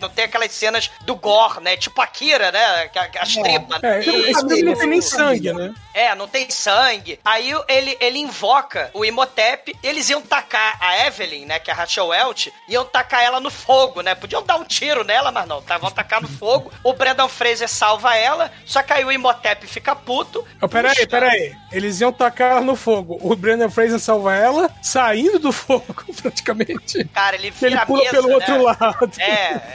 não 0.00 0.08
tem 0.08 0.24
aquelas 0.24 0.52
cenas 0.52 0.90
do 1.04 1.14
gore, 1.16 1.60
né? 1.62 1.76
Tipo 1.76 2.00
Akira, 2.00 2.50
né? 2.52 2.90
As 3.20 3.34
tripas. 3.36 3.82
É, 3.82 4.00
E- 4.00 4.30
esse 4.30 4.40
filme 4.40 4.62
não 4.62 4.74
tem 4.76 4.88
nem 4.88 5.00
sangue, 5.00 5.52
né? 5.52 5.74
É, 5.94 6.14
não 6.14 6.28
tem 6.28 6.48
sangue. 6.50 7.18
Aí 7.24 7.52
ele, 7.68 7.96
ele 8.00 8.18
invoca 8.18 8.90
o 8.94 9.04
Imhotep. 9.04 9.76
Eles 9.98 10.10
iam 10.10 10.22
tacar 10.22 10.78
a 10.80 11.06
Evelyn, 11.08 11.44
né? 11.44 11.58
Que 11.58 11.72
é 11.72 11.74
a 11.74 11.76
Rachel 11.76 12.06
Welch. 12.06 12.52
Iam 12.68 12.84
tacar 12.84 13.20
ela 13.20 13.40
no 13.40 13.50
fogo, 13.50 14.00
né? 14.00 14.14
Podiam 14.14 14.44
dar 14.44 14.54
um 14.54 14.62
tiro 14.62 15.02
nela, 15.02 15.32
mas 15.32 15.44
não. 15.48 15.60
Tá, 15.60 15.76
vão 15.76 15.90
tacar 15.90 16.22
no 16.22 16.28
fogo. 16.28 16.70
O 16.84 16.92
Brandon 16.92 17.28
Fraser 17.28 17.68
salva 17.68 18.14
ela. 18.14 18.52
Só 18.64 18.80
que 18.80 18.92
aí 18.92 19.04
o 19.04 19.10
Imhotep 19.10 19.66
fica 19.66 19.96
puto. 19.96 20.46
Oh, 20.62 20.68
peraí, 20.68 21.04
peraí. 21.04 21.52
Eles 21.72 22.00
iam 22.00 22.12
tacar 22.12 22.52
ela 22.52 22.60
no 22.60 22.76
fogo. 22.76 23.18
O 23.20 23.34
Brandon 23.34 23.68
Fraser 23.68 23.98
salva 23.98 24.36
ela 24.36 24.70
saindo 24.80 25.40
do 25.40 25.50
fogo, 25.52 26.04
praticamente. 26.22 27.04
Cara, 27.12 27.34
ele 27.34 27.48
Ele 27.48 27.56
vira 27.56 27.82
a 27.82 27.86
pula 27.86 28.04
mesa, 28.04 28.10
pelo 28.12 28.28
né? 28.28 28.34
outro 28.36 28.62
lado. 28.62 29.10
É, 29.18 29.24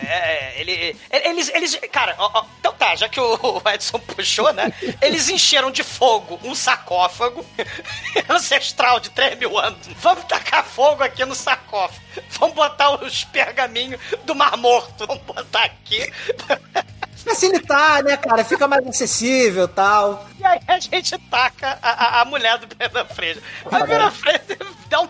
é, 0.08 0.54
ele, 0.56 0.96
eles, 1.12 1.50
eles, 1.50 1.80
cara, 1.92 2.16
ó, 2.18 2.32
ó, 2.34 2.46
então 2.62 2.72
tá, 2.74 2.96
já 2.96 3.10
que 3.10 3.20
o 3.20 3.62
Edson 3.74 4.00
puxou, 4.00 4.54
né? 4.54 4.72
Eles 5.02 5.28
encheram 5.28 5.70
de 5.70 5.84
fogo 5.84 6.40
um 6.46 6.56
sarcófago 6.56 7.46
ancestral 8.30 9.02
de 9.02 9.10
3 9.10 9.38
mil 9.38 9.58
anos. 9.60 9.80
Vamos 9.98 10.13
tacar 10.24 10.64
fogo 10.64 11.04
aqui 11.04 11.26
no 11.26 11.36
sarcófago. 11.36 12.02
Vamos 12.40 12.56
botar 12.56 12.92
os 13.04 13.24
pergaminhos 13.26 14.00
do 14.26 14.36
Mar 14.36 14.56
Morto. 14.58 15.06
Vamos 15.08 15.24
botar 15.24 15.64
aqui. 15.64 16.12
Facilitar, 17.16 18.04
né, 18.04 18.18
cara? 18.18 18.44
Fica 18.44 18.68
mais 18.68 18.86
acessível 18.86 19.66
e 19.66 19.68
tal. 19.70 20.28
E 20.40 20.46
aí 20.46 20.60
a 20.68 20.80
gente 20.80 21.18
taca 21.30 21.80
a, 21.82 21.90
a- 22.18 22.22
a 22.22 22.26
mulher 22.26 22.58
do 22.58 22.68
Brandon 22.76 23.06
Fraser. 23.06 23.42
A 23.72 23.80
Brandon 23.86 24.12
Fraser 24.12 24.58
dá 24.90 25.02
um 25.02 25.10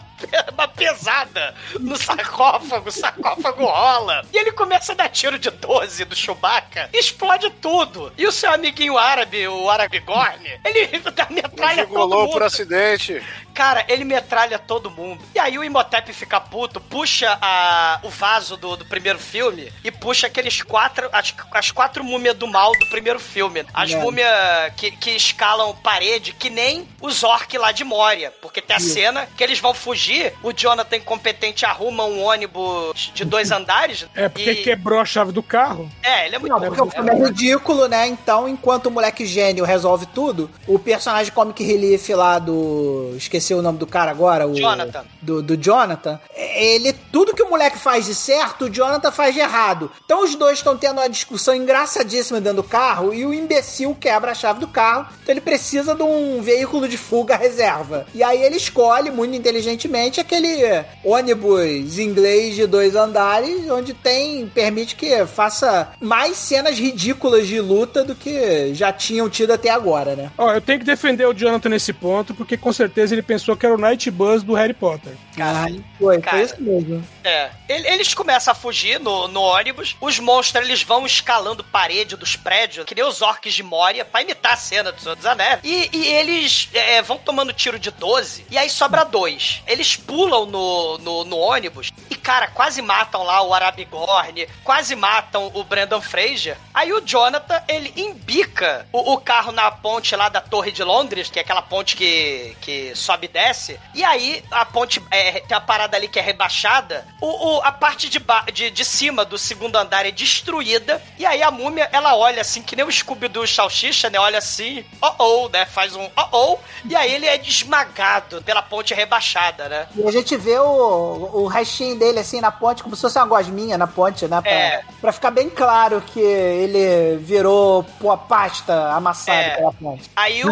uma 0.54 0.70
pesada 0.70 1.54
no 1.82 1.98
sarcófago, 1.98 2.88
o 2.88 2.92
sarcófago 2.92 3.66
rola. 3.66 4.24
E 4.32 4.38
ele 4.38 4.54
começa 4.54 4.94
a 4.94 4.96
dar 4.96 5.10
tiro 5.10 5.38
de 5.38 5.50
12 5.50 6.06
do 6.06 6.16
Chewbacca, 6.16 6.90
e 6.94 6.98
explode 6.98 7.50
tudo. 7.62 8.10
E 8.18 8.26
o 8.26 8.32
seu 8.32 8.50
amiguinho 8.54 8.98
árabe, 8.98 9.46
o 9.50 9.70
Arabigorn, 9.70 10.62
ele 10.64 10.88
dá 11.12 11.28
metralha 11.30 11.86
todo 11.86 12.16
mundo. 12.16 12.32
por 12.32 12.42
acidente. 12.42 13.22
Cara, 13.54 13.86
ele 13.88 14.04
metralha 14.04 14.58
todo 14.58 14.90
mundo. 14.90 15.24
E 15.36 15.40
aí 15.40 15.58
o 15.58 15.64
Imhotep 15.64 16.12
fica 16.14 16.40
puto, 16.42 16.80
puxa 16.82 17.38
a, 17.42 18.00
o 18.04 18.10
vaso 18.10 18.58
do, 18.58 18.76
do 18.76 18.86
primeiro 18.86 19.20
filme 19.20 19.72
e 19.84 19.92
puxa 19.92 20.28
aqueles 20.28 20.62
quatro. 20.62 21.08
As, 21.12 21.34
as 21.52 21.72
quatro 21.72 22.04
múmias 22.04 22.36
do 22.36 22.48
mal 22.48 22.72
do 22.80 22.86
primeiro 22.88 23.20
filme. 23.20 23.66
As 23.74 23.92
É. 23.92 23.98
múmias 23.98 24.28
que, 24.76 24.92
que 24.92 25.12
escalam 25.12 25.76
parede, 25.76 26.34
que 26.34 26.50
nem 26.50 26.88
os 27.02 27.24
orcs 27.24 27.60
lá 27.60 27.72
de 27.72 27.84
Moria. 27.84 28.32
Porque 28.42 28.62
tem 28.62 28.76
a 28.76 28.80
Isso. 28.80 28.94
cena 28.94 29.28
que 29.38 29.44
eles 29.44 29.60
vão 29.60 29.74
fugir, 29.74 30.34
o 30.42 30.52
Jonathan 30.52 30.98
incompetente 30.98 31.66
arruma 31.66 32.06
um 32.06 32.24
ônibus 32.24 33.12
de 33.14 33.24
dois 33.26 33.50
andares. 33.52 34.06
É 34.16 34.28
porque 34.30 34.52
e- 34.52 34.64
quebrou 34.64 35.00
a 35.00 35.06
chave 35.06 35.32
do 35.32 35.44
carro. 35.44 35.90
É, 36.02 36.26
ele 36.26 36.36
é 36.36 36.40
muito 36.40 36.52
Não, 36.52 36.60
porque 36.60 36.82
o 36.82 36.90
filme 36.90 37.10
é 37.10 37.26
ridículo, 37.26 37.88
né? 37.88 38.08
Então, 38.08 38.48
enquanto 38.48 38.88
o 38.88 38.92
moleque 38.92 39.26
gênio 39.26 39.64
resolve 39.66 40.06
tudo, 40.08 40.50
o 40.68 40.80
personagem 40.80 41.32
comic 41.32 41.64
relief 41.64 42.10
lá 42.10 42.40
do. 42.40 43.14
Esqueci 43.18 43.43
o 43.52 43.62
nome 43.62 43.80
do 43.80 43.88
cara 43.88 44.12
agora, 44.12 44.48
o. 44.48 44.54
Jonathan. 44.56 45.04
Do, 45.22 45.42
do 45.42 45.58
Jonathan. 45.58 46.20
Ele. 46.36 46.94
Tudo 47.12 47.34
que 47.34 47.42
o 47.42 47.50
moleque 47.50 47.78
faz 47.78 48.06
de 48.06 48.14
certo, 48.14 48.66
o 48.66 48.70
Jonathan 48.70 49.12
faz 49.12 49.34
de 49.34 49.42
errado. 49.42 49.92
Então 50.06 50.24
os 50.24 50.36
dois 50.36 50.60
estão 50.60 50.78
tendo 50.78 51.00
uma 51.00 51.10
discussão 51.10 51.56
engraçadíssima 51.56 52.40
dentro 52.40 52.62
do 52.62 52.68
carro 52.68 53.14
e 53.14 53.26
o 53.26 53.34
imbecil 53.34 53.96
quebra 54.00 54.32
a 54.32 54.36
chave 54.36 54.60
do 54.60 54.68
carro. 54.68 55.08
Então 55.22 55.34
ele 55.34 55.42
precisa 55.42 55.96
de 55.96 56.04
um 56.04 56.42
veículo 56.42 56.88
de 56.88 56.98
fuga 56.98 57.36
reserva. 57.36 58.06
E 58.14 58.24
aí 58.24 58.44
ele 58.44 58.58
escolhe, 58.58 59.10
muito 59.10 59.36
inteligentemente, 59.36 60.20
aquele 60.20 60.84
ônibus 61.04 61.98
inglês 61.98 62.56
de 62.56 62.68
dois 62.68 62.96
andares, 62.96 63.70
onde 63.70 63.94
tem. 63.94 64.48
permite 64.48 64.96
que 64.96 65.26
faça 65.26 65.90
mais 66.00 66.38
cenas 66.38 66.78
ridículas 66.78 67.48
de 67.48 67.60
luta 67.60 68.04
do 68.04 68.16
que 68.16 68.74
já 68.74 68.92
tinham 68.92 69.30
tido 69.30 69.52
até 69.52 69.70
agora, 69.70 70.16
né? 70.16 70.32
Ó, 70.38 70.52
eu 70.52 70.62
tenho 70.62 70.80
que 70.80 70.86
defender 70.86 71.26
o 71.26 71.34
Jonathan 71.34 71.70
nesse 71.70 71.94
ponto, 71.94 72.34
porque 72.34 72.58
com 72.58 72.72
certeza 72.72 73.14
ele 73.14 73.22
pensou 73.34 73.56
que 73.58 73.66
era 73.66 73.74
o 73.76 73.78
Night 73.78 74.10
Buzz 74.12 74.44
do 74.44 74.54
Harry 74.54 74.74
Potter. 74.74 75.16
Caralho. 75.36 75.84
Foi, 75.98 76.22
Cara. 76.22 76.38
foi 76.38 76.46
isso 76.46 76.62
mesmo. 76.62 77.04
É. 77.24 77.50
Ele- 77.68 77.88
Eles 77.88 78.14
começam 78.14 78.52
a 78.52 78.56
fugir 78.56 79.00
no, 79.00 79.28
no 79.28 79.42
ônibus. 79.42 79.96
Os 80.00 80.20
monstros, 80.20 80.64
eles 80.66 80.84
vão 80.84 81.06
escalando 81.06 81.64
parede 81.64 82.16
dos 82.16 82.36
prédios, 82.36 82.86
que 82.86 82.94
nem 82.94 83.04
os 83.04 83.22
orcs 83.22 83.54
de 83.54 83.64
Moria, 83.64 84.06
pra 84.06 84.22
imitar 84.22 84.54
a 84.54 84.58
cena 84.58 84.92
dos 84.92 85.26
Anéis. 85.26 85.60
E, 85.64 85.90
e 85.92 86.08
eles 86.08 86.70
é, 86.74 87.02
vão 87.02 87.18
tomando 87.18 87.52
tiro 87.54 87.80
de 87.80 87.90
12, 87.90 88.46
e 88.52 88.58
aí 88.58 88.70
sobra 88.70 89.04
dois. 89.04 89.64
Eles 89.66 89.96
pulam 89.96 90.46
no, 90.46 90.98
no, 91.00 91.24
no 91.26 91.38
ônibus 91.38 91.92
e, 92.10 92.16
cara, 92.16 92.48
quase 92.48 92.82
matam 92.82 93.24
lá 93.24 93.42
o 93.42 93.54
Arabigorn, 93.54 94.48
quase 94.64 94.96
matam 94.96 95.50
o 95.54 95.64
Brandon 95.64 96.02
Fraser. 96.02 96.58
Aí 96.74 96.94
o 96.94 97.02
Jonathan, 97.02 97.62
ele 97.68 97.92
embica 97.96 98.86
o, 98.92 99.14
o 99.14 99.18
carro 99.20 99.52
na 99.52 99.72
ponte 99.72 100.16
lá 100.16 100.30
da 100.30 100.42
Torre 100.42 100.72
de 100.72 100.84
Londres, 100.84 101.30
que 101.30 101.40
é 101.40 101.42
aquela 101.42 101.62
ponte 101.62 101.96
que, 101.96 102.56
que 102.62 102.92
sobe 102.96 103.23
e 103.26 103.28
desce. 103.28 103.80
E 103.94 104.04
aí 104.04 104.44
a 104.52 104.66
ponte 104.66 105.02
é, 105.12 105.40
tem 105.42 105.56
a 105.58 105.62
parada 105.62 105.96
ali 105.98 106.08
que 106.08 106.20
é 106.20 106.22
rebaixada. 106.22 107.06
O, 107.22 107.28
o- 107.58 107.62
a 107.64 107.72
parte 107.72 108.10
de, 108.10 108.20
ba- 108.20 108.46
de, 108.52 108.70
de 108.70 108.86
cima 108.86 109.24
do 109.26 109.38
segundo 109.38 109.76
andar 109.78 110.06
é 110.06 110.12
destruída. 110.12 111.02
E 111.18 111.26
aí 111.26 111.42
a 111.42 111.52
múmia, 111.52 111.90
ela 111.92 112.16
olha 112.16 112.42
assim, 112.42 112.62
que 112.62 112.76
nem 112.76 112.86
o 112.86 112.92
Scooby 112.92 113.28
do 113.28 113.46
Salsicha, 113.48 114.10
né? 114.10 114.20
Olha 114.20 114.38
assim, 114.40 114.84
oh 115.02 115.12
oh, 115.46 115.50
né? 115.50 115.66
Faz 115.66 115.96
um 115.96 116.04
oh 116.18 116.28
oh. 116.32 116.58
E 116.90 116.96
aí 116.96 117.14
ele 117.14 117.26
é 117.28 117.38
esmagado 117.38 118.42
pela 118.44 118.62
ponte 118.62 118.94
rebaixada, 118.94 119.68
né? 119.70 119.88
E 119.96 120.08
a 120.08 120.12
gente 120.12 120.36
vê 120.38 120.58
o, 120.60 121.30
o 121.34 121.48
restinho 121.48 121.98
dele 121.98 122.20
assim 122.20 122.40
na 122.42 122.52
ponte, 122.52 122.84
como 122.84 122.96
se 122.96 123.02
fosse 123.02 123.18
uma 123.18 123.26
gosminha 123.26 123.78
na 123.78 123.88
ponte, 123.88 124.28
né? 124.28 124.42
Pra, 124.42 124.52
É. 124.52 124.82
pra 125.02 125.12
ficar 125.12 125.32
bem 125.32 125.50
claro 125.50 126.02
que 126.02 126.20
ele 126.20 127.18
virou 127.18 127.84
pô, 128.00 128.16
pasta 128.18 128.92
amassada 128.94 129.38
É. 129.40 129.56
pela 129.56 129.74
ponte. 129.74 130.10
Aí 130.16 130.44
o, 130.44 130.50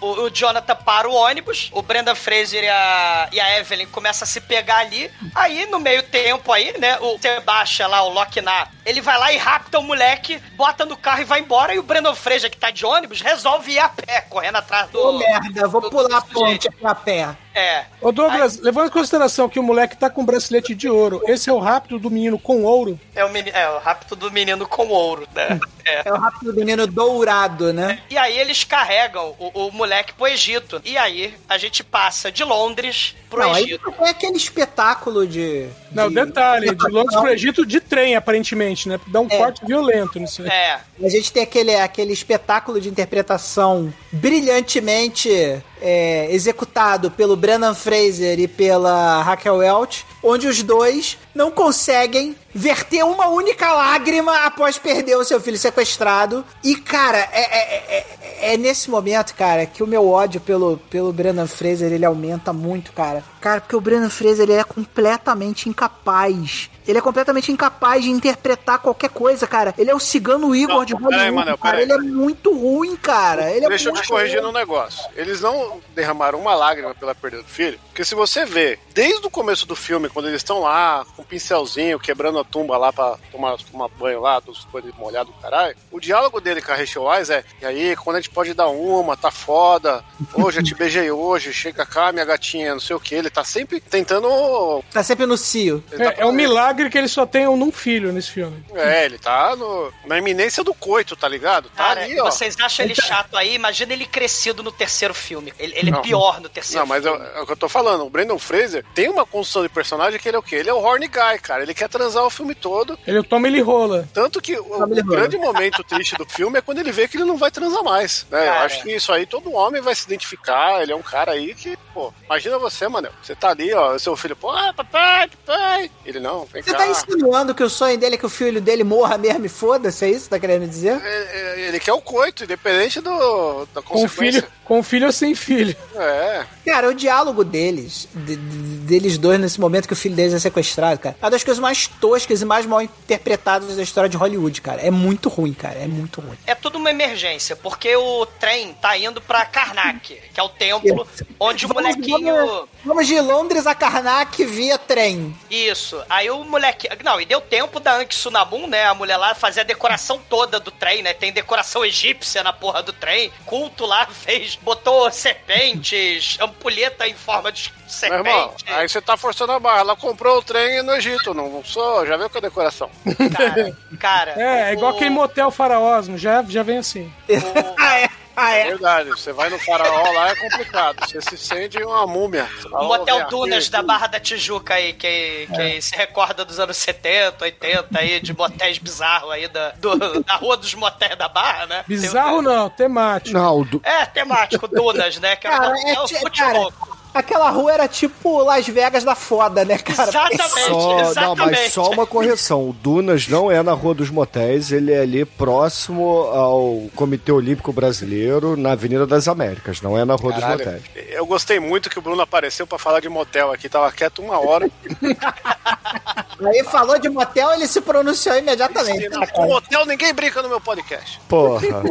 o, 0.00 0.22
o 0.24 0.30
Jonathan 0.30 0.74
para 0.76 1.08
o 1.08 1.14
ônibus, 1.14 1.70
o 1.80 1.82
Brendan 1.82 2.14
Fraser 2.14 2.62
e 2.62 2.68
a, 2.68 3.28
e 3.32 3.40
a 3.40 3.58
Evelyn 3.58 3.86
começam 3.86 4.24
a 4.24 4.28
se 4.28 4.40
pegar 4.40 4.78
ali. 4.78 5.10
Aí, 5.34 5.66
no 5.66 5.80
meio 5.80 6.02
tempo 6.02 6.52
aí, 6.52 6.78
né, 6.78 6.98
o 7.00 7.18
Sebastian 7.18 7.88
lá, 7.88 8.02
o 8.02 8.10
Locknar, 8.10 8.70
ele 8.84 9.00
vai 9.00 9.18
lá 9.18 9.32
e 9.32 9.36
rapta 9.36 9.78
o 9.78 9.82
moleque, 9.82 10.40
bota 10.56 10.84
no 10.84 10.96
carro 10.96 11.22
e 11.22 11.24
vai 11.24 11.40
embora. 11.40 11.74
E 11.74 11.78
o 11.78 11.82
Brendan 11.82 12.14
Fraser, 12.14 12.50
que 12.50 12.56
tá 12.56 12.70
de 12.70 12.84
ônibus, 12.84 13.20
resolve 13.20 13.72
ir 13.72 13.78
a 13.78 13.88
pé, 13.88 14.20
correndo 14.22 14.56
atrás 14.56 14.90
do... 14.90 15.00
Ô 15.00 15.18
merda, 15.18 15.66
vou 15.66 15.90
pular 15.90 16.18
a 16.18 16.22
ponte 16.22 16.68
a 16.82 16.94
pé. 16.94 17.36
É. 17.54 17.84
Ô 18.00 18.12
Douglas, 18.12 18.58
levando 18.58 18.86
em 18.86 18.90
consideração 18.90 19.48
que 19.48 19.58
o 19.58 19.62
moleque 19.62 19.96
tá 19.96 20.08
com 20.08 20.24
bracelete 20.24 20.74
de 20.74 20.88
ouro, 20.88 21.20
esse 21.26 21.50
é 21.50 21.52
o 21.52 21.58
rápido 21.58 21.98
do 21.98 22.08
menino 22.10 22.38
com 22.38 22.62
ouro. 22.62 22.98
É 23.14 23.24
o, 23.24 23.30
meni- 23.30 23.50
é 23.50 23.68
o 23.70 23.78
rapto 23.78 24.14
do 24.14 24.30
menino 24.30 24.66
com 24.68 24.86
ouro, 24.88 25.26
né? 25.34 25.58
É. 25.84 26.02
É 26.08 26.12
o 26.12 26.16
rápido 26.16 26.52
do 26.52 26.58
menino 26.60 26.86
dourado, 26.86 27.72
né? 27.72 27.98
E 28.08 28.16
aí 28.16 28.38
eles 28.38 28.62
carregam 28.62 29.34
o, 29.38 29.66
o 29.66 29.72
moleque 29.72 30.12
pro 30.12 30.28
Egito. 30.28 30.80
E 30.84 30.96
aí 30.96 31.34
a 31.48 31.58
gente 31.58 31.82
passa 31.82 32.30
de 32.30 32.44
Londres 32.44 33.16
pro 33.28 33.40
Não, 33.40 33.52
aí 33.52 33.64
Egito. 33.64 33.92
é 34.00 34.10
aquele 34.10 34.36
espetáculo 34.36 35.26
de. 35.26 35.66
Não, 35.90 36.08
de- 36.08 36.14
detalhe, 36.14 36.72
de 36.74 36.88
Londres 36.88 37.18
pro 37.20 37.28
Egito 37.32 37.66
de 37.66 37.80
trem, 37.80 38.14
aparentemente, 38.14 38.88
né? 38.88 39.00
Dá 39.08 39.20
um 39.20 39.26
É. 39.28 39.36
corte 39.36 39.66
violento 39.66 40.20
nisso 40.20 40.42
aí. 40.42 40.48
É. 40.48 40.80
A 41.04 41.08
gente 41.08 41.32
tem 41.32 41.42
aquele, 41.42 41.74
aquele 41.74 42.12
espetáculo 42.12 42.80
de 42.80 42.88
interpretação 42.88 43.92
brilhantemente 44.12 45.60
é, 45.80 46.32
executado 46.32 47.10
pelo 47.10 47.36
Brennan 47.36 47.74
Fraser 47.74 48.38
e 48.38 48.48
pela 48.48 49.22
Raquel 49.22 49.56
Welch, 49.56 50.04
onde 50.22 50.46
os 50.46 50.62
dois 50.62 51.16
não 51.34 51.50
conseguem 51.50 52.36
verter 52.52 53.04
uma 53.04 53.28
única 53.28 53.72
lágrima 53.72 54.44
após 54.44 54.76
perder 54.76 55.16
o 55.16 55.24
seu 55.24 55.40
filho 55.40 55.56
sequestrado. 55.58 56.44
E, 56.64 56.74
cara, 56.76 57.18
é, 57.32 57.40
é- 57.40 57.96
é- 57.98 58.54
é 58.54 58.56
nesse 58.56 58.90
momento, 58.90 59.34
cara, 59.34 59.66
que 59.66 59.82
o 59.82 59.86
meu 59.86 60.08
ódio 60.08 60.40
pelo, 60.40 60.76
pelo 60.90 61.12
Brennan 61.12 61.46
Fraser 61.46 61.92
ele 61.92 62.04
aumenta 62.04 62.52
muito, 62.52 62.92
cara. 62.92 63.22
Cara, 63.40 63.60
porque 63.60 63.76
o 63.76 63.80
Brennan 63.80 64.10
Fraser 64.10 64.44
ele 64.50 64.54
é 64.60 64.64
completamente 64.64 65.68
incapaz. 65.68 66.68
Ele 66.88 66.98
é 66.98 67.00
completamente 67.00 67.52
incapaz 67.52 68.02
de 68.02 68.10
interpretar 68.10 68.78
qualquer 68.80 69.10
coisa, 69.10 69.46
cara. 69.46 69.72
Ele 69.78 69.90
é 69.90 69.94
o 69.94 70.00
cigano 70.00 70.56
Igor 70.56 70.78
Não, 70.78 70.84
de 70.84 70.96
peraí, 70.96 71.28
Hollywood, 71.30 71.44
cara. 71.44 71.56
peraí. 71.58 71.82
Ele 71.82 71.92
é 71.92 71.98
muito 71.98 72.52
ruim, 72.52 72.96
cara. 72.96 73.50
Ele 73.52 73.66
é 73.66 73.68
Deixa 73.68 73.90
eu 73.90 73.92
te 73.94 74.08
corrigir 74.08 74.42
num 74.42 74.50
negócio. 74.50 75.04
Eles 75.14 75.40
não 75.40 75.80
derramaram 75.94 76.40
uma 76.40 76.54
lágrima 76.54 76.94
pela 76.94 77.14
perda 77.14 77.38
do 77.38 77.44
filho, 77.44 77.78
porque 77.88 78.04
se 78.04 78.14
você 78.14 78.44
vê, 78.44 78.78
desde 78.92 79.24
o 79.24 79.30
começo 79.30 79.66
do 79.66 79.76
filme, 79.76 80.08
quando 80.08 80.26
eles 80.26 80.40
estão 80.40 80.60
lá, 80.60 81.06
com 81.20 81.22
um 81.22 81.24
pincelzinho, 81.26 81.98
quebrando 81.98 82.38
a 82.38 82.44
tumba 82.44 82.76
lá 82.76 82.92
pra 82.92 83.16
tomar, 83.30 83.56
tomar 83.70 83.88
banho 83.88 84.20
lá, 84.20 84.40
dos 84.40 84.64
banhos 84.64 84.94
molhados 84.96 85.34
do 85.34 85.40
caralho, 85.40 85.76
o 85.90 86.00
diálogo 86.00 86.40
dele 86.40 86.62
com 86.62 86.72
a 86.72 86.74
Rachel 86.76 87.02
Weisz 87.04 87.30
é, 87.30 87.44
e 87.60 87.66
aí, 87.66 87.96
quando 87.96 88.16
a 88.16 88.20
gente 88.20 88.30
pode 88.30 88.54
dar 88.54 88.68
uma, 88.68 89.16
tá 89.16 89.30
foda, 89.30 90.04
hoje 90.34 90.60
eu 90.60 90.64
te 90.64 90.74
beijei 90.74 91.10
hoje, 91.10 91.52
chega 91.52 91.84
cá, 91.86 92.12
minha 92.12 92.24
gatinha, 92.24 92.72
não 92.72 92.80
sei 92.80 92.96
o 92.96 93.00
que, 93.00 93.14
ele 93.14 93.30
tá 93.30 93.44
sempre 93.44 93.80
tentando... 93.80 94.82
Tá 94.92 95.02
sempre 95.02 95.26
no 95.26 95.36
cio. 95.36 95.82
tá 95.90 96.04
É, 96.04 96.14
é 96.22 96.26
um 96.26 96.32
milagre 96.32 96.88
que 96.90 96.98
ele 96.98 97.08
só 97.08 97.26
tenha 97.26 97.50
um 97.50 97.70
filho 97.72 98.12
nesse 98.12 98.30
filme. 98.30 98.64
É, 98.74 99.04
ele 99.04 99.18
tá 99.18 99.54
no- 99.56 99.92
na 100.06 100.18
iminência 100.18 100.64
do 100.64 100.74
coito, 100.74 101.14
tá 101.16 101.28
ligado? 101.28 101.68
Tá 101.70 101.84
Cara, 101.84 102.02
ali, 102.04 102.18
ó. 102.20 102.24
vocês 102.30 102.58
acham 102.60 102.84
ele 102.84 102.94
chato 102.94 103.36
aí? 103.36 103.54
Imagina 103.54 103.92
ele 103.92 104.06
crescido 104.06 104.62
no 104.62 104.72
terceiro 104.72 105.14
filme. 105.14 105.52
Ele, 105.58 105.72
ele 105.76 105.90
é 105.90 105.92
Não. 105.92 106.02
pior 106.02 106.40
no 106.40 106.48
terceiro 106.48 106.80
Não, 106.80 106.86
mas 106.86 107.04
é, 107.04 107.10
filme. 107.10 107.26
é 107.34 107.40
o 107.40 107.46
que 107.46 107.52
eu 107.52 107.56
tô 107.56 107.68
falando. 107.68 108.04
O 108.04 108.10
Brandon 108.10 108.38
Fraser 108.38 108.84
tem 108.94 109.08
uma 109.08 109.24
construção 109.26 109.62
de 109.62 109.68
personagem 109.68 110.18
que 110.18 110.28
ele 110.28 110.36
é 110.36 110.38
o 110.38 110.42
quê? 110.42 110.56
Ele 110.56 110.70
é 110.70 110.74
o 110.74 110.78
horny 110.82 111.08
guy, 111.10 111.38
cara. 111.42 111.62
Ele 111.62 111.74
quer 111.74 111.88
transar 111.88 112.24
o 112.24 112.30
filme 112.30 112.54
todo. 112.54 112.98
Ele 113.06 113.22
toma 113.22 113.46
ele 113.48 113.60
rola. 113.60 114.08
Tanto 114.14 114.40
que 114.40 114.56
o, 114.58 114.82
o 114.82 115.04
grande 115.04 115.36
momento 115.36 115.82
triste 115.84 116.16
do 116.16 116.24
filme 116.24 116.58
é 116.58 116.62
quando 116.62 116.78
ele 116.78 116.92
vê 116.92 117.06
que 117.08 117.16
ele 117.16 117.24
não 117.24 117.36
vai 117.36 117.50
transar 117.50 117.82
mais. 117.82 118.26
Né? 118.30 118.48
Eu 118.48 118.52
acho 118.54 118.82
que 118.82 118.90
isso 118.94 119.12
aí 119.12 119.26
todo 119.26 119.52
homem 119.52 119.82
vai 119.82 119.94
se 119.94 120.04
identificar. 120.06 120.80
Ele 120.82 120.92
é 120.92 120.96
um 120.96 121.02
cara 121.02 121.32
aí 121.32 121.54
que, 121.54 121.76
pô, 121.92 122.12
imagina 122.24 122.58
você, 122.58 122.88
mano. 122.88 123.08
Você 123.22 123.34
tá 123.34 123.50
ali, 123.50 123.72
ó, 123.74 123.98
seu 123.98 124.16
filho, 124.16 124.36
pô, 124.36 124.50
ah, 124.50 124.72
papai, 124.74 125.28
papai. 125.44 125.90
Ele 126.06 126.20
não, 126.20 126.44
vem 126.46 126.62
Você 126.62 126.70
cá. 126.72 126.78
tá 126.78 126.86
insinuando 126.88 127.54
que 127.54 127.62
o 127.62 127.68
sonho 127.70 127.98
dele 127.98 128.14
é 128.14 128.18
que 128.18 128.26
o 128.26 128.30
filho 128.30 128.60
dele 128.60 128.84
morra 128.84 129.18
mesmo 129.18 129.44
e 129.46 129.48
foda-se? 129.48 130.04
É 130.04 130.10
isso 130.10 130.24
que 130.24 130.30
tá 130.30 130.38
querendo 130.38 130.66
dizer? 130.68 131.00
É, 131.02 131.54
é, 131.60 131.68
Ele 131.68 131.80
quer 131.80 131.92
o 131.92 132.00
coito, 132.00 132.44
independente 132.44 133.00
do, 133.00 133.66
da 133.74 133.82
Com 133.82 133.94
consequência. 134.02 134.42
filho, 134.42 134.52
com 134.64 134.82
filho 134.82 135.06
ou 135.06 135.12
sem 135.12 135.34
filho. 135.34 135.76
É. 135.96 136.44
Cara, 136.64 136.88
o 136.88 136.94
diálogo 136.94 137.42
deles, 137.44 138.08
de- 138.14 138.36
de- 138.36 138.78
deles 138.86 139.18
dois 139.18 139.38
nesse 139.40 139.60
momento 139.60 139.86
que 139.86 139.92
o 139.92 139.96
filho 139.96 140.14
deles 140.14 140.32
é 140.34 140.38
sequestrado, 140.38 140.99
cara, 141.00 141.16
é 141.20 141.24
uma 141.24 141.30
das 141.30 141.42
coisas 141.44 141.60
mais 141.60 141.86
toscas 141.86 142.40
e 142.42 142.44
mais 142.44 142.64
mal 142.66 142.80
interpretadas 142.82 143.76
da 143.76 143.82
história 143.82 144.08
de 144.08 144.16
Hollywood, 144.16 144.60
cara. 144.60 144.80
É 144.82 144.90
muito 144.90 145.28
ruim, 145.28 145.52
cara. 145.52 145.78
É 145.78 145.86
muito 145.86 146.20
ruim. 146.20 146.36
É 146.46 146.54
tudo 146.54 146.78
uma 146.78 146.90
emergência, 146.90 147.56
porque 147.56 147.94
o 147.96 148.24
trem 148.26 148.72
tá 148.74 148.96
indo 148.96 149.20
pra 149.20 149.44
Karnak, 149.44 150.20
que 150.32 150.40
é 150.40 150.42
o 150.42 150.48
templo 150.48 151.06
onde 151.38 151.64
o 151.64 151.68
Vamos- 151.68 151.82
molequinho. 151.82 152.34
Vamos, 152.36 152.68
vamos 152.84 153.06
de 153.06 153.20
Londres 153.20 153.66
a 153.66 153.74
Karnak 153.74 154.44
via 154.44 154.78
trem. 154.78 155.36
Isso. 155.50 156.02
Aí 156.08 156.30
o 156.30 156.44
moleque. 156.44 156.88
Não, 157.04 157.20
e 157.20 157.24
deu 157.24 157.40
tempo 157.40 157.80
da 157.80 157.96
Anki 157.96 158.14
Sunamun, 158.14 158.66
né? 158.66 158.84
A 158.84 158.94
mulher 158.94 159.16
lá 159.16 159.34
fazer 159.34 159.60
a 159.60 159.64
decoração 159.64 160.20
toda 160.28 160.60
do 160.60 160.70
trem, 160.70 161.02
né? 161.02 161.12
Tem 161.14 161.32
decoração 161.32 161.84
egípcia 161.84 162.42
na 162.42 162.52
porra 162.52 162.82
do 162.82 162.92
trem. 162.92 163.32
Culto 163.46 163.86
lá 163.86 164.06
fez. 164.10 164.56
Botou 164.62 165.10
serpentes, 165.10 166.36
ampulheta 166.40 167.06
em 167.08 167.14
forma 167.14 167.50
de 167.52 167.72
Meu 168.02 168.14
irmão, 168.18 168.48
serpente. 168.56 168.64
aí 168.72 168.88
você 168.88 169.00
tá 169.00 169.16
forçando 169.16 169.52
a 169.52 169.58
barra. 169.60 169.80
Ela 169.80 169.96
comprou 169.96 170.38
o 170.38 170.42
trem 170.42 170.82
no 170.90 170.96
Egito, 170.96 171.32
não 171.34 171.62
sou, 171.64 172.06
já 172.06 172.16
viu 172.16 172.28
com 172.28 172.38
a 172.38 172.40
decoração. 172.40 172.90
Cara, 173.36 173.76
cara. 173.98 174.34
É, 174.36 174.70
é 174.70 174.72
igual 174.72 174.92
o- 174.92 174.94
aquele 174.96 175.10
motel 175.10 175.50
faraós, 175.50 176.06
já, 176.16 176.42
já 176.42 176.62
vem 176.62 176.78
assim. 176.78 177.12
o- 177.28 177.32
Ah, 177.78 177.98
é. 178.00 178.08
Ah, 178.36 178.54
É 178.54 178.60
é? 178.60 178.64
verdade, 178.68 179.10
você 179.10 179.32
vai 179.34 179.50
no 179.50 179.58
faraó 179.58 180.12
lá 180.12 180.30
é 180.30 180.34
complicado. 180.36 180.96
Você 181.06 181.20
se 181.20 181.36
sente 181.36 181.76
uma 181.82 182.06
múmia. 182.06 182.48
O 182.72 182.76
"Ô, 182.78 182.84
Motel 182.84 183.14
vem 183.16 183.20
aqui". 183.22 183.30
Dunas 183.30 183.68
da 183.68 183.82
Barra 183.82 184.06
da 184.06 184.18
Tijuca 184.20 184.74
aí, 184.74 184.94
que, 184.94 185.46
que 185.54 185.82
se 185.82 185.94
recorda 185.94 186.42
dos 186.42 186.58
anos 186.58 186.76
70, 186.78 187.44
80 187.44 187.98
aí, 187.98 188.18
de 188.18 188.32
motéis 188.32 188.78
bizarros 188.78 189.30
aí 189.32 189.46
da, 189.46 189.72
do- 189.72 190.22
da 190.22 190.36
Rua 190.36 190.56
dos 190.56 190.72
Motéis 190.74 191.16
da 191.18 191.28
Barra, 191.28 191.66
né? 191.66 191.84
Bizarro 191.86 192.40
não, 192.40 192.70
temático. 192.70 193.36
Não, 193.36 193.58
o 193.60 193.64
du- 193.64 193.80
É, 193.84 194.06
temático, 194.06 194.66
Dunas, 194.68 195.18
né? 195.18 195.36
Que 195.36 195.46
era 195.46 195.58
Cara, 195.58 195.78
é, 195.78 195.82
motel 195.82 196.04
ti- 196.06 196.14
muito 196.22 196.38
cara, 196.38 196.58
louco. 196.58 196.98
Aquela 197.14 197.50
rua 197.50 197.72
era 197.72 197.88
tipo 197.88 198.42
Las 198.42 198.66
Vegas 198.66 199.04
da 199.04 199.14
foda, 199.14 199.64
né, 199.64 199.78
cara? 199.78 200.08
Exatamente, 200.08 200.48
Só, 200.68 200.70
não, 200.70 201.00
exatamente. 201.00 201.60
mas 201.60 201.72
só 201.72 201.90
uma 201.90 202.06
correção. 202.06 202.68
O 202.68 202.72
Dunas 202.72 203.28
não 203.28 203.50
é 203.50 203.62
na 203.62 203.72
Rua 203.72 203.94
dos 203.94 204.10
Motéis, 204.10 204.72
ele 204.72 204.92
é 204.92 205.00
ali 205.00 205.24
próximo 205.24 206.04
ao 206.32 206.88
Comitê 206.94 207.32
Olímpico 207.32 207.72
Brasileiro, 207.72 208.56
na 208.56 208.72
Avenida 208.72 209.06
das 209.06 209.28
Américas, 209.28 209.80
não 209.80 209.96
é 209.98 210.04
na 210.04 210.14
Rua 210.14 210.32
Caralho, 210.32 210.56
dos 210.58 210.66
Motéis. 210.66 210.84
eu 211.10 211.26
gostei 211.26 211.58
muito 211.60 211.90
que 211.90 211.98
o 211.98 212.02
Bruno 212.02 212.22
apareceu 212.22 212.66
pra 212.66 212.78
falar 212.78 213.00
de 213.00 213.08
motel 213.08 213.52
aqui. 213.52 213.68
Tava 213.68 213.90
quieto 213.92 214.20
uma 214.22 214.38
hora. 214.38 214.68
Aí 216.44 216.64
falou 216.64 216.98
de 216.98 217.08
motel, 217.08 217.52
ele 217.52 217.66
se 217.66 217.80
pronunciou 217.80 218.36
imediatamente. 218.36 219.08
Com 219.32 219.46
motel 219.46 219.84
ninguém 219.86 220.12
brinca 220.14 220.42
no 220.42 220.48
meu 220.48 220.60
podcast. 220.60 221.20
Porra. 221.28 221.82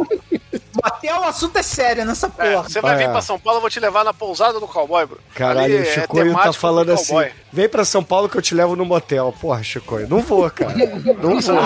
Motel, 0.74 1.20
o 1.20 1.24
assunto 1.24 1.56
é 1.56 1.62
sério 1.62 2.04
nessa 2.04 2.26
É, 2.38 2.52
porra. 2.54 2.68
você 2.68 2.80
vai 2.80 2.94
É. 2.94 2.98
vir 2.98 3.10
pra 3.10 3.20
São 3.22 3.38
Paulo, 3.38 3.58
eu 3.58 3.60
vou 3.60 3.70
te 3.70 3.80
levar 3.80 4.04
na 4.04 4.12
pousada 4.14 4.60
do 4.60 4.68
cowboy, 4.68 5.04
bro. 5.06 5.18
Caralho, 5.34 5.60
Ali 5.60 5.74
o 5.76 5.82
é 5.82 5.84
Chicoio 5.84 6.24
tá 6.24 6.30
temático 6.30 6.54
falando 6.60 6.86
do 6.86 6.92
assim: 6.92 7.16
vem 7.52 7.68
pra 7.68 7.84
São 7.84 8.04
Paulo 8.04 8.28
que 8.28 8.36
eu 8.36 8.42
te 8.42 8.54
levo 8.54 8.76
no 8.76 8.84
motel. 8.84 9.34
Porra, 9.40 9.62
Chicoio, 9.62 10.08
não 10.08 10.20
vou, 10.20 10.48
cara. 10.50 10.74
Não 11.22 11.40
vou. 11.40 11.56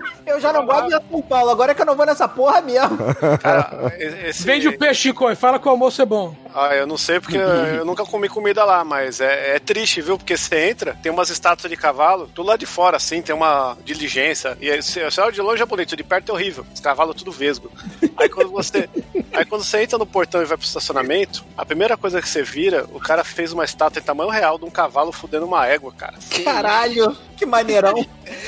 Eu 0.26 0.40
já 0.40 0.52
não 0.52 0.66
gosto 0.66 0.86
de 0.86 0.92
ir 0.92 0.96
a 0.96 1.02
São 1.08 1.22
Paulo, 1.22 1.50
agora 1.50 1.72
é 1.72 1.74
que 1.74 1.80
eu 1.80 1.86
não 1.86 1.94
vou 1.94 2.04
nessa 2.04 2.28
porra 2.28 2.60
mesmo. 2.60 2.98
Cara, 3.40 3.94
esse... 3.96 4.42
Vende 4.42 4.66
o 4.66 4.76
peixe, 4.76 5.02
Chico, 5.02 5.30
e 5.30 5.36
fala 5.36 5.58
que 5.58 5.68
o 5.68 5.70
almoço 5.70 6.02
é 6.02 6.04
bom. 6.04 6.34
Ah, 6.52 6.74
eu 6.74 6.86
não 6.86 6.98
sei 6.98 7.20
porque 7.20 7.36
eu 7.36 7.84
nunca 7.84 8.04
comi 8.04 8.28
comida 8.28 8.64
lá, 8.64 8.84
mas 8.84 9.20
é, 9.20 9.54
é 9.54 9.58
triste, 9.60 10.00
viu? 10.00 10.18
Porque 10.18 10.36
você 10.36 10.68
entra, 10.68 10.98
tem 11.00 11.12
umas 11.12 11.30
estátuas 11.30 11.70
de 11.70 11.76
cavalo, 11.76 12.26
do 12.26 12.42
lado 12.42 12.58
de 12.58 12.66
fora, 12.66 12.96
assim, 12.96 13.22
tem 13.22 13.34
uma 13.34 13.76
diligência. 13.84 14.56
E 14.60 14.70
aí, 14.70 14.82
você 14.82 15.04
você 15.04 15.20
olha 15.20 15.32
de 15.32 15.40
longe 15.40 15.62
é 15.62 15.66
bonito, 15.66 15.96
de 15.96 16.02
perto 16.02 16.30
é 16.30 16.34
horrível. 16.34 16.66
Os 16.74 16.80
cavalos 16.80 17.14
tudo 17.14 17.30
vesgo. 17.30 17.70
Aí 18.16 18.28
quando 18.28 18.50
você. 18.50 18.88
Aí 19.32 19.44
quando 19.44 19.62
você 19.62 19.82
entra 19.82 19.98
no 19.98 20.06
portão 20.06 20.42
e 20.42 20.44
vai 20.44 20.56
pro 20.56 20.66
estacionamento, 20.66 21.44
a 21.56 21.64
primeira 21.64 21.96
coisa 21.96 22.20
que 22.20 22.28
você 22.28 22.42
vira, 22.42 22.86
o 22.92 22.98
cara 22.98 23.22
fez 23.22 23.52
uma 23.52 23.64
estátua 23.64 24.00
em 24.00 24.04
tamanho 24.04 24.30
real 24.30 24.58
de 24.58 24.64
um 24.64 24.70
cavalo 24.70 25.12
fudendo 25.12 25.46
uma 25.46 25.66
égua, 25.66 25.92
cara. 25.92 26.14
Caralho, 26.42 27.16
que 27.36 27.46
maneirão. 27.46 27.94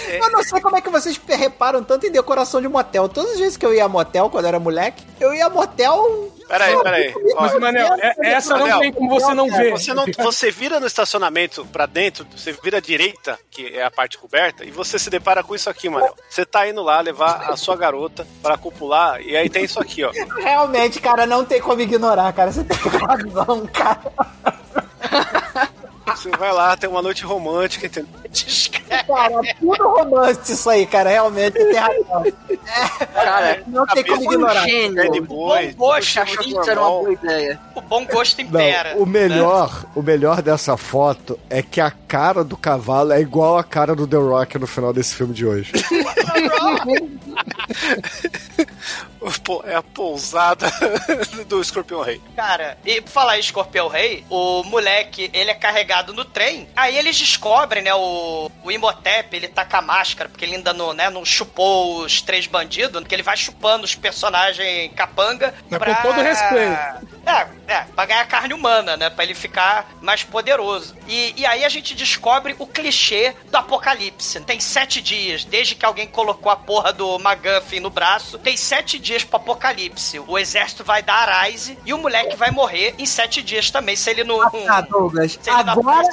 Eu 0.09 0.31
não 0.31 0.43
sei 0.43 0.61
como 0.61 0.77
é 0.77 0.81
que 0.81 0.89
vocês 0.89 1.21
reparam 1.29 1.85
tanto 1.85 2.07
em 2.07 2.11
decoração 2.11 2.61
de 2.61 2.67
motel. 2.67 3.09
Todas 3.09 3.33
as 3.33 3.39
vezes 3.39 3.57
que 3.57 3.65
eu 3.65 3.73
ia 3.75 3.85
a 3.85 3.89
motel, 3.89 4.29
quando 4.31 4.45
eu 4.45 4.49
era 4.49 4.59
moleque, 4.59 5.05
eu 5.21 5.33
ia 5.35 5.47
a 5.47 5.51
motel. 5.51 6.33
Peraí, 6.49 6.77
peraí. 6.83 7.15
Mas, 7.39 7.59
Manel, 7.61 7.95
é- 8.01 8.15
essa 8.33 8.55
não 8.55 8.61
Manel, 8.61 8.81
tem 8.81 8.93
como 8.93 9.11
você 9.11 9.35
não 9.35 9.49
ver. 9.51 9.71
Você, 9.73 9.95
não, 9.95 10.07
você 10.19 10.51
vira 10.51 10.81
no 10.81 10.87
estacionamento 10.87 11.65
pra 11.67 11.85
dentro, 11.85 12.27
você 12.35 12.53
vira 12.53 12.79
à 12.79 12.81
direita, 12.81 13.39
que 13.51 13.67
é 13.67 13.85
a 13.85 13.91
parte 13.91 14.17
coberta, 14.17 14.65
e 14.65 14.71
você 14.71 14.99
se 14.99 15.11
depara 15.11 15.43
com 15.45 15.55
isso 15.55 15.69
aqui, 15.69 15.89
Manel. 15.91 16.15
Você 16.29 16.45
tá 16.47 16.67
indo 16.67 16.83
lá 16.83 17.01
levar 17.01 17.51
a 17.51 17.57
sua 17.57 17.77
garota 17.77 18.27
pra 18.43 18.57
copular, 18.57 19.21
e 19.21 19.37
aí 19.37 19.51
tem 19.51 19.65
isso 19.65 19.79
aqui, 19.79 20.03
ó. 20.05 20.11
Realmente, 20.39 21.01
cara, 21.01 21.27
não 21.27 21.45
tem 21.45 21.61
como 21.61 21.83
ignorar, 21.83 22.33
cara. 22.33 22.51
Você 22.51 22.65
tem 22.65 22.77
razão, 22.79 23.67
cara. 23.67 24.13
Você 26.19 26.31
vai 26.31 26.53
lá, 26.53 26.77
tem 26.77 26.91
uma 26.91 27.01
noite 27.01 27.25
romântica, 27.25 27.87
entendeu? 27.87 28.11
Cara, 29.07 29.41
tudo 29.61 29.89
romance 29.89 30.53
isso 30.53 30.69
aí, 30.69 30.87
cara. 30.87 31.11
Realmente 31.11 31.53
tem 31.53 31.75
razão. 31.75 32.25
Cara, 33.13 33.63
Não 33.67 33.87
tem 33.87 34.03
como 34.05 34.21
um 34.21 34.33
ignorar. 34.33 34.65
gênio. 34.67 35.13
De 35.13 35.21
boi, 35.21 35.69
Bom 35.73 35.87
gosto, 35.89 36.13
Você 36.13 36.21
achou 36.21 36.39
que 36.43 36.51
isso 36.51 36.71
era 36.71 36.81
uma 36.81 36.89
boa 36.91 37.13
ideia. 37.13 37.61
O 37.75 37.81
bom 37.83 38.05
gosto 38.07 38.39
Não, 38.39 38.45
impera. 38.49 38.97
o 38.97 39.05
melhor, 39.07 39.85
o 39.95 40.03
melhor 40.03 40.41
dessa 40.43 40.77
foto 40.77 41.39
é 41.51 41.63
que 41.63 41.81
a 41.81 41.91
cara 42.09 42.43
do 42.43 42.57
cavalo 42.57 43.13
é 43.13 43.21
igual 43.21 43.59
a 43.59 43.63
cara 43.63 43.95
do 43.95 44.07
The 44.07 44.17
Rock 44.17 44.59
no 44.59 44.67
final 44.67 44.93
desse 44.95 45.15
filme 45.15 45.35
de 45.35 45.45
hoje. 45.47 45.73
Pô, 49.45 49.63
é 49.67 49.75
a 49.75 49.83
pousada 49.83 50.71
do 51.47 51.61
Escorpião 51.61 52.03
Rei. 52.03 52.21
Cara, 52.35 52.79
e 52.85 53.01
por 53.01 53.11
falar 53.11 53.37
em 53.37 53.41
Escorpião 53.41 53.89
Rei, 53.89 54.25
o 54.31 54.63
moleque, 54.65 55.31
ele 55.33 55.51
é 55.51 55.55
carregado 55.55 56.15
no 56.15 56.25
trem, 56.25 56.69
aí 56.75 56.97
eles 56.97 57.19
descobrem, 57.19 57.83
né, 57.83 57.95
o, 57.95 58.51
o 58.63 58.71
Imhotep, 58.71 59.35
ele 59.37 59.49
tá 59.49 59.65
com 59.65 59.77
a 59.77 59.83
máscara, 59.83 60.29
porque 60.29 60.45
ele 60.45 60.57
ainda 60.57 60.73
não, 60.73 60.95
né, 60.95 61.11
não 61.11 61.25
chupou 61.25 62.05
os 62.05 62.23
três 62.23 62.47
bandidos, 62.47 63.03
que 63.05 63.15
ele 63.15 63.23
vai 63.23 63.37
chupando 63.37 63.85
os 63.85 63.95
personagens 63.95 64.93
capanga 64.95 65.55
Mas 65.69 65.79
com 65.79 66.03
todo 66.03 66.21
respeito. 66.21 67.18
É, 67.27 67.47
é, 67.67 67.81
pra 67.95 68.07
ganhar 68.07 68.25
carne 68.27 68.55
humana, 68.55 68.97
né, 68.97 69.11
pra 69.11 69.23
ele 69.25 69.35
ficar 69.35 69.87
mais 70.01 70.23
poderoso. 70.25 70.97
E, 71.07 71.35
e 71.37 71.45
aí 71.47 71.65
a 71.65 71.69
gente 71.69 71.95
descobre 71.95 72.57
o 72.59 72.67
clichê 72.67 73.35
do 73.51 73.57
apocalipse. 73.57 74.41
Tem 74.41 74.59
sete 74.61 75.01
dias, 75.03 75.45
desde 75.45 75.75
que 75.75 75.85
alguém 75.85 76.07
colocou 76.07 76.51
a 76.51 76.57
porra 76.57 76.93
do 76.93 77.17
McGuffin 77.19 77.81
no 77.81 77.91
braço, 77.91 78.39
tem 78.39 78.57
sete 78.57 78.99
dias 78.99 79.25
pro 79.25 79.37
apocalipse. 79.37 80.19
O 80.21 80.39
exército 80.39 80.83
vai 80.85 81.03
dar 81.03 81.29
a 81.29 81.43
Rise 81.43 81.79
e 81.85 81.93
o 81.93 81.99
moleque 81.99 82.35
vai 82.37 82.51
morrer 82.51 82.95
em 82.99 83.05
sete 83.07 83.43
dias 83.43 83.71
também, 83.71 83.95
se 83.97 84.09
ele 84.11 84.25
não... 84.25 84.41
Ah, 84.69 84.81
Douglas, 84.81 85.39
ele 85.47 85.63
não 85.65 85.73
agora, 85.73 86.09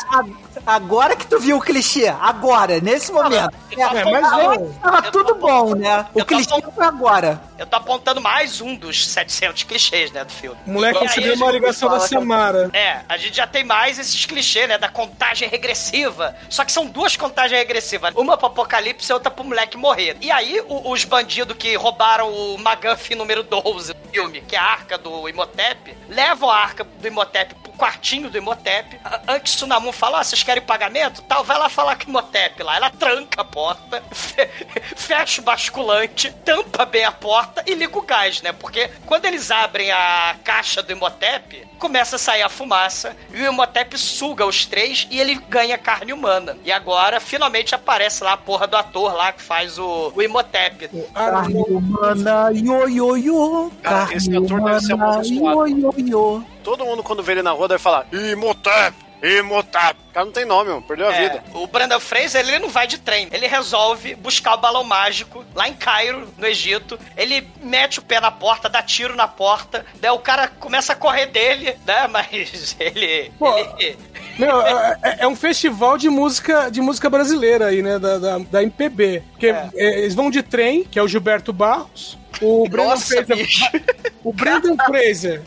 agora 0.65 1.15
que 1.15 1.25
tu 1.27 1.39
viu 1.39 1.57
o 1.57 1.61
clichê, 1.61 2.07
agora, 2.07 2.79
nesse 2.81 3.11
momento. 3.11 3.55
É, 3.77 4.03
mas 4.05 4.29
tava, 4.29 4.55
eu- 4.55 4.73
tava 4.81 5.01
tudo 5.03 5.35
bom, 5.35 5.75
né? 5.75 6.05
O 6.13 6.23
clichê 6.25 6.61
foi 6.73 6.85
agora. 6.85 7.41
Eu 7.57 7.65
tô 7.65 7.75
apontando 7.77 8.19
mais 8.21 8.59
um 8.61 8.75
dos 8.75 9.07
700 9.07 9.63
clichês, 9.63 10.11
né, 10.11 10.23
do 10.23 10.31
filme. 10.31 10.57
Moleque 10.65 11.04
recebeu 11.07 11.35
uma 11.35 11.51
ligação 11.51 11.89
da 11.89 11.99
que- 11.99 12.07
Samara. 12.07 12.69
É, 12.73 12.99
a 13.07 13.17
gente 13.17 13.37
já 13.37 13.47
tem 13.47 13.63
mais 13.63 13.97
esses 13.99 14.25
clichês, 14.25 14.67
né? 14.67 14.77
Da 14.77 14.89
contagem 14.89 15.47
regressiva. 15.47 16.35
Só 16.49 16.63
que 16.65 16.71
são 16.71 16.85
duas 16.87 17.15
contagens 17.15 17.57
regressivas. 17.59 18.13
Uma 18.15 18.37
pro 18.37 18.47
apocalipse 18.47 19.11
e 19.11 19.13
outra 19.13 19.29
pro 19.31 19.43
moleque 19.43 19.77
morrer. 19.77 20.17
E 20.21 20.31
aí, 20.31 20.61
o- 20.67 20.91
os 20.91 21.03
bandidos 21.03 21.55
que 21.57 21.75
roubaram 21.75 22.31
o 22.31 22.55
McGuffin 22.59 23.15
número 23.15 23.43
12 23.43 23.93
do 23.93 24.09
filme, 24.09 24.41
que 24.41 24.55
é 24.55 24.59
a 24.59 24.63
arca 24.63 24.97
do 24.97 25.27
Imhotep, 25.29 25.95
levam 26.09 26.49
a 26.49 26.57
arca 26.57 26.83
do 26.83 27.07
Imhotep 27.07 27.53
quartinho 27.75 28.29
do 28.29 28.37
Imhotep. 28.37 28.99
Antes 29.27 29.53
Sunamun 29.53 29.91
fala, 29.91 30.19
ah, 30.19 30.23
vocês 30.23 30.41
querem 30.43 30.63
pagamento? 30.63 31.21
Tal, 31.23 31.43
vai 31.43 31.57
lá 31.57 31.69
falar 31.69 31.95
com 31.97 32.05
o 32.07 32.09
Imhotep 32.09 32.63
lá. 32.63 32.75
Ela 32.77 32.89
tranca 32.89 33.41
a 33.41 33.45
porta, 33.45 34.03
fe- 34.11 34.49
fecha 34.95 35.41
o 35.41 35.43
basculante, 35.43 36.31
tampa 36.43 36.85
bem 36.85 37.03
a 37.03 37.11
porta 37.11 37.63
e 37.65 37.73
liga 37.73 37.97
o 37.97 38.01
gás, 38.01 38.41
né? 38.41 38.51
Porque 38.53 38.89
quando 39.05 39.25
eles 39.25 39.51
abrem 39.51 39.91
a 39.91 40.35
caixa 40.43 40.81
do 40.81 40.91
Imhotep, 40.91 41.65
começa 41.79 42.15
a 42.15 42.19
sair 42.19 42.41
a 42.41 42.49
fumaça 42.49 43.15
e 43.31 43.41
o 43.41 43.51
Imhotep 43.51 43.97
suga 43.97 44.45
os 44.45 44.65
três 44.65 45.07
e 45.11 45.19
ele 45.19 45.35
ganha 45.49 45.77
carne 45.77 46.13
humana. 46.13 46.57
E 46.63 46.71
agora, 46.71 47.19
finalmente, 47.19 47.75
aparece 47.75 48.23
lá 48.23 48.33
a 48.33 48.37
porra 48.37 48.67
do 48.67 48.75
ator 48.77 49.13
lá 49.13 49.31
que 49.31 49.41
faz 49.41 49.77
o, 49.77 50.11
o 50.15 50.21
Imhotep. 50.21 50.89
Carne 51.13 51.55
humana, 51.67 52.49
io, 52.53 52.87
io, 52.89 53.17
io. 53.17 53.71
Cara, 53.81 53.97
Carne 53.99 54.15
esse 54.15 54.35
ator 54.35 54.61
deve 54.63 54.79
ser 54.81 54.93
humana, 54.93 55.11
amaldiçoado. 55.13 55.67
io, 55.67 55.93
io, 55.97 56.07
io. 56.07 56.45
Todo 56.65 56.83
mundo, 56.83 57.03
quando 57.03 57.21
vê 57.21 57.33
ele 57.33 57.43
na 57.43 57.51
rua, 57.51 57.67
deve 57.67 57.81
falar: 57.81 58.07
Imhotep! 58.11 58.97
Imhotep! 59.21 60.04
O 60.15 60.17
cara 60.17 60.25
não 60.27 60.31
tem 60.31 60.45
nome, 60.45 60.69
mano. 60.69 60.81
Perdeu 60.81 61.09
a 61.09 61.13
É, 61.13 61.21
vida. 61.29 61.43
o 61.53 61.67
Brandon 61.67 61.99
Fraser, 61.99 62.47
ele 62.47 62.57
não 62.59 62.69
vai 62.69 62.87
de 62.87 62.97
trem. 62.97 63.27
Ele 63.33 63.47
resolve 63.47 64.15
buscar 64.15 64.53
o 64.53 64.57
balão 64.57 64.81
mágico 64.81 65.43
lá 65.53 65.67
em 65.67 65.73
Cairo, 65.73 66.29
no 66.37 66.47
Egito. 66.47 66.97
Ele 67.17 67.45
mete 67.61 67.99
o 67.99 68.01
pé 68.01 68.21
na 68.21 68.31
porta, 68.31 68.69
dá 68.69 68.81
tiro 68.81 69.13
na 69.13 69.27
porta. 69.27 69.85
Daí 69.99 70.11
o 70.11 70.19
cara 70.19 70.47
começa 70.47 70.93
a 70.93 70.95
correr 70.95 71.25
dele, 71.25 71.75
né? 71.85 72.07
Mas 72.09 72.77
ele... 72.79 73.29
Pô, 73.37 73.57
ele- 73.57 73.97
Meu, 74.39 74.61
é, 74.61 74.97
é- 75.03 75.15
é 75.23 75.27
um 75.27 75.35
festival 75.35 75.97
de 75.97 76.09
música, 76.09 76.69
de 76.71 76.79
música 76.79 77.09
brasileira 77.09 77.65
aí, 77.65 77.81
né? 77.81 77.99
Da, 77.99 78.17
da, 78.17 78.37
da 78.37 78.63
MPB. 78.63 79.21
Porque 79.31 79.47
É. 79.47 79.69
é, 79.75 79.99
eles 79.99 80.15
vão 80.15 80.31
de 80.31 80.41
trem, 80.41 80.85
que 80.85 80.97
é 80.97 81.03
o 81.03 81.09
Gilberto 81.09 81.51
Barros. 81.51 82.17
O 82.41 82.67
Brandon 82.69 82.89
Nossa, 82.91 83.05
Fraser. 83.25 83.35
bicho. 83.35 83.65
O 84.25 84.33
Brandon 84.33 84.75
Fraser. 84.85 85.43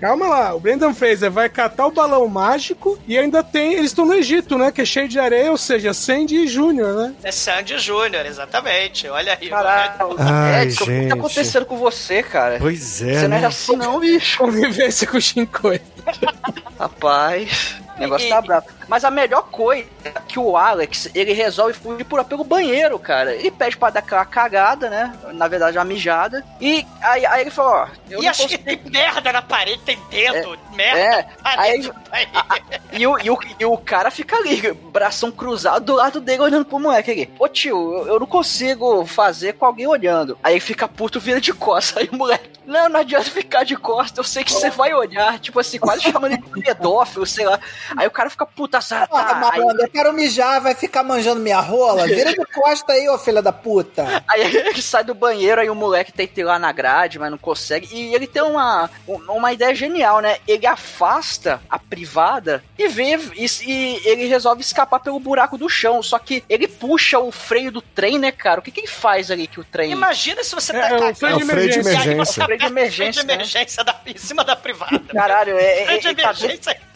Calma 0.00 0.26
lá, 0.26 0.54
o 0.54 0.58
Brandon 0.58 0.94
Fraser 0.94 1.30
vai 1.30 1.50
catar 1.50 1.86
o 1.86 1.90
balão 1.90 2.26
mágico 2.26 2.98
e 3.06 3.18
ainda 3.18 3.42
tem. 3.44 3.74
Eles 3.74 3.90
estão 3.90 4.06
no 4.12 4.18
Egito, 4.18 4.58
né? 4.58 4.70
Que 4.70 4.82
é 4.82 4.84
cheio 4.84 5.08
de 5.08 5.18
areia, 5.18 5.50
ou 5.50 5.56
seja, 5.56 5.94
Sandy 5.94 6.46
Júnior, 6.46 6.94
né? 6.94 7.14
É 7.22 7.32
Sandy 7.32 7.78
Júnior, 7.78 8.26
exatamente. 8.26 9.08
Olha 9.08 9.38
aí. 9.40 9.48
Caralho, 9.48 10.16
Ai, 10.18 10.64
Edson, 10.64 10.84
o 10.84 10.86
que 10.86 10.92
gente. 10.92 11.08
tá 11.08 11.14
acontecendo 11.14 11.66
com 11.66 11.76
você, 11.78 12.22
cara? 12.22 12.58
Pois 12.60 13.02
é, 13.02 13.14
Você 13.14 13.22
não 13.22 13.28
né? 13.28 13.38
era 13.38 13.48
assim 13.48 13.76
não, 13.76 13.98
bicho. 13.98 14.38
Convivência 14.38 15.06
com 15.06 15.16
o 15.16 15.20
Shinkoi. 15.20 15.80
Rapaz, 16.78 17.76
o 17.96 18.00
negócio 18.00 18.28
tá 18.28 18.40
bravo. 18.40 18.66
Mas 18.88 19.04
a 19.04 19.10
melhor 19.10 19.42
coisa 19.50 19.86
é 20.04 20.10
que 20.26 20.38
o 20.38 20.56
Alex, 20.56 21.10
ele 21.14 21.32
resolve 21.32 21.72
fugir 21.72 22.04
por, 22.04 22.22
pelo 22.24 22.44
banheiro, 22.44 22.98
cara. 22.98 23.34
Ele 23.34 23.50
pede 23.50 23.76
pra 23.76 23.90
dar 23.90 24.00
aquela 24.00 24.24
cagada, 24.24 24.88
né? 24.90 25.12
Na 25.32 25.48
verdade, 25.48 25.78
uma 25.78 25.84
mijada. 25.84 26.44
E 26.60 26.86
aí, 27.00 27.24
aí 27.26 27.40
ele 27.42 27.50
falou, 27.50 27.72
ó... 27.72 27.88
E 28.20 28.26
acho 28.28 28.46
que 28.48 28.58
consigo- 28.58 28.64
tem 28.82 28.92
merda 28.92 29.32
na 29.32 29.40
parede, 29.42 29.80
tem 29.82 29.98
dedo, 30.10 30.58
merda. 30.74 30.98
É, 31.00 31.26
aí, 31.44 31.90
a- 32.32 32.54
a- 32.54 32.58
e, 32.92 33.06
o, 33.06 33.18
e, 33.22 33.30
o, 33.30 33.38
e 33.60 33.64
o 33.64 33.76
cara 33.78 34.10
fica 34.10 34.36
ali, 34.36 34.72
bração 34.72 35.30
cruzado 35.30 35.84
do 35.86 35.94
lado 35.94 36.20
dele, 36.20 36.42
olhando 36.42 36.64
pro 36.66 36.78
moleque 36.78 37.10
ali. 37.10 37.30
Ô 37.38 37.48
tio, 37.48 37.94
eu, 37.98 38.06
eu 38.08 38.20
não 38.20 38.26
consigo 38.26 39.06
fazer 39.06 39.54
com 39.54 39.64
alguém 39.66 39.86
olhando. 39.86 40.36
Aí 40.42 40.60
fica 40.60 40.86
puto, 40.88 41.18
vira 41.20 41.40
de 41.40 41.52
costas. 41.52 41.96
Aí 42.02 42.08
o 42.12 42.16
moleque, 42.16 42.50
não, 42.66 42.88
não 42.88 43.00
adianta 43.00 43.30
ficar 43.30 43.64
de 43.64 43.76
costas, 43.76 44.18
eu 44.18 44.24
sei 44.24 44.44
que 44.44 44.52
você 44.52 44.68
vai 44.70 44.92
olhar. 44.92 45.38
Tipo 45.38 45.60
assim, 45.60 45.78
quase 45.78 46.02
chamando 46.02 46.32
ele 46.32 46.42
de 46.42 46.62
pedófilo, 46.62 47.24
sei 47.26 47.46
lá. 47.46 47.58
Aí 47.96 48.06
o 48.06 48.10
cara 48.10 48.30
fica 48.30 48.46
puta, 48.46 48.78
ah, 48.78 49.06
Porra, 49.06 49.24
tá. 49.24 49.34
Aí, 49.34 49.40
malandro, 49.40 49.82
eu 49.82 49.90
quero 49.90 50.12
mijar, 50.12 50.60
vai 50.60 50.74
ficar 50.74 51.02
manjando 51.02 51.40
minha 51.40 51.60
rola? 51.60 52.06
Vira 52.06 52.30
de 52.32 52.44
costa 52.46 52.92
aí, 52.92 53.08
ô 53.08 53.18
filha 53.18 53.42
da 53.42 53.52
puta. 53.52 54.22
Aí 54.28 54.42
ele 54.56 54.82
sai 54.82 55.04
do 55.04 55.14
banheiro, 55.14 55.60
aí 55.60 55.70
o 55.70 55.74
moleque 55.74 56.12
tenta 56.12 56.40
ir 56.40 56.44
lá 56.44 56.58
na 56.58 56.72
grade, 56.72 57.18
mas 57.18 57.30
não 57.30 57.38
consegue. 57.38 57.88
E 57.92 58.14
ele 58.14 58.26
tem 58.26 58.42
uma, 58.42 58.90
uma 59.06 59.52
ideia 59.52 59.74
genial, 59.74 60.20
né? 60.20 60.38
Ele 60.46 60.66
afasta 60.66 61.60
a 61.68 61.78
privada 61.78 62.62
e 62.78 62.88
vê 62.88 63.16
e, 63.36 63.46
e 63.66 64.08
ele 64.08 64.26
resolve 64.26 64.60
escapar 64.60 65.00
pelo 65.00 65.18
buraco 65.18 65.58
do 65.58 65.68
chão. 65.68 66.02
Só 66.02 66.18
que 66.18 66.44
ele 66.48 66.66
puxa 66.68 67.18
o 67.18 67.30
freio 67.30 67.70
do 67.70 67.80
trem, 67.82 68.18
né, 68.18 68.30
cara? 68.32 68.60
O 68.60 68.62
que, 68.62 68.70
que 68.70 68.80
ele 68.80 68.88
faz 68.88 69.30
ali 69.30 69.46
que 69.46 69.60
o 69.60 69.64
trem. 69.64 69.92
Imagina 69.92 70.42
se 70.44 70.54
você 70.54 70.72
tá 70.72 70.90
É, 70.90 71.10
é 71.10 71.14
freio 71.14 71.36
de 71.36 71.42
É 71.42 71.44
o 71.44 71.46
freio 71.46 71.68
de 71.70 71.78
aí 71.78 71.80
emergência. 71.80 72.16
você 72.16 72.44
Freio 72.44 72.58
de 72.58 72.66
emergência, 72.66 73.22
freio 73.22 73.26
né? 73.26 73.36
de 73.36 73.42
emergência 73.42 73.84
da, 73.84 74.00
em 74.06 74.16
cima 74.16 74.44
da 74.44 74.56
privada. 74.56 75.00
Caralho, 75.12 75.56
é, 75.56 75.82
é, 75.82 75.84
Freio 75.86 76.00
de 76.00 76.08
ele 76.08 76.16
tá 76.16 76.22
emergência. 76.22 76.91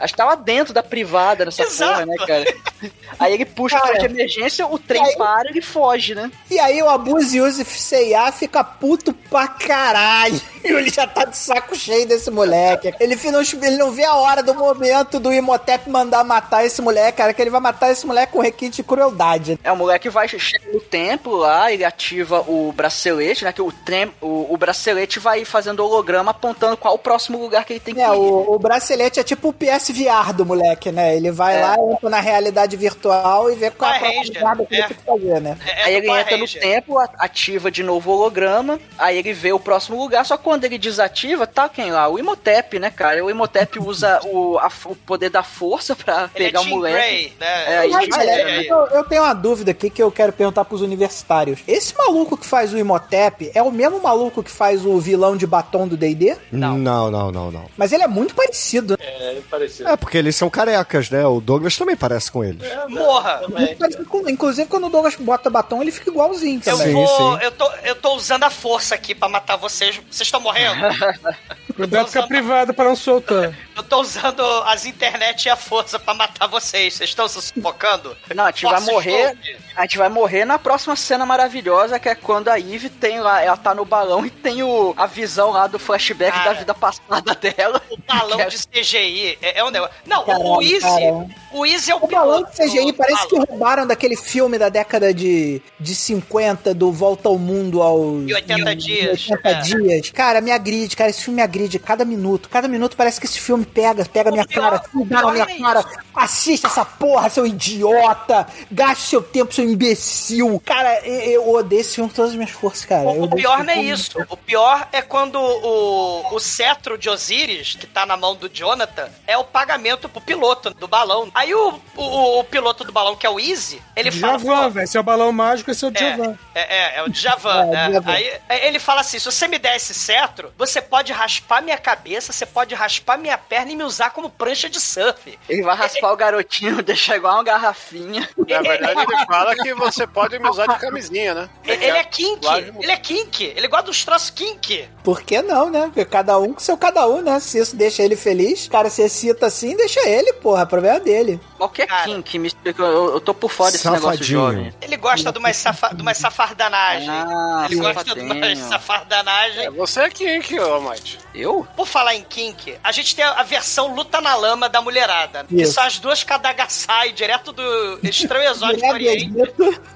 Acho 0.00 0.12
que 0.14 0.16
tava 0.16 0.34
dentro 0.36 0.72
da 0.72 0.82
privada 0.82 1.44
nessa 1.44 1.62
Exato. 1.62 1.92
porra, 1.92 2.06
né, 2.06 2.14
cara? 2.26 2.44
Aí 3.18 3.34
ele 3.34 3.44
puxa 3.44 3.76
o 3.76 3.80
Cara, 3.80 3.94
freio 3.94 4.08
de 4.08 4.14
emergência, 4.14 4.66
o 4.66 4.78
trem 4.78 5.04
aí- 5.04 5.16
para 5.16 5.48
e 5.48 5.52
ele 5.52 5.60
foge, 5.60 6.14
né? 6.14 6.30
E 6.50 6.58
aí 6.58 6.82
o 6.82 6.88
Abuse 6.88 7.38
Use 7.40 7.62
C&A 7.64 8.32
fica 8.32 8.64
puto 8.64 9.12
pra 9.12 9.46
caralho. 9.48 10.40
Ele 10.62 10.90
já 10.90 11.06
tá 11.06 11.24
de 11.24 11.36
saco 11.38 11.74
cheio 11.74 12.06
desse 12.06 12.30
moleque. 12.30 12.92
Ele 13.00 13.16
não, 13.32 13.40
ele 13.40 13.76
não 13.78 13.90
vê 13.92 14.04
a 14.04 14.14
hora 14.14 14.42
do 14.42 14.52
momento 14.54 15.18
do 15.18 15.32
Imhotep 15.32 15.88
mandar 15.88 16.22
matar 16.22 16.66
esse 16.66 16.82
moleque, 16.82 17.16
cara, 17.16 17.32
que 17.32 17.40
ele 17.40 17.48
vai 17.48 17.60
matar 17.62 17.90
esse 17.90 18.06
moleque 18.06 18.34
com 18.34 18.40
requinte 18.40 18.76
de 18.76 18.82
crueldade. 18.82 19.58
É, 19.64 19.72
o 19.72 19.76
moleque 19.76 20.10
vai 20.10 20.28
chega 20.28 20.70
no 20.70 20.78
templo 20.78 21.34
lá, 21.34 21.72
ele 21.72 21.82
ativa 21.82 22.40
o 22.46 22.72
bracelete, 22.76 23.42
né? 23.44 23.54
Que 23.54 23.62
o, 23.62 23.72
trem, 23.72 24.12
o, 24.20 24.52
o 24.52 24.56
bracelete 24.58 25.18
vai 25.18 25.46
fazendo 25.46 25.82
holograma 25.82 26.30
apontando 26.30 26.76
qual 26.76 26.94
o 26.94 26.98
próximo 26.98 27.38
lugar 27.40 27.64
que 27.64 27.72
ele 27.72 27.80
tem 27.80 27.94
que 27.94 28.00
É, 28.02 28.04
ir. 28.08 28.10
o, 28.10 28.52
o 28.54 28.58
bracelete 28.58 29.18
é 29.18 29.24
tipo 29.24 29.48
o 29.48 29.52
PSVR 29.92 30.32
do 30.32 30.46
moleque, 30.46 30.90
né? 30.92 31.16
Ele 31.16 31.30
vai 31.30 31.56
É. 31.58 31.62
lá, 31.62 31.76
entra 31.92 32.10
na 32.10 32.20
realidade 32.20 32.76
virtual 32.76 33.50
e 33.50 33.54
vê 33.56 33.70
qual 33.70 33.90
é 33.92 34.18
a 34.20 34.24
jogada 34.24 34.64
que 34.66 34.74
ele 34.74 34.82
é. 34.82 34.86
tem 34.88 34.96
que 34.96 35.02
fazer, 35.04 35.40
né? 35.40 35.56
É, 35.66 35.82
Aí 35.84 35.94
é 35.96 36.00
do 36.00 36.06
ele 36.06 36.20
entra 36.20 36.82
no 36.86 36.98
a- 36.98 37.08
ativa 37.18 37.70
de 37.70 37.82
novo 37.82 38.10
o 38.10 38.14
holograma, 38.14 38.78
aí 38.98 39.18
ele 39.18 39.32
vê 39.32 39.52
o 39.52 39.58
próximo 39.60 39.98
lugar, 40.00 40.24
só 40.24 40.36
que 40.36 40.44
quando 40.44 40.64
ele 40.64 40.78
desativa, 40.78 41.46
tá 41.46 41.68
quem 41.68 41.90
lá? 41.90 42.08
O 42.08 42.18
Imhotep, 42.18 42.78
né, 42.78 42.90
cara? 42.90 43.24
O 43.24 43.30
Imhotep 43.30 43.78
usa 43.82 44.20
o, 44.24 44.58
a- 44.58 44.70
o 44.86 44.94
poder 44.96 45.30
da 45.30 45.42
força 45.42 45.94
pra 45.96 46.30
Ele 46.34 46.44
pegar 46.46 46.60
é 46.60 46.62
o 46.62 46.66
moleque. 46.66 46.96
Grey, 46.96 47.32
né? 47.40 47.46
É, 47.74 47.78
aí 47.78 47.90
Mas, 47.90 48.06
já 48.08 48.22
era, 48.24 48.50
é, 48.50 48.56
né? 48.58 48.64
eu, 48.68 48.76
eu 48.98 49.04
tenho 49.04 49.22
uma 49.22 49.34
dúvida 49.34 49.70
aqui 49.70 49.90
que 49.90 50.02
eu 50.02 50.10
quero 50.10 50.32
perguntar 50.32 50.64
pros 50.64 50.82
universitários. 50.82 51.60
Esse 51.66 51.96
maluco 51.96 52.36
que 52.36 52.46
faz 52.46 52.72
o 52.72 52.78
Imhotep 52.78 53.50
é 53.54 53.62
o 53.62 53.70
mesmo 53.70 54.00
maluco 54.02 54.42
que 54.42 54.50
faz 54.50 54.84
o 54.84 54.98
vilão 54.98 55.36
de 55.36 55.46
batom 55.46 55.86
do 55.86 55.96
D&D? 55.96 56.36
Não, 56.52 56.76
não, 56.78 57.10
não, 57.10 57.30
não. 57.50 57.64
Mas 57.76 57.92
ele 57.92 58.02
é 58.02 58.06
muito 58.08 58.34
parecido. 58.34 58.96
né? 58.98 59.04
É, 59.06 59.38
parecido. 59.50 59.79
É, 59.84 59.96
porque 59.96 60.18
eles 60.18 60.36
são 60.36 60.48
carecas, 60.50 61.10
né? 61.10 61.26
O 61.26 61.40
Douglas 61.40 61.76
também 61.76 61.96
parece 61.96 62.30
com 62.30 62.44
eles. 62.44 62.60
Morra. 62.88 63.42
Muito 63.48 63.76
parecido 63.76 64.06
com- 64.06 64.28
Inclusive, 64.28 64.68
quando 64.68 64.86
o 64.86 64.90
Douglas 64.90 65.16
bota 65.16 65.48
batom, 65.50 65.82
ele 65.82 65.90
fica 65.90 66.10
igualzinho 66.10 66.60
Eu 66.66 66.76
vou. 66.76 67.06
sim. 67.38 67.44
Eu, 67.44 67.50
tô, 67.52 67.70
eu 67.84 67.94
tô 67.96 68.14
usando 68.14 68.44
a 68.44 68.50
força 68.50 68.94
aqui 68.94 69.14
pra 69.14 69.28
matar 69.28 69.56
vocês. 69.56 69.96
Vocês 70.10 70.26
estão 70.26 70.40
morrendo? 70.40 70.80
Cuidado 71.74 72.12
com 72.12 72.18
a 72.18 72.26
privada 72.26 72.72
pra 72.74 72.84
não 72.84 72.96
soltar. 72.96 73.54
Eu 73.80 73.82
tô 73.84 74.00
usando 74.02 74.42
as 74.66 74.84
internet 74.84 75.46
e 75.46 75.48
a 75.48 75.56
força 75.56 75.98
pra 75.98 76.12
matar 76.12 76.46
vocês. 76.46 76.92
Vocês 76.92 77.08
estão 77.08 77.26
se 77.26 77.40
sufocando? 77.40 78.14
Não, 78.34 78.44
a 78.44 78.50
gente 78.50 78.64
vai 78.66 78.80
morrer. 78.82 79.30
Stroke. 79.30 79.56
A 79.80 79.84
gente 79.84 79.96
vai 79.96 80.10
morrer 80.10 80.44
na 80.44 80.58
próxima 80.58 80.94
cena 80.94 81.24
maravilhosa, 81.24 81.98
que 81.98 82.06
é 82.06 82.14
quando 82.14 82.48
a 82.48 82.58
Eve 82.60 82.90
tem 82.90 83.18
lá, 83.18 83.40
ela 83.42 83.56
tá 83.56 83.74
no 83.74 83.84
balão 83.86 84.26
e 84.26 84.30
tem 84.30 84.62
o, 84.62 84.92
a 84.94 85.06
visão 85.06 85.50
lá 85.52 85.66
do 85.66 85.78
flashback 85.78 86.32
Cara. 86.36 86.52
da 86.52 86.58
vida 86.58 86.74
passada 86.74 87.34
dela. 87.34 87.80
O 87.90 87.96
balão 88.06 88.36
Que 88.36 88.42
é- 88.42 88.46
de 88.48 88.58
CGI 88.58 89.38
é, 89.40 89.58
é 89.60 89.64
um 89.64 89.70
negócio. 89.70 89.94
Não, 90.06 90.22
Caralho, 90.24 90.44
o 90.44 90.62
Easy. 90.62 90.80
cara. 90.80 91.26
O 91.52 91.64
Easy 91.66 91.90
é 91.90 91.94
o, 91.94 92.04
O 92.04 92.06
balão 92.06 92.42
de 92.42 92.50
CGI 92.50 92.92
do 92.92 92.94
parece 92.94 93.26
que 93.26 93.32
balão. 93.36 93.46
roubaram 93.48 93.86
daquele 93.86 94.16
filme 94.16 94.58
da 94.58 94.68
década 94.68 95.14
de, 95.14 95.62
de 95.80 95.94
50, 95.94 96.74
do 96.74 96.92
Volta 96.92 97.30
ao 97.30 97.38
Mundo 97.38 97.80
aos... 97.80 98.28
E 98.28 98.34
80 98.34 98.76
dias. 98.76 99.30
80 99.30 99.48
é. 99.48 99.54
dias. 99.62 100.10
Cara, 100.10 100.42
me 100.42 100.52
agride, 100.52 100.94
cara. 100.94 101.08
Esse 101.08 101.22
filme 101.24 101.36
me 101.36 101.42
agride 101.42 101.78
cada 101.78 102.04
minuto. 102.04 102.50
Cada 102.50 102.68
minuto 102.68 102.96
parece 102.98 103.18
que 103.18 103.24
esse 103.26 103.40
filme 103.40 103.64
pega, 103.64 104.04
pega 104.04 104.28
a 104.28 104.32
minha 104.32 104.44
pior- 104.46 104.62
cara, 104.62 104.76
assim, 104.76 105.06
pior 105.06 105.32
minha 105.32 105.44
é 105.44 105.58
cara. 105.58 105.84
Assista 106.14 106.66
essa 106.66 106.84
porra, 106.84 107.30
seu 107.30 107.46
idiota. 107.46 108.46
Gaste 108.70 109.06
seu 109.08 109.22
tempo, 109.22 109.54
seu 109.54 109.69
imbecil. 109.70 110.60
Cara, 110.64 111.00
eu, 111.06 111.48
odeio 111.48 111.80
esse 111.80 111.94
filme 111.94 112.10
com 112.10 112.16
todas 112.16 112.30
as 112.30 112.36
minhas 112.36 112.50
forças, 112.50 112.84
cara. 112.84 113.08
O, 113.08 113.24
o 113.24 113.34
pior 113.34 113.64
não 113.64 113.72
é 113.72 113.82
isso. 113.82 114.18
O 114.28 114.36
pior 114.36 114.88
é 114.92 115.02
quando 115.02 115.36
o, 115.36 116.34
o 116.34 116.38
cetro 116.40 116.96
de 116.96 117.08
Osiris, 117.08 117.74
que 117.74 117.86
tá 117.86 118.04
na 118.06 118.16
mão 118.16 118.34
do 118.34 118.48
Jonathan, 118.48 119.08
é 119.26 119.36
o 119.36 119.44
pagamento 119.44 120.08
pro 120.08 120.20
piloto 120.20 120.70
do 120.70 120.88
balão. 120.88 121.30
Aí 121.34 121.54
o, 121.54 121.80
o, 121.96 122.40
o 122.40 122.44
piloto 122.44 122.84
do 122.84 122.92
balão, 122.92 123.16
que 123.16 123.26
é 123.26 123.30
o 123.30 123.38
Easy, 123.38 123.82
ele 123.96 124.10
fala. 124.10 124.38
Djavan, 124.38 124.62
"Pô, 124.64 124.70
velho. 124.70 124.84
Esse 124.84 124.96
é 124.96 125.00
o 125.00 125.04
balão 125.04 125.32
mágico, 125.32 125.70
esse 125.70 125.84
é 125.84 125.88
o 125.88 125.90
Djavan. 125.90 126.38
É, 126.54 126.60
é, 126.60 126.76
é, 126.76 126.96
é 126.98 127.02
o 127.02 127.08
Djavan, 127.08 127.62
É, 127.62 127.66
né? 127.66 127.88
Djavan. 127.90 128.12
Aí 128.12 128.40
aí 128.48 128.66
ele 128.66 128.78
fala 128.78 129.00
assim: 129.00 129.18
se 129.18 129.24
você 129.24 129.46
me 129.48 129.58
der 129.58 129.76
esse 129.76 129.94
cetro, 129.94 130.52
você 130.56 130.80
pode 130.80 131.12
raspar 131.12 131.62
minha 131.62 131.78
cabeça, 131.78 132.32
você 132.32 132.46
pode 132.46 132.74
raspar 132.74 133.16
minha 133.18 133.38
perna 133.38 133.72
e 133.72 133.76
me 133.76 133.84
usar 133.84 134.10
como 134.10 134.30
prancha 134.30 134.68
de 134.68 134.80
surf. 134.80 135.38
Ele 135.48 135.62
vai 135.62 135.76
raspar 135.76 136.12
o 136.12 136.16
garotinho, 136.16 136.82
deixar 136.82 137.16
igual 137.16 137.34
uma 137.34 137.44
garrafinha. 137.44 138.28
Na 138.36 138.62
verdade, 138.62 139.00
ele 139.00 139.26
fala 139.26 139.49
que 139.54 139.74
você 139.74 140.06
pode 140.06 140.38
me 140.38 140.48
usar 140.48 140.66
de 140.66 140.78
camisinha, 140.78 141.34
né? 141.34 141.50
Ele 141.64 141.84
é 141.86 142.04
kink, 142.04 142.46
ele 142.80 142.92
é 142.92 142.96
kink, 142.96 143.44
ele 143.56 143.68
gosta 143.68 143.86
dos 143.86 144.04
troços 144.04 144.30
kink. 144.30 144.88
Por 145.02 145.22
que 145.22 145.40
não, 145.42 145.70
né? 145.70 145.82
Porque 145.86 146.04
cada 146.04 146.38
um 146.38 146.52
com 146.52 146.60
seu 146.60 146.76
cada 146.76 147.06
um, 147.08 147.20
né? 147.22 147.40
Se 147.40 147.58
isso 147.58 147.74
deixa 147.76 148.02
ele 148.02 148.16
feliz, 148.16 148.66
o 148.66 148.70
cara 148.70 148.90
se 148.90 149.02
excita 149.02 149.46
assim, 149.46 149.76
deixa 149.76 150.00
ele, 150.08 150.32
porra. 150.34 150.64
O 150.64 150.66
problema 150.66 150.96
é 150.96 151.00
dele. 151.00 151.40
Qualquer 151.56 151.86
Cara. 151.86 152.04
kink, 152.04 152.38
me 152.38 152.48
explica, 152.48 152.82
eu, 152.82 153.12
eu 153.14 153.20
tô 153.20 153.34
por 153.34 153.50
fora 153.50 153.70
desse 153.72 153.84
negócio 153.86 154.12
Safadinho. 154.24 154.40
jovem. 154.40 154.74
Ele 154.80 154.96
gosta 154.96 155.30
de 155.32 155.38
umas, 155.38 155.56
safa, 155.56 155.94
de 155.94 156.00
umas 156.02 156.16
safardanagem. 156.18 157.08
Ah, 157.10 157.66
ele 157.70 157.80
gosta 157.80 158.14
de 158.14 158.20
umas 158.20 158.58
safardanagem. 158.58 159.66
É 159.66 159.70
você 159.70 160.00
é 160.00 160.10
Kink, 160.10 160.58
ô 160.58 160.80
Mike. 160.80 161.18
Eu? 161.34 161.66
Por 161.76 161.86
falar 161.86 162.14
em 162.16 162.22
kink, 162.24 162.76
a 162.82 162.90
gente 162.90 163.14
tem 163.14 163.24
a 163.24 163.42
versão 163.44 163.94
luta 163.94 164.20
na 164.20 164.34
lama 164.34 164.68
da 164.68 164.82
mulherada. 164.82 165.44
Que 165.48 165.62
Isso. 165.62 165.74
são 165.74 165.84
as 165.84 165.98
duas 165.98 166.24
Kadagasai, 166.24 167.12
direto 167.12 167.52
do 167.52 168.00
Estranho 168.02 168.50
Exótico 168.50 168.86
do 168.86 168.92
Oriente. 168.92 169.32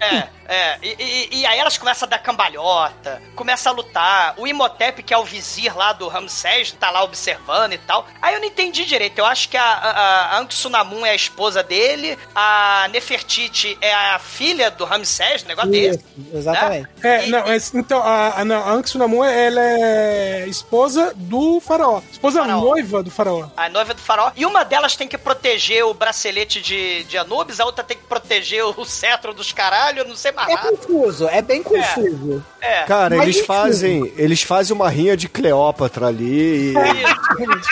É, 0.01 0.28
é. 0.47 0.78
E, 0.82 0.97
e- 1.32 1.40
e 1.40 1.47
aí 1.47 1.59
elas 1.59 1.76
começam 1.76 2.06
a 2.06 2.10
dar 2.10 2.18
cambalhota, 2.18 3.20
começam 3.35 3.72
a 3.72 3.74
lutar. 3.74 4.35
O 4.36 4.47
Imhotep, 4.47 4.94
que 5.03 5.12
é 5.15 5.19
o 5.19 5.25
vizir 5.25 5.77
lá 5.77 5.93
do 5.93 6.09
Ramsés, 6.09 6.73
tá 6.79 6.91
lá 6.91 7.03
observando 7.03 7.73
e 7.73 7.79
tal. 7.79 8.07
Aí 8.21 8.35
eu 8.35 8.41
não 8.41 8.47
entendi 8.47 8.85
direito. 8.85 9.19
Eu 9.19 9.25
acho 9.27 9.49
que 9.49 9.57
a, 9.57 9.62
a, 9.65 10.37
a 10.37 10.41
Anxunamun 10.41 11.05
é 11.07 11.11
a 11.11 11.15
esposa 11.15 11.62
dele, 11.62 12.19
a 12.35 12.89
Nefertiti 12.93 13.77
é 13.81 13.93
a 13.93 14.19
filha 14.19 14.71
do 14.71 14.85
Ramsés, 14.85 15.43
um 15.45 15.49
negócio 15.49 15.71
desse. 15.71 15.99
Isso, 15.99 16.37
exatamente. 16.37 16.89
É, 17.03 17.27
E- 17.27 17.31
não, 17.31 17.39
é, 17.41 17.57
então, 17.75 18.03
a, 18.03 18.41
a, 18.41 18.45
não, 18.45 18.57
a 18.62 18.73
Anxunamun, 18.73 19.25
ela 19.25 19.61
é 19.61 20.47
esposa 20.49 21.12
do 21.16 21.61
faraó. 21.61 22.01
Esposa 22.11 22.41
Faraó. 22.41 22.61
noiva 22.61 23.03
do 23.03 23.11
faraó. 23.11 23.47
A 23.57 23.69
noiva 23.69 23.95
do 23.95 24.01
faraó. 24.01 24.33
E 24.37 24.45
uma 24.47 24.65
delas 24.65 24.97
tem 24.97 25.07
que 25.09 25.16
proteger 25.19 25.85
o 25.85 25.95
bracelete 25.95 26.61
de, 26.61 27.05
de 27.05 27.16
Anubis, 27.19 27.61
a 27.61 27.65
outra 27.65 27.85
tem 27.85 27.97
que 27.97 28.05
proteger 28.05 28.65
o 28.65 28.85
cetro 28.85 29.33
dos 29.33 29.53
caralho, 29.53 30.01
eu 30.01 30.09
não 30.09 30.16
sei 30.16 30.33
mais 30.33 30.49
É 30.49 30.55
nada. 30.55 30.69
confuso, 30.77 31.29
é 31.29 31.41
bem 31.43 31.62
confuso. 31.62 32.45
É. 32.61 32.83
Cara, 32.83 33.16
Mas 33.16 33.29
eles 33.29 33.47
fazem, 33.47 34.12
eles 34.16 34.43
fazem 34.43 34.75
uma 34.75 34.84
rinha 34.89 35.16
de 35.16 35.28
Cleópatra 35.28 36.06
ali 36.09 36.73
e 36.73 36.74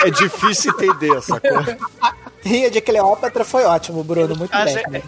é 0.04 0.10
difícil 0.10 0.72
entender, 0.72 1.20
sacou? 1.22 1.50
Ria 2.44 2.70
de 2.70 2.80
Cleópatra 2.80 3.44
foi 3.44 3.64
ótimo, 3.64 4.02
Bruno. 4.02 4.34
Muito 4.36 4.50
bem. 4.50 4.60
fazem- 4.74 5.02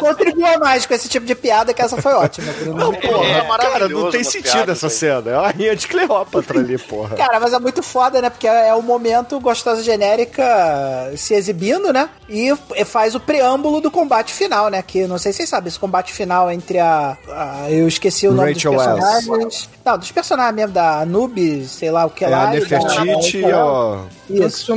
Contribua 0.00 0.58
mais 0.58 0.86
com 0.86 0.94
esse 0.94 1.08
tipo 1.08 1.26
de 1.26 1.34
piada, 1.34 1.72
que 1.74 1.82
essa 1.82 2.00
foi 2.00 2.12
ótima, 2.14 2.52
Bruno. 2.52 2.78
Não, 2.78 2.92
porra, 2.94 3.26
É 3.28 3.40
cara, 3.70 3.88
não 3.88 4.10
tem 4.10 4.24
sentido 4.24 4.70
essa 4.72 4.86
aí. 4.86 4.92
cena. 4.92 5.30
É 5.30 5.38
uma 5.38 5.50
rinha 5.50 5.76
de 5.76 5.86
Cleópatra 5.86 6.58
ali, 6.60 6.78
porra. 6.78 7.16
Cara, 7.16 7.38
mas 7.40 7.52
é 7.52 7.58
muito 7.58 7.82
foda, 7.82 8.22
né? 8.22 8.30
Porque 8.30 8.46
é 8.46 8.74
o 8.74 8.82
momento 8.82 9.38
gostosa 9.40 9.82
genérica 9.82 11.12
se 11.16 11.34
exibindo, 11.34 11.92
né? 11.92 12.08
E 12.28 12.54
faz 12.84 13.14
o 13.14 13.20
preâmbulo 13.20 13.80
do 13.80 13.90
combate 13.90 14.32
final, 14.32 14.68
né? 14.68 14.82
Que 14.82 15.06
não 15.06 15.18
sei 15.18 15.32
se 15.32 15.38
vocês 15.38 15.48
sabem, 15.48 15.68
esse 15.68 15.78
combate 15.78 16.12
final 16.12 16.50
entre 16.50 16.78
a. 16.78 17.16
a- 17.28 17.70
eu 17.70 17.86
esqueci 17.88 18.26
o 18.26 18.32
nome 18.32 18.52
Rachel 18.52 18.72
dos 18.72 18.86
Wells. 18.86 19.00
personagens. 19.12 19.68
Não, 19.84 19.98
dos 19.98 20.12
personagens 20.12 20.54
mesmo, 20.54 20.72
da 20.72 21.00
Anubis, 21.00 21.70
sei 21.70 21.90
lá 21.90 22.04
o 22.04 22.10
que 22.10 22.24
É 22.24 22.28
lá. 22.28 22.48
a 22.48 22.50
Nefertiti 22.50 23.38
e 23.38 23.44
a... 23.52 24.04
Isso. 24.28 24.72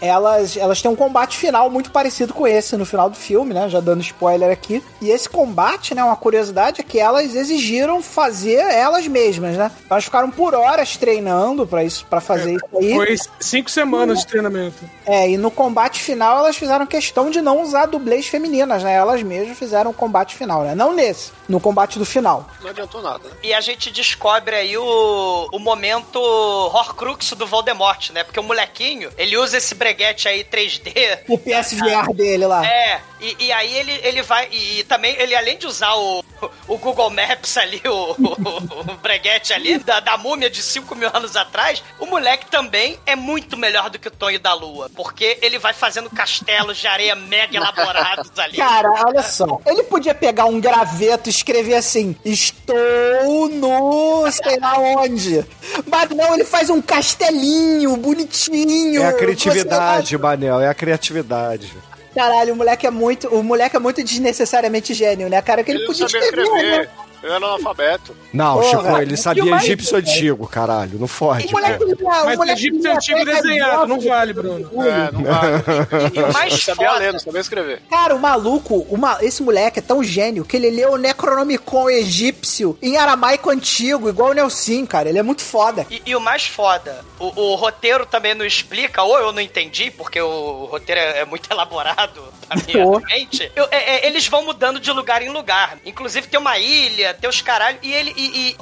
Elas, 0.00 0.56
elas 0.56 0.82
têm 0.82 0.90
um 0.90 0.96
combate 0.96 1.36
final 1.40 1.70
muito 1.70 1.90
parecido 1.90 2.34
com 2.34 2.46
esse 2.46 2.76
no 2.76 2.84
final 2.84 3.08
do 3.08 3.16
filme, 3.16 3.54
né? 3.54 3.68
Já 3.68 3.80
dando 3.80 4.02
spoiler 4.02 4.50
aqui. 4.50 4.82
E 5.00 5.10
esse 5.10 5.28
combate, 5.28 5.94
né? 5.94 6.04
Uma 6.04 6.16
curiosidade 6.16 6.80
é 6.80 6.84
que 6.84 6.98
elas 7.00 7.34
exigiram 7.34 8.02
fazer 8.02 8.58
elas 8.58 9.06
mesmas, 9.08 9.56
né? 9.56 9.70
Elas 9.88 10.04
ficaram 10.04 10.30
por 10.30 10.54
horas 10.54 10.96
treinando 10.96 11.66
para 11.66 11.82
isso, 11.82 12.04
para 12.06 12.20
fazer 12.20 12.54
isso 12.54 12.66
aí. 12.78 12.94
Foi 12.94 13.16
cinco 13.40 13.70
semanas 13.70 14.20
de 14.20 14.26
treinamento. 14.26 14.78
É, 15.06 15.30
e 15.30 15.36
no 15.38 15.50
combate 15.50 16.00
final 16.00 16.38
elas 16.38 16.56
fizeram 16.56 16.86
questão 16.86 17.30
de 17.30 17.40
não 17.40 17.62
usar 17.62 17.86
dublês 17.86 18.26
femininas, 18.26 18.82
né? 18.82 18.94
Elas 18.94 19.22
mesmas 19.22 19.56
fizeram 19.56 19.90
o 19.90 19.94
combate 19.94 20.34
final, 20.34 20.62
né? 20.62 20.74
Não 20.74 20.94
nesse, 20.94 21.32
no 21.48 21.58
combate 21.58 21.98
do 21.98 22.04
final. 22.04 22.46
Não 22.60 22.70
adiantou 22.70 23.00
nada. 23.02 23.28
né? 23.28 23.34
E 23.42 23.54
a 23.54 23.60
gente 23.60 23.90
descobre 23.90 24.54
aí 24.54 24.76
o, 24.76 25.48
o 25.52 25.58
momento 25.58 26.20
Horcrux 26.20 27.32
do 27.32 27.46
Voldemort, 27.46 28.10
né? 28.10 28.24
Porque 28.24 28.38
o 28.38 28.42
molequinho, 28.42 29.10
ele 29.16 29.36
usa 29.36 29.56
esse 29.56 29.74
breguete 29.74 30.28
aí 30.28 30.44
3D. 30.44 31.20
O 31.30 31.38
PSVR 31.38 32.12
dele 32.12 32.46
lá. 32.46 32.66
É, 32.66 33.00
e, 33.20 33.36
e 33.38 33.52
aí 33.52 33.74
ele, 33.76 33.92
ele 34.02 34.22
vai. 34.22 34.48
E, 34.50 34.80
e 34.80 34.84
também, 34.84 35.14
ele 35.18 35.34
além 35.34 35.58
de 35.58 35.66
usar 35.66 35.94
o, 35.94 36.24
o 36.66 36.78
Google 36.78 37.10
Maps 37.10 37.56
ali, 37.56 37.80
o, 37.84 38.16
o, 38.18 38.92
o 38.92 38.96
breguete 38.96 39.52
ali, 39.52 39.78
da, 39.78 40.00
da 40.00 40.16
múmia 40.16 40.48
de 40.48 40.62
5 40.62 40.94
mil 40.94 41.08
anos 41.12 41.36
atrás, 41.36 41.82
o 41.98 42.06
moleque 42.06 42.50
também 42.50 42.98
é 43.04 43.14
muito 43.14 43.56
melhor 43.56 43.90
do 43.90 43.98
que 43.98 44.08
o 44.08 44.10
Tonho 44.10 44.40
da 44.40 44.54
Lua. 44.54 44.90
Porque 44.96 45.38
ele 45.42 45.58
vai 45.58 45.72
fazendo 45.72 46.08
castelos 46.10 46.78
de 46.78 46.86
areia 46.86 47.14
mega 47.14 47.56
elaborados 47.56 48.30
ali. 48.38 48.56
Cara, 48.56 48.90
olha 49.06 49.22
só. 49.22 49.60
Ele 49.66 49.82
podia 49.84 50.14
pegar 50.14 50.46
um 50.46 50.60
graveto 50.60 51.28
e 51.28 51.30
escrever 51.30 51.74
assim: 51.74 52.16
Estou 52.24 53.48
no 53.50 54.30
sei 54.30 54.58
lá 54.58 54.78
onde. 54.78 55.44
Mas 55.86 56.10
não, 56.10 56.34
ele 56.34 56.44
faz 56.44 56.70
um 56.70 56.80
castelinho 56.80 57.96
bonitinho. 57.96 59.02
É 59.02 59.08
a 59.08 59.12
criatividade, 59.12 60.16
Manel, 60.16 60.60
é 60.60 60.68
a 60.68 60.74
criatividade. 60.74 61.19
Caralho, 62.14 62.54
o 62.54 62.56
moleque 62.56 62.86
é 62.86 62.90
muito. 62.90 63.28
O 63.28 63.42
moleque 63.42 63.76
é 63.76 63.78
muito 63.78 64.02
desnecessariamente 64.02 64.92
gênio, 64.94 65.28
né, 65.28 65.40
cara? 65.40 65.62
Que 65.62 65.70
ele, 65.70 65.78
Ele 65.80 65.86
podia 65.86 66.06
escrever. 66.06 66.42
escrever. 66.42 66.78
né? 66.80 66.88
Ele 67.22 67.32
era 67.32 67.36
analfabeto. 67.44 68.16
Não, 68.32 68.60
Porra, 68.60 68.68
Chico, 68.82 69.02
ele 69.02 69.16
sabia 69.16 69.44
o 69.44 69.50
mais- 69.50 69.64
egípcio 69.64 69.96
antigo, 69.98 70.46
caralho. 70.48 70.98
Não 70.98 71.06
fode. 71.08 71.46
O 71.46 71.50
moleque, 71.52 71.84
não, 71.84 71.94
o 71.94 72.24
Mas 72.24 72.38
moleque 72.38 72.58
egípcio 72.60 72.92
antigo 72.92 73.24
desenhado, 73.24 73.86
não 73.86 74.00
vale, 74.00 74.32
Bruno. 74.32 74.70
É, 74.82 75.12
não. 75.12 75.20
E 76.14 76.18
o 76.22 76.32
mais 76.32 76.52
Ele 76.52 76.62
sabia 76.62 76.92
ler, 76.94 77.12
não 77.12 77.20
sabia 77.20 77.40
escrever. 77.40 77.82
Cara, 77.90 78.14
o 78.14 78.18
maluco, 78.18 78.86
o 78.88 78.96
ma- 78.96 79.18
esse 79.20 79.42
moleque 79.42 79.78
é 79.80 79.82
tão 79.82 80.02
gênio 80.02 80.44
que 80.44 80.56
ele 80.56 80.70
leu 80.70 80.92
o 80.92 80.96
Necronomicon 80.96 81.90
egípcio 81.90 82.76
em 82.80 82.96
aramaico 82.96 83.50
antigo, 83.50 84.08
igual 84.08 84.30
o 84.30 84.34
Nelson, 84.34 84.86
cara. 84.86 85.08
Ele 85.08 85.18
é 85.18 85.22
muito 85.22 85.42
foda. 85.42 85.86
E, 85.90 86.02
e 86.06 86.16
o 86.16 86.20
mais 86.20 86.46
foda, 86.46 87.04
o, 87.18 87.26
o 87.52 87.54
roteiro 87.54 88.06
também 88.06 88.34
não 88.34 88.44
explica, 88.44 89.02
ou 89.02 89.18
eu 89.18 89.32
não 89.32 89.40
entendi, 89.40 89.90
porque 89.90 90.20
o 90.20 90.64
roteiro 90.66 91.00
é, 91.00 91.18
é 91.20 91.24
muito 91.24 91.48
elaborado 91.52 92.22
pra 92.46 92.56
minha. 92.56 93.00
Eu- 93.54 93.68
é- 93.70 93.96
é, 93.96 94.06
eles 94.06 94.26
vão 94.26 94.44
mudando 94.44 94.80
de 94.80 94.90
lugar 94.92 95.22
em 95.22 95.28
lugar. 95.28 95.78
Inclusive 95.84 96.26
tem 96.28 96.38
uma 96.40 96.58
ilha, 96.58 97.09
tem 97.14 97.28
os 97.28 97.40
caralho, 97.40 97.78
e 97.82 97.92
ele, 97.92 98.12
e, 98.16 98.50
e 98.50 98.56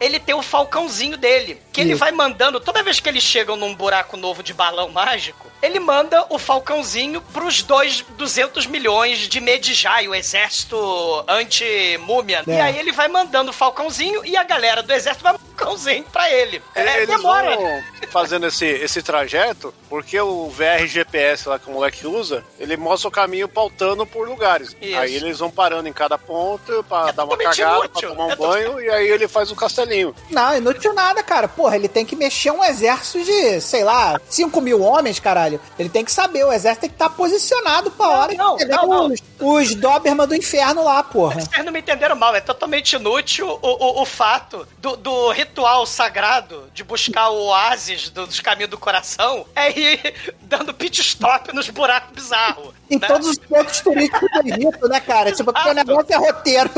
ele 0.00 0.18
tem 0.18 0.34
o 0.34 0.42
falcãozinho 0.42 1.16
dele. 1.16 1.60
Que 1.72 1.80
ele 1.80 1.94
vai 1.94 2.12
mandando, 2.12 2.60
toda 2.60 2.82
vez 2.82 3.00
que 3.00 3.08
eles 3.08 3.22
chegam 3.22 3.56
num 3.56 3.74
buraco 3.74 4.16
novo 4.16 4.42
de 4.42 4.52
balão 4.52 4.88
mágico, 4.90 5.50
ele 5.62 5.80
manda 5.80 6.24
o 6.28 6.38
falcãozinho 6.38 7.20
pros 7.20 7.62
dois 7.62 8.04
200 8.16 8.66
milhões 8.66 9.28
de 9.28 9.40
Medjay, 9.40 10.08
o 10.08 10.14
exército 10.14 11.24
anti-múmia. 11.28 12.42
É. 12.46 12.50
E 12.52 12.60
aí 12.60 12.78
ele 12.78 12.92
vai 12.92 13.08
mandando 13.08 13.50
o 13.50 13.54
falcãozinho 13.54 14.24
e 14.24 14.36
a 14.36 14.44
galera 14.44 14.82
do 14.82 14.92
exército 14.92 15.22
vai 15.22 15.32
mandando 15.32 15.52
o 15.52 15.56
falcãozinho 15.56 16.04
pra 16.04 16.30
ele. 16.30 16.62
É, 16.74 16.96
Eles 16.96 17.08
demora. 17.08 17.56
vão 17.56 17.82
fazendo 18.10 18.46
esse, 18.46 18.66
esse 18.66 19.02
trajeto 19.02 19.72
porque 19.88 20.18
o 20.20 20.48
VR 20.50 20.86
GPS 20.86 21.48
lá 21.48 21.58
que 21.58 21.68
o 21.68 21.72
moleque 21.72 22.06
usa, 22.06 22.44
ele 22.58 22.76
mostra 22.76 23.08
o 23.08 23.10
caminho 23.12 23.48
pautando 23.48 24.06
por 24.06 24.28
lugares. 24.28 24.76
Isso. 24.80 24.98
Aí 24.98 25.14
eles 25.16 25.38
vão 25.38 25.50
parando 25.50 25.88
em 25.88 25.92
cada 25.92 26.18
ponto 26.18 26.84
pra 26.88 27.08
É 27.08 27.12
dar 27.12 27.24
uma 27.24 27.36
cagada, 27.36 27.78
inútil. 27.86 27.90
pra 27.90 28.08
tomar 28.10 28.24
um 28.26 28.30
É 28.32 28.36
banho, 28.36 28.80
e 28.80 28.90
aí 28.90 29.08
ele 29.08 29.26
faz 29.26 29.50
o 29.50 29.56
castelinho. 29.56 30.14
Não, 30.30 30.56
inútil 30.56 30.92
nada, 30.92 31.22
cara. 31.22 31.48
Porra, 31.48 31.76
ele 31.76 31.88
tem 31.88 32.04
que 32.04 32.14
mexer 32.16 32.50
um 32.50 32.62
exército 32.62 33.24
de, 33.24 33.60
sei 33.60 33.82
lá, 33.84 34.20
5 34.28 34.60
mil 34.60 34.82
homens, 34.82 35.18
caralho. 35.18 35.60
Ele 35.78 35.88
tem 35.88 36.04
que 36.04 36.12
saber, 36.12 36.44
o 36.44 36.52
exército 36.52 36.82
tem 36.82 36.90
que 36.90 36.94
estar 36.96 37.10
posicionado 37.10 37.90
pra 37.90 38.08
hora 38.08 38.34
não, 38.34 38.56
de 38.56 38.64
pegar 38.64 38.82
não, 38.82 39.08
não. 39.08 39.12
os, 39.14 39.20
os 39.40 39.74
Doberman 39.74 40.26
do 40.26 40.34
inferno 40.34 40.84
lá, 40.84 41.02
porra. 41.02 41.40
Vocês 41.40 41.64
não 41.64 41.72
me 41.72 41.80
entenderam 41.80 42.16
mal, 42.16 42.34
é 42.34 42.40
totalmente 42.40 42.94
inútil 42.96 43.48
o, 43.62 43.68
o, 43.68 44.02
o 44.02 44.06
fato 44.06 44.66
do, 44.78 44.96
do 44.96 45.30
ritual 45.30 45.86
sagrado 45.86 46.64
de 46.74 46.84
buscar 46.84 47.30
o 47.30 47.46
oásis 47.46 47.87
do- 48.10 48.26
dos 48.26 48.40
caminhos 48.40 48.70
do 48.70 48.78
coração 48.78 49.46
é 49.54 49.70
ir 49.78 50.14
dando 50.42 50.72
pit 50.74 51.00
stop 51.00 51.54
nos 51.54 51.68
buracos 51.70 52.12
bizarros. 52.14 52.74
Em 52.90 52.98
né? 52.98 53.06
todos 53.06 53.28
os 53.28 53.38
pontos 53.38 53.80
turísticos 53.80 54.28
do 54.32 54.48
Egito, 54.48 54.88
né, 54.88 55.00
cara? 55.00 55.30
Tipo, 55.32 55.52
porque 55.52 55.68
o 55.68 55.72
Exato. 55.72 55.86
negócio 55.86 56.12
é 56.14 56.16
roteiro. 56.16 56.70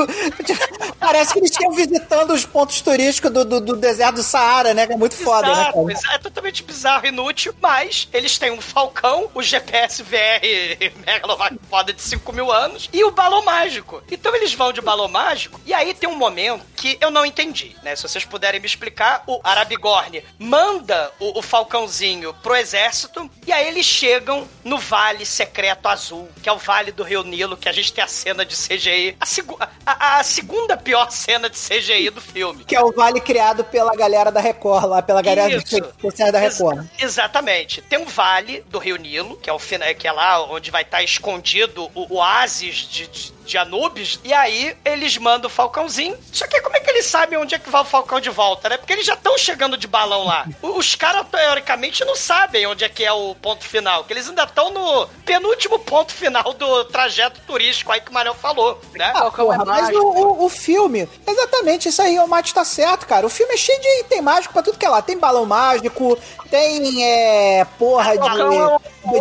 Parece 0.99 1.33
que 1.33 1.39
eles 1.39 1.51
estão 1.53 1.71
visitando 1.73 2.33
os 2.33 2.45
pontos 2.45 2.81
turísticos 2.81 3.31
do, 3.31 3.45
do, 3.45 3.61
do 3.61 3.77
deserto 3.77 4.17
do 4.17 4.23
Saara, 4.23 4.75
né? 4.75 4.87
Que 4.87 4.93
é 4.93 4.97
muito 4.97 5.15
foda, 5.17 5.47
né, 5.49 5.55
Bizarro, 5.55 5.87
cara? 5.87 5.99
exa- 5.99 6.13
é 6.15 6.19
totalmente 6.19 6.63
bizarro, 6.65 7.07
inútil, 7.07 7.55
mas 7.61 8.09
eles 8.13 8.39
têm 8.39 8.51
um 8.51 8.61
falcão, 8.61 9.31
o 9.35 9.43
GPS 9.43 10.03
VR 10.03 10.91
Megalovac 11.07 11.57
foda 11.71 11.93
de 11.93 12.03
5 12.03 12.33
mil 12.33 12.51
anos, 12.51 12.89
e 12.93 13.05
o 13.05 13.11
balão 13.13 13.45
mágico. 13.45 14.03
Então 14.11 14.35
eles 14.35 14.53
vão 14.53 14.73
de 14.73 14.81
balão 14.81 15.09
mágico, 15.09 15.61
e 15.65 15.73
aí 15.73 15.95
tem 15.95 16.09
um 16.09 16.17
momento 16.17 16.65
que 16.75 16.99
eu 17.01 17.11
não 17.11 17.25
entendi, 17.25 17.77
né? 17.85 17.95
Se 17.95 18.03
vocês 18.03 18.25
puderem 18.25 18.59
me 18.61 18.67
explicar, 18.67 19.23
o 19.29 19.41
Arabigorn 19.45 20.23
manda 20.39 21.00
o, 21.19 21.39
o 21.39 21.43
falcãozinho 21.43 22.35
pro 22.43 22.55
exército, 22.57 23.31
e 23.47 23.53
aí 23.53 23.69
eles 23.69 23.87
chegam 23.87 24.47
no 24.65 24.79
Vale 24.79 25.25
Secreto 25.25 25.87
Azul, 25.87 26.29
que 26.43 26.49
é 26.49 26.53
o 26.53 26.59
Vale 26.59 26.93
do 26.93 27.03
Rio 27.03 27.23
Nilo, 27.23 27.57
que 27.57 27.69
a 27.69 27.73
gente 27.73 27.93
tem 27.93 28.03
a 28.03 28.09
cena 28.09 28.45
de 28.45 28.55
CGI, 28.57 29.17
a, 29.21 29.27
segu- 29.27 29.59
a- 29.87 30.19
a 30.19 30.23
segunda 30.23 30.77
pior 30.77 31.11
cena 31.11 31.49
de 31.49 31.57
CGI 31.59 32.11
do 32.11 32.21
filme. 32.21 32.65
Que 32.65 32.77
é 32.77 32.83
o 32.83 32.93
vale 32.93 33.21
criado 33.21 33.65
pela 33.65 33.95
galera 33.95 34.31
da 34.31 34.41
Record 34.41 34.85
lá, 34.85 35.03
pela 35.03 35.23
galera 35.23 35.59
dos 35.59 35.65
Isso. 35.73 35.85
especiais 35.85 36.33
da 36.33 36.45
Ex- 36.45 36.59
Record. 36.59 36.87
exatamente. 36.99 37.83
Tem 37.83 37.99
um 37.99 38.07
vale 38.07 38.61
do 38.69 38.79
Rio 38.79 38.97
Nilo, 38.97 39.37
que 39.37 39.49
é, 39.49 39.53
o, 39.53 39.59
que 39.99 40.07
é 40.09 40.13
lá 40.13 40.43
onde 40.45 40.71
vai 40.71 40.83
estar 40.83 41.03
escondido 41.03 41.91
o 41.95 42.15
oásis 42.17 42.77
de, 42.77 43.07
de, 43.07 43.33
de 43.51 43.59
Anubis. 43.59 44.19
E 44.25 44.33
aí 44.33 44.77
eles 44.85 45.19
mandam 45.19 45.51
o 45.51 45.53
Falcãozinho. 45.53 46.17
Só 46.33 46.47
que 46.47 46.61
como 46.61 46.77
é 46.77 46.81
que 46.81 46.91
eles 46.91 47.07
sabem 47.07 47.39
onde 47.39 47.55
é 47.55 47.59
que 47.59 47.69
vai 47.69 47.83
o 47.83 47.85
Falcão 47.85 48.21
de 48.21 48.31
volta, 48.31 48.69
né? 48.69 48.77
Porque 48.77 48.93
eles 48.93 49.07
já 49.07 49.15
estão 49.15 49.37
chegando 49.37 49.77
de 49.77 49.87
balão 49.87 50.25
lá. 50.25 50.47
Os 50.63 50.95
caras, 50.95 51.27
teoricamente, 51.31 52.05
não 52.05 52.17
sabem 52.17 52.67
onde 52.67 52.85
é 52.85 52.89
que 52.89 53.05
é 53.05 53.13
o 53.13 53.35
ponto 53.35 53.65
final. 53.65 54.05
Que 54.05 54.13
eles 54.13 54.29
ainda 54.29 54.45
estão 54.45 54.71
no 54.71 55.07
penúltimo 55.25 55.79
ponto 55.79 56.13
final 56.13 56.53
do 56.55 56.85
trajeto 56.85 57.41
turístico 57.47 57.93
aí 57.93 58.01
que 58.01 58.11
o 58.11 58.15
Manel 58.15 58.35
falou, 58.35 58.81
né? 58.95 59.13
Ah, 59.15 59.31
porra, 59.31 59.65
mas 59.65 59.89
o, 59.95 60.01
o, 60.01 60.45
o 60.45 60.49
filme, 60.49 61.09
exatamente, 61.27 61.89
isso 61.89 62.01
aí, 62.03 62.19
o 62.19 62.27
Mate 62.27 62.55
tá 62.55 62.65
certo, 62.65 63.07
cara. 63.07 63.27
O 63.27 63.31
filme 63.31 63.55
é 63.55 63.57
cheio 63.57 63.81
de 63.81 64.01
item 64.01 64.23
mágico 64.23 64.53
pra 64.53 64.63
tudo 64.63 64.79
que 64.79 64.87
é 64.87 64.89
lá. 64.89 65.03
Tem 65.03 65.19
balão 65.19 65.45
mágico, 65.45 66.19
tem, 66.51 67.05
é, 67.05 67.67
porra 67.79 68.13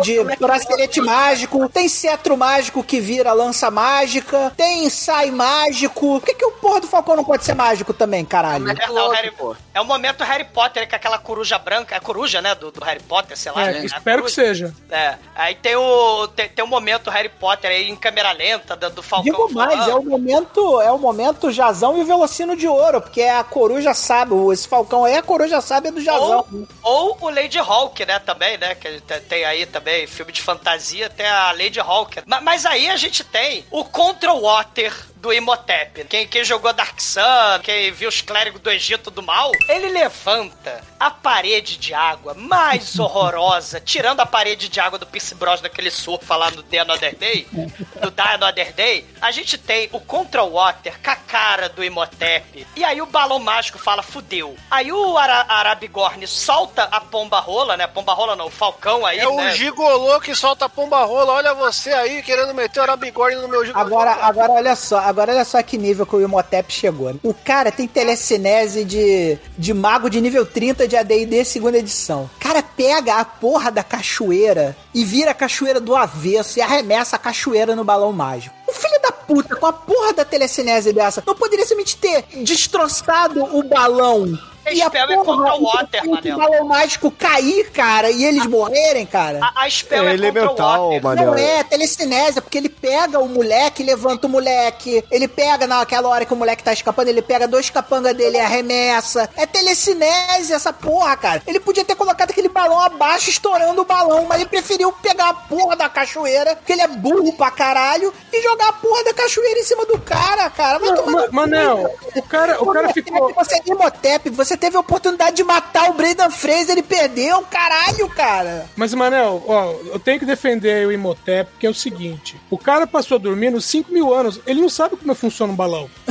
de 0.00 0.36
bracelete 0.36 1.00
mágico, 1.00 1.68
tem 1.68 1.88
cetro 1.88 2.36
mágico 2.36 2.82
que 2.82 3.00
vira 3.00 3.32
lança 3.32 3.70
mágica, 3.70 4.19
tem 4.56 4.88
sai 4.90 5.30
mágico. 5.30 6.20
Por 6.20 6.26
que, 6.26 6.34
que 6.34 6.44
o 6.44 6.52
porra 6.52 6.80
do 6.80 6.86
Falcão 6.86 7.16
não 7.16 7.24
pode 7.24 7.44
ser 7.44 7.54
mágico 7.54 7.92
também, 7.92 8.24
caralho? 8.24 8.68
É, 8.70 8.86
não, 8.88 9.08
o 9.08 9.10
Harry- 9.10 9.32
é 9.74 9.80
o 9.80 9.84
momento 9.84 10.24
Harry 10.24 10.44
Potter, 10.44 10.88
que 10.88 10.94
é 10.94 10.96
aquela 10.96 11.18
coruja 11.18 11.58
branca, 11.58 11.94
é 11.94 11.98
a 11.98 12.00
coruja, 12.00 12.40
né, 12.42 12.54
do, 12.54 12.70
do 12.70 12.84
Harry 12.84 13.02
Potter, 13.02 13.36
sei 13.36 13.52
lá. 13.52 13.68
É, 13.68 13.72
né? 13.72 13.80
A 13.80 13.84
espero 13.84 14.24
que 14.24 14.30
seja. 14.30 14.74
É, 14.90 15.14
aí 15.34 15.54
tem 15.54 15.76
o 15.76 16.28
tem, 16.28 16.48
tem 16.48 16.64
o 16.64 16.68
momento 16.68 17.10
Harry 17.10 17.28
Potter 17.28 17.70
aí 17.70 17.88
em 17.88 17.96
câmera 17.96 18.32
lenta 18.32 18.76
do, 18.76 18.90
do 18.90 19.02
Falcão 19.02 19.30
Digo 19.32 19.52
mais, 19.52 19.88
é 19.88 19.94
o 19.94 20.02
momento, 20.02 20.80
é 20.80 20.90
o 20.92 20.98
momento 20.98 21.50
Jazão 21.50 21.96
e 21.98 22.02
o 22.02 22.04
Velocino 22.04 22.56
de 22.56 22.66
Ouro, 22.68 23.00
porque 23.00 23.20
é 23.20 23.36
a 23.36 23.44
coruja 23.44 23.94
sabe, 23.94 24.34
esse 24.52 24.66
Falcão 24.68 25.04
aí 25.04 25.14
é 25.14 25.18
a 25.18 25.22
coruja 25.22 25.60
sábia 25.60 25.92
do 25.92 26.00
Jazão. 26.00 26.44
Ou, 26.82 27.10
ou 27.10 27.18
o 27.20 27.30
Lady 27.30 27.58
Hawk, 27.58 28.04
né, 28.04 28.18
também, 28.18 28.56
né, 28.58 28.74
que 28.74 29.00
tem- 29.28 29.44
aí 29.44 29.66
também, 29.66 30.06
filme 30.06 30.32
de 30.32 30.40
fantasia, 30.42 31.08
tem 31.08 31.26
a 31.26 31.52
Lady 31.52 31.80
Hawk. 31.80 32.22
Ma- 32.26 32.40
Mas, 32.40 32.64
aí 32.66 32.88
a 32.90 32.96
gente 32.96 33.22
tem 33.24 33.64
o 33.70 33.84
Control 34.10 34.40
Water 34.42 34.92
do 35.20 35.32
Imhotep. 35.32 36.04
Quem, 36.04 36.26
quem 36.26 36.42
jogou 36.44 36.72
Dark 36.72 36.98
Sun, 37.00 37.20
quem 37.62 37.92
viu 37.92 38.08
os 38.08 38.22
clérigos 38.22 38.60
do 38.60 38.70
Egito 38.70 39.10
do 39.10 39.22
Mal, 39.22 39.52
ele 39.68 39.88
levanta 39.90 40.80
a 40.98 41.10
parede 41.10 41.76
de 41.76 41.92
água 41.94 42.34
mais 42.34 42.98
horrorosa, 43.00 43.80
tirando 43.80 44.20
a 44.20 44.26
parede 44.26 44.68
de 44.68 44.80
água 44.80 44.98
do 44.98 45.06
Pierce 45.06 45.34
Bros 45.34 45.60
daquele 45.60 45.90
surfa 45.90 46.36
lá 46.36 46.50
no 46.50 46.62
The 46.62 46.78
Another 46.80 47.14
Day, 47.16 47.46
do 48.00 48.10
Die 48.10 48.34
Another 48.34 48.72
Day, 48.72 49.06
a 49.20 49.30
gente 49.30 49.58
tem 49.58 49.88
o 49.92 50.00
Control 50.00 50.50
Water 50.52 50.98
com 51.02 51.10
a 51.10 51.16
cara 51.16 51.68
do 51.68 51.84
Imhotep. 51.84 52.66
E 52.74 52.82
aí 52.84 53.02
o 53.02 53.06
balão 53.06 53.38
mágico 53.38 53.78
fala, 53.78 54.02
fudeu. 54.02 54.56
Aí 54.70 54.90
o 54.90 55.18
Ara 55.18 55.44
Arabigorn 55.48 56.26
solta 56.26 56.84
a 56.84 57.00
pomba 57.00 57.40
rola, 57.40 57.76
né? 57.76 57.86
Pomba 57.86 58.14
rola 58.14 58.34
não, 58.36 58.46
o 58.46 58.50
falcão 58.50 59.04
aí, 59.04 59.18
É 59.18 59.28
o 59.28 59.36
né? 59.36 59.54
gigolô 59.54 60.18
que 60.20 60.34
solta 60.34 60.64
a 60.64 60.68
pomba 60.68 61.04
rola. 61.04 61.34
Olha 61.34 61.54
você 61.54 61.92
aí 61.92 62.22
querendo 62.22 62.54
meter 62.54 62.80
o 62.80 62.82
Arabigorn 62.82 63.36
no 63.36 63.48
meu 63.48 63.64
gigolô. 63.66 63.84
Agora, 63.84 64.12
agora 64.12 64.52
olha 64.52 64.74
só, 64.74 65.09
agora 65.10 65.32
olha 65.32 65.44
só 65.44 65.62
que 65.62 65.76
nível 65.76 66.06
que 66.06 66.16
o 66.16 66.20
Imhotep 66.20 66.72
chegou. 66.72 67.14
O 67.22 67.34
cara 67.34 67.70
tem 67.70 67.86
telecinese 67.86 68.84
de, 68.84 69.38
de 69.58 69.74
mago 69.74 70.08
de 70.08 70.20
nível 70.20 70.46
30 70.46 70.86
de 70.86 70.96
AD&D 70.96 71.44
segunda 71.44 71.78
edição. 71.78 72.30
O 72.36 72.40
cara 72.40 72.62
pega 72.62 73.16
a 73.16 73.24
porra 73.24 73.70
da 73.70 73.82
cachoeira 73.82 74.76
e 74.94 75.04
vira 75.04 75.32
a 75.32 75.34
cachoeira 75.34 75.80
do 75.80 75.94
avesso 75.94 76.58
e 76.58 76.62
arremessa 76.62 77.16
a 77.16 77.18
cachoeira 77.18 77.76
no 77.76 77.84
balão 77.84 78.12
mágico. 78.12 78.54
O 78.66 78.72
filho 78.72 79.00
da 79.02 79.12
puta, 79.12 79.56
com 79.56 79.66
a 79.66 79.72
porra 79.72 80.12
da 80.12 80.24
telecinese 80.24 80.92
dessa, 80.92 81.22
não 81.26 81.34
poderia 81.34 81.66
simplesmente 81.66 81.96
ter 81.96 82.24
destroçado 82.42 83.42
o 83.56 83.62
balão 83.62 84.38
E 84.72 84.82
a 84.82 84.90
porra, 84.90 85.16
contra 85.24 85.54
o 85.54 85.64
Water, 85.64 86.04
o 86.04 86.10
Manel. 86.10 86.38
balão 86.38 86.64
mágico 86.64 87.10
cair, 87.10 87.70
cara, 87.70 88.10
e 88.10 88.24
eles 88.24 88.46
morrerem, 88.46 89.06
cara. 89.06 89.40
A, 89.42 89.64
a 89.64 89.70
spell 89.70 90.06
É 90.06 90.10
é, 90.10 90.14
elemental, 90.14 90.90
o. 90.90 91.02
Manel. 91.02 91.26
Não 91.26 91.34
é, 91.34 91.64
telecinésia, 91.64 92.42
porque 92.42 92.58
ele 92.58 92.68
pega 92.68 93.18
o 93.18 93.28
moleque, 93.28 93.82
levanta 93.82 94.26
o 94.26 94.30
moleque, 94.30 95.04
ele 95.10 95.26
pega 95.26 95.66
naquela 95.66 96.08
hora 96.08 96.24
que 96.24 96.32
o 96.32 96.36
moleque 96.36 96.62
tá 96.62 96.72
escapando, 96.72 97.08
ele 97.08 97.22
pega 97.22 97.48
dois 97.48 97.70
capangas 97.70 98.14
dele 98.14 98.36
e 98.36 98.40
arremessa. 98.40 99.28
É 99.36 99.46
telecinésia 99.46 100.56
essa 100.56 100.72
porra, 100.72 101.16
cara. 101.16 101.42
Ele 101.46 101.60
podia 101.60 101.84
ter 101.84 101.94
colocado 101.94 102.30
aquele 102.30 102.48
balão 102.48 102.80
abaixo, 102.80 103.30
estourando 103.30 103.82
o 103.82 103.84
balão, 103.84 104.26
mas 104.26 104.40
ele 104.40 104.48
preferiu 104.48 104.92
pegar 104.92 105.30
a 105.30 105.34
porra 105.34 105.76
da 105.76 105.88
cachoeira, 105.88 106.56
porque 106.56 106.72
ele 106.72 106.82
é 106.82 106.88
burro 106.88 107.32
pra 107.32 107.50
caralho, 107.50 108.12
e 108.32 108.42
jogar 108.42 108.68
a 108.68 108.72
porra 108.72 109.04
da 109.04 109.14
cachoeira 109.14 109.58
em 109.58 109.64
cima 109.64 109.84
do 109.86 109.98
cara, 109.98 110.48
cara. 110.50 110.78
Cu, 110.80 111.32
Manel, 111.32 111.94
o 112.14 112.22
cara, 112.22 112.62
o 112.62 112.66
cara 112.66 112.92
ficou. 112.92 113.32
Você 113.34 113.56
é 113.56 113.62
Imhotep, 113.66 114.30
você 114.30 114.49
teve 114.56 114.76
a 114.76 114.80
oportunidade 114.80 115.36
de 115.36 115.44
matar 115.44 115.90
o 115.90 115.94
Brendan 115.94 116.30
Fraser 116.30 116.78
e 116.78 116.82
perdeu, 116.82 117.42
caralho, 117.42 118.08
cara. 118.10 118.66
Mas, 118.76 118.92
Manel, 118.94 119.42
ó, 119.46 119.72
eu 119.92 119.98
tenho 119.98 120.18
que 120.18 120.26
defender 120.26 120.86
o 120.86 120.92
Imhotep, 120.92 121.50
porque 121.52 121.66
é 121.66 121.70
o 121.70 121.74
seguinte: 121.74 122.36
o 122.50 122.58
cara 122.58 122.86
passou 122.86 123.18
dormindo 123.18 123.60
5 123.60 123.92
mil 123.92 124.14
anos, 124.14 124.40
ele 124.46 124.60
não 124.60 124.68
sabe 124.68 124.96
como 124.96 125.14
funciona 125.14 125.52
um 125.52 125.56
balão. 125.56 125.88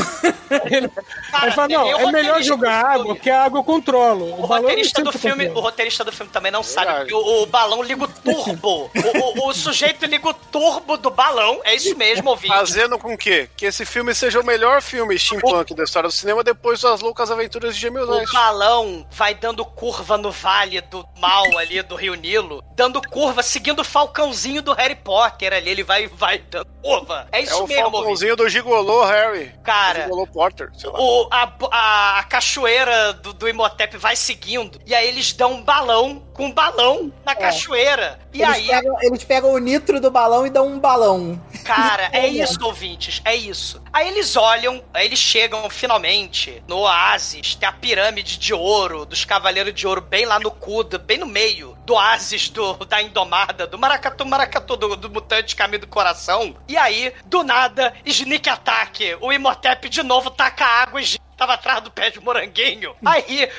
ele, 0.72 0.90
Cara, 1.32 1.46
ele 1.46 1.52
fala, 1.56 1.68
não, 1.68 1.88
é 1.88 2.12
melhor 2.12 2.42
jogar 2.42 2.84
água, 2.86 3.16
porque 3.16 3.30
a 3.30 3.44
água 3.44 3.60
eu 3.60 3.64
controlo. 3.64 4.26
O, 4.26 4.42
O 4.42 4.46
roteirista, 4.46 5.04
do 5.04 5.12
filme, 5.12 5.48
o 5.50 5.60
roteirista 5.60 6.04
do 6.04 6.12
filme 6.12 6.32
também 6.32 6.52
não 6.52 6.64
sabe 6.64 7.14
o, 7.14 7.44
o 7.44 7.46
balão 7.46 7.84
liga 7.84 8.04
o 8.04 8.08
turbo. 8.08 8.90
o, 8.96 9.46
o- 9.46 9.50
o 9.50 9.54
sujeito 9.54 10.06
liga 10.06 10.28
o 10.30 10.34
turbo 10.34 10.98
do 10.98 11.10
balão. 11.10 11.60
É 11.64 11.76
isso 11.76 11.96
mesmo, 11.98 12.30
ouvinte. 12.32 12.48
Fazendo 12.54 12.98
com 12.98 13.18
que? 13.18 13.48
Que 13.56 13.66
esse 13.68 13.86
filme 13.86 14.14
seja 14.16 14.40
o 14.40 14.46
melhor 14.46 14.82
filme 14.82 15.18
steampunk 15.18 15.74
da 15.76 15.84
história 15.84 16.10
do 16.10 16.14
cinema 16.14 16.44
depois 16.44 16.82
das 16.82 17.02
loucas 17.02 17.30
aventuras 17.32 17.76
de 17.76 17.82
Jamie 17.82 18.04
O 18.30 18.34
balão 18.34 19.06
vai 19.10 19.34
dando 19.34 19.66
curva 19.66 20.18
no 20.18 20.32
vale 20.32 20.80
do 20.82 21.04
mal 21.20 21.58
ali 21.58 21.82
do 21.82 21.96
Rio 21.96 22.14
Nilo, 22.16 22.64
dando 22.76 23.02
curva, 23.02 23.42
seguindo 23.42 23.80
o 23.80 23.84
falcãozinho 23.84 24.62
do 24.62 24.74
Harry 24.74 24.96
Potter 24.96 25.52
ali. 25.54 25.70
Ele 25.70 25.84
vai, 25.84 26.08
vai 26.08 26.38
dando 26.38 26.68
curva. 26.84 27.28
É 27.32 27.40
É 27.40 27.44
isso 27.44 27.64
o 27.64 27.68
mesmo, 27.68 27.84
ouvinte. 27.86 27.96
falcãozinho 27.98 28.36
do 28.36 28.48
Gigolô, 28.50 29.04
Harry. 29.06 29.52
Cara, 29.64 30.04
Gigolô 30.04 30.28
Porter, 30.28 30.70
sei 30.76 30.90
lá. 30.90 31.00
o, 31.00 31.28
a, 31.32 31.52
a, 31.72 32.20
a 32.20 32.24
cachoeira 32.24 33.14
do, 33.14 33.34
do 33.34 33.50
Imhotep 33.50 33.98
vai 33.98 34.16
seguindo. 34.16 34.80
E 34.86 34.94
aí 34.94 35.08
eles 35.08 35.34
dão 35.34 35.54
um 35.54 35.64
balão 35.64 36.24
com 36.34 36.46
um 36.46 36.52
balão 36.52 37.12
na 37.26 37.36
cachoeira. 37.36 38.20
E 38.32 38.42
eles, 38.42 38.56
aí, 38.56 38.68
pegam, 38.68 38.98
eles 39.02 39.24
pegam 39.24 39.52
o 39.52 39.58
nitro 39.58 40.00
do 40.00 40.12
balão 40.12 40.46
e 40.46 40.50
dão 40.50 40.68
um 40.68 40.80
balão. 40.80 41.42
cara, 41.64 42.10
é 42.14 42.28
isso, 42.28 42.64
ouvintes. 42.64 43.22
É 43.26 43.36
isso. 43.36 43.82
Aí 43.92 44.08
eles 44.08 44.36
olham, 44.36 44.84
aí 44.94 45.06
eles 45.06 45.20
chegam 45.20 45.70
finalmente 45.70 46.62
no 46.68 46.78
oásis. 46.80 47.56
Tem 47.56 47.68
a 47.68 47.72
pirâmide 47.72 48.38
de 48.38 48.54
ouro 48.54 49.06
dos 49.06 49.26
Cavaleiros 49.26 49.74
de 49.74 49.88
Ouro 49.88 50.02
bem 50.02 50.26
lá 50.26 50.40
no 50.40 50.52
cu, 50.52 50.84
bem 51.00 51.18
no 51.18 51.26
meio 51.26 51.78
do 51.90 51.96
oásis 51.96 52.50
do, 52.50 52.74
da 52.86 53.02
Indomada, 53.02 53.66
do 53.66 53.76
Maracatu 53.76 54.24
Maracatu, 54.24 54.78
do, 54.78 54.96
do 54.96 55.10
Mutante 55.10 55.56
Caminho 55.56 55.80
do 55.80 55.88
Coração. 55.88 56.56
E 56.68 56.78
aí, 56.78 57.12
do 57.26 57.42
nada, 57.42 57.96
sneak 58.06 58.48
attack. 58.48 59.18
O 59.20 59.34
Imhotep 59.34 59.90
de 59.90 60.04
novo 60.04 60.30
taca 60.30 60.64
água 60.64 61.02
e 61.02 61.20
tava 61.40 61.54
atrás 61.54 61.82
do 61.82 61.90
pé 61.90 62.10
de 62.10 62.20
moranguinho. 62.20 62.94
Aí 63.06 63.50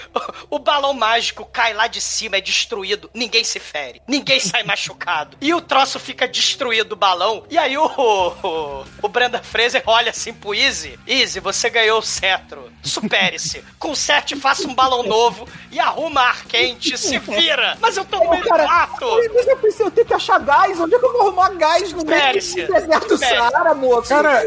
o, 0.51 0.57
o 0.57 0.59
balão 0.59 0.93
mágico 0.93 1.47
cai 1.47 1.73
lá 1.73 1.87
de 1.87 1.99
cima, 1.99 2.37
é 2.37 2.41
destruído. 2.41 3.11
Ninguém 3.15 3.43
se 3.43 3.59
fere, 3.59 4.03
ninguém 4.07 4.39
sai 4.39 4.63
machucado. 4.63 5.39
E 5.41 5.55
o 5.55 5.63
troço 5.63 5.99
fica 5.99 6.29
destruído, 6.29 6.93
o 6.93 6.97
balão. 6.97 7.45
E 7.49 7.57
aí 7.57 7.79
o, 7.79 7.87
o, 7.87 8.85
o 9.03 9.09
Brenda 9.09 9.43
Fraser 9.43 9.83
olha 9.87 10.11
assim 10.11 10.35
pro 10.35 10.55
Easy: 10.55 10.99
Easy, 11.07 11.41
você 11.41 11.71
ganhou 11.71 11.99
o 11.99 12.03
cetro. 12.03 12.71
Supere-se. 12.83 13.65
Conserte, 13.79 14.37
faça 14.37 14.69
um 14.69 14.75
balão 14.75 15.03
novo 15.03 15.49
e 15.71 15.81
arruma 15.81 16.21
ar 16.21 16.45
quente. 16.45 16.99
Se 16.99 17.19
vira. 17.19 17.79
Mas 17.81 17.97
eu 17.97 18.05
tô 18.05 18.20
meio 18.29 18.43
do 18.43 18.49
cara, 18.49 18.67
mato. 18.67 19.07
Mas 19.35 19.47
eu 19.47 19.57
pensei, 19.57 19.87
eu 19.87 19.91
tenho 19.91 20.07
que 20.07 20.15
achar 20.15 20.39
gás. 20.41 20.79
Onde 20.79 20.95
é 20.95 20.99
que 20.99 21.05
eu 21.05 21.13
vou 21.13 21.23
arrumar 21.23 21.51
gás 21.55 21.93
no 21.93 22.05
meio 22.05 22.21
do 22.29 22.33
deserto 22.35 23.09
do. 23.09 23.19
Saara, 23.19 23.75
moço? 23.75 24.09
Cara, 24.09 24.45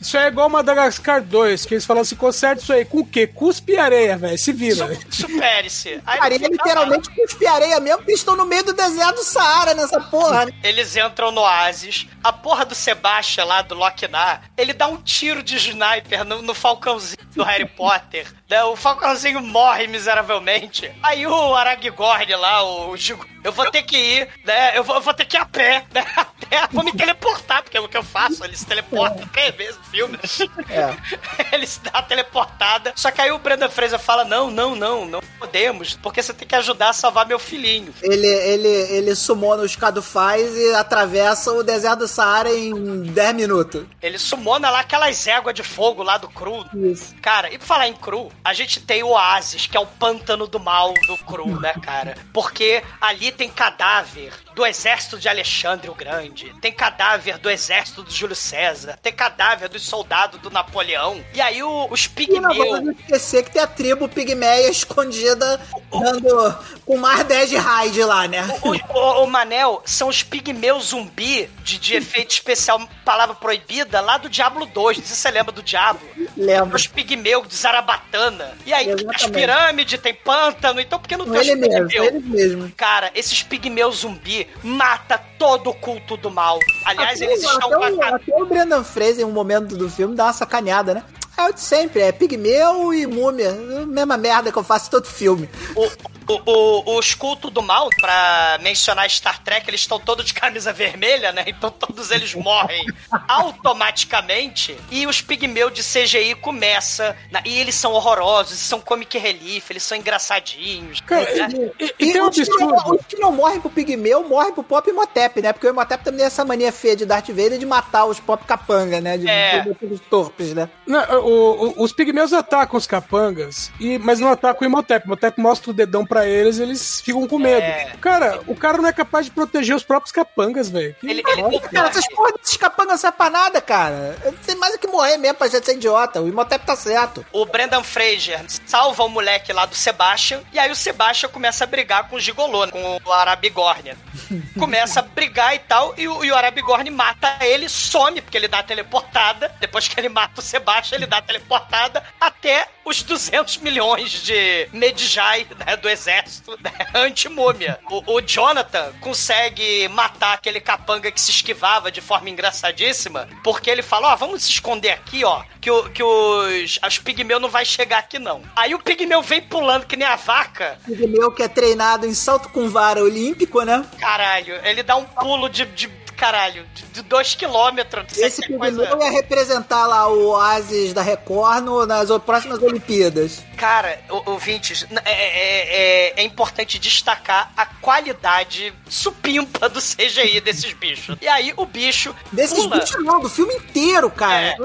isso 0.00 0.16
é 0.16 0.26
igual 0.28 0.48
Madagascar 0.48 1.22
2, 1.22 1.66
que 1.66 1.74
eles 1.74 1.84
falam 1.84 2.02
assim: 2.02 2.16
conserta 2.16 2.62
isso 2.62 2.72
aí 2.72 2.84
com 2.84 2.98
o 3.00 3.06
quê? 3.06 3.26
Cuspe 3.26 3.76
areia, 3.76 4.16
velho. 4.16 4.38
Se 4.38 4.52
vira. 4.52 4.94
Su- 5.10 5.22
Supere-se. 5.26 6.00
Aí 6.06 6.18
lá. 6.18 6.28
literalmente 6.28 7.10
cuspe 7.10 7.46
areia 7.46 7.78
mesmo, 7.80 7.98
porque 7.98 8.12
estão 8.12 8.36
no 8.36 8.46
meio 8.46 8.64
do 8.64 8.72
deserto 8.72 9.16
do 9.16 9.24
Saara 9.24 9.74
nessa 9.74 10.00
porra. 10.00 10.46
né? 10.46 10.52
Eles 10.62 10.96
entram 10.96 11.30
no 11.30 11.40
oásis. 11.42 12.06
A 12.22 12.32
porra 12.32 12.64
do 12.64 12.74
Sebastian 12.74 13.44
lá 13.44 13.62
do 13.62 13.74
Locknar, 13.74 14.42
ele 14.56 14.72
dá 14.72 14.86
um 14.86 14.96
tiro 14.96 15.42
de 15.42 15.56
sniper 15.56 16.24
no, 16.24 16.42
no 16.42 16.54
falcãozinho 16.54 17.16
do 17.34 17.42
Harry 17.42 17.66
Potter. 17.76 18.26
né? 18.48 18.62
O 18.64 18.76
falcãozinho 18.76 19.40
morre 19.40 19.86
miseravelmente. 19.86 20.90
Aí 21.02 21.26
o 21.26 21.54
Aragorn 21.54 22.34
lá, 22.36 22.62
o 22.62 22.96
Gigo, 22.96 23.26
eu 23.42 23.52
vou 23.52 23.70
ter 23.70 23.82
que 23.82 23.96
ir, 23.96 24.28
né? 24.44 24.76
Eu 24.76 24.84
vou, 24.84 24.96
eu 24.96 25.00
vou 25.00 25.14
ter 25.14 25.24
que 25.24 25.36
ir 25.36 25.40
a 25.40 25.46
pé, 25.46 25.84
né? 25.92 26.04
A 26.16 26.24
pé, 26.24 26.68
vou 26.72 26.84
me 26.84 26.92
teleportar, 26.92 27.62
porque 27.62 27.76
é 27.76 27.80
o 27.80 27.88
que 27.88 27.96
eu 27.96 28.02
faço. 28.02 28.44
Ele 28.44 28.56
se 28.56 28.66
teleporta 28.66 29.28
três 29.32 29.54
vezes 29.54 29.76
no 29.76 29.84
filme. 29.84 30.18
ele 31.52 31.66
se 31.66 31.80
dá 31.80 31.90
uma 31.94 32.02
teleportada. 32.02 32.92
Só 32.96 33.10
que 33.10 33.20
aí 33.20 33.30
o 33.30 33.38
Brandon 33.38 33.70
Fraser 33.70 33.98
fala: 33.98 34.24
não, 34.24 34.50
não, 34.50 34.74
não, 34.74 35.06
não 35.06 35.20
podemos, 35.38 35.94
porque 35.94 36.22
você 36.22 36.34
tem 36.34 36.46
que 36.46 36.54
ajudar 36.54 36.90
a 36.90 36.92
salvar 36.92 37.26
meu 37.26 37.38
filhinho. 37.38 37.94
Ele, 38.02 38.26
ele, 38.26 38.68
ele 38.68 39.14
sumona 39.14 39.62
os 39.62 39.76
Cadufais 39.76 40.56
e 40.56 40.74
atravessa 40.74 41.52
o 41.52 41.62
deserto 41.62 42.00
do 42.00 42.08
Saara 42.08 42.52
em 42.52 43.02
10 43.02 43.34
minutos. 43.34 43.84
Ele 44.02 44.18
sumona 44.18 44.70
lá 44.70 44.80
aquelas 44.80 45.26
éguas 45.26 45.54
de 45.54 45.62
fogo 45.62 46.02
lá 46.02 46.18
do 46.18 46.28
Cru. 46.28 46.66
Isso. 46.74 47.14
Cara, 47.22 47.52
e 47.52 47.58
pra 47.58 47.66
falar 47.66 47.88
em 47.88 47.94
Cru, 47.94 48.30
a 48.44 48.52
gente 48.52 48.80
tem 48.80 49.02
o 49.02 49.08
Oasis, 49.08 49.66
que 49.66 49.76
é 49.76 49.80
o 49.80 49.86
pântano 49.86 50.46
do 50.46 50.60
mal 50.60 50.92
do 51.06 51.16
Cru, 51.18 51.60
né, 51.60 51.74
cara? 51.82 52.16
Porque 52.32 52.82
ali 53.00 53.29
tem 53.30 53.48
cadáver 53.48 54.32
do 54.54 54.64
exército 54.66 55.18
de 55.18 55.28
Alexandre 55.28 55.88
o 55.88 55.94
Grande, 55.94 56.52
tem 56.60 56.72
cadáver 56.72 57.38
do 57.38 57.48
exército 57.50 58.02
do 58.02 58.10
Júlio 58.10 58.34
César, 58.36 58.98
tem 59.02 59.12
cadáver 59.12 59.68
dos 59.68 59.82
soldados 59.82 60.40
do 60.40 60.50
Napoleão. 60.50 61.24
E 61.32 61.40
aí 61.40 61.62
o- 61.62 61.86
os 61.90 62.04
E 62.04 62.08
não 62.40 62.50
pigmeus... 62.50 62.98
esquecer 62.98 63.44
que 63.44 63.50
tem 63.52 63.62
a 63.62 63.66
tribo 63.66 64.08
pigmeia 64.08 64.68
escondida 64.70 65.60
dando 65.90 66.58
com 66.84 66.96
mais 66.96 67.24
10 67.24 67.50
de 67.50 67.56
raid 67.56 68.02
lá, 68.04 68.26
né? 68.28 68.42
O, 68.62 68.70
o- 68.98 69.24
o 69.24 69.26
Manel 69.26 69.82
são 69.84 70.08
os 70.08 70.22
pigmeus 70.22 70.88
zumbi 70.88 71.48
de, 71.62 71.78
de 71.78 71.94
efeito 71.96 72.30
especial, 72.32 72.80
palavra 73.04 73.34
proibida, 73.34 74.00
lá 74.00 74.16
do 74.18 74.28
Diablo 74.28 74.66
2. 74.66 74.98
Não 74.98 75.04
sei 75.06 75.14
se 75.16 75.20
você 75.22 75.30
lembra 75.30 75.52
do 75.52 75.62
Diablo. 75.62 76.06
Lembro. 76.36 76.76
Os 76.76 76.86
pigmeus 76.86 77.46
de 77.48 77.54
Zarabatana. 77.56 78.52
E 78.66 78.72
aí, 78.72 78.88
Exatamente. 78.88 79.24
as 79.24 79.30
pirâmides, 79.30 80.00
tem 80.00 80.14
pântano, 80.14 80.80
então 80.80 80.98
por 80.98 81.08
que 81.08 81.16
não 81.16 81.24
tem 81.26 81.40
os 81.40 81.48
ele 81.48 81.60
mesmo, 81.60 81.88
pigmeus? 81.88 82.06
ele 82.08 82.18
mesmo. 82.20 82.72
Cara, 82.76 83.10
esses 83.20 83.42
pigmeus 83.42 83.98
zumbi 83.98 84.48
mata 84.62 85.18
todo 85.38 85.70
o 85.70 85.74
culto 85.74 86.16
do 86.16 86.30
mal. 86.30 86.58
Aliás, 86.84 87.20
Até 87.20 87.30
eles 87.30 87.42
estão 87.42 87.72
até, 87.72 87.92
o, 87.92 88.02
até 88.02 88.42
o 88.42 88.46
Brendan 88.46 88.82
Fraser, 88.82 89.20
em 89.20 89.24
um 89.24 89.32
momento 89.32 89.76
do 89.76 89.88
filme, 89.88 90.16
dá 90.16 90.24
uma 90.24 90.32
sacaneada, 90.32 90.94
né? 90.94 91.04
É 91.40 91.48
o 91.48 91.52
de 91.54 91.60
sempre, 91.60 92.02
é 92.02 92.12
pigmeu 92.12 92.92
e 92.92 93.06
múmia. 93.06 93.52
Mesma 93.86 94.16
merda 94.16 94.52
que 94.52 94.58
eu 94.58 94.62
faço 94.64 94.88
em 94.88 94.90
todo 94.90 95.06
filme. 95.06 95.48
O, 95.74 95.86
o, 96.32 96.40
o- 96.44 96.98
os 96.98 97.14
cultos 97.14 97.50
do 97.50 97.62
mal, 97.62 97.88
pra 98.00 98.58
mencionar 98.60 99.08
Star 99.08 99.42
Trek, 99.42 99.68
eles 99.68 99.80
estão 99.80 99.98
todos 99.98 100.26
de 100.26 100.34
camisa 100.34 100.72
vermelha, 100.72 101.32
né? 101.32 101.44
Então 101.46 101.70
todos 101.70 102.10
eles 102.10 102.34
morrem 102.34 102.84
automaticamente. 103.26 104.76
E 104.90 105.06
os 105.06 105.20
pigmeus 105.20 105.72
de 105.72 105.82
CGI 105.82 106.34
começa. 106.34 107.16
na- 107.30 107.42
e 107.44 107.58
eles 107.58 107.74
são 107.74 107.92
horrorosos, 107.92 108.58
são 108.58 108.80
comic 108.80 109.16
relief, 109.18 109.70
eles 109.70 109.82
são 109.82 109.96
engraçadinhos. 109.96 111.00
Cara, 111.00 111.48
né? 111.48 111.70
e, 111.78 111.94
e 111.98 112.12
tem 112.12 112.20
um 112.22 112.28
os 112.28 112.36
que, 112.36 112.48
não, 112.50 112.70
absurdo. 112.74 112.96
os 113.00 113.06
que 113.06 113.16
não 113.16 113.32
morrem 113.32 113.60
pro 113.60 113.70
pigmeu, 113.70 114.26
morrem 114.28 114.52
pro 114.52 114.62
pop 114.62 114.88
Imhotep, 114.90 115.40
né? 115.40 115.52
Porque 115.52 115.66
o 115.66 115.70
Imhotep 115.70 116.04
também 116.04 116.18
tem 116.18 116.26
essa 116.26 116.44
mania 116.44 116.72
feia 116.72 116.96
de 116.96 117.06
Darth 117.06 117.28
Vader 117.28 117.58
de 117.58 117.66
matar 117.66 118.04
os 118.04 118.20
pop 118.20 118.44
capanga, 118.44 119.00
né? 119.00 119.16
De, 119.16 119.28
É. 119.28 119.60
de, 119.62 119.86
de, 119.86 119.98
torpes, 119.98 120.52
né? 120.54 120.68
Não, 120.86 121.00
o- 121.30 121.74
o- 121.78 121.82
os 121.84 121.92
pigmeus 121.92 122.32
atacam 122.32 122.76
os 122.78 122.86
capangas, 122.86 123.70
e, 123.80 123.98
mas 123.98 124.20
não 124.20 124.28
atacam 124.30 124.66
o 124.66 124.70
Imhotep. 124.70 125.04
O 125.04 125.08
Imhotep 125.08 125.40
mostra 125.40 125.70
o 125.70 125.74
dedão 125.74 126.06
pra 126.06 126.20
pra 126.20 126.28
eles, 126.28 126.58
eles 126.58 127.00
ficam 127.00 127.26
com 127.26 127.38
medo. 127.38 127.62
É. 127.62 127.92
Cara, 127.98 128.40
o 128.46 128.54
cara 128.54 128.76
não 128.76 128.86
é 128.88 128.92
capaz 128.92 129.24
de 129.24 129.32
proteger 129.32 129.74
os 129.74 129.82
próprios 129.82 130.12
capangas, 130.12 130.68
velho. 130.68 130.94
Ele, 131.02 131.22
ele. 131.26 131.60
Cara, 131.60 131.88
essas 131.88 132.06
porra 132.08 132.32
desses 132.32 132.58
capangas 132.58 132.90
não 132.92 132.98
servem 132.98 133.16
pra 133.16 133.30
nada, 133.30 133.58
cara. 133.62 134.18
Tem 134.44 134.54
mais 134.56 134.74
do 134.74 134.78
que 134.78 134.86
morrer 134.86 135.16
mesmo 135.16 135.36
pra 135.38 135.48
gente 135.48 135.64
ser 135.64 135.76
idiota. 135.76 136.20
O 136.20 136.28
Imhotep 136.28 136.66
tá 136.66 136.76
certo. 136.76 137.24
O 137.32 137.46
Brendan 137.46 137.82
Fraser 137.82 138.44
salva 138.66 139.02
o 139.04 139.08
moleque 139.08 139.50
lá 139.52 139.64
do 139.64 139.74
Sebastian, 139.74 140.42
e 140.52 140.58
aí 140.58 140.70
o 140.70 140.76
Sebastian 140.76 141.30
começa 141.30 141.64
a 141.64 141.66
brigar 141.66 142.06
com 142.08 142.16
o 142.16 142.20
Gigolô, 142.20 142.68
com 142.68 143.00
o 143.02 143.12
Arabigorn. 143.12 143.94
Começa 144.58 145.00
a 145.00 145.02
brigar 145.02 145.54
e 145.54 145.58
tal, 145.60 145.94
e 145.96 146.06
o, 146.06 146.22
e 146.24 146.30
o 146.30 146.34
Arabigorn 146.36 146.88
mata 146.90 147.36
ele, 147.40 147.68
some, 147.68 148.20
porque 148.20 148.36
ele 148.36 148.48
dá 148.48 148.58
a 148.58 148.62
teleportada. 148.62 149.50
Depois 149.58 149.88
que 149.88 149.98
ele 149.98 150.08
mata 150.08 150.40
o 150.40 150.42
Sebastian, 150.42 150.96
ele 150.98 151.06
dá 151.06 151.19
teleportada 151.22 152.02
até 152.20 152.68
os 152.84 153.02
200 153.02 153.58
milhões 153.58 154.10
de 154.22 154.68
Medjay, 154.72 155.46
né, 155.64 155.76
do 155.76 155.88
exército, 155.88 156.58
né, 156.60 156.72
anti-múmia. 156.94 157.78
O, 157.90 158.14
o 158.14 158.20
Jonathan 158.20 158.92
consegue 159.00 159.86
matar 159.88 160.34
aquele 160.34 160.60
capanga 160.60 161.10
que 161.10 161.20
se 161.20 161.30
esquivava 161.30 161.90
de 161.90 162.00
forma 162.00 162.30
engraçadíssima, 162.30 163.28
porque 163.44 163.70
ele 163.70 163.82
fala, 163.82 164.12
ó, 164.12 164.16
vamos 164.16 164.42
se 164.42 164.50
esconder 164.50 164.90
aqui, 164.90 165.24
ó, 165.24 165.42
que, 165.60 165.70
o, 165.70 165.88
que 165.90 166.02
os, 166.02 166.78
os 166.84 166.98
pigmeus 166.98 167.40
não 167.40 167.48
vai 167.48 167.64
chegar 167.64 167.98
aqui, 167.98 168.18
não. 168.18 168.42
Aí 168.56 168.74
o 168.74 168.78
pigmeu 168.78 169.22
vem 169.22 169.40
pulando 169.40 169.86
que 169.86 169.96
nem 169.96 170.06
a 170.06 170.16
vaca, 170.16 170.78
O 170.88 171.08
meu 171.08 171.30
que 171.30 171.42
é 171.42 171.48
treinado 171.48 172.06
em 172.06 172.14
salto 172.14 172.48
com 172.48 172.68
vara 172.68 173.02
olímpico, 173.02 173.62
né? 173.62 173.84
caralho, 173.98 174.54
ele 174.64 174.82
dá 174.82 174.96
um 174.96 175.04
pulo 175.04 175.48
de... 175.48 175.64
de 175.66 176.00
caralho, 176.20 176.66
de- 176.92 177.00
dois 177.02 177.34
quilômetros. 177.34 178.18
Esse 178.18 178.42
pigmeu 178.42 178.84
ia 179.00 179.10
representar 179.10 179.86
lá 179.86 180.06
o 180.06 180.28
Oasis 180.32 180.92
da 180.92 181.00
Record 181.00 181.64
no- 181.64 181.86
nas 181.86 182.10
próximas 182.26 182.62
Olimpíadas. 182.62 183.42
Cara, 183.56 183.98
ouvintes, 184.26 184.86
é, 185.04 185.10
é- 185.10 186.10
é- 186.12 186.20
é 186.20 186.22
importante 186.22 186.78
destacar 186.78 187.50
a 187.56 187.64
qualidade 187.64 188.72
supimpa 188.86 189.66
do 189.68 189.80
CGI 189.80 190.40
desses 190.42 190.72
bichos. 190.74 191.16
E 191.22 191.26
aí 191.28 191.54
o 191.56 191.64
bicho 191.64 192.14
Desses 192.30 192.58
pula. 192.58 192.78
bichos 192.80 193.02
não, 193.04 193.20
do 193.20 193.28
filme 193.30 193.54
inteiro, 193.54 194.10
cara. 194.10 194.42
É, 194.48 194.56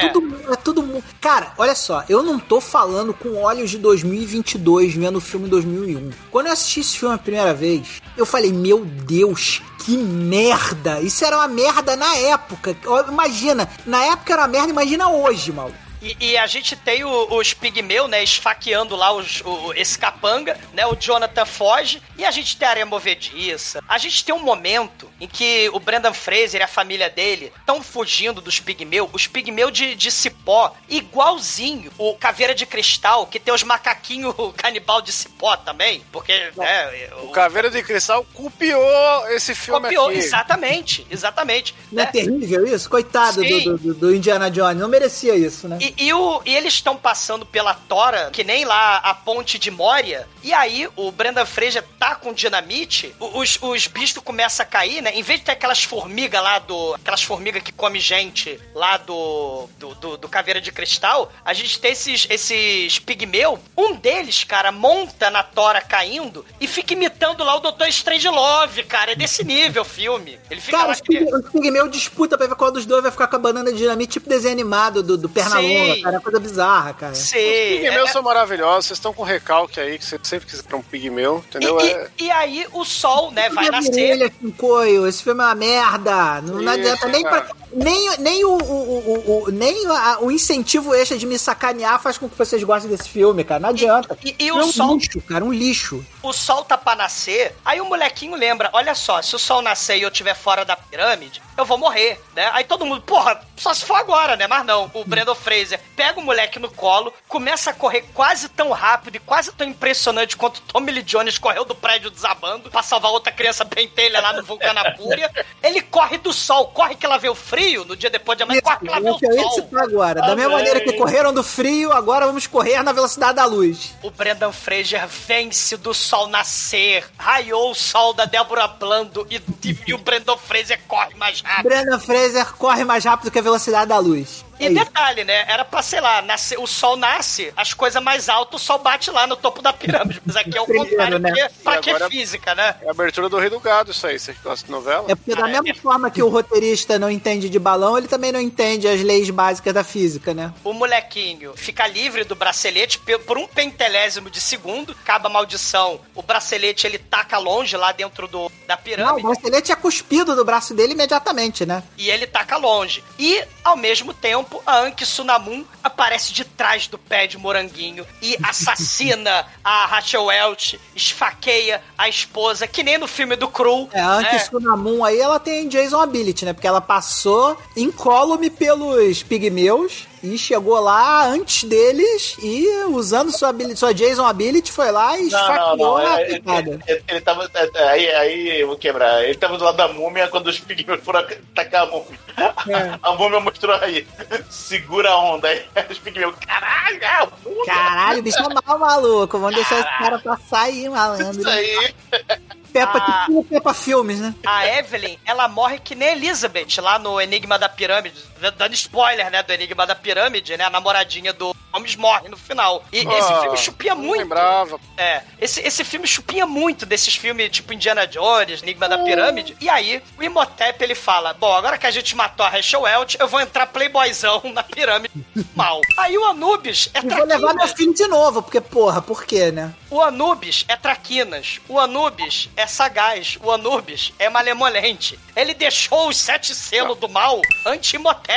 É, 0.00 0.06
é. 0.06 0.08
tudo. 0.08 0.52
É 0.52 0.56
tudo. 0.56 1.04
Cara, 1.20 1.52
olha 1.58 1.74
só, 1.74 2.04
eu 2.08 2.22
não 2.22 2.38
tô 2.38 2.60
falando 2.60 3.12
com 3.12 3.36
olhos 3.42 3.70
de 3.70 3.78
2022 3.78 4.94
vendo 4.94 5.16
o 5.16 5.20
filme 5.20 5.48
2001. 5.48 6.10
Quando 6.30 6.46
eu 6.46 6.52
assisti 6.52 6.80
esse 6.80 6.96
filme 6.98 7.14
a 7.14 7.18
primeira 7.18 7.52
vez, 7.52 8.00
eu 8.16 8.24
falei, 8.24 8.52
meu 8.52 8.84
Deus. 8.84 9.60
Que 9.84 9.96
merda! 9.96 11.00
Isso 11.00 11.24
era 11.24 11.36
uma 11.38 11.48
merda 11.48 11.96
na 11.96 12.14
época. 12.16 12.76
Imagina, 13.08 13.68
na 13.86 14.02
época 14.04 14.32
era 14.32 14.42
uma 14.42 14.48
merda, 14.48 14.70
imagina 14.70 15.08
hoje, 15.10 15.52
maluco. 15.52 15.89
E, 16.02 16.16
e 16.20 16.36
a 16.38 16.46
gente 16.46 16.74
tem 16.76 17.04
o- 17.04 17.34
os 17.36 17.52
pigmeu, 17.52 18.08
né, 18.08 18.22
esfaqueando 18.22 18.96
lá 18.96 19.12
os, 19.12 19.42
o- 19.44 19.72
esse 19.74 19.98
capanga, 19.98 20.58
né, 20.72 20.86
o 20.86 20.94
Jonathan 20.96 21.44
foge, 21.44 22.00
e 22.16 22.24
a 22.24 22.30
gente 22.30 22.56
tem 22.56 22.66
a 22.66 22.70
areia 22.70 22.86
movediça. 22.86 23.82
A 23.88 23.98
gente 23.98 24.24
tem 24.24 24.34
um 24.34 24.38
momento 24.38 25.10
em 25.20 25.26
que 25.26 25.68
o 25.72 25.78
Brendan 25.80 26.12
Fraser 26.14 26.60
e 26.60 26.64
a 26.64 26.68
família 26.68 27.10
dele 27.10 27.52
estão 27.58 27.82
fugindo 27.82 28.40
dos 28.40 28.58
pigmeu, 28.60 29.10
os 29.12 29.26
pigmeu 29.26 29.70
de, 29.70 29.94
de 29.94 30.10
cipó, 30.10 30.74
igualzinho 30.88 31.90
o 31.98 32.14
Caveira 32.14 32.54
de 32.54 32.64
Cristal, 32.64 33.26
que 33.26 33.38
tem 33.38 33.52
os 33.52 33.62
macaquinhos 33.62 34.34
canibal 34.56 35.02
de 35.02 35.12
cipó 35.12 35.56
também, 35.56 36.02
porque, 36.10 36.32
né, 36.56 37.08
O 37.22 37.28
Caveira 37.28 37.70
de 37.70 37.82
Cristal 37.82 38.24
copiou 38.32 39.28
esse 39.28 39.54
filme 39.54 39.80
copiou, 39.82 40.08
aqui. 40.08 40.18
exatamente, 40.18 41.06
exatamente. 41.10 41.74
Não 41.92 42.02
é 42.02 42.06
né? 42.06 42.12
terrível 42.12 42.66
isso? 42.66 42.88
Coitado 42.88 43.42
do, 43.42 43.78
do- 43.78 43.94
do 43.94 44.14
Indiana 44.14 44.50
Jones, 44.50 44.78
não 44.80 44.88
merecia 44.88 45.34
isso, 45.34 45.68
né? 45.68 45.78
E, 45.80 45.89
e 45.96 46.12
o- 46.12 46.42
e 46.44 46.54
eles 46.56 46.74
estão 46.74 46.96
passando 46.96 47.44
pela 47.46 47.74
tora, 47.74 48.30
que 48.32 48.44
nem 48.44 48.64
lá 48.64 48.96
a 48.98 49.14
ponte 49.14 49.58
de 49.58 49.70
Moria, 49.70 50.26
e 50.42 50.52
aí 50.52 50.88
o 50.96 51.10
Brendan 51.10 51.44
Fraser 51.46 51.84
tá 51.98 52.14
com 52.14 52.32
dinamite, 52.32 53.14
o- 53.18 53.38
os, 53.40 53.58
os 53.60 53.86
bichos 53.86 54.22
começam 54.22 54.64
a 54.64 54.66
cair, 54.66 55.02
né? 55.02 55.12
Em 55.14 55.22
vez 55.22 55.40
de 55.40 55.46
ter 55.46 55.52
aquelas 55.52 55.82
formigas 55.82 56.42
lá 56.42 56.58
do. 56.58 56.94
aquelas 56.94 57.22
formigas 57.22 57.62
que 57.62 57.72
come 57.72 57.98
gente 58.00 58.60
lá 58.74 58.96
do. 58.96 59.68
do, 59.78 59.94
do, 59.94 60.16
do 60.16 60.28
Caveira 60.28 60.60
de 60.60 60.70
Cristal, 60.72 61.32
a 61.44 61.52
gente 61.52 61.78
tem 61.78 61.92
esses, 61.92 62.26
esses 62.30 62.98
pigmeu. 62.98 63.58
Um 63.76 63.94
deles, 63.94 64.44
cara, 64.44 64.70
monta 64.72 65.30
na 65.30 65.42
tora 65.42 65.80
caindo 65.80 66.44
e 66.60 66.66
fica 66.66 66.92
imitando 66.94 67.42
lá 67.44 67.56
o 67.56 67.60
Dr. 67.60 67.86
Strangelove, 67.88 68.82
cara. 68.84 69.12
É 69.12 69.14
desse 69.14 69.44
nível 69.44 69.82
o 69.82 69.84
filme. 69.84 70.38
Ele 70.50 70.60
fica 70.60 70.76
Cara, 70.76 70.88
lá. 70.88 70.92
os 70.94 71.50
pigmeu 71.50 71.88
disputa 71.88 72.36
pra 72.36 72.46
ver 72.46 72.54
qual 72.54 72.70
dos 72.70 72.84
dois 72.86 73.02
vai 73.02 73.10
ficar 73.10 73.26
com 73.26 73.36
a 73.36 73.38
banana 73.38 73.72
de 73.72 73.78
dinamite, 73.78 74.12
tipo 74.12 74.28
desenho 74.28 74.52
animado 74.52 75.02
do, 75.02 75.16
do 75.16 75.28
Pernalonga, 75.28 75.68
Cara. 76.02 76.16
É 76.16 76.20
coisa 76.20 76.40
bizarra, 76.40 76.92
cara. 76.94 77.14
Sim, 77.14 77.36
Pigmeus 77.36 78.10
é- 78.10 78.12
são 78.12 78.22
maravilhosos, 78.22 78.86
vocês 78.86 78.98
estão 78.98 79.12
com 79.12 79.22
recalque 79.22 79.80
aí, 79.80 79.98
que 79.98 80.04
vocês 80.04 80.20
sempre 80.24 80.46
quiseram 80.48 80.78
um 80.78 80.82
pigmeu, 80.82 81.44
entendeu? 81.48 81.80
E, 81.80 81.90
É- 81.90 82.08
e- 82.18 82.24
e 82.24 82.30
aí 82.30 82.66
o 82.72 82.84
sol, 82.84 83.30
né, 83.30 83.48
vai 83.50 83.64
Minha 83.68 83.72
nascer. 83.80 83.90
virilha, 83.92 84.32
Chincoio, 84.40 85.06
esse 85.06 85.22
filme 85.22 85.40
é 85.42 85.46
uma 85.46 85.54
merda. 85.54 86.40
Não, 86.42 86.60
não 86.62 86.72
adianta 86.72 87.08
nem 87.08 87.22
cara. 87.22 87.42
pra. 87.42 87.60
Nem, 87.72 88.18
nem, 88.18 88.44
o, 88.44 88.50
o, 88.50 88.58
o, 88.58 89.44
o- 89.46 89.50
nem 89.52 89.86
a- 89.86 90.18
o 90.20 90.30
incentivo 90.30 90.92
extra 90.92 91.16
de 91.16 91.24
me 91.24 91.38
sacanear 91.38 92.02
faz 92.02 92.18
com 92.18 92.28
que 92.28 92.36
vocês 92.36 92.62
gostem 92.64 92.90
desse 92.90 93.08
filme, 93.08 93.44
cara. 93.44 93.60
Não 93.60 93.68
adianta. 93.68 94.18
E, 94.24 94.34
e 94.40 94.48
é 94.48 94.52
o 94.52 94.56
um 94.58 94.72
sol, 94.72 94.94
lixo, 94.96 95.20
cara, 95.20 95.44
um 95.44 95.52
lixo. 95.52 96.04
o 96.20 96.32
sol 96.32 96.64
tá 96.64 96.76
pra 96.76 96.96
nascer. 96.96 97.54
Aí 97.64 97.80
o 97.80 97.84
molequinho 97.84 98.34
lembra: 98.36 98.70
olha 98.72 98.92
só, 98.96 99.22
se 99.22 99.36
o 99.36 99.38
sol 99.38 99.62
nascer 99.62 99.98
e 99.98 100.02
eu 100.02 100.08
estiver 100.08 100.34
fora 100.34 100.64
da 100.64 100.76
pirâmide, 100.76 101.40
eu 101.60 101.66
vou 101.66 101.78
morrer, 101.78 102.20
né? 102.34 102.50
Aí 102.52 102.64
todo 102.64 102.84
mundo, 102.86 103.02
porra, 103.02 103.40
só 103.56 103.72
se 103.74 103.84
for 103.84 103.94
agora, 103.96 104.36
né? 104.36 104.46
Mas 104.46 104.64
não, 104.66 104.90
o 104.94 105.04
Brandon 105.04 105.34
Fraser 105.34 105.80
pega 105.94 106.18
o 106.18 106.22
moleque 106.22 106.58
no 106.58 106.70
colo, 106.70 107.12
começa 107.28 107.70
a 107.70 107.74
correr 107.74 108.02
quase 108.14 108.48
tão 108.48 108.70
rápido 108.72 109.16
e 109.16 109.18
quase 109.20 109.52
tão 109.52 109.66
impressionante 109.66 110.36
quanto 110.36 110.60
Tommy 110.62 110.90
Lee 110.92 111.02
Jones 111.02 111.38
correu 111.38 111.64
do 111.64 111.74
prédio 111.74 112.10
desabando 112.10 112.70
pra 112.70 112.82
salvar 112.82 113.10
outra 113.12 113.32
criança 113.32 113.64
pentelha 113.64 114.20
lá 114.20 114.32
no 114.32 114.42
Vulcanapúria. 114.42 115.30
Ele 115.62 115.80
corre 115.82 116.18
do 116.18 116.32
sol, 116.32 116.68
corre 116.68 116.94
que 116.94 117.04
ela 117.06 117.18
vê 117.18 117.28
o 117.28 117.34
frio 117.34 117.84
no 117.84 117.96
dia 117.96 118.10
depois 118.10 118.36
de 118.36 118.44
amanhã, 118.44 118.60
corre 118.62 118.78
que 118.78 118.88
ela 118.88 119.00
vê 119.00 119.08
É 119.08 119.12
o 119.12 119.18
sol. 119.42 119.50
citar 119.52 119.82
agora. 119.84 120.20
Da 120.22 120.34
mesma 120.36 120.52
maneira 120.52 120.80
que 120.80 120.92
correram 120.94 121.32
do 121.32 121.42
frio, 121.42 121.92
agora 121.92 122.26
vamos 122.26 122.46
correr 122.46 122.82
na 122.82 122.92
velocidade 122.92 123.34
da 123.36 123.44
luz. 123.44 123.94
O 124.02 124.10
Brendan 124.10 124.52
Fraser 124.52 125.06
vence 125.06 125.76
do 125.76 125.92
sol 125.92 126.26
nascer, 126.28 127.06
raiou 127.18 127.70
o 127.70 127.74
sol 127.74 128.12
da 128.14 128.24
Débora 128.24 128.66
Blando 128.68 129.26
e, 129.30 129.36
e- 129.36 129.78
e 129.88 129.94
o 129.94 129.98
Brendan 129.98 130.36
Fraser 130.36 130.80
corre 130.88 131.14
mais 131.14 131.42
Brandon 131.62 131.98
Fraser 131.98 132.52
corre 132.56 132.84
mais 132.84 133.04
rápido 133.04 133.30
que 133.30 133.38
a 133.38 133.42
velocidade 133.42 133.88
da 133.88 133.98
luz. 133.98 134.44
E 134.60 134.66
É 134.66 134.70
isso. 134.72 134.84
detalhe, 134.84 135.24
né? 135.24 135.44
Era 135.48 135.64
pra, 135.64 135.82
sei 135.82 136.00
lá, 136.00 136.20
nascer, 136.22 136.58
o 136.58 136.66
sol 136.66 136.96
nasce, 136.96 137.52
as 137.56 137.72
coisas 137.72 138.02
mais 138.02 138.28
altas, 138.28 138.60
o 138.60 138.64
sol 138.64 138.78
bate 138.78 139.10
lá 139.10 139.26
no 139.26 139.34
topo 139.36 139.62
da 139.62 139.72
pirâmide. 139.72 140.20
Mas 140.24 140.36
aqui 140.36 140.56
é 140.56 140.60
o 140.60 140.64
Primeiro, 140.66 140.90
contrário, 140.90 141.18
né? 141.18 141.30
porque 141.30 141.54
pra 141.64 141.76
E 141.76 141.80
que 141.80 142.08
física, 142.10 142.54
né? 142.54 142.74
É 142.82 142.88
a 142.88 142.90
abertura 142.90 143.28
do 143.28 143.38
Rei 143.38 143.48
do 143.50 143.58
Gado, 143.58 143.90
isso 143.90 144.06
aí. 144.06 144.18
Você 144.18 144.34
gosta 144.44 144.66
de 144.66 144.70
novela? 144.70 145.06
É 145.08 145.14
porque 145.14 145.34
da 145.34 145.44
Ah, 145.44 145.48
mesma 145.48 145.70
é. 145.70 145.74
forma 145.74 146.10
que 146.10 146.22
o 146.22 146.28
roteirista 146.28 146.98
não 146.98 147.10
entende 147.10 147.48
de 147.48 147.58
balão, 147.58 147.96
ele 147.96 148.08
também 148.08 148.30
não 148.32 148.40
entende 148.40 148.86
as 148.86 149.00
leis 149.00 149.30
básicas 149.30 149.72
da 149.72 149.82
física, 149.82 150.34
né? 150.34 150.52
O 150.62 150.72
molequinho 150.72 151.52
fica 151.56 151.86
livre 151.86 152.24
do 152.24 152.34
bracelete 152.34 152.98
por 153.26 153.38
um 153.38 153.46
pentelésimo 153.46 154.28
de 154.30 154.40
segundo, 154.40 154.92
acaba 154.92 155.28
a 155.28 155.32
maldição. 155.32 156.00
O 156.14 156.22
bracelete 156.22 156.86
ele 156.86 156.98
taca 156.98 157.38
longe 157.38 157.76
lá 157.76 157.92
dentro 157.92 158.26
do, 158.28 158.50
da 158.66 158.74
Não, 158.74 158.80
o 158.80 158.84
pirâmide. 158.84 159.22
bracelete 159.22 159.72
é 159.72 159.76
cuspido 159.76 160.36
do 160.36 160.44
braço 160.44 160.74
dele 160.74 160.92
imediatamente, 160.92 161.64
né? 161.64 161.82
e 161.96 162.10
ele 162.10 162.26
taca 162.26 162.56
longe. 162.56 163.02
E, 163.18 163.42
ao 163.64 163.76
mesmo 163.76 164.12
tempo, 164.12 164.49
a 164.66 164.80
Anki 164.80 165.06
Sunamun 165.06 165.64
aparece 165.82 166.32
de 166.32 166.44
trás 166.44 166.86
do 166.86 166.98
pé 166.98 167.26
de 167.26 167.38
moranguinho 167.38 168.06
e 168.22 168.36
assassina 168.42 169.46
a 169.62 169.86
Rachel 169.86 170.24
Welch, 170.24 170.80
esfaqueia 170.94 171.82
a 171.96 172.08
esposa, 172.08 172.66
que 172.66 172.82
nem 172.82 172.98
no 172.98 173.06
filme 173.06 173.36
do 173.36 173.48
Cruel. 173.48 173.88
É, 173.92 174.00
a 174.00 174.14
Anki 174.14 174.32
né? 174.32 174.38
Sunamun 174.38 175.04
aí, 175.04 175.20
ela 175.20 175.38
tem 175.38 175.68
Jason 175.68 176.00
Ability, 176.00 176.44
né? 176.44 176.52
Porque 176.52 176.66
ela 176.66 176.80
passou 176.80 177.56
incólume 177.76 178.50
pelos 178.50 179.22
pigmeus 179.22 180.09
e 180.22 180.36
chegou 180.36 180.78
lá 180.80 181.24
antes 181.26 181.64
deles 181.64 182.36
e 182.42 182.66
usando 182.90 183.30
sua, 183.36 183.54
sua 183.74 183.94
Jason 183.94 184.24
Ability 184.26 184.70
foi 184.70 184.90
lá 184.90 185.18
e 185.18 185.26
esfaqueou 185.28 185.96
a 185.96 186.20
Ele, 186.22 186.34
picada. 186.40 186.70
ele, 186.70 186.82
ele, 186.86 187.04
ele 187.08 187.20
tava. 187.20 187.50
é, 187.54 187.70
é, 187.74 187.88
Aí, 187.88 188.10
aí 188.14 188.60
eu 188.60 188.66
vou 188.68 188.76
quebrar. 188.76 189.24
Ele 189.24 189.34
tava 189.36 189.56
do 189.56 189.64
lado 189.64 189.76
da 189.76 189.88
múmia 189.88 190.28
quando 190.28 190.48
os 190.48 190.58
pigmeus 190.60 191.02
foram 191.02 191.20
atacar 191.20 191.82
a 191.84 191.86
múmia. 191.86 192.18
É. 192.36 192.98
A 193.02 193.12
múmia 193.12 193.40
mostrou 193.40 193.74
aí. 193.76 194.06
Segura 194.48 195.10
a 195.10 195.18
onda. 195.18 195.48
Aí 195.48 195.64
os 195.90 195.98
pigmeus. 195.98 196.34
Caralho, 196.46 197.02
é 197.02 197.06
a 197.06 197.28
múmia. 197.44 197.64
Caralho, 197.66 198.18
o 198.20 198.22
bicho 198.22 198.38
é 198.38 198.48
mal 198.66 198.78
maluco. 198.78 199.38
Vamos 199.38 199.54
deixar 199.56 199.80
esse 199.80 199.98
cara 199.98 200.18
passar 200.18 200.62
aí, 200.62 200.88
malandro. 200.88 201.40
Isso 201.40 201.48
aí. 201.48 201.94
Peppa, 202.72 202.98
Ah. 202.98 203.24
tipo 203.26 203.44
Peppa 203.44 203.74
Filmes, 203.74 204.20
né? 204.20 204.32
A 204.46 204.64
Evelyn, 204.78 205.18
ela 205.26 205.48
morre 205.48 205.80
que 205.80 205.96
nem 205.96 206.10
Elizabeth 206.12 206.80
lá 206.80 207.00
no 207.00 207.20
Enigma 207.20 207.58
da 207.58 207.68
Pirâmide. 207.68 208.14
Dando 208.56 208.74
spoiler, 208.74 209.30
né? 209.30 209.42
Do 209.42 209.52
Enigma 209.52 209.86
da 209.86 209.94
Pirâmide, 209.94 210.56
né? 210.56 210.64
A 210.64 210.70
namoradinha 210.70 211.32
do 211.32 211.54
Holmes 211.72 211.94
morre 211.96 212.28
no 212.28 212.36
final. 212.36 212.84
E 212.92 212.98
esse 212.98 213.32
Ah, 213.32 213.40
filme 213.42 213.56
chupia 213.56 213.94
não 213.94 214.02
muito. 214.02 214.20
lembrava. 214.22 214.80
É, 214.96 215.22
esse, 215.40 215.60
esse 215.60 215.84
filme 215.84 216.06
chupinha 216.06 216.46
muito 216.46 216.84
desses 216.86 217.14
filmes 217.14 217.50
tipo 217.50 217.72
Indiana 217.72 218.06
Jones, 218.06 218.62
Enigma 218.62 218.88
da 218.88 218.98
Pirâmide. 218.98 219.56
E 219.60 219.68
aí, 219.68 220.02
o 220.18 220.22
Imhotep, 220.22 220.82
ele 220.82 220.94
fala, 220.94 221.32
bom, 221.34 221.52
agora 221.52 221.78
que 221.78 221.86
a 221.86 221.90
gente 221.90 222.14
matou 222.16 222.44
a 222.44 222.48
Rachel 222.48 222.82
Welch, 222.82 223.16
eu 223.20 223.28
vou 223.28 223.40
entrar 223.40 223.66
playboyzão 223.66 224.42
na 224.52 224.62
pirâmide 224.62 225.12
mal. 225.54 225.80
Aí 225.98 226.16
o 226.16 226.24
Anubis 226.24 226.90
é 226.94 226.98
E 226.98 227.02
vou 227.02 227.24
levar 227.24 227.38
meu 227.38 227.48
traquinas. 227.54 227.72
filho 227.72 227.94
de 227.94 228.06
novo, 228.06 228.42
porque, 228.42 228.60
porra, 228.60 229.00
por 229.02 229.24
quê, 229.24 229.50
né? 229.50 229.74
o 229.90 230.00
Anubis 230.00 230.64
é 230.68 230.76
traquinas, 230.76 231.60
o 231.68 231.78
Anubis 231.80 232.48
é 232.56 232.64
sagaz, 232.66 233.36
o 233.42 233.50
Anubis 233.50 234.12
é 234.20 234.28
malemolente. 234.28 235.18
Ele 235.34 235.52
deixou 235.52 236.08
os 236.08 236.16
sete 236.16 236.54
selos 236.54 236.96
do 236.98 237.08
mal 237.08 237.40
anti-Imhotep 237.66 238.29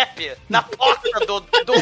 na 0.49 0.61
porta 0.61 1.20
do... 1.26 1.40
do... 1.40 1.74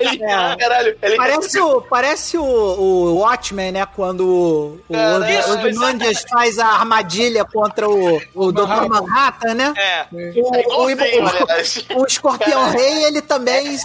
É. 0.00 0.56
Caralho, 0.56 0.98
ele 1.02 1.16
Parece 1.16 1.60
o, 1.60 1.80
parece 1.82 2.38
o, 2.38 2.42
o 2.44 3.14
Watchmen, 3.18 3.72
né? 3.72 3.86
Quando 3.86 4.26
o, 4.26 4.80
o, 4.88 4.92
Cara, 4.92 5.32
isso, 5.32 5.50
o 5.50 5.58
Ozymandias 5.66 6.24
faz 6.28 6.58
a 6.58 6.66
armadilha 6.66 7.44
contra 7.44 7.88
o, 7.88 8.20
o 8.34 8.52
Dr. 8.52 8.88
Manhattan. 8.88 9.54
Né? 9.54 9.74
É. 9.76 10.06
O, 10.12 10.88
É 10.90 11.20
o, 11.20 11.96
o- 11.98 12.02
o 12.02 12.06
escorpião 12.06 12.70
rei, 12.70 13.04
ele 13.04 13.20
também. 13.22 13.66
Ele 13.66 13.76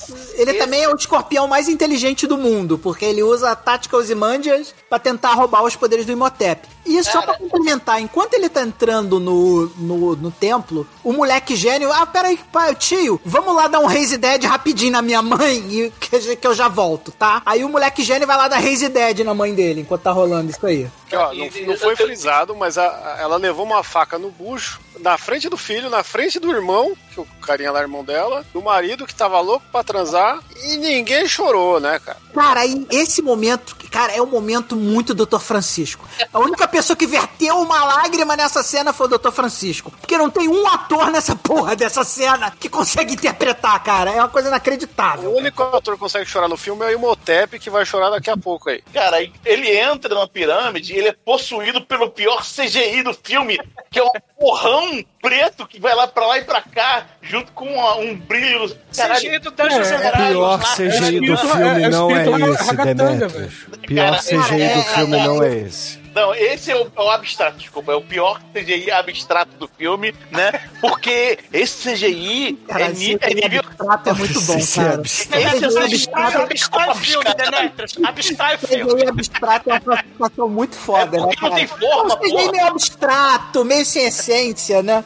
esse- 0.51 0.53
também 0.59 0.83
é 0.83 0.89
o 0.89 0.95
escorpião 0.95 1.47
mais 1.47 1.67
inteligente 1.67 2.27
do 2.27 2.37
mundo, 2.37 2.77
porque 2.77 3.05
ele 3.05 3.23
usa 3.23 3.51
a 3.51 3.55
tática 3.55 3.97
Ozymandias 3.97 4.73
pra 4.89 4.99
tentar 4.99 5.33
roubar 5.33 5.63
os 5.63 5.75
poderes 5.75 6.05
do 6.05 6.11
Imhotep. 6.11 6.67
E 6.85 7.03
só 7.03 7.21
pra 7.21 7.37
complementar, 7.37 8.01
enquanto 8.01 8.33
ele 8.33 8.49
tá 8.49 8.61
entrando 8.61 9.19
no, 9.19 9.67
no, 9.77 10.15
no 10.15 10.31
templo, 10.31 10.87
o 11.03 11.13
moleque 11.13 11.55
gênio, 11.55 11.91
ah, 11.91 12.05
peraí, 12.05 12.37
pai, 12.51 12.75
tio, 12.75 13.19
vamos 13.25 13.55
lá 13.55 13.67
dar 13.67 13.79
um 13.79 13.85
Raise 13.85 14.17
Dead 14.17 14.43
rapidinho 14.43 14.91
na 14.91 15.01
minha 15.01 15.21
mãe, 15.21 15.57
e 15.69 15.91
que, 15.99 16.35
que 16.35 16.47
eu 16.47 16.53
já 16.53 16.67
volto, 16.67 17.11
tá? 17.11 17.41
Aí 17.45 17.63
o 17.63 17.69
moleque 17.69 18.03
gênio 18.03 18.27
vai 18.27 18.35
lá 18.37 18.47
dar 18.47 18.59
Raise 18.59 18.89
Dead 18.89 19.19
na 19.19 19.33
mãe 19.33 19.53
dele, 19.53 19.81
enquanto 19.81 20.01
tá 20.01 20.11
rolando 20.11 20.51
isso 20.51 20.65
aí. 20.65 20.87
Que, 21.07 21.15
ó, 21.15 21.33
não, 21.33 21.47
não 21.67 21.77
foi 21.77 21.95
frisado, 21.95 22.55
mas 22.55 22.77
a- 22.77 22.83
a- 22.87 23.17
ela 23.21 23.37
levou 23.37 23.65
uma 23.65 23.83
faca 23.83 24.17
no 24.17 24.29
bucho, 24.31 24.79
na 24.99 25.17
frente 25.17 25.47
do 25.49 25.57
filho, 25.57 25.89
na 25.89 26.03
frente 26.03 26.39
do 26.39 26.51
irmão, 26.51 26.93
que 27.13 27.19
o 27.19 27.25
carinha 27.41 27.71
lá 27.71 27.79
é 27.79 27.83
irmão 27.83 28.03
dela, 28.03 28.45
do 28.53 28.61
marido 28.61 29.05
que 29.05 29.13
tava 29.13 29.39
louco 29.39 29.65
pra 29.71 29.83
transar, 29.83 30.39
e 30.65 30.77
ninguém 30.77 31.27
chorou, 31.27 31.79
né, 31.79 31.99
cara? 31.99 32.17
Cara, 32.33 32.59
aí 32.61 32.85
esse 32.91 33.21
momento, 33.21 33.75
cara, 33.91 34.11
é 34.13 34.21
um 34.21 34.25
momento 34.25 34.75
muito 34.75 35.13
Dr. 35.13 35.39
Francisco. 35.39 36.07
A 36.33 36.39
única 36.39 36.67
pessoa 36.73 36.97
que 36.97 37.05
verteu 37.07 37.57
uma 37.59 37.83
lágrima 37.85 38.35
nessa 38.35 38.61
cena 38.63 38.91
foi 38.91 39.07
o 39.07 39.17
Dr. 39.17 39.31
Francisco. 39.31 39.91
Porque 39.91 40.17
não 40.17 40.29
tem 40.29 40.47
um 40.49 40.67
ator 40.67 41.09
nessa 41.11 41.35
porra 41.35 41.75
dessa 41.75 42.03
cena 42.03 42.51
que 42.59 42.67
consegue 42.67 43.13
interpretar, 43.13 43.81
cara. 43.83 44.11
É 44.11 44.15
uma 44.15 44.27
coisa 44.29 44.49
O 44.49 44.51
inacreditável. 44.51 45.33
único 45.35 45.61
ator 45.63 45.93
que 45.93 45.99
consegue 45.99 46.25
chorar 46.25 46.47
no 46.47 46.57
filme 46.57 46.83
é 46.83 46.89
o 46.89 46.91
Imhotep, 46.97 47.59
que 47.59 47.69
vai 47.69 47.85
chorar 47.85 48.09
daqui 48.09 48.29
a 48.29 48.35
pouco 48.37 48.69
aí. 48.69 48.81
Cara, 48.93 49.17
ele 49.45 49.69
entra 49.77 50.13
na 50.15 50.27
pirâmide 50.27 50.93
e 50.93 50.97
ele 50.97 51.09
é 51.09 51.13
possuído 51.13 51.81
pelo 51.85 52.09
pior 52.09 52.43
CGI 52.43 53.03
do 53.03 53.13
filme, 53.13 53.57
que 53.91 53.99
é 53.99 54.03
um 54.03 54.09
porrão 54.39 55.03
preto 55.21 55.65
que 55.67 55.79
vai 55.79 55.95
lá 55.95 56.07
pra 56.07 56.25
lá 56.27 56.37
e 56.39 56.43
pra 56.43 56.61
cá, 56.61 57.05
junto 57.21 57.51
com 57.53 57.65
uma- 57.65 57.95
um 57.95 58.15
brilho. 58.15 58.67
CGI 58.91 59.39
do 59.39 59.51
Dungeons 59.51 59.91
and 59.91 59.95
O 59.95 59.99
Dragons 59.99 60.27
pior 60.27 60.59
lá. 60.61 60.75
CGI 60.75 61.19
do 61.21 61.37
filme 61.37 61.63
é- 61.63 61.83
é 61.83 61.89
não 61.89 62.11
é 62.11 62.23
esse, 62.49 62.75
Demetrius. 62.75 63.53
Pior 63.87 64.19
CGI 64.19 64.67
do 64.73 64.79
é- 64.79 64.83
filme 64.83 65.17
é- 65.17 65.27
não 65.27 65.43
é 65.43 65.57
esse. 65.59 66.02
Não, 66.13 66.33
esse 66.35 66.69
é 66.71 66.75
o, 66.75 66.91
é 66.95 67.01
o 67.01 67.09
abstrato, 67.09 67.57
desculpa, 67.57 67.91
é 67.91 67.95
o 67.95 68.01
pior 68.01 68.39
CGI 68.53 68.91
abstrato 68.91 69.51
do 69.57 69.67
filme, 69.67 70.13
né? 70.31 70.51
Porque 70.79 71.39
esse 71.51 71.91
CGI 71.93 72.53
Cara, 72.67 72.85
é, 72.85 72.91
esse 72.91 72.99
ni- 73.13 73.17
é 73.21 73.33
nível. 73.33 73.61
abstrato 73.65 74.09
é 74.09 74.13
muito 74.13 74.41
bom, 74.41 74.57
Esse 74.57 74.79
é 74.79 74.83
cara. 74.83 74.95
abstrato. 74.95 75.47
Abstrai, 75.47 75.79
abstrato, 75.83 76.37
abstrai 76.43 76.89
o 76.89 76.95
filme, 76.95 77.25
Demetrius. 77.35 77.93
Abstrai 78.03 78.55
o 78.55 78.59
filme. 78.59 78.93
CGI 78.93 79.07
abstrato 79.09 79.69
é 79.71 79.79
uma 79.79 79.97
situação 79.97 80.49
muito 80.49 80.75
foda, 80.75 81.17
É 81.17 81.19
né, 81.19 81.25
porque 81.27 81.41
não 81.41 81.49
cara? 81.49 81.55
tem 81.55 81.67
forma, 81.67 82.13
É 82.13 82.15
um 82.15 82.19
CGI 82.19 82.51
meio 82.51 82.67
abstrato, 82.67 83.65
meio 83.65 83.85
sem 83.85 84.05
essência, 84.05 84.83
né? 84.83 85.03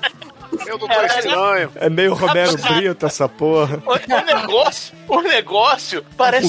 Meu 0.65 0.77
doutor 0.77 1.05
estranho. 1.05 1.71
É 1.75 1.89
meio 1.89 2.13
Romero 2.13 2.51
Abstrato. 2.51 2.75
Brito 2.75 3.05
essa 3.05 3.27
porra. 3.29 3.81
O, 3.85 3.93
o 3.93 4.25
negócio, 4.25 4.95
o 5.07 5.21
negócio 5.21 6.05
parece 6.15 6.47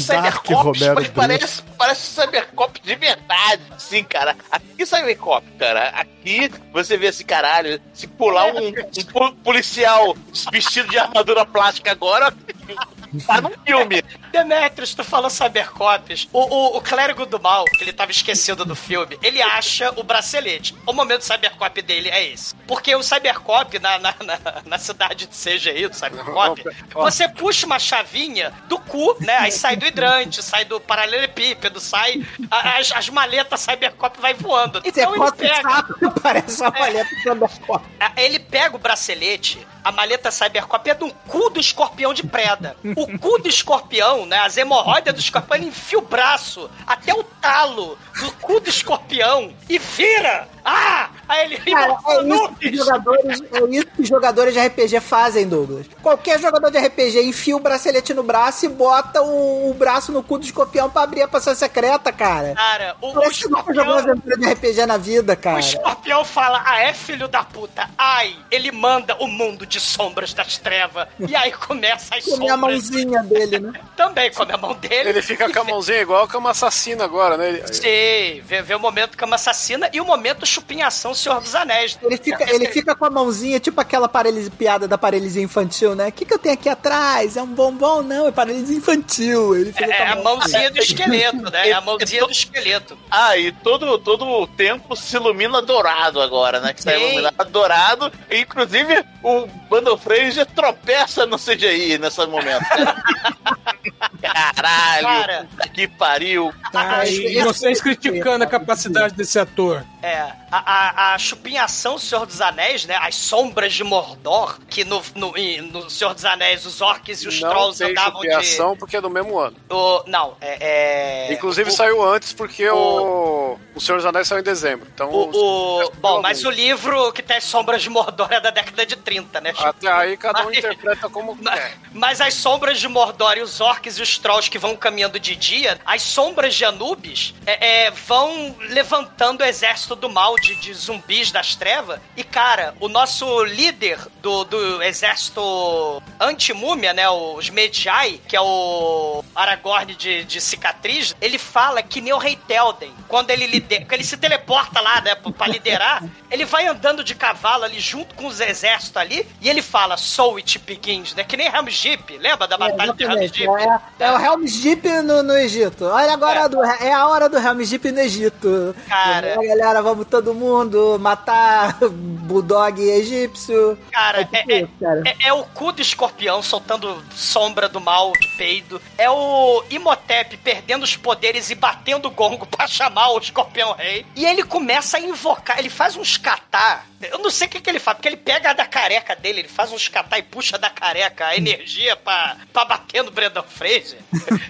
Um 0.51 0.55
Romero 0.55 0.94
mas 0.94 1.05
Brito. 1.05 1.12
parece, 1.14 1.62
parece 1.76 2.02
Cybercop 2.02 2.80
de 2.82 2.94
verdade, 2.94 3.62
sim, 3.78 4.02
cara. 4.05 4.36
Aqui 4.51 4.85
Cybercop, 4.86 5.47
cara. 5.59 5.89
Aqui 5.90 6.51
você 6.72 6.97
vê 6.97 7.06
esse 7.06 7.24
caralho, 7.24 7.80
se 7.93 8.06
pular 8.06 8.47
um, 8.55 8.68
um 8.68 8.72
po- 9.12 9.32
policial 9.36 10.16
vestido 10.52 10.89
de 10.89 10.98
armadura 10.98 11.44
plástica 11.47 11.90
agora, 11.93 12.32
tá 13.26 13.40
num 13.40 13.51
filme. 13.64 14.02
Demetrius, 14.32 14.94
tu 14.94 15.02
falou 15.05 15.30
Cybercops. 15.30 16.28
O, 16.32 16.40
o, 16.40 16.76
o 16.78 16.80
clérigo 16.80 17.24
do 17.26 17.40
mal, 17.40 17.64
que 17.64 17.82
ele 17.85 17.93
tava 17.93 18.10
esquecido 18.10 18.64
do 18.64 18.74
filme, 18.76 19.18
ele 19.22 19.40
acha 19.43 19.93
o 19.97 20.02
bracelete. 20.02 20.74
O 20.86 20.93
momento 20.93 21.22
Cybercop 21.22 21.80
dele 21.82 22.09
é 22.10 22.28
esse. 22.32 22.55
Porque 22.66 22.94
o 22.94 23.02
Cybercop, 23.02 23.78
na, 23.78 23.98
na, 23.98 24.14
na, 24.24 24.39
na 24.64 24.78
cidade 24.78 25.26
de 25.26 25.35
CGI 25.36 25.89
do 25.89 25.97
Cybercop, 25.97 26.62
você 26.93 27.28
puxa 27.28 27.66
uma 27.66 27.78
chavinha 27.78 28.52
do 28.68 28.78
cu, 28.78 29.16
né? 29.20 29.36
Aí 29.39 29.52
sai 29.52 29.76
do 29.76 29.86
hidrante, 29.86 30.43
sai 30.43 30.64
do 30.64 30.80
paralelepípedo, 30.80 31.80
sai. 31.80 32.22
a- 32.51 32.78
As, 32.78 32.93
as 32.93 33.09
maletas 33.09 33.60
Cybercop 33.60 34.20
vai 34.20 34.35
voando. 34.35 34.80
Você 34.80 34.89
Então 35.01 35.10
ele 35.10 35.18
bota 35.18 35.35
o 35.35 35.36
pega. 35.48 35.85
parece 36.22 36.60
uma 36.60 36.72
palheta 36.72 37.14
de 37.14 37.22
Cyberpop. 37.22 37.85
Ah, 37.98 38.12
Ele 38.16 38.39
pega 38.39 38.76
o 38.76 38.78
bracelete, 38.78 39.66
a 39.89 39.93
maleta 39.93 40.31
Cybercop 40.31 40.90
é 40.90 40.94
do 40.94 41.10
cu 41.27 41.48
do 41.48 41.59
escorpião 41.59 42.12
de 42.12 42.23
preda. 42.23 42.77
O 42.94 43.19
cu 43.19 43.39
do 43.39 43.48
escorpião, 43.48 44.27
né? 44.27 44.36
As 44.40 44.59
hemorroidas 44.59 45.15
do 45.15 45.20
escorpião, 45.20 45.56
ele 45.56 45.69
enfia 45.69 45.98
o 45.98 46.02
braço 46.02 46.70
até 46.86 47.15
o 47.15 47.24
talo 47.24 47.97
do 48.20 48.31
cu 48.32 48.60
do 48.60 48.69
escorpião 48.69 49.51
e 49.66 49.78
vira! 49.78 50.47
Ah! 50.69 51.11
Aí 51.28 51.45
ele 51.45 51.59
Cara, 51.70 51.93
é 52.09 52.23
isso, 52.24 52.55
que 52.59 52.77
jogadores, 52.77 53.40
é 53.53 53.65
isso 53.70 53.86
que 53.97 54.05
jogadores 54.05 54.55
de 54.55 54.61
RPG 54.61 55.01
fazem, 55.01 55.47
Douglas. 55.47 55.86
Qualquer 56.03 56.39
jogador 56.40 56.70
de 56.70 56.78
RPG 56.78 57.23
enfia 57.23 57.55
o 57.57 57.61
bracelete 57.61 58.15
no 58.15 58.23
braço 58.23 58.65
e 58.65 58.69
bota 58.69 59.20
o, 59.23 59.70
o 59.70 59.74
braço 59.74 60.11
no 60.11 60.23
cu 60.23 60.39
do 60.39 60.45
escorpião 60.47 60.89
pra 60.89 61.03
abrir 61.03 61.23
a 61.23 61.28
passagem 61.28 61.59
secreta, 61.59 62.11
cara. 62.12 62.55
Cara, 62.55 62.97
o, 63.01 63.09
o 63.11 63.15
Parece 63.15 63.43
que 63.43 63.49
nunca 63.51 63.74
jogou 63.74 63.97
escorpião. 63.99 64.12
aventura 64.12 64.36
de 64.39 64.53
RPG 64.55 64.86
na 64.86 64.97
vida, 64.97 65.32
O 65.35 65.36
cara. 65.36 65.61
escorpião 65.61 66.24
fala, 66.24 66.62
ah, 66.65 66.81
é 66.81 66.95
filho 66.95 67.28
da 67.28 67.45
puta. 67.45 67.89
Ai, 67.99 68.35
ele 68.51 68.73
manda 68.73 69.15
o 69.16 69.27
mundo 69.27 69.66
de 69.66 69.81
sombras 69.81 70.32
das 70.32 70.57
trevas. 70.57 71.09
E 71.20 71.36
aí 71.36 71.53
começa 71.53 72.15
as 72.16 72.24
Comer 72.28 72.49
a 72.51 72.55
sombras. 72.55 72.59
mãozinha 72.90 73.23
dele, 73.23 73.59
né? 73.61 73.73
Também 73.97 74.32
come 74.32 74.53
a 74.53 74.57
mão 74.57 74.74
dele. 74.74 75.11
Ele 75.11 75.23
fica 75.23 75.53
com 75.53 75.61
a 75.61 75.65
mãozinha 75.65 76.01
igual 76.01 76.24
a 76.24 76.28
cama 76.28 76.51
assassina 76.51 77.05
agora, 77.05 77.36
né? 77.36 77.49
Ele- 77.51 77.66
Sim, 77.69 78.40
vê, 78.47 78.62
vê 78.62 78.74
o 78.74 78.81
momento 78.81 79.16
cama 79.16 79.36
assassina 79.36 79.90
e 79.93 80.01
o 80.01 80.05
momento 80.07 80.47
chupinhação 80.59 81.14
Senhor 81.14 81.40
dos 81.40 81.55
Anéis. 81.55 81.98
Ele 82.02 82.16
fica, 82.18 82.52
ele 82.55 82.66
fica 82.68 82.94
com 82.94 83.05
a 83.05 83.10
mãozinha, 83.10 83.60
tipo 83.60 83.80
aquela 83.80 84.09
paralisia, 84.09 84.51
piada 84.51 84.89
da 84.89 84.98
paralisia 84.98 85.43
infantil, 85.43 85.94
né? 85.94 86.09
O 86.09 86.12
que, 86.12 86.24
que 86.24 86.35
eu 86.35 86.39
tenho 86.39 86.55
aqui 86.55 86.68
atrás? 86.68 87.36
É 87.36 87.43
um 87.43 87.47
bombom? 87.47 88.02
Não, 88.02 88.26
é 88.28 88.32
paralisia 88.32 88.76
infantil. 88.76 89.56
Ele 89.56 89.72
fica 89.72 89.85
É 89.93 89.97
com 89.97 90.12
a 90.12 90.16
mão- 90.22 90.36
mãozinha 90.39 90.70
do 90.70 90.78
esqueleto, 90.78 91.51
né? 91.51 91.68
É 91.68 91.72
a 91.72 91.80
mãozinha 91.80 92.24
do 92.24 92.30
esqueleto. 92.32 92.98
Ah, 93.10 93.36
e 93.36 93.52
todo, 93.52 93.98
todo 93.98 94.24
o 94.26 94.47
tempo 94.47 94.94
se 94.97 95.16
ilumina 95.16 95.62
dourado 95.62 96.20
agora, 96.20 96.60
né? 96.60 96.72
Que 96.72 96.85
tá 96.85 96.93
Sim. 96.93 96.98
iluminado 97.06 97.51
dourado. 97.51 98.12
E, 98.30 98.40
inclusive, 98.40 99.05
o 99.22 99.47
Bundle 99.70 99.98
Fraser 99.98 100.47
tropeça 100.47 101.24
no 101.26 101.39
CGI 101.39 101.98
nesse 101.98 102.24
momento. 102.26 102.64
Caralho! 104.20 105.03
Cara. 105.07 105.49
que 105.73 105.86
pariu! 105.89 106.53
Tá, 106.73 107.07
e 107.07 107.40
vocês 107.43 107.81
criticando 107.81 108.45
a 108.45 108.47
capacidade 108.47 109.15
desse 109.15 109.39
ator. 109.39 109.85
É, 110.03 110.16
a, 110.51 111.11
a, 111.11 111.15
a 111.15 111.19
chupinhação 111.19 111.99
Senhor 111.99 112.24
dos 112.24 112.40
Anéis, 112.40 112.85
né? 112.85 112.97
As 113.01 113.16
sombras 113.16 113.73
de 113.73 113.82
Mordor, 113.82 114.59
que 114.69 114.85
no, 114.85 115.03
no, 115.15 115.32
no 115.73 115.90
Senhor 115.90 116.15
dos 116.15 116.24
Anéis 116.24 116.65
os 116.66 116.81
orcs 116.81 117.23
e 117.23 117.28
os 117.28 117.40
Não 117.40 117.51
trolls 117.51 117.78
tem 117.78 117.90
andavam 117.90 118.20
de. 118.20 118.28
judiação 118.31 118.77
porque 118.77 118.97
é 118.97 119.01
do 119.01 119.11
mesmo 119.11 119.39
ano. 119.39 119.57
O, 119.69 120.03
não, 120.07 120.36
é. 120.40 121.27
é- 121.31 121.32
Inclusive 121.32 121.69
o- 121.70 121.73
saiu 121.73 122.03
antes 122.05 122.32
porque 122.32 122.69
o... 122.70 123.59
o 123.74 123.81
Senhor 123.81 123.99
dos 123.99 124.07
Anéis 124.07 124.28
saiu 124.28 124.40
em 124.40 124.45
dezembro. 124.45 124.86
Então, 124.95 125.11
O, 125.11 125.31
o- 125.31 125.82
os- 125.82 125.90
bom, 125.99 126.20
mas 126.23 126.45
o 126.45 126.51
livro 126.51 127.12
que 127.12 127.23
tem 127.23 127.36
as 127.39 127.45
sombras 127.45 127.82
de 127.82 127.90
Mordor 127.90 128.28
é 128.31 128.40
da 128.40 128.51
década 128.51 128.86
de 128.86 128.95
30, 128.97 129.40
né? 129.40 129.53
Até 129.59 129.90
aí 129.90 130.16
cada 130.16 130.43
um 130.43 130.47
Mas- 130.47 130.59
interpreta 130.59 131.09
como 131.09 131.36
quer. 131.36 131.77
Mas 131.93 132.20
as 132.20 132.35
sombras 132.35 132.78
de 132.78 132.86
Mordor 132.89 133.36
e 133.36 133.43
os 133.43 133.61
orcs 133.61 133.99
e 133.99 134.03
os 134.03 134.07
trolls 134.16 134.48
que 134.48 134.59
vão 134.59 134.76
caminhando 134.76 135.18
de 135.18 135.35
dia, 135.35 135.78
as 135.85 136.02
sombras 136.02 136.55
de 136.55 136.64
Anubis 136.64 137.35
é, 137.44 137.86
é, 137.86 137.90
vão 137.90 138.56
levantando 138.60 139.43
o 139.43 139.44
exército 139.44 139.97
do 139.97 140.09
mal 140.09 140.36
de, 140.36 140.55
de 140.56 140.72
zumbis 140.72 141.30
das 141.32 141.55
trevas. 141.55 142.01
E, 142.16 142.22
cara, 142.22 142.74
o 142.80 142.89
nosso 142.89 143.44
líder 143.44 143.98
do, 144.22 144.44
do 144.44 144.82
exército 144.82 146.02
anti-múmia, 146.20 146.93
né? 146.93 147.09
Os 147.10 147.51
Medjai, 147.51 148.20
que 148.28 148.36
é 148.36 148.40
o 148.40 149.24
Aragorn 149.35 149.94
de, 149.94 150.24
de 150.24 150.40
cicatriz, 150.40 151.14
ele 151.20 151.39
fala 151.39 151.82
que 151.82 152.01
nem 152.01 152.12
o 152.12 152.18
Rei 152.18 152.36
Telden, 152.36 152.93
quando 153.09 153.30
ele, 153.30 153.47
lider, 153.47 153.80
quando 153.80 153.94
ele 153.94 154.05
se 154.05 154.16
teleporta 154.16 154.80
lá, 154.80 155.01
né, 155.01 155.14
pra 155.14 155.47
liderar, 155.47 156.05
ele 156.30 156.44
vai 156.44 156.66
andando 156.66 157.02
de 157.02 157.14
cavalo 157.14 157.64
ali 157.64 157.80
junto 157.80 158.14
com 158.14 158.26
os 158.26 158.40
exércitos 158.40 158.97
ali, 158.97 159.26
e 159.40 159.48
ele 159.48 159.62
fala, 159.62 159.97
So 159.97 160.36
it 160.36 160.59
begins, 160.60 161.14
né? 161.14 161.24
Que 161.24 161.36
nem 161.36 161.48
Ramjeep, 161.48 162.18
lembra 162.18 162.47
da 162.47 162.56
batalha 162.56 162.93
de 162.93 163.05
Exatamente, 163.05 163.47
Ramjeep? 163.47 163.64
é, 163.97 163.97
É 163.98 164.12
o 164.12 164.18
Helm's 164.18 164.60
Deep 164.60 164.88
no, 165.02 165.22
no 165.22 165.36
Egito. 165.36 165.84
Olha 165.84 166.12
agora, 166.12 166.40
É. 166.42 166.48
do- 166.48 166.62
é 166.64 166.92
a 166.92 167.06
hora 167.08 167.28
do 167.28 167.36
Helm's 167.36 167.68
Deep 167.70 167.90
no 167.90 168.00
Egito. 168.00 168.74
Cara. 168.88 169.26
É, 169.26 169.34
galera, 169.48 169.82
vamos 169.82 170.06
todo 170.06 170.32
mundo 170.34 170.98
matar 171.00 171.76
Bulldog 171.90 172.80
egípcio. 172.80 173.76
Cara, 173.90 174.24
tipo 174.24 174.36
é, 174.36 174.44
é- 174.48 174.60
isso, 174.62 174.70
cara. 174.80 175.02
é- 175.04 175.28
é 175.28 175.32
o 175.32 175.42
cu 175.44 175.72
do 175.72 175.82
escorpião 175.82 176.40
soltando 176.42 177.02
sombra 177.12 177.68
do 177.68 177.80
mal 177.80 178.12
de 178.12 178.28
peido. 178.36 178.80
É 178.96 179.10
o 179.10 179.62
Imhotep 179.70 180.36
perdendo 180.38 180.82
os 180.84 180.96
poderes 180.96 181.50
e 181.50 181.54
batendo 181.54 182.06
o 182.08 182.10
gongo 182.10 182.46
pra 182.46 182.66
chamar 182.68 183.10
o 183.10 183.18
escorpião 183.18 183.72
rei. 183.72 184.06
E 184.14 184.24
ele 184.24 184.44
começa 184.44 184.96
a 184.96 185.00
invocar, 185.00 185.58
ele 185.58 185.70
faz 185.70 185.96
uns 185.96 186.16
catar. 186.16 186.86
Eu 187.00 187.18
não 187.18 187.30
sei 187.30 187.46
o 187.46 187.50
que, 187.50 187.60
que 187.60 187.70
ele 187.70 187.78
faz, 187.78 187.96
porque 187.96 188.08
ele 188.08 188.16
pega 188.16 188.52
da 188.52 188.66
careca 188.66 189.14
dele, 189.14 189.40
ele 189.40 189.48
faz 189.48 189.72
uns 189.72 189.86
catar 189.88 190.18
e 190.18 190.22
puxa 190.22 190.58
da 190.58 190.68
careca 190.68 191.26
a 191.26 191.36
energia 191.36 191.94
pra, 191.96 192.36
pra 192.52 192.64
bater 192.64 193.04
no 193.04 193.10
Brendan 193.10 193.42
Fraser. 193.42 193.98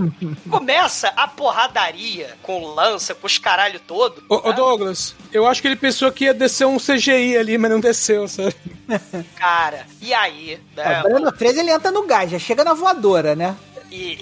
Começa 0.49 1.09
a 1.09 1.29
porradaria 1.29 2.37
com 2.43 2.67
lança, 2.67 3.15
com 3.15 3.27
os 3.27 3.37
caralho 3.37 3.79
todo. 3.81 4.23
Ô, 4.29 4.49
ô, 4.49 4.53
Douglas, 4.53 5.15
eu 5.33 5.47
acho 5.47 5.61
que 5.61 5.69
ele 5.69 5.77
pensou 5.77 6.11
que 6.11 6.25
ia 6.25 6.35
descer 6.35 6.67
um 6.67 6.79
CGI 6.79 7.37
ali, 7.37 7.59
mas 7.59 7.71
não 7.71 7.81
desceu, 7.81 8.27
sabe? 8.27 8.55
Cara, 9.37 9.87
e 10.01 10.15
aí? 10.15 10.59
né, 10.75 11.01
O 11.01 11.03
Brandon 11.03 11.37
Fraser 11.37 11.59
ele 11.59 11.71
entra 11.71 11.91
no 11.91 12.07
gás, 12.07 12.31
já 12.31 12.39
chega 12.39 12.65
na 12.65 12.73
voadora, 12.73 13.37
né? 13.37 13.55
E, 13.91 14.17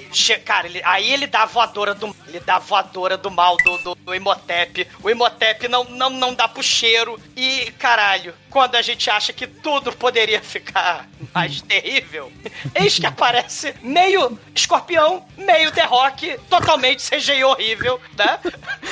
cara, 0.44 0.66
ele- 0.68 0.80
aí 0.84 1.12
ele 1.12 1.26
dá 1.26 1.43
a 1.43 1.47
voadora 1.47 1.94
do, 1.94 2.14
ele 2.28 2.40
dá 2.40 2.56
a 2.56 2.60
voadora 2.60 3.16
do 3.16 3.30
mal 3.30 3.56
do, 3.56 3.78
do, 3.78 3.94
do 3.97 4.14
Imhotep. 4.14 4.86
O 5.02 5.10
Imhotep 5.10 5.66
não, 5.68 5.84
não, 5.84 6.10
não 6.10 6.34
dá 6.34 6.47
pro 6.47 6.62
cheiro. 6.62 7.20
E, 7.36 7.72
caralho, 7.78 8.34
quando 8.56 8.74
a 8.76 8.80
gente 8.80 9.10
acha 9.10 9.34
que 9.34 9.46
tudo 9.46 9.92
poderia 9.92 10.40
ficar 10.40 11.06
mais 11.34 11.60
terrível, 11.60 12.32
eis 12.74 12.98
que 12.98 13.04
aparece 13.04 13.74
meio 13.82 14.38
escorpião, 14.54 15.22
meio 15.36 15.70
The 15.72 15.84
Rock, 15.84 16.38
totalmente 16.48 17.02
CGI 17.06 17.44
horrível, 17.44 18.00
né? 18.16 18.38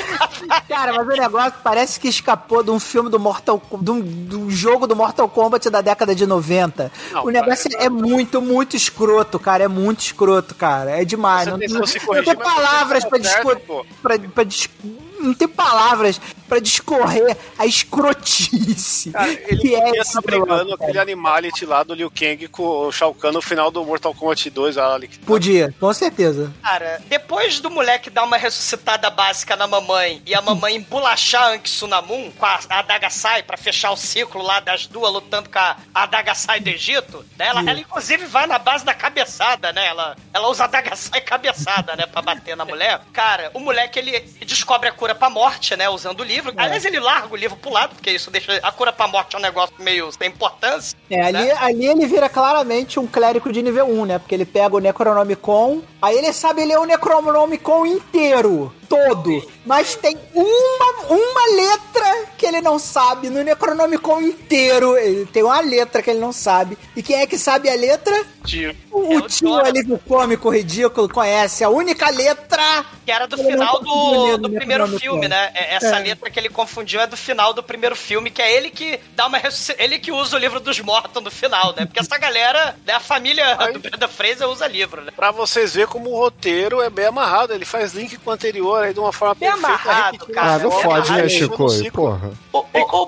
Cara, 0.69 0.93
mas 0.93 1.07
o 1.07 1.11
negócio 1.19 1.55
parece 1.65 1.99
que 1.99 2.09
escapou 2.09 2.63
de 2.63 2.71
um 2.71 2.79
filme 2.79 3.09
do 3.09 3.19
Mortal 3.19 3.63
de 3.81 3.91
um, 3.91 4.03
de 4.03 4.37
um 4.37 4.51
jogo 4.51 4.87
do 4.87 4.95
Mortal 4.95 5.31
Kombat 5.31 5.71
da 5.71 5.81
década 5.81 6.15
de 6.15 6.27
90. 6.27 6.93
Não, 7.13 7.25
o 7.25 7.31
negócio 7.31 7.71
cara, 7.71 7.85
é 7.85 7.89
muito, 7.89 8.43
muito 8.43 8.77
escroto, 8.77 9.39
cara. 9.39 9.65
É 9.65 9.69
muito 9.69 10.01
escroto, 10.01 10.55
cara. 10.55 10.91
É 11.01 11.07
demais. 11.07 11.49
Você 11.49 11.51
Não, 11.53 11.81
não, 11.81 12.17
não 12.17 12.23
tem 12.23 12.37
palavras 12.37 13.03
pra, 13.07 13.19
certo, 13.23 13.47
discu- 13.47 13.61
pô. 13.67 13.87
pra, 14.03 14.19
pra 14.19 14.45
Não 15.25 15.35
tem 15.35 15.49
palavras 15.49 16.21
pra 16.49 16.59
discorrer 16.59 17.37
a 17.59 17.65
escrotice 17.67 19.11
Cara, 19.11 19.29
ele 19.29 19.61
que 19.61 19.75
é 19.75 19.91
esse 20.01 20.21
brigando 20.21 20.47
negócio, 20.47 20.75
aquele 20.75 20.93
cara. 20.93 21.03
animality 21.03 21.67
lá 21.67 21.83
do 21.83 21.95
Liu 21.95 22.11
Kang 22.11 22.49
com 22.49 22.63
o 22.63 22.93
Shao 22.93 23.15
Kahn 23.15 23.33
no 23.33 23.41
final 23.43 23.71
do 23.71 23.85
Mortal 23.85 24.15
Kombat 24.15 24.51
2. 24.51 24.79
Ali. 24.79 25.09
Podia, 25.27 25.75
com 25.81 25.93
certeza. 25.93 26.53
Cara, 26.63 27.01
depois 27.07 27.61
do 27.61 27.71
moleque 27.71 28.11
dar 28.11 28.25
uma 28.25 28.37
ressuscitada 28.37 29.09
básica 29.11 29.57
na 29.57 29.67
mamãe 29.67 30.23
e 30.27 30.35
a 30.35 30.43
mamãe 30.43 30.77
embolachar 30.77 31.53
Ankh 31.53 31.67
Sunamun 31.67 32.31
com 32.33 32.47
a 32.47 32.59
a 32.69 32.79
adaga 32.79 33.11
sai 33.11 33.43
pra 33.43 33.57
fechar 33.57 33.91
o 33.91 33.97
ciclo 33.97 34.43
lá 34.43 34.61
das 34.61 34.87
duas 34.87 35.13
lutando 35.13 35.51
com 35.51 35.59
a 35.59 35.77
adaga 35.95 36.35
sai 36.35 36.61
do 36.61 36.69
Egito, 36.69 37.25
né? 37.39 37.47
Ela, 37.49 37.61
ela, 37.61 37.81
inclusive 37.81 38.27
vai 38.27 38.47
na 38.47 38.59
base 38.59 38.85
da 38.85 38.95
cabeçada, 38.95 39.73
né? 39.73 39.87
Ela, 39.87 40.17
ela 40.33 40.49
usa 40.49 40.65
a 40.65 40.67
adaga 40.67 40.97
sai 40.97 41.21
cabeçada, 41.21 41.97
né? 41.97 42.07
Pra 42.07 42.23
bater 42.23 42.57
na 42.57 42.65
mulher. 42.65 43.01
Cara, 43.13 43.51
o 43.55 43.61
moleque 43.61 43.99
ele 43.99 44.21
descobre 44.47 44.89
a 44.89 44.93
cura 44.93 45.14
pra 45.15 45.31
morte, 45.31 45.77
né? 45.77 45.89
Usando 45.89 46.21
o 46.21 46.25
livro. 46.25 46.53
Aliás, 46.57 46.85
ele 46.85 47.01
larga 47.01 47.33
o 47.33 47.37
livro 47.37 47.57
pro 47.57 47.73
lado, 47.73 47.95
porque 47.95 48.11
isso 48.11 48.31
deixa. 48.31 48.57
A 48.63 48.73
cura 48.73 48.93
pra 48.93 49.07
morte 49.07 49.35
é 49.35 49.39
um 49.39 49.43
negócio 49.43 49.75
meio 49.79 50.11
sem 50.13 50.29
importância. 50.29 50.97
É, 51.11 51.21
ali, 51.21 51.45
né? 51.45 51.55
ali 51.59 51.87
ele 51.87 52.07
vira 52.07 52.29
claramente 52.29 52.99
um 52.99 53.07
clérigo 53.07 53.53
de 53.53 53.63
nível 53.63 53.87
1, 53.87 54.05
né? 54.07 54.19
Porque 54.19 54.35
ele 54.35 54.45
pega 54.45 54.77
o 54.77 54.81
Necronomicon, 54.81 55.83
aí 56.01 56.19
ele 56.19 56.33
sabe 56.33 56.65
ler 56.65 56.79
o 56.79 56.85
Necronomicon 56.85 57.87
inteiro, 57.87 58.75
todo. 58.89 59.47
Mas 59.67 59.95
tem 59.97 60.17
uma, 60.35 61.07
uma 61.09 61.57
letra 61.57 62.27
que 62.37 62.47
ele 62.47 62.61
não 62.61 62.79
sabe 62.79 63.31
no 63.31 63.43
Necronomicon 63.43 64.21
inteiro. 64.21 64.97
Ele 64.97 65.27
tem 65.27 65.43
uma 65.43 65.61
letra 65.61 66.03
que 66.03 66.11
ele 66.11 66.19
não 66.21 66.33
sabe. 66.33 66.77
E 66.95 67.03
quem 67.03 67.17
é 67.17 67.27
que 67.27 67.39
sabe 67.39 67.69
a 67.71 67.75
letra? 67.75 68.15
Tio. 68.45 68.77
O, 68.91 69.13
É 69.13 69.17
o 69.17 69.21
tio 69.23 69.49
Jonathan. 69.49 69.69
alívio 69.69 70.01
cômico 70.07 70.51
ridículo 70.51 71.09
conhece 71.09 71.65
a 71.65 71.69
única 71.71 72.11
letra. 72.11 72.85
Que 73.07 73.13
era 73.13 73.27
do 73.27 73.37
não 73.37 73.45
final 73.45 73.81
do, 73.83 74.39
do 74.39 74.51
primeiro 74.51 74.87
filme, 74.99 75.29
né? 75.29 75.51
É- 75.55 75.75
Essa 75.77 75.97
É. 75.97 76.03
letra 76.03 76.31
que 76.31 76.39
ele 76.39 76.49
confundiu 76.49 77.01
é 77.01 77.07
do 77.07 77.17
final 77.17 77.53
do 77.55 77.63
primeiro 77.63 77.97
filme, 77.97 78.31
que 78.31 78.41
é 78.43 78.55
ele 78.57 78.71
que 78.71 78.99
dá 79.15 79.27
uma 79.27 79.39
ressusc- 79.39 79.77
ele 79.79 79.99
que 79.99 80.13
usa 80.13 80.37
o 80.37 80.39
livro 80.39 80.61
dos 80.61 80.79
mortos 80.81 81.23
no 81.23 81.31
final, 81.31 81.75
né? 81.77 81.85
Porque 81.87 82.01
essa 82.01 82.17
galera, 82.19 82.77
né, 82.87 82.95
a 82.95 83.01
família 83.01 83.57
do 83.73 83.79
Brenda 83.81 84.09
Fraser 84.09 84.49
usa 84.49 84.67
livro, 84.67 85.03
né? 85.03 85.11
Pra 85.15 85.31
vocês 85.31 85.75
verem 85.75 85.89
como 85.89 86.11
o 86.11 86.17
roteiro 86.19 86.81
é 86.81 86.89
bem 86.91 87.07
amarrado. 87.07 87.53
Ele 87.53 87.65
faz 87.65 87.93
link 87.95 88.17
com 88.19 88.31
o 88.31 88.33
anterior 88.33 88.74
aí 88.83 88.93
de 88.95 89.01
uma 89.01 89.13
forma 89.13 89.35
Bem 89.35 89.51
perfeita. 89.51 89.67
amarrado, 89.73 90.19
repetindo 90.19 90.35
cara. 90.35 90.55
Ah, 90.55 90.59
não 90.59 90.71
fode, 90.71 91.13
né, 91.13 91.29
Chico? 91.29 91.69
o. 91.69 91.91
Porra. 91.91 92.31
Ô, 92.53 92.59
ô, 92.59 93.03
ô, 93.03 93.07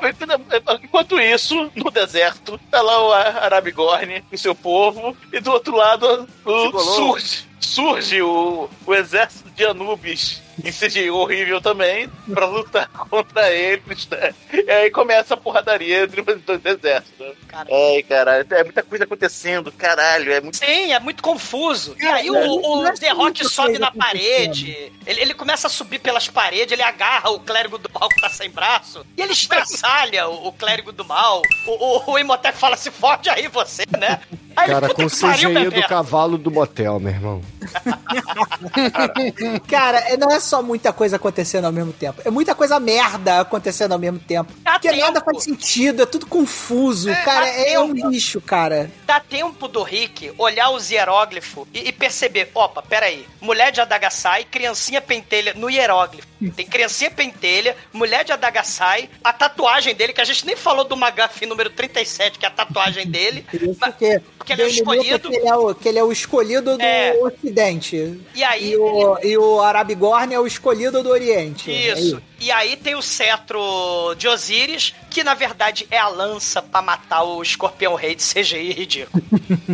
Enquanto 0.82 1.20
isso, 1.20 1.70
no 1.74 1.90
deserto, 1.90 2.59
tá 2.70 2.80
lá 2.82 3.02
o 3.06 3.12
Arabigorn 3.12 4.24
e 4.30 4.38
seu 4.38 4.55
povo, 4.55 5.16
e 5.32 5.40
do 5.40 5.51
outro 5.52 5.76
lado 5.76 6.28
o- 6.44 6.78
surge, 6.78 7.44
surge 7.60 8.22
o, 8.22 8.68
o 8.86 8.94
exército 8.94 9.51
de 9.51 9.64
Anubis, 9.64 10.43
em 10.64 10.72
CGI 10.72 11.10
horrível 11.10 11.60
também, 11.60 12.08
pra 12.32 12.46
lutar 12.46 12.88
contra 13.10 13.50
eles, 13.52 14.06
né? 14.08 14.34
E 14.52 14.70
aí 14.70 14.90
começa 14.90 15.34
a 15.34 15.36
porradaria 15.36 16.04
entre 16.04 16.20
os 16.20 16.40
dois 16.42 16.64
exércitos. 16.64 17.18
Né? 17.18 17.32
Cara. 17.48 17.68
Ai, 17.70 18.02
caralho, 18.02 18.46
é 18.50 18.64
muita 18.64 18.82
coisa 18.82 19.04
acontecendo, 19.04 19.72
caralho, 19.72 20.32
é 20.32 20.40
muito. 20.40 20.56
Sim, 20.56 20.92
é 20.92 21.00
muito 21.00 21.22
confuso. 21.22 21.96
E 21.98 22.06
aí 22.06 22.30
o, 22.30 22.80
o 22.80 22.86
é 22.86 22.92
The 22.92 23.10
Rock 23.10 23.44
sobe 23.48 23.78
na 23.78 23.88
acontecendo. 23.88 24.12
parede, 24.12 24.92
ele, 25.06 25.20
ele 25.20 25.34
começa 25.34 25.66
a 25.66 25.70
subir 25.70 25.98
pelas 25.98 26.28
paredes, 26.28 26.72
ele 26.72 26.82
agarra 26.82 27.30
o 27.30 27.40
clérigo 27.40 27.78
do 27.78 27.90
mal 27.92 28.08
que 28.08 28.20
tá 28.20 28.28
sem 28.28 28.50
braço, 28.50 29.04
e 29.16 29.22
ele 29.22 29.32
estraçalha 29.32 30.28
o, 30.28 30.48
o 30.48 30.52
clérigo 30.52 30.92
do 30.92 31.04
mal. 31.04 31.42
O, 31.66 32.10
o, 32.10 32.12
o 32.12 32.18
Imhotep 32.18 32.56
fala, 32.56 32.76
se 32.76 32.90
fode 32.90 33.28
aí 33.28 33.48
você, 33.48 33.84
né? 33.98 34.20
Aí 34.56 34.68
Cara, 34.68 34.86
ele, 34.86 34.94
com 34.94 35.02
o 35.02 35.10
"Puta 35.10 35.16
que 35.16 35.20
pariu, 35.22 35.50
CGI 35.50 35.64
bebê." 35.64 35.82
do 35.82 35.88
cavalo 35.88 36.38
do 36.38 36.50
motel, 36.50 36.98
meu 36.98 37.12
irmão. 37.12 37.42
Cara, 39.68 39.98
é- 39.98 40.16
não 40.16 40.30
é 40.30 40.40
só 40.47 40.62
muita 40.62 40.93
coisa 40.93 41.16
acontecendo 41.16 41.64
ao 41.64 41.73
mesmo 41.73 41.93
tempo. 41.93 42.23
É 42.24 42.31
muita 42.31 42.55
coisa 42.55 42.78
merda 42.81 43.40
acontecendo 43.40 43.93
ao 43.93 43.98
mesmo 43.98 44.18
tempo. 44.18 44.52
Dá 44.62 44.73
Porque 44.73 44.93
nada 44.93 45.20
tempo. 45.20 45.24
faz 45.24 45.44
sentido, 45.44 46.02
é 46.02 46.06
tudo 46.06 46.27
confuso. 46.27 47.10
É, 47.10 47.14
cara, 47.23 47.47
dá 47.47 47.52
é 47.52 47.78
um 47.81 47.93
lixo, 47.93 48.40
cara. 48.40 48.90
Dá 49.06 49.20
tempo 49.20 49.68
do 49.68 49.82
Rick 49.82 50.32
olhar 50.39 50.70
os 50.70 50.90
hieróglifos 50.90 51.66
e, 51.74 51.89
e 51.89 51.93
perceber, 51.93 52.51
opa, 52.55 52.82
peraí, 52.82 53.27
mulher 53.40 53.73
de 53.73 53.81
Adagasai, 53.81 54.44
criancinha 54.44 55.01
pentelha 55.01 55.55
no 55.55 55.68
hieróglifo. 55.68 56.27
Tem 56.54 56.66
criancinha 56.66 57.10
pentelha, 57.10 57.76
mulher 57.92 58.24
de 58.24 58.32
Adagasai, 58.32 59.08
a 59.24 59.32
tatuagem 59.32 59.94
dele, 59.94 60.12
que 60.12 60.20
a 60.20 60.24
gente 60.24 60.44
nem 60.44 60.54
falou 60.54 60.84
do 60.84 60.94
McGuffin 60.94 61.46
número 61.46 61.70
37, 61.70 62.38
que 62.38 62.44
é 62.44 62.48
a 62.48 62.50
tatuagem 62.50 63.06
dele. 63.06 63.44
Isso 63.54 63.76
Mas- 63.80 63.90
porque, 63.94 64.20
porque 64.36 64.52
ele 64.52 64.62
é 64.62 64.64
o 64.66 64.68
escolhido. 64.68 65.30
Que 65.30 65.36
ele 65.36 65.48
é 65.48 65.54
o, 65.56 65.74
que 65.74 65.88
ele 65.88 65.98
é 65.98 66.04
o 66.04 66.12
escolhido 66.12 66.76
do 66.76 66.82
É. 66.82 67.14
Ocidente. 67.22 68.20
E 68.34 68.44
aí, 68.44 68.72
E 68.72 68.76
o, 68.76 69.18
e 69.22 69.38
o 69.38 69.60
Arabigorn 69.62 70.32
é 70.34 70.38
o 70.38 70.46
escolhido 70.46 71.02
do 71.02 71.08
Oriente. 71.10 71.70
É 71.70 71.98
Isso. 71.98 72.22
E 72.47 72.52
aí 72.52 72.77
tem 72.77 72.94
o 72.94 73.02
cetro 73.02 74.14
de 74.16 74.28
Osíris, 74.28 74.94
que 75.10 75.24
na 75.24 75.35
verdade 75.35 75.85
é 75.90 75.98
a 75.98 76.06
lança 76.06 76.62
pra 76.62 76.81
matar 76.81 77.24
o 77.24 77.43
escorpião 77.43 77.97
rei 77.97 78.14
de 78.14 78.23
CGI 78.23 78.73
ridículo. 78.73 79.24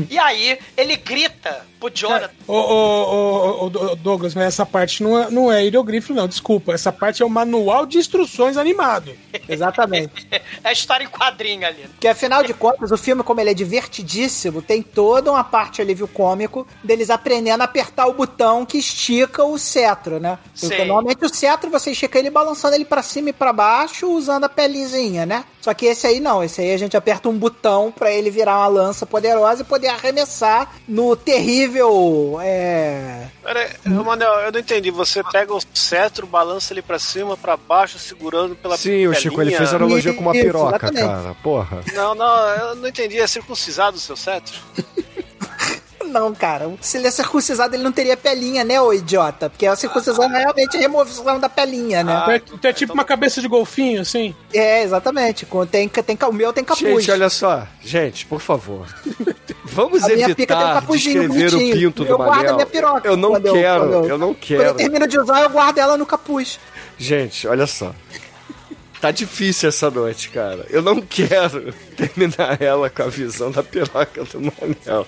e 0.09 0.19
aí 0.19 0.59
ele 0.74 0.97
grita 0.97 1.66
pro 1.78 1.90
Jonathan. 1.93 2.32
Ô, 2.47 2.55
ô, 2.55 2.57
ô, 2.57 3.65
ô, 3.65 3.66
ô, 3.66 3.97
Douglas, 3.97 4.35
mas 4.35 4.44
essa 4.44 4.65
parte 4.65 5.03
não 5.03 5.19
é, 5.19 5.31
não 5.31 5.53
é 5.53 5.65
hieroglifo, 5.65 6.15
não, 6.15 6.28
desculpa. 6.28 6.73
Essa 6.73 6.90
parte 6.93 7.23
é 7.23 7.27
o 7.27 7.28
manual 7.28 7.85
de 7.85 7.99
instruções 7.99 8.57
animado. 8.57 9.12
Exatamente. 9.49 10.12
É 10.65 10.69
a 10.69 10.73
história 10.73 11.05
em 11.05 11.09
quadrinho 11.09 11.66
ali. 11.66 11.82
Porque 11.89 12.07
afinal 12.07 12.44
de 12.44 12.55
contas, 12.55 12.90
o 12.93 12.97
filme, 12.97 13.23
como 13.23 13.40
ele 13.40 13.51
é 13.51 13.55
divertidíssimo, 13.55 14.62
tem 14.62 14.81
toda 14.82 15.31
uma 15.31 15.43
parte 15.43 15.81
alívio 15.81 16.07
cômico 16.07 16.66
deles 16.85 17.11
aprendendo 17.11 17.62
a 17.62 17.65
apertar 17.65 18.07
o 18.07 18.12
botão 18.12 18.65
que 18.65 18.78
estica 18.78 19.44
o 19.44 19.59
cetro, 19.59 20.20
né? 20.20 20.39
Porque 20.59 20.85
normalmente 20.85 21.24
o 21.24 21.28
cetro 21.28 21.70
você 21.70 21.90
estica 21.90 22.19
ele 22.19 22.31
balançando 22.31 22.61
ele 22.74 22.84
pra 22.84 23.02
cima 23.02 23.30
e 23.30 23.32
pra 23.32 23.52
baixo 23.52 24.06
usando 24.10 24.44
a 24.44 24.48
pelezinha, 24.48 25.24
né? 25.26 25.44
Só 25.60 25.72
que 25.74 25.86
esse 25.86 26.06
aí 26.06 26.20
não, 26.20 26.43
esse 26.43 26.60
aí 26.60 26.72
a 26.74 26.76
gente 26.76 26.97
aperta 26.97 27.28
um 27.28 27.36
botão 27.39 27.90
pra 27.93 28.10
ele 28.12 28.30
virar 28.30 28.59
uma 28.59 28.66
lança 28.66 29.06
poderosa 29.06 29.62
e 29.62 29.64
poder 29.64 29.89
arremessar 29.89 30.72
no 30.89 31.14
terrível. 31.16 32.39
É. 32.43 33.26
Pera 33.43 33.60
aí, 33.60 33.93
ô, 33.97 34.05
Manel, 34.05 34.32
eu 34.40 34.52
não 34.52 34.60
entendi. 34.60 34.90
Você 34.90 35.22
pega 35.24 35.55
o 35.55 35.60
cetro, 35.74 36.26
balança 36.26 36.72
ele 36.72 36.82
pra 36.82 36.98
cima, 36.98 37.36
pra 37.36 37.56
baixo, 37.56 37.98
segurando 37.98 38.55
pela 38.56 38.76
Sim, 38.76 39.06
o 39.06 39.14
Chico, 39.14 39.34
ele 39.40 39.51
pelinha. 39.51 39.59
fez 39.59 39.74
analogia 39.74 40.12
com 40.14 40.20
uma 40.20 40.34
Isso, 40.36 40.44
piroca, 40.44 40.76
exatamente. 40.86 41.05
cara. 41.06 41.36
Porra. 41.43 41.80
Não, 41.94 42.14
não, 42.14 42.48
eu 42.56 42.74
não 42.76 42.89
entendi. 42.89 43.18
É 43.18 43.26
circuncisado 43.26 43.97
o 43.97 44.01
seu 44.01 44.16
cetro? 44.16 44.55
não, 46.12 46.32
cara. 46.34 46.70
Se 46.80 46.98
ele 46.98 47.06
é 47.09 47.10
circuncisado, 47.10 47.74
ele 47.74 47.82
não 47.82 47.90
teria 47.90 48.16
pelinha, 48.16 48.62
né, 48.62 48.80
ô 48.80 48.93
idiota? 48.93 49.48
Porque 49.51 49.66
a 49.66 49.74
circuncisão 49.74 50.24
é 50.24 50.39
realmente 50.40 50.76
a 50.76 50.80
remoção 50.80 51.40
da 51.40 51.48
pelinha, 51.48 52.05
né? 52.05 52.12
Então 52.22 52.32
é- 52.34 52.43
então 52.55 52.70
é 52.70 52.72
tipo 52.74 52.93
uma 52.93 53.05
cabeça 53.05 53.40
de 53.40 53.48
golfinho, 53.48 54.02
assim? 54.02 54.34
É, 54.55 54.82
exatamente. 54.82 55.47
Tem, 55.70 55.89
tem, 55.89 56.18
o 56.28 56.32
meu 56.32 56.52
tem 56.52 56.62
capuz. 56.62 56.86
Gente, 57.05 57.10
olha 57.10 57.28
só. 57.30 57.66
Gente, 57.82 58.26
por 58.26 58.40
favor. 58.40 58.86
Vamos 59.64 60.02
A 60.05 60.09
minha 60.09 60.28
pica 60.34 60.55
tem 60.55 60.56
um 60.56 60.60
evitar 60.60 60.74
capuzinho 60.80 61.20
descrever 61.22 61.47
o 61.48 61.51
bonitinho. 61.52 61.76
pinto 61.93 62.02
Eu 62.02 62.09
do 62.09 62.16
guardo 62.18 62.32
a 62.32 62.36
Manel. 62.36 62.55
minha 62.56 62.66
piroca 62.66 63.09
Eu 63.09 63.16
não 63.16 63.30
quando 63.30 63.47
eu- 63.47 63.52
quero, 63.55 63.80
quando 63.80 63.93
eu- 63.93 64.05
eu 64.10 64.18
não 64.18 64.34
Quando 64.34 64.51
eu 64.52 64.59
quero. 64.59 64.74
termino 64.74 65.06
de 65.06 65.18
usar, 65.18 65.43
eu 65.43 65.48
guardo 65.51 65.78
ela 65.78 65.97
no 65.97 66.05
capuz. 66.05 66.60
Gente, 66.98 67.47
olha 67.48 67.66
só. 67.66 67.93
Tá 69.02 69.10
difícil 69.10 69.68
essa 69.68 69.90
noite, 69.90 70.28
cara. 70.28 70.64
Eu 70.70 70.80
não 70.80 71.00
quero 71.00 71.74
terminar 71.96 72.62
ela 72.62 72.88
com 72.88 73.02
a 73.02 73.08
visão 73.08 73.50
da 73.50 73.60
piroca 73.60 74.22
do 74.24 74.40
Manel. 74.40 75.06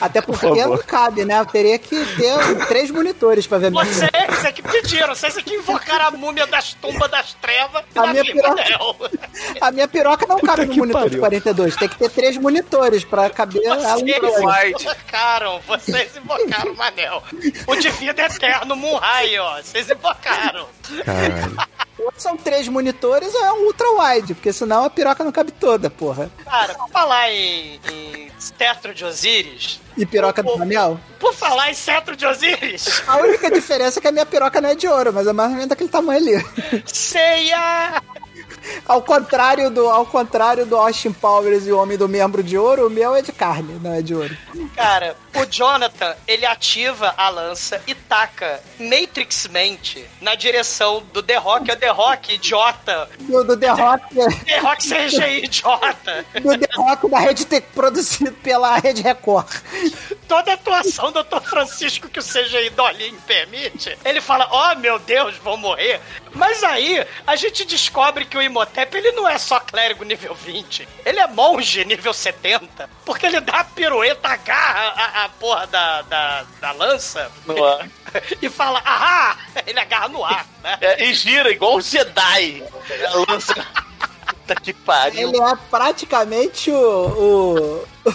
Até 0.00 0.20
por 0.20 0.38
porque 0.38 0.60
favor. 0.60 0.76
não 0.78 0.84
cabe, 0.84 1.24
né? 1.24 1.40
Eu 1.40 1.46
teria 1.46 1.76
que 1.76 2.06
ter 2.14 2.66
três 2.68 2.88
monitores 2.92 3.44
pra 3.44 3.58
ver 3.58 3.72
minha 3.72 3.84
Vocês 3.84 4.44
é 4.44 4.52
que 4.52 4.62
pediram, 4.62 5.12
vocês 5.12 5.36
é 5.36 5.42
que 5.42 5.54
invocaram 5.54 6.06
a 6.06 6.10
múmia 6.12 6.46
das 6.46 6.74
tumbas 6.74 7.10
das 7.10 7.34
trevas 7.34 7.82
A 7.96 8.06
minha 8.06 8.22
vida 8.22 8.40
piroca- 8.42 8.62
Manel. 8.62 8.96
A 9.60 9.72
minha 9.72 9.88
piroca 9.88 10.24
não 10.28 10.38
cabe 10.38 10.66
no 10.66 10.76
monitor 10.76 11.02
de 11.10 11.18
pariu. 11.18 11.20
42. 11.20 11.74
Tem 11.76 11.88
que 11.88 11.98
ter 11.98 12.10
três 12.10 12.36
monitores 12.36 13.02
pra 13.02 13.28
caber 13.28 13.60
ela 13.64 13.98
em 13.98 14.04
Vocês 14.06 14.80
invocaram, 14.82 15.60
vocês 15.66 16.16
invocaram 16.16 16.72
o 16.72 16.76
Manel. 16.76 17.22
O 17.66 17.74
de 17.74 17.90
vida 17.90 18.22
eterno 18.22 18.76
Munhai, 18.76 19.36
ó. 19.38 19.60
Vocês 19.60 19.90
invocaram. 19.90 20.68
Ou 20.92 21.81
são 22.16 22.36
três 22.36 22.68
monitores 22.68 23.34
ou 23.34 23.44
é 23.44 23.52
um 23.52 23.66
ultra 23.66 23.86
wide, 23.90 24.34
porque 24.34 24.52
senão 24.52 24.84
a 24.84 24.90
piroca 24.90 25.22
não 25.24 25.32
cabe 25.32 25.52
toda, 25.52 25.90
porra. 25.90 26.30
Cara, 26.44 26.74
por 26.74 26.88
falar 26.90 27.30
em, 27.30 27.80
em 27.90 28.30
cetro 28.38 28.92
de 28.94 29.04
Osíris, 29.04 29.80
E 29.96 30.04
piroca 30.06 30.42
do 30.42 30.56
Daniel? 30.56 30.98
por 31.18 31.34
falar 31.34 31.70
em 31.70 31.74
cetro 31.74 32.16
de 32.16 32.26
Osíris, 32.26 33.02
A 33.06 33.16
única 33.18 33.50
diferença 33.50 33.98
é 33.98 34.02
que 34.02 34.08
a 34.08 34.12
minha 34.12 34.26
piroca 34.26 34.60
não 34.60 34.70
é 34.70 34.74
de 34.74 34.88
ouro, 34.88 35.12
mas 35.12 35.26
é 35.26 35.32
mais 35.32 35.50
ou 35.50 35.54
menos 35.56 35.68
daquele 35.70 35.88
tamanho 35.90 36.18
ali. 36.20 36.82
ceia! 36.86 38.02
Ao 38.86 39.02
contrário 39.02 39.70
do, 39.70 39.88
ao 39.88 40.06
contrário 40.06 40.64
do 40.64 40.76
Austin 40.76 41.12
Powers 41.12 41.66
e 41.66 41.72
o 41.72 41.78
Homem 41.78 41.98
do 41.98 42.08
Membro 42.08 42.42
de 42.44 42.56
Ouro, 42.56 42.86
o 42.86 42.90
meu 42.90 43.14
é 43.14 43.20
de 43.22 43.32
carne, 43.32 43.78
não 43.82 43.92
é 43.92 44.00
de 44.02 44.14
ouro. 44.14 44.36
Cara, 44.76 45.16
o 45.34 45.46
Jonathan, 45.46 46.14
ele 46.26 46.44
ativa 46.44 47.14
a 47.16 47.28
lança 47.28 47.82
e 47.86 47.94
taca 47.94 48.60
Matrixmente 48.78 50.04
na 50.20 50.34
direção 50.34 51.02
do 51.12 51.22
The 51.22 51.36
Rock. 51.36 51.70
É 51.70 51.74
o 51.74 51.76
The 51.76 51.90
Rock, 51.90 52.34
idiota. 52.34 53.08
Do, 53.20 53.44
do 53.44 53.56
The 53.56 53.70
Rock, 53.70 54.14
The 54.44 54.58
Rock 54.58 54.82
CGI, 54.82 55.44
idiota. 55.44 56.24
do 56.40 56.58
The 56.58 56.68
Rock 56.76 57.08
da 57.08 57.18
Rede 57.18 57.46
T 57.46 57.60
produzido 57.60 58.32
pela 58.32 58.78
Rede 58.78 59.02
Record. 59.02 59.48
Toda 60.28 60.50
a 60.50 60.54
atuação 60.54 61.12
do 61.12 61.22
Dr. 61.22 61.40
Francisco 61.42 62.08
que 62.08 62.18
o 62.18 62.22
CGI 62.22 62.70
Dolinho 62.70 63.20
permite, 63.26 63.96
ele 64.04 64.20
fala, 64.20 64.48
oh 64.50 64.78
meu 64.78 64.98
Deus, 64.98 65.36
vou 65.36 65.56
morrer. 65.56 66.00
Mas 66.34 66.62
aí, 66.62 67.06
a 67.26 67.36
gente 67.36 67.64
descobre 67.64 68.24
que 68.24 68.36
o 68.36 68.42
Imhotep, 68.42 68.96
ele 68.96 69.12
não 69.12 69.28
é 69.28 69.38
só 69.38 69.60
clérigo 69.60 70.04
nível 70.04 70.34
20. 70.34 70.88
Ele 71.04 71.20
é 71.20 71.26
monge 71.26 71.84
nível 71.84 72.12
70. 72.12 72.88
Porque 73.04 73.26
ele 73.26 73.40
dá 73.40 73.60
a 73.60 73.64
pirueta, 73.64 74.28
agarra 74.28 74.92
a, 74.96 75.21
a 75.21 75.21
porra 75.28 75.66
da, 75.66 76.02
da, 76.02 76.44
da 76.60 76.72
lança 76.72 77.30
No 77.46 77.62
ar. 77.64 77.88
e 78.40 78.48
fala, 78.48 78.82
ah! 78.84 79.36
Ele 79.66 79.78
agarra 79.78 80.08
no 80.08 80.24
ar, 80.24 80.46
né? 80.62 80.78
É, 80.80 81.04
e 81.04 81.14
gira 81.14 81.50
igual 81.50 81.76
o 81.76 81.80
Jedi. 81.80 82.62
A 83.06 83.32
lança. 83.32 83.54
Puta 84.42 84.54
que 84.60 84.72
pariu. 84.72 85.28
Ele 85.28 85.40
é 85.40 85.56
praticamente 85.70 86.70
o. 86.70 87.84
o... 88.04 88.12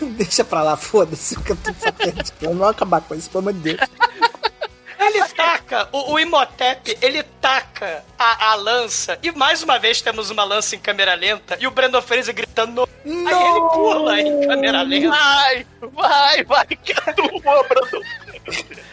Deixa 0.16 0.44
pra 0.44 0.62
lá, 0.62 0.76
foda-se, 0.76 1.36
que 1.40 1.50
eu 1.52 1.56
tô 1.56 1.72
sabendo. 1.74 2.22
Vamos 2.40 2.68
acabar 2.68 3.00
com 3.00 3.14
isso, 3.16 3.28
pelo 3.28 3.40
amor 3.48 3.52
de 3.54 3.74
Deus. 3.74 3.80
Ele 4.98 5.24
taca, 5.28 5.88
o, 5.92 6.12
o 6.12 6.18
Imhotep, 6.18 6.98
ele 7.00 7.22
taca 7.22 8.04
a, 8.18 8.50
a 8.50 8.54
lança. 8.56 9.18
E 9.22 9.30
mais 9.30 9.62
uma 9.62 9.78
vez 9.78 10.02
temos 10.02 10.30
uma 10.30 10.44
lança 10.44 10.74
em 10.74 10.78
câmera 10.78 11.14
lenta. 11.14 11.56
E 11.60 11.66
o 11.66 11.70
Brandon 11.70 12.02
Fraser 12.02 12.34
gritando. 12.34 12.88
No... 13.04 13.28
Aí 13.28 13.46
ele 13.46 13.60
pula 13.72 14.20
em 14.20 14.46
câmera 14.46 14.82
lenta. 14.82 15.10
Vai, 15.10 15.66
vai, 15.80 16.44
vai, 16.44 16.66
que 16.66 16.92
a 16.92 17.12
turma, 17.14 17.62
Brandon. 17.64 18.00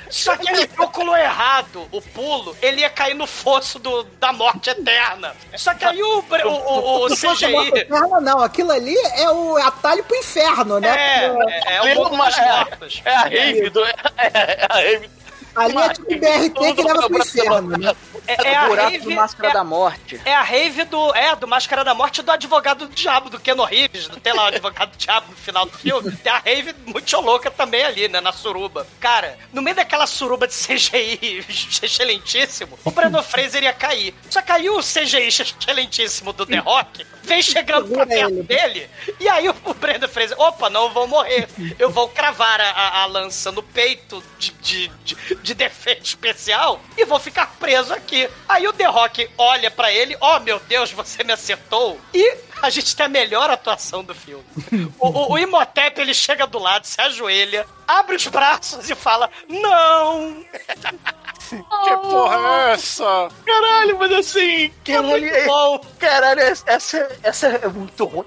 Só 0.10 0.38
que 0.38 0.50
ele 0.50 0.68
calculou 0.68 1.18
errado 1.18 1.88
o 1.92 2.02
pulo. 2.02 2.56
Ele 2.62 2.82
ia 2.82 2.90
cair 2.90 3.16
no 3.16 3.26
fosso 3.26 3.80
do, 3.80 4.04
da 4.20 4.32
morte 4.32 4.70
eterna. 4.70 5.36
Só 5.58 5.74
que 5.74 5.84
aí 5.84 6.02
o, 6.02 6.20
o, 6.20 6.50
o, 6.50 7.06
o 7.06 7.10
CGI. 7.10 7.70
inferno, 7.70 8.22
não, 8.22 8.40
aquilo 8.42 8.72
ali 8.72 8.96
é 9.18 9.30
o 9.30 9.58
atalho 9.58 10.04
pro 10.04 10.16
inferno, 10.16 10.80
né? 10.80 10.90
É, 10.90 11.26
é, 11.26 11.76
é 11.76 11.82
o 11.82 11.96
mundo 11.96 12.10
dos 12.10 12.38
mortos. 12.38 13.02
É 13.04 13.16
a 13.16 13.22
rave 13.22 13.70
do. 13.70 13.84
É, 13.84 13.96
é 14.18 14.68
a 14.70 14.76
rave. 14.76 15.15
Ali 15.56 15.78
é 15.78 15.90
tipo 15.90 16.06
BRT 16.06 16.74
que 16.76 16.84
leva 16.84 17.08
pro 17.10 17.18
inferno, 17.18 17.78
né? 17.78 17.96
É, 18.28 18.48
é 18.50 18.56
a 18.56 18.68
buraco 18.68 18.90
rave, 18.92 19.04
do 19.06 19.12
Máscara 19.12 19.50
é- 19.50 19.54
da 19.54 19.64
Morte. 19.64 20.22
É 20.26 20.34
a 20.36 20.42
rave 20.42 20.84
do. 20.86 21.16
É, 21.16 21.36
do 21.36 21.48
Máscara 21.48 21.84
da 21.84 21.94
Morte 21.94 22.22
do 22.22 22.32
advogado 22.32 22.88
do 22.88 22.94
diabo, 22.96 23.30
do 23.30 23.40
Keno 23.40 23.64
Reeves, 23.64 24.08
do, 24.08 24.20
tem 24.20 24.34
lá 24.34 24.44
o 24.44 24.48
advogado 24.48 24.92
do 24.92 24.98
diabo 24.98 25.28
no 25.30 25.38
final 25.38 25.66
do 25.66 25.78
filme. 25.78 26.12
Tem 26.18 26.32
a 26.32 26.40
rave 26.40 26.76
muito 26.86 27.22
louca 27.22 27.50
também 27.52 27.84
ali, 27.84 28.08
né? 28.08 28.20
Na 28.20 28.32
suruba. 28.34 28.86
Cara, 29.00 29.38
no 29.54 29.62
meio 29.62 29.76
daquela 29.76 30.08
suruba 30.08 30.48
de 30.48 30.54
CGI 30.54 31.46
excelentíssimo, 31.84 32.78
o 32.84 32.92
Brandon 32.92 33.24
Fraser 33.24 33.64
ia 33.64 33.74
cair. 33.74 34.14
Só 34.30 34.42
caiu 34.42 34.78
o 34.78 34.82
CGI 34.82 35.28
excelentíssimo 35.28 36.34
do 36.34 36.46
The 36.46 36.58
Rock, 36.58 37.06
vem 37.24 37.42
chegando 37.42 37.88
pra 37.90 38.06
perto 38.06 38.44
dele, 38.44 38.90
e 39.20 39.28
aí 39.30 39.48
o 39.50 39.74
Brandon 39.74 40.08
Fraser, 40.08 40.40
opa, 40.40 40.70
não 40.70 40.90
vou 40.92 41.08
morrer. 41.08 41.48
Eu 41.80 41.90
vou 41.90 42.10
cravar 42.10 42.60
a, 42.60 42.70
a- 42.72 43.02
a 43.04 43.06
lança 43.06 43.52
no 43.52 43.62
peito 43.64 44.24
de, 44.40 44.52
de, 44.52 44.88
de, 45.04 45.16
de 45.46 45.54
defeito 45.54 46.04
especial 46.04 46.82
e 46.98 47.06
vou 47.06 47.20
ficar 47.20 47.56
preso 47.60 47.94
aqui. 47.94 48.28
Aí 48.50 48.68
o 48.68 48.74
The 48.74 48.86
Rock 48.86 49.30
olha 49.38 49.70
pra 49.70 49.94
ele, 49.94 50.18
oh 50.20 50.40
meu 50.40 50.60
Deus, 50.60 50.92
você 50.92 51.24
me 51.24 51.32
acertou. 51.32 52.02
E 52.14 52.38
a 52.62 52.70
gente 52.70 52.96
tem 52.96 53.06
a 53.06 53.10
melhor 53.10 53.50
atuação 53.50 54.04
do 54.04 54.14
filme. 54.14 54.44
O, 54.98 55.10
o, 55.10 55.32
o 55.34 55.38
Imhotep, 55.38 56.00
ele 56.00 56.14
chega 56.14 56.48
do 56.48 56.58
lado, 56.58 56.86
se 56.86 57.00
ajoelha, 57.00 57.66
abre 57.88 58.16
os 58.16 58.26
braços 58.28 58.90
e 58.90 58.96
fala, 58.96 59.30
não! 59.48 60.44
Que 61.50 61.98
porra 62.10 62.36
é 62.70 62.74
essa? 62.74 63.28
Caralho, 63.46 63.98
mas 64.00 64.12
assim. 64.14 64.72
Caralho, 64.86 65.26
é 65.26 65.46
bom. 65.46 65.82
Caralho, 66.00 66.40
essa, 66.42 67.08
essa 67.24 67.48
é 67.48 67.68
muito 67.68 68.06
ruim. 68.06 68.26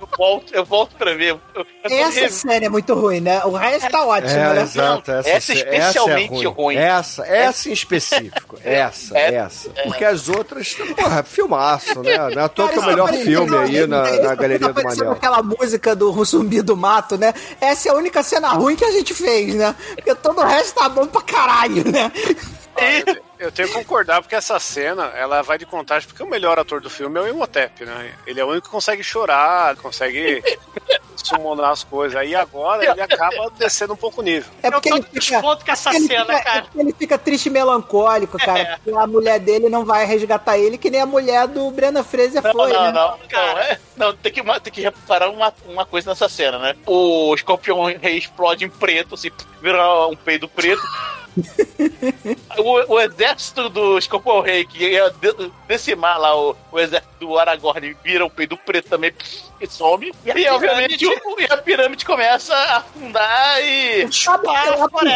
Eu 0.00 0.08
volto, 0.16 0.54
eu 0.54 0.64
volto 0.64 0.96
pra 0.96 1.14
ver. 1.14 1.30
Eu, 1.30 1.40
eu 1.54 1.66
Essa 1.84 2.28
cena 2.30 2.66
é 2.66 2.68
muito 2.68 2.94
ruim, 2.94 3.20
né? 3.20 3.44
O 3.44 3.50
resto 3.52 3.90
tá 3.90 4.04
ótimo, 4.04 4.30
É, 4.30 4.54
né? 4.54 4.62
exato. 4.62 5.10
Essa, 5.10 5.28
Essa 5.30 5.52
essa 5.52 5.52
especialmente 5.54 6.44
é 6.44 6.48
ruim. 6.48 6.76
Essa, 6.76 7.26
essa 7.26 7.68
em 7.68 7.72
específico. 7.72 8.56
Essa, 8.64 9.16
É. 9.18 9.34
essa. 9.34 9.70
Porque 9.70 10.04
as 10.04 10.28
outras, 10.28 10.74
porra, 10.96 11.22
filmaço, 11.22 12.02
né? 12.02 12.16
Não 12.34 12.42
é 12.42 12.44
à 12.44 12.48
toa 12.48 12.68
que 12.68 12.76
é 12.78 12.80
o 12.80 12.84
melhor 12.86 13.10
tá 13.10 13.16
filme 13.18 13.56
aí 13.56 13.86
na, 13.86 14.10
isso 14.10 14.22
na 14.22 14.28
tá 14.28 14.34
Galeria 14.34 14.68
do 14.72 14.82
Manel. 14.82 15.12
aquela 15.12 15.42
música 15.42 15.94
do 15.96 16.24
Zumbi 16.24 16.62
do 16.62 16.76
Mato, 16.76 17.16
né? 17.16 17.32
Essa 17.60 17.88
é 17.88 17.92
a 17.92 17.94
única 17.94 18.22
cena 18.22 18.48
ruim 18.50 18.76
que 18.76 18.84
a 18.84 18.90
gente 18.90 19.14
fez, 19.14 19.54
né? 19.54 19.74
Porque 19.94 20.14
todo 20.16 20.40
o 20.40 20.44
resto 20.44 20.74
tá 20.74 20.88
bom 20.88 21.06
pra 21.06 21.22
caralho, 21.22 21.84
né? 21.90 22.10
Eu 23.38 23.52
tenho 23.52 23.68
que 23.68 23.74
concordar, 23.74 24.20
porque 24.20 24.34
essa 24.34 24.58
cena, 24.58 25.12
ela 25.14 25.42
vai 25.42 25.56
de 25.58 25.64
contagem, 25.64 26.08
porque 26.08 26.22
o 26.22 26.26
melhor 26.28 26.58
ator 26.58 26.80
do 26.80 26.90
filme 26.90 27.18
é 27.18 27.22
o 27.22 27.28
Imhotep, 27.28 27.84
né? 27.84 28.12
Ele 28.26 28.40
é 28.40 28.44
o 28.44 28.48
único 28.48 28.66
que 28.66 28.72
consegue 28.72 29.02
chorar, 29.04 29.76
consegue 29.76 30.42
summonar 31.14 31.70
as 31.70 31.84
coisas. 31.84 32.18
Aí 32.18 32.34
agora 32.34 32.84
ele 32.90 33.00
acaba 33.00 33.48
descendo 33.56 33.92
um 33.92 33.96
pouco 33.96 34.20
o 34.20 34.24
nível. 34.24 34.50
É 34.60 34.70
porque 34.70 34.88
ele 34.92 35.02
fica, 35.02 35.40
ponto 35.40 35.64
com 35.64 35.70
essa 35.70 35.94
ele 35.94 36.06
cena, 36.06 36.24
fica- 36.24 36.42
cara. 36.42 36.66
é 36.76 36.80
ele 36.80 36.92
fica 36.98 37.16
triste 37.16 37.46
e 37.46 37.50
melancólico, 37.50 38.36
cara. 38.38 38.58
É. 38.60 38.76
Porque 38.76 38.90
a 38.98 39.06
mulher 39.06 39.38
dele 39.38 39.68
não 39.68 39.84
vai 39.84 40.04
resgatar 40.04 40.58
ele, 40.58 40.76
que 40.76 40.90
nem 40.90 41.00
a 41.00 41.06
mulher 41.06 41.46
do 41.46 41.70
Brenda 41.70 42.02
Fraser 42.02 42.42
Não, 42.42 42.52
foi, 42.52 42.72
não, 42.72 42.82
né? 42.82 42.92
não, 42.92 43.18
não, 43.30 43.58
é, 43.58 43.78
não, 43.96 44.12
tem 44.16 44.32
que, 44.32 44.42
tem 44.60 44.72
que 44.72 44.80
reparar 44.80 45.30
uma, 45.30 45.54
uma 45.66 45.86
coisa 45.86 46.10
nessa 46.10 46.28
cena, 46.28 46.58
né? 46.58 46.74
O 46.86 47.32
escorpião 47.36 47.84
rei 47.84 48.18
explode 48.18 48.64
em 48.64 48.68
preto, 48.68 49.14
assim, 49.14 49.30
vira 49.62 50.06
um 50.08 50.16
peido 50.16 50.48
preto. 50.48 50.82
o, 52.58 52.94
o 52.94 53.00
exército 53.00 53.68
do 53.68 53.98
escorpião 53.98 54.40
rei, 54.40 54.64
que 54.64 54.90
ia 54.90 55.10
de- 55.10 55.50
decimar 55.66 56.18
lá 56.18 56.36
o, 56.36 56.56
o 56.72 56.78
exército 56.78 57.08
do 57.20 57.38
Aragorn, 57.38 57.96
vira 58.04 58.24
um 58.24 58.30
peido 58.30 58.56
preto 58.56 58.88
também 58.88 59.12
e 59.60 59.66
some. 59.66 60.12
E, 60.24 60.30
a 60.30 60.34
obviamente 60.54 61.06
o- 61.06 61.40
e 61.40 61.44
a 61.52 61.56
pirâmide 61.56 62.04
começa 62.04 62.54
a 62.54 62.76
afundar 62.78 63.60
e. 63.62 64.06
Lá 64.46 64.88
por 64.88 65.00
quê? 65.00 65.08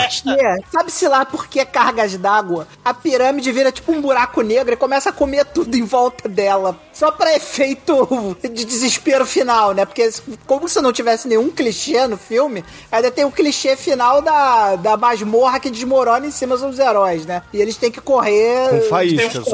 Sabe-se 0.73 1.09
lá 1.09 1.24
por 1.24 1.47
que 1.49 1.65
cargas 1.65 2.16
d'água? 2.16 2.66
A 2.85 2.93
pirâmide 2.94 3.51
vira 3.53 3.70
tipo 3.73 3.93
um 3.93 4.01
buraco 4.01 4.40
negro 4.43 4.73
e 4.74 4.77
começa 4.77 5.11
a 5.11 5.12
comer 5.12 5.44
tudo 5.47 5.77
em 5.77 5.85
volta 5.85 6.28
dela. 6.28 6.77
Só 6.93 7.11
pra 7.11 7.35
efeito 7.35 8.36
de 8.43 8.65
desespero 8.65 9.24
final, 9.27 9.73
né? 9.73 9.85
Porque 9.85 10.11
como 10.47 10.69
se 10.69 10.81
não 10.81 10.93
tivesse 10.93 11.27
nenhum 11.28 11.51
clichê 11.51 12.07
no 12.07 12.16
filme, 12.16 12.65
ainda 12.90 13.11
tem 13.11 13.24
o 13.24 13.31
clichê 13.32 13.77
final 13.77 14.20
da, 14.20 14.77
da 14.77 14.97
masmorra 14.97 15.59
que 15.61 15.70
desmorona 15.70 16.11
em 16.20 16.30
cima 16.30 16.56
dos 16.56 16.78
heróis, 16.78 17.24
né? 17.26 17.43
E 17.52 17.60
eles 17.60 17.76
têm 17.76 17.90
que 17.90 18.01
correr 18.01 18.68
Com 18.70 18.80
faíscas. 18.89 19.47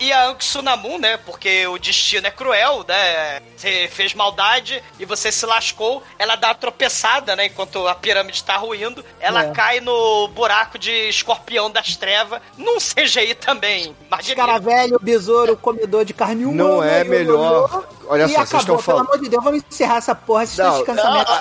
E 0.00 0.12
a 0.12 0.24
Aang 0.24 0.44
Sunamun, 0.44 0.98
né? 0.98 1.16
Porque 1.16 1.66
o 1.68 1.78
destino 1.78 2.26
é 2.26 2.30
cruel, 2.30 2.84
né? 2.86 3.40
Você 3.56 3.88
fez 3.92 4.14
maldade 4.14 4.82
e 4.98 5.04
você 5.04 5.30
se 5.30 5.46
lascou. 5.46 6.02
Ela 6.18 6.34
dá 6.36 6.48
uma 6.48 6.54
tropeçada, 6.54 7.36
né? 7.36 7.46
Enquanto 7.46 7.86
a 7.86 7.94
pirâmide 7.94 8.42
tá 8.42 8.56
ruindo. 8.56 9.04
Ela 9.20 9.44
É. 9.44 9.50
cai 9.52 9.80
no 9.80 10.28
buraco 10.28 10.78
de 10.78 10.90
escorpião 11.08 11.70
das 11.70 11.96
trevas. 11.96 12.40
Num 12.58 12.78
CGI 12.78 13.34
também. 13.34 13.94
Magnífico. 14.10 14.40
Escaravelho, 14.40 14.98
besouro, 15.00 15.56
comedor 15.56 16.04
de 16.04 16.12
carne 16.12 16.44
humana. 16.44 16.68
Não 16.68 16.82
é 16.84 17.02
e 17.02 17.04
melhor. 17.08 17.84
Olha 18.08 18.24
e 18.24 18.28
só, 18.28 18.34
vocês 18.44 18.48
acabou, 18.48 18.60
estão 18.60 18.78
falando. 18.78 19.06
Pelo 19.06 19.14
amor 19.14 19.24
de 19.24 19.30
Deus, 19.30 19.44
vamos 19.44 19.62
encerrar 19.70 19.96
essa 19.98 20.14
porra, 20.14 20.42
esse 20.44 20.58
Não, 20.60 20.84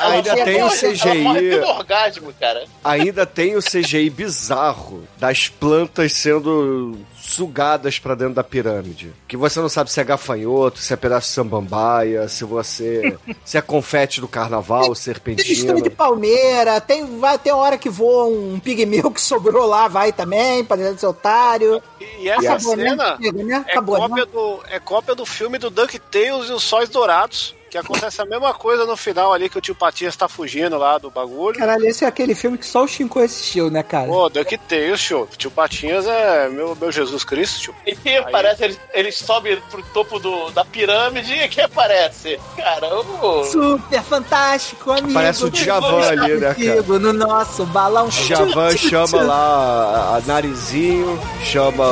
ainda 0.02 0.36
tem 0.36 0.56
o 0.56 0.60
Ela 0.60 0.70
morre 0.70 1.50
CGI. 1.50 1.60
orgasmo, 1.62 2.34
cara. 2.40 2.66
Ainda 2.84 3.26
tem 3.26 3.56
o 3.58 3.60
CGI 3.62 4.10
bizarro 4.22 5.04
das 5.18 5.50
plantas 5.50 6.14
sendo 6.14 6.96
sugadas 7.16 7.98
pra 7.98 8.14
dentro 8.14 8.36
da 8.36 8.44
pirâmide. 8.44 9.12
Que 9.28 9.36
você 9.36 9.60
não 9.60 9.68
sabe 9.68 9.92
se 9.92 10.00
é 10.00 10.04
gafanhoto, 10.04 10.78
se 10.78 10.94
é 10.94 10.96
pedaço 10.96 11.28
de 11.28 11.34
samambaia, 11.34 12.28
se 12.28 12.44
você. 12.44 13.18
se 13.44 13.58
é 13.58 13.62
confete 13.62 14.22
do 14.22 14.28
carnaval, 14.28 14.86
Tem 14.86 14.96
serpentina. 14.96 15.50
mistura 15.50 15.82
de 15.82 15.90
palmeira, 15.90 16.80
tem, 16.80 17.20
vai 17.20 17.40
ter 17.40 17.52
hora 17.52 17.80
que 17.80 17.90
voa 17.90 18.26
um 18.26 18.60
pigmeu 18.60 19.10
que 19.10 19.22
sobrou 19.22 19.66
lá, 19.66 19.88
vai 19.88 20.14
também, 20.14 20.64
pra 20.64 20.76
dentro 20.76 20.94
desse 20.94 21.06
otário. 21.06 21.82
E 22.20 22.30
essa 22.30 22.54
Acabou, 22.54 22.78
né? 22.78 22.90
cena 22.90 23.18
Chega, 23.20 23.44
né? 23.44 23.66
é, 23.68 23.72
Acabou, 23.72 23.96
cópia 23.98 24.26
né? 24.26 24.32
do, 24.32 24.60
é 24.70 24.80
cópia 24.80 25.16
do 25.16 25.26
filme 25.26 25.58
do 25.58 25.72
DuckTales 25.72 26.50
e 26.50 26.54
os 26.54 26.64
Sóis 26.64 26.90
Dourados. 26.90 27.56
Que 27.72 27.78
acontece 27.78 28.22
a 28.22 28.26
mesma 28.26 28.54
coisa 28.54 28.86
no 28.86 28.98
final 28.98 29.32
ali 29.32 29.48
que 29.48 29.58
o 29.58 29.62
tio 29.62 29.74
Patias 29.74 30.14
tá 30.14 30.28
fugindo 30.28 30.78
lá 30.78 30.98
do 30.98 31.10
bagulho. 31.10 31.58
Caralho, 31.58 31.88
esse 31.88 32.04
é 32.04 32.08
aquele 32.08 32.36
filme 32.36 32.58
que 32.58 32.66
só 32.66 32.84
o 32.84 32.88
Shinko 32.88 33.20
assistiu, 33.20 33.72
né, 33.72 33.82
cara? 33.82 34.08
Pô, 34.08 34.28
DuckTales, 34.28 35.00
show. 35.00 35.26
Tio 35.38 35.50
Patinhas 35.50 36.06
é 36.06 36.50
meu, 36.50 36.76
meu 36.76 36.92
Jesus 36.92 37.24
Cristo, 37.24 37.62
tio. 37.62 37.76
E 37.88 37.96
quem 37.96 38.18
aparece, 38.18 38.66
eles, 38.66 38.80
eles 38.94 39.18
sobem 39.18 39.58
pro 39.72 39.82
topo 39.94 40.20
do, 40.20 40.52
da 40.52 40.66
pirâmide 40.66 41.32
e 41.32 41.48
quem 41.48 41.64
aparece? 41.64 42.38
Caramba! 42.58 43.46
Super 43.46 44.04
fantástico, 44.04 44.92
amigo. 44.92 45.14
Parece 45.14 45.46
o 45.46 45.50
Djavan 45.50 46.10
ali, 46.10 46.34
né, 46.42 46.54
cara? 46.54 47.00
No 47.00 47.14
nosso 47.14 47.66
balão. 47.68 48.12
Javan 48.12 48.76
chama 48.76 49.22
lá 49.22 50.18
a, 50.18 50.22
Narizinho, 50.28 51.18
chama 51.46 51.86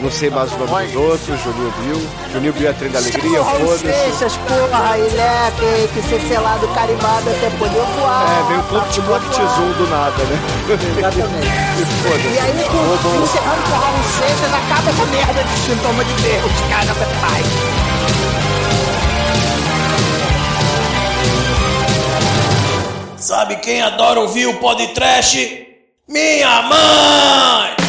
não 0.00 0.10
sei 0.10 0.30
mais 0.30 0.52
o 0.52 0.58
nome 0.58 0.86
dos 0.86 0.94
outros, 0.94 1.40
Juninho 1.40 1.74
Bill. 1.80 2.08
Juninho 2.32 2.52
Bill 2.52 2.68
é 2.68 2.72
trem 2.74 2.90
da 2.92 3.00
alegria, 3.00 3.42
foda-se. 3.42 4.38
Porra, 4.38 4.98
ele 4.98 5.15
é, 5.18 5.52
tem 5.58 5.88
que 5.88 6.08
ser 6.08 6.20
selado, 6.28 6.66
carimbado 6.68 7.30
até 7.30 7.50
poder 7.50 7.82
voar. 7.98 8.24
É, 8.26 8.48
veio 8.48 8.60
um 8.60 8.64
pouco 8.64 8.88
de 8.88 9.00
Block 9.02 9.24
Tesouro 9.28 9.74
do 9.74 9.86
nada, 9.88 10.24
né? 10.24 10.38
Exatamente. 10.98 11.46
Foda-se. 12.02 12.28
E 12.28 12.38
aí, 12.38 12.64
com, 12.68 13.22
encerrando 13.22 13.62
com 13.62 13.70
o 13.70 13.80
Raul 13.80 14.04
Seixas, 14.18 14.54
acaba 14.54 14.90
essa 14.90 15.06
merda 15.06 15.44
de 15.44 15.58
sintoma 15.58 16.04
de 16.04 16.14
Deus, 16.22 16.52
cara, 16.70 16.94
pai. 17.20 17.42
Sabe 23.18 23.56
quem 23.56 23.82
adora 23.82 24.20
ouvir 24.20 24.46
o 24.46 24.60
podcast? 24.60 25.66
Minha 26.08 26.62
mãe! 26.62 27.85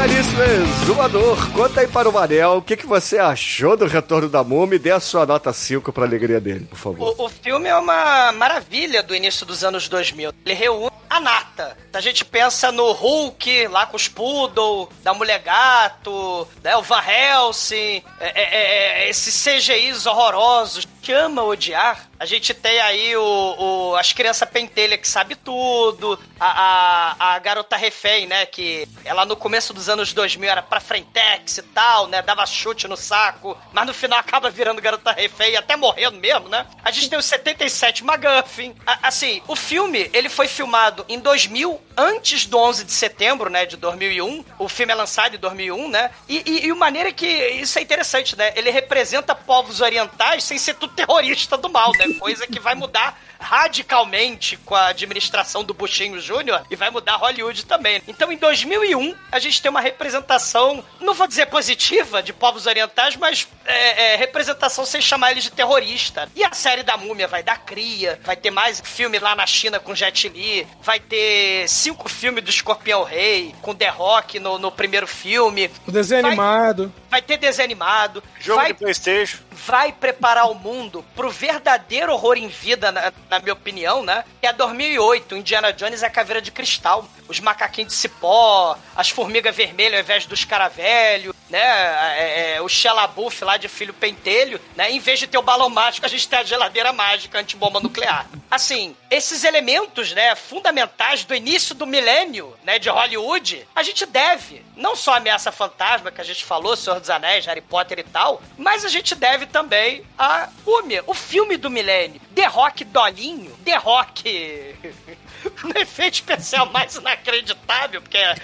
Caríssimo 0.00 0.42
exumador, 0.42 1.52
conta 1.52 1.82
aí 1.82 1.86
para 1.86 2.08
o 2.08 2.12
Manel 2.12 2.56
o 2.56 2.62
que, 2.62 2.74
que 2.74 2.86
você 2.86 3.18
achou 3.18 3.76
do 3.76 3.84
Retorno 3.84 4.30
da 4.30 4.42
Múmia 4.42 4.76
e 4.76 4.78
dê 4.78 4.90
a 4.90 4.98
sua 4.98 5.26
nota 5.26 5.52
5 5.52 5.92
pra 5.92 6.06
alegria 6.06 6.40
dele, 6.40 6.64
por 6.64 6.78
favor. 6.78 7.14
O, 7.18 7.26
o 7.26 7.28
filme 7.28 7.68
é 7.68 7.76
uma 7.76 8.32
maravilha 8.32 9.02
do 9.02 9.14
início 9.14 9.44
dos 9.44 9.62
anos 9.62 9.90
2000. 9.90 10.32
Ele 10.46 10.54
reúne 10.54 10.90
a 11.10 11.20
nata. 11.20 11.76
A 11.92 12.00
gente 12.00 12.24
pensa 12.24 12.72
no 12.72 12.92
Hulk, 12.92 13.66
lá 13.66 13.84
com 13.84 13.96
os 13.96 14.08
Poodle, 14.08 14.88
da 15.02 15.12
Mulher 15.12 15.40
Gato, 15.40 16.48
né, 16.62 16.74
o 16.76 16.82
Van 16.82 17.02
Helsing, 17.02 18.02
é, 18.20 18.40
é, 18.40 19.02
é, 19.04 19.10
esses 19.10 19.34
CGIs 19.44 20.06
horrorosos. 20.06 20.86
Que 21.02 21.12
ama 21.12 21.42
odiar. 21.42 22.08
A 22.18 22.26
gente 22.26 22.52
tem 22.52 22.78
aí 22.80 23.16
o, 23.16 23.22
o- 23.58 23.96
as 23.96 24.12
crianças 24.12 24.46
pentelha 24.46 24.98
que 24.98 25.08
sabe 25.08 25.34
tudo, 25.34 26.20
a, 26.38 27.14
a, 27.26 27.34
a 27.34 27.38
garota 27.38 27.74
refém, 27.76 28.26
né, 28.26 28.44
que 28.44 28.86
ela 29.06 29.24
no 29.24 29.34
começo 29.34 29.72
dos 29.72 29.88
anos 29.88 30.12
2000 30.12 30.50
era 30.50 30.60
pra 30.60 30.78
frentex 30.80 31.56
e 31.56 31.62
tal, 31.62 32.06
né, 32.08 32.20
dava 32.20 32.44
chute 32.44 32.86
no 32.86 32.98
saco, 32.98 33.56
mas 33.72 33.86
no 33.86 33.94
final 33.94 34.18
acaba 34.20 34.50
virando 34.50 34.82
garota 34.82 35.12
refém 35.12 35.52
e 35.52 35.56
até 35.56 35.76
morrendo 35.76 36.18
mesmo, 36.18 36.50
né? 36.50 36.66
A 36.84 36.90
gente 36.90 37.08
tem 37.08 37.18
o 37.18 37.22
77 37.22 38.04
McGuffin. 38.04 38.76
A- 38.86 39.08
assim, 39.08 39.40
o 39.48 39.56
filme, 39.56 40.10
ele 40.12 40.28
foi 40.28 40.46
filmado 40.46 41.06
em 41.08 41.18
2000, 41.18 41.80
antes 41.96 42.44
do 42.44 42.58
11 42.58 42.84
de 42.84 42.92
setembro, 42.92 43.48
né, 43.48 43.64
de 43.64 43.78
2001. 43.78 44.44
O 44.58 44.68
filme 44.68 44.92
é 44.92 44.94
lançado 44.96 45.36
em 45.36 45.38
2001, 45.38 45.88
né? 45.88 46.10
E, 46.28 46.42
e, 46.44 46.66
e 46.66 46.72
o 46.72 46.76
maneira 46.76 47.08
é 47.08 47.12
que 47.12 47.26
isso 47.26 47.78
é 47.78 47.82
interessante, 47.82 48.36
né? 48.36 48.52
Ele 48.54 48.70
representa 48.70 49.34
povos 49.34 49.80
orientais 49.80 50.44
sem 50.44 50.58
ser 50.58 50.74
tudo 50.74 50.89
terrorista 50.90 51.56
do 51.56 51.68
mal, 51.68 51.92
né? 51.98 52.14
Coisa 52.18 52.46
que 52.46 52.60
vai 52.60 52.74
mudar 52.74 53.18
radicalmente 53.40 54.56
com 54.58 54.74
a 54.74 54.88
administração 54.88 55.64
do 55.64 55.72
Buchinho 55.72 56.20
Júnior 56.20 56.62
e 56.70 56.76
vai 56.76 56.90
mudar 56.90 57.16
Hollywood 57.16 57.64
também. 57.64 58.02
Então, 58.06 58.30
em 58.30 58.36
2001, 58.36 59.14
a 59.32 59.38
gente 59.38 59.62
tem 59.62 59.70
uma 59.70 59.80
representação, 59.80 60.84
não 61.00 61.14
vou 61.14 61.26
dizer 61.26 61.46
positiva, 61.46 62.22
de 62.22 62.32
povos 62.32 62.66
orientais, 62.66 63.16
mas 63.16 63.48
é, 63.64 64.12
é, 64.12 64.16
representação 64.16 64.84
sem 64.84 65.00
chamar 65.00 65.32
eles 65.32 65.44
de 65.44 65.50
terrorista. 65.50 66.28
E 66.36 66.44
a 66.44 66.52
série 66.52 66.82
da 66.82 66.96
Múmia 66.96 67.26
vai 67.26 67.42
dar 67.42 67.58
cria, 67.58 68.20
vai 68.22 68.36
ter 68.36 68.50
mais 68.50 68.80
filme 68.84 69.18
lá 69.18 69.34
na 69.34 69.46
China 69.46 69.80
com 69.80 69.94
Jet 69.94 70.28
Li, 70.28 70.66
vai 70.82 71.00
ter 71.00 71.68
cinco 71.68 72.08
filmes 72.08 72.44
do 72.44 72.50
Escorpião 72.50 73.04
Rei, 73.04 73.54
com 73.62 73.74
The 73.74 73.88
Rock 73.88 74.38
no, 74.38 74.58
no 74.58 74.70
primeiro 74.70 75.06
filme. 75.06 75.70
O 75.86 75.92
desenho 75.92 76.22
Vai- 76.22 76.32
animado. 76.32 76.92
Vai 77.08 77.22
ter 77.22 77.36
desenho 77.36 77.64
animado. 77.66 78.22
Jogo 78.38 78.60
vai 78.60 78.72
de 78.72 78.74
Playstation. 78.74 79.38
Vai 79.66 79.92
preparar 79.92 80.50
o 80.50 80.54
mundo 80.54 81.04
pro 81.14 81.30
verdadeiro 81.30 82.12
horror 82.12 82.36
em 82.36 82.48
vida, 82.48 82.90
na, 82.90 83.12
na 83.28 83.38
minha 83.38 83.52
opinião, 83.52 84.02
né? 84.02 84.24
Que 84.40 84.46
é 84.46 84.52
2008, 84.52 85.36
Indiana 85.36 85.72
Jones 85.72 86.02
é 86.02 86.06
a 86.06 86.10
caveira 86.10 86.40
de 86.40 86.50
cristal. 86.50 87.08
Os 87.28 87.40
macaquinhos 87.40 87.92
de 87.92 87.98
cipó, 87.98 88.76
as 88.96 89.10
formigas 89.10 89.54
vermelhas 89.54 90.00
ao 90.00 90.04
invés 90.04 90.26
dos 90.26 90.44
caravelho, 90.44 91.34
né? 91.48 91.60
É, 91.60 92.54
é, 92.56 92.62
o 92.62 92.68
Xelabuff 92.68 93.44
lá 93.44 93.56
de 93.56 93.68
filho 93.68 93.92
pentelho, 93.92 94.60
né? 94.74 94.90
Em 94.90 94.98
vez 94.98 95.18
de 95.18 95.26
ter 95.26 95.38
o 95.38 95.42
balão 95.42 95.68
mágico, 95.68 96.06
a 96.06 96.08
gente 96.08 96.28
tem 96.28 96.38
a 96.38 96.44
geladeira 96.44 96.92
mágica 96.92 97.38
antibomba 97.38 97.80
nuclear. 97.80 98.26
Assim, 98.50 98.96
esses 99.10 99.44
elementos, 99.44 100.12
né, 100.12 100.34
fundamentais 100.34 101.24
do 101.24 101.34
início 101.34 101.74
do 101.74 101.86
milênio, 101.86 102.56
né, 102.64 102.78
de 102.78 102.88
Hollywood, 102.88 103.66
a 103.74 103.82
gente 103.82 104.04
deve, 104.06 104.64
não 104.76 104.96
só 104.96 105.14
a 105.14 105.16
Ameaça 105.18 105.52
Fantasma, 105.52 106.10
que 106.10 106.20
a 106.20 106.24
gente 106.24 106.44
falou, 106.44 106.76
Senhor 106.76 106.98
dos 106.98 107.10
Anéis, 107.10 107.46
Harry 107.46 107.60
Potter 107.60 108.00
e 108.00 108.04
tal, 108.04 108.42
mas 108.58 108.84
a 108.84 108.88
gente 108.88 109.14
deve 109.14 109.46
também 109.50 110.02
a 110.18 110.48
Múmia, 110.66 111.02
o 111.06 111.14
filme 111.14 111.56
do 111.56 111.70
milênio. 111.70 112.20
The 112.34 112.46
Rock 112.46 112.84
Dolinho, 112.84 113.52
The 113.64 113.76
Rock... 113.76 114.74
no 115.64 115.78
efeito 115.78 116.14
especial 116.14 116.66
mais 116.66 116.96
inacreditável, 116.96 118.02
porque 118.02 118.16
é... 118.18 118.36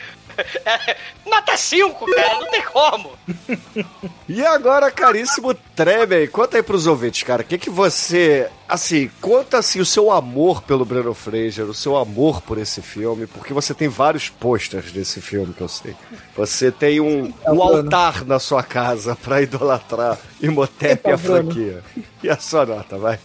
é 0.65 0.97
nota 1.25 1.57
5, 1.57 2.07
cara, 2.07 2.41
não 2.41 2.51
tem 2.51 2.63
como. 2.63 3.19
E 4.29 4.45
agora, 4.45 4.91
caríssimo 4.91 5.55
Tremen, 5.55 6.27
conta 6.27 6.57
aí 6.57 6.63
pros 6.63 6.89
ouvintes, 6.89 7.23
cara, 7.23 7.43
o 7.43 7.45
que 7.45 7.57
que 7.57 7.71
você, 7.71 8.51
assim, 8.69 9.11
conta 9.21 9.59
assim 9.59 9.81
o 9.81 9.87
seu 9.87 10.11
amor 10.11 10.63
pelo 10.63 10.85
Breno 10.85 11.15
Fraser, 11.15 11.65
o 11.67 11.75
seu 11.75 11.97
amor 11.97 12.43
por 12.43 12.59
esse 12.59 12.83
filme, 12.83 13.27
porque 13.27 13.53
você 13.53 13.73
tem 13.75 13.89
vários 13.89 14.29
posters 14.29 14.93
desse 14.93 15.21
filme 15.21 15.53
que 15.53 15.61
eu 15.61 15.69
sei. 15.69 15.95
Você 16.37 16.71
tem 16.71 17.01
um, 17.01 17.33
É 17.45 17.51
o 17.51 17.57
um 17.57 17.63
altar 17.63 18.25
na 18.25 18.39
sua 18.39 18.63
casa 18.63 19.17
pra 19.17 19.41
idolatrar 19.43 20.19
Imhotep 20.43 21.09
e 21.09 21.13
a 21.13 21.15
o 21.15 21.19
Bruno. 21.19 21.53
franquia. 21.53 21.83
E 22.23 22.29
a 22.31 22.37
sua 22.39 22.67
nota, 22.67 22.99
vai. 22.99 23.19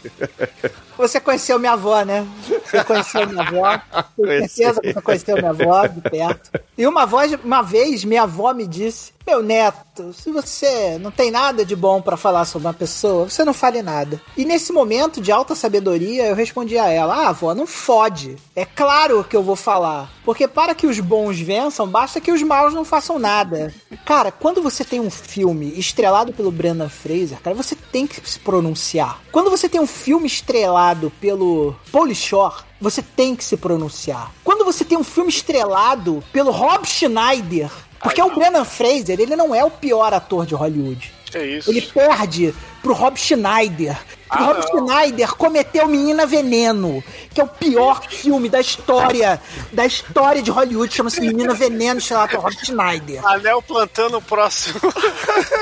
Você 0.98 1.20
conheceu 1.20 1.58
minha 1.58 1.72
avó, 1.74 2.04
né? 2.04 2.26
Você 2.64 2.84
conheceu 2.84 3.28
minha 3.28 3.42
avó. 3.42 3.82
Tenho 4.16 4.50
certeza 4.50 4.82
que 4.82 4.94
você 4.94 5.02
conheceu 5.02 5.36
minha 5.38 5.50
avó 5.50 5.88
de 5.88 6.02
perto. 6.02 6.52
E 6.78 6.86
uma, 6.86 7.06
voz, 7.06 7.34
uma 7.44 7.62
vez, 7.62 8.04
minha 8.06 8.24
avó 8.24 8.54
me 8.54 8.68
disse: 8.68 9.12
Meu 9.26 9.42
neto, 9.42 9.80
se 10.14 10.32
você 10.32 10.98
não 11.00 11.12
tem 11.12 11.32
nada 11.32 11.66
de 11.66 11.76
bom 11.76 12.02
pra 12.02 12.18
falar 12.18 12.46
sobre 12.46 12.68
uma 12.68 12.74
pessoa, 12.74 13.30
você 13.30 13.46
não 13.46 13.54
fale 13.54 13.82
nada. 13.82 14.22
E 14.36 14.46
nesse 14.46 14.72
momento 14.74 15.22
de 15.22 15.32
alta 15.32 15.56
sabedoria, 15.56 16.26
eu 16.26 16.36
respondi 16.36 16.78
a 16.78 16.90
ela: 16.90 17.16
Ah, 17.16 17.30
avó, 17.30 17.54
não 17.54 17.68
fode. 17.68 18.36
É 18.56 18.66
claro 18.66 19.24
que 19.24 19.36
eu 19.36 19.44
vou 19.44 19.56
falar. 19.56 20.12
Porque 20.24 20.48
para 20.48 20.76
que 20.76 20.88
os 20.88 21.00
bons 21.00 21.40
vençam, 21.40 21.88
basta 21.88 22.22
que 22.22 22.32
os 22.32 22.42
maus 22.44 22.74
não 22.74 22.86
façam 22.86 23.18
nada. 23.18 23.74
Cara, 24.06 24.32
quando 24.32 24.62
você 24.62 24.84
tem 24.84 25.00
um 25.00 25.10
filme 25.10 25.78
estrelado 25.78 26.34
pelo 26.34 26.52
Brendan 26.52 26.90
Fraser, 26.90 27.40
cara, 27.42 27.56
você 27.56 27.76
tem 27.76 28.08
que 28.08 28.22
se 28.30 28.40
pronunciar. 28.40 29.20
Quando 29.32 29.50
você 29.50 29.68
tem 29.68 29.82
um 29.82 29.88
filme 29.88 30.28
estrelado 30.28 31.12
pelo 31.20 31.76
Paul 31.92 32.14
Shore, 32.14 32.64
você 32.80 33.02
tem 33.02 33.36
que 33.36 33.44
se 33.44 33.56
pronunciar. 33.56 34.32
Quando 34.44 34.66
você 34.66 34.84
tem 34.84 34.98
um 34.98 35.04
filme 35.04 35.30
estrelado 35.30 36.24
pelo 36.34 36.52
Rob 36.52 36.86
Schneider, 36.86 37.70
porque 38.02 38.22
o 38.22 38.34
Brendan 38.34 38.66
Fraser, 38.66 39.20
ele 39.20 39.36
não 39.36 39.54
é 39.54 39.64
o 39.64 39.72
pior 39.72 40.14
ator 40.14 40.46
de 40.46 40.56
Hollywood. 40.56 41.14
É 41.34 41.46
isso. 41.46 41.70
Ele 41.70 41.82
perde 41.82 42.54
pro 42.82 42.94
Rob 42.94 43.18
Schneider. 43.18 43.98
Ah, 44.30 44.46
Rob 44.46 44.60
não. 44.60 44.88
Schneider 44.88 45.34
cometeu 45.36 45.88
Menina 45.88 46.26
Veneno, 46.26 47.04
que 47.34 47.40
é 47.40 47.44
o 47.44 47.48
pior 47.48 48.02
filme 48.10 48.50
da 48.50 48.60
história, 48.60 49.42
da 49.72 49.86
história 49.86 50.42
de 50.42 50.52
Hollywood, 50.52 50.94
chama-se 50.94 51.22
Menina 51.22 51.54
Veneno, 51.54 52.00
estrelado 52.00 52.32
pelo 52.32 52.44
Rob 52.44 52.54
Schneider. 52.54 53.26
Anel 53.26 53.62
plantando 53.62 54.18
o 54.18 54.22
próximo. 54.22 54.80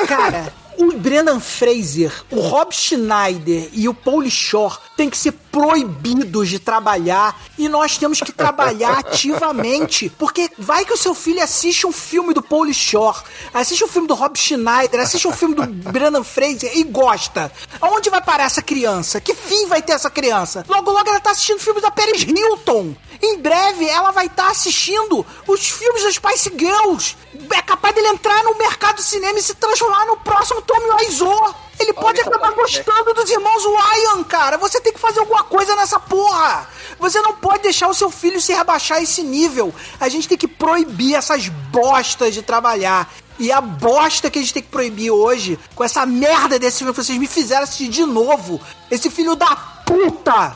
Cara, 0.08 0.52
o 0.80 0.94
Brendan 0.94 1.42
Fraser, 1.42 2.24
o 2.32 2.40
Rob 2.40 2.74
Schneider 2.74 3.70
e 3.74 3.90
o 3.90 3.94
Paul 3.94 4.30
Shore 4.30 4.78
têm 4.96 5.10
que 5.10 5.18
ser 5.18 5.34
proibidos 5.52 6.48
de 6.48 6.58
trabalhar 6.58 7.38
e 7.58 7.68
nós 7.68 7.98
temos 7.98 8.22
que 8.22 8.32
trabalhar 8.32 9.00
ativamente, 9.06 10.10
porque 10.18 10.50
vai 10.58 10.86
que 10.86 10.94
o 10.94 10.98
seu 10.98 11.14
filho 11.14 11.44
assiste 11.44 11.86
um 11.86 11.92
filme 11.92 12.34
do 12.34 12.42
Paul 12.42 12.72
Shore, 12.72 13.18
assiste 13.54 13.84
um 13.84 13.90
filme 13.90 14.08
do 14.08 14.14
Rob 14.14 14.38
Schneider, 14.38 15.02
assiste 15.02 15.28
um 15.28 15.34
filme 15.34 15.54
do 15.54 15.66
Brendan 15.68 16.24
Fraser 16.24 16.72
e 16.74 16.84
gosta. 16.86 17.52
Aonde 17.82 18.10
vai 18.10 18.22
parar 18.22 18.46
essa 18.46 18.62
criança? 18.62 19.20
Que 19.20 19.34
fim 19.34 19.68
vai 19.68 19.82
ter 19.82 19.92
essa 19.92 20.10
criança? 20.10 20.66
Logo, 20.70 20.92
logo 20.92 21.10
ela 21.10 21.20
tá 21.20 21.32
assistindo 21.32 21.60
filme 21.60 21.82
da 21.82 21.92
Paris 21.92 22.24
Hilton. 22.24 22.96
Em 23.22 23.38
breve 23.40 23.88
ela 23.88 24.12
vai 24.12 24.28
estar 24.28 24.48
assistindo 24.48 25.26
os 25.46 25.70
filmes 25.70 26.04
das 26.04 26.16
Spice 26.16 26.52
Girls. 26.58 27.18
É 27.54 27.62
capaz 27.62 27.94
dele 27.94 28.08
entrar 28.08 28.44
no 28.44 28.58
mercado 28.58 28.98
do 28.98 29.02
cinema 29.02 29.38
e 29.38 29.42
se 29.44 29.54
transformar 29.56 30.06
no 30.06 30.18
próximo 30.18 30.62
Tommy 30.62 30.90
Wiseau. 31.02 31.56
Ele 31.80 31.94
pode 31.94 32.20
acabar 32.20 32.52
gostando 32.52 33.14
dos 33.14 33.30
irmãos 33.30 33.64
Ryan, 33.64 34.24
cara. 34.24 34.58
Você 34.58 34.80
tem 34.82 34.94
que 34.94 35.00
fazer 35.00 35.20
alguma 35.20 35.44
coisa 35.44 35.76
nessa 35.76 36.00
porra. 36.00 36.68
Você 36.98 37.22
não 37.22 37.34
pode 37.34 37.64
deixar 37.64 37.88
o 37.88 37.94
seu 37.94 38.10
filho 38.10 38.42
se 38.42 38.54
rebaixar 38.54 38.98
a 38.98 39.02
esse 39.02 39.24
nível. 39.24 39.74
A 40.00 40.10
gente 40.10 40.28
tem 40.28 40.38
que 40.38 40.48
proibir 40.48 41.16
essas 41.16 41.48
bostas 41.48 42.34
de 42.34 42.42
trabalhar. 42.42 43.10
E 43.38 43.52
a 43.52 43.62
bosta 43.62 44.30
que 44.30 44.40
a 44.40 44.42
gente 44.42 44.54
tem 44.54 44.64
que 44.64 44.70
proibir 44.70 45.12
hoje, 45.12 45.58
com 45.74 45.84
essa 45.84 46.06
merda 46.06 46.60
desse 46.60 46.80
filme 46.80 46.94
que 46.94 47.02
vocês 47.02 47.18
me 47.18 47.28
fizeram 47.28 47.64
assistir 47.64 47.88
de 47.88 48.04
novo, 48.04 48.60
esse 48.92 49.10
filho 49.10 49.34
da 49.36 49.56
puta 49.86 50.54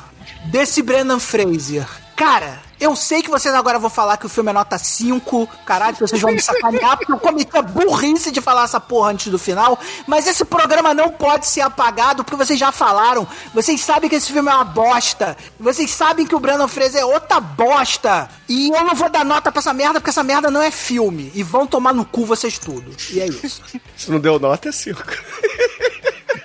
desse 0.52 0.82
Brendan 0.82 1.20
Fraser. 1.20 2.03
Cara, 2.24 2.62
eu 2.80 2.96
sei 2.96 3.22
que 3.22 3.30
vocês 3.30 3.54
agora 3.54 3.78
vão 3.78 3.90
falar 3.90 4.16
que 4.16 4.26
o 4.26 4.30
filme 4.30 4.50
é 4.50 4.54
nota 4.54 4.78
5, 4.78 5.46
caralho, 5.66 5.98
vocês 6.00 6.22
vão 6.22 6.32
me 6.32 6.42
sacanear, 6.42 6.96
porque 6.96 7.12
eu 7.12 7.20
cometi 7.20 7.58
a 7.58 7.62
burrice 7.62 8.32
de 8.32 8.40
falar 8.40 8.64
essa 8.64 8.80
porra 8.80 9.12
antes 9.12 9.28
do 9.28 9.38
final, 9.38 9.78
mas 10.08 10.26
esse 10.26 10.46
programa 10.46 10.94
não 10.94 11.10
pode 11.10 11.46
ser 11.46 11.60
apagado, 11.60 12.24
porque 12.24 12.38
vocês 12.38 12.58
já 12.58 12.72
falaram, 12.72 13.28
vocês 13.54 13.82
sabem 13.82 14.10
que 14.10 14.16
esse 14.16 14.32
filme 14.32 14.50
é 14.50 14.54
uma 14.54 14.64
bosta, 14.64 15.36
vocês 15.60 15.92
sabem 15.92 16.26
que 16.26 16.34
o 16.34 16.40
Brandon 16.40 16.70
Fraser 16.70 17.02
é 17.02 17.06
outra 17.06 17.42
bosta, 17.42 18.30
e 18.48 18.70
eu 18.70 18.86
não 18.86 18.96
vou 18.96 19.10
dar 19.10 19.26
nota 19.26 19.52
pra 19.52 19.60
essa 19.60 19.74
merda, 19.74 20.00
porque 20.00 20.10
essa 20.10 20.24
merda 20.24 20.50
não 20.50 20.62
é 20.62 20.72
filme, 20.72 21.30
e 21.36 21.44
vão 21.44 21.68
tomar 21.68 21.94
no 21.94 22.06
cu 22.06 22.26
vocês 22.26 22.58
tudo, 22.58 22.96
e 23.12 23.20
é 23.20 23.28
isso. 23.28 23.62
Se 23.98 24.10
não 24.10 24.22
deu 24.22 24.40
nota, 24.40 24.70
é 24.70 24.72
5. 24.72 25.04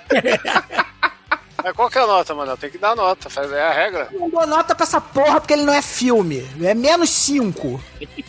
Mas 1.63 1.75
qual 1.75 1.89
que 1.89 1.97
é 1.97 2.01
a 2.01 2.07
nota, 2.07 2.33
mano? 2.33 2.55
Tem 2.57 2.69
que 2.69 2.77
dar 2.77 2.95
nota, 2.95 3.29
faz- 3.29 3.51
é 3.51 3.61
a 3.61 3.71
regra. 3.71 4.07
Eu 4.11 4.19
não 4.21 4.29
dou 4.29 4.47
nota 4.47 4.73
pra 4.75 4.83
essa 4.85 4.99
porra, 5.01 5.39
porque 5.39 5.53
ele 5.53 5.63
não 5.63 5.73
é 5.73 5.81
filme, 5.81 6.47
é 6.63 6.73
menos 6.73 7.09
5. 7.09 7.81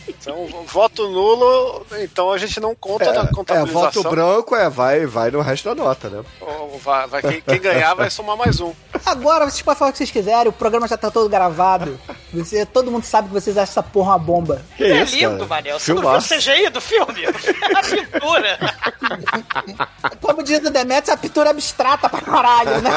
Então, 0.07 0.47
voto 0.67 1.07
nulo, 1.09 1.85
então 1.99 2.31
a 2.31 2.37
gente 2.37 2.59
não 2.59 2.75
conta 2.75 3.11
na 3.11 3.21
É, 3.21 3.23
é, 3.25 3.27
contabilização. 3.27 4.03
voto 4.03 4.09
branco 4.09 4.55
é, 4.55 4.69
vai, 4.69 5.05
vai 5.05 5.31
no 5.31 5.41
resto 5.41 5.69
da 5.69 5.75
nota, 5.75 6.09
né? 6.09 6.23
Ou 6.41 6.77
vai, 6.79 7.07
vai- 7.07 7.21
quem, 7.21 7.41
quem 7.41 7.59
ganhar 7.61 7.93
vai 7.95 8.09
somar 8.09 8.37
mais 8.37 8.59
um. 8.59 8.73
Agora 9.05 9.49
vocês 9.49 9.61
podem 9.61 9.79
falar 9.79 9.89
o 9.89 9.91
que 9.93 9.97
vocês 9.97 10.11
quiserem, 10.11 10.49
o 10.49 10.53
programa 10.53 10.87
já 10.87 10.97
tá 10.97 11.09
todo 11.09 11.27
gravado. 11.29 11.99
Você, 12.33 12.65
todo 12.65 12.91
mundo 12.91 13.03
sabe 13.03 13.27
que 13.27 13.33
vocês 13.33 13.57
acham 13.57 13.71
essa 13.71 13.83
porra 13.83 14.11
uma 14.11 14.19
bomba. 14.19 14.61
Que 14.77 14.83
é 14.85 15.03
isso, 15.03 15.15
lindo, 15.15 15.47
cara? 15.47 15.61
Manel. 15.61 15.79
Você 15.79 15.93
não 15.93 16.01
viu 16.01 16.09
o 16.09 16.21
Filmaço. 16.21 16.35
CGI 16.35 16.69
do 16.69 16.81
filme? 16.81 17.25
A 17.75 17.83
pintura. 17.83 18.59
Como 20.21 20.43
diz 20.43 20.59
o 20.59 20.69
Demetrius, 20.69 21.09
a 21.09 21.17
pintura 21.17 21.49
é 21.49 21.51
abstrata 21.51 22.07
pra 22.07 22.21
caralho, 22.21 22.81
né? 22.81 22.91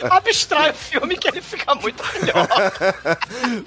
Abstrai 0.10 0.70
o 0.70 0.74
filme 0.74 1.16
que 1.16 1.28
ele 1.28 1.42
fica 1.42 1.74
muito 1.74 2.02
melhor. 2.14 2.48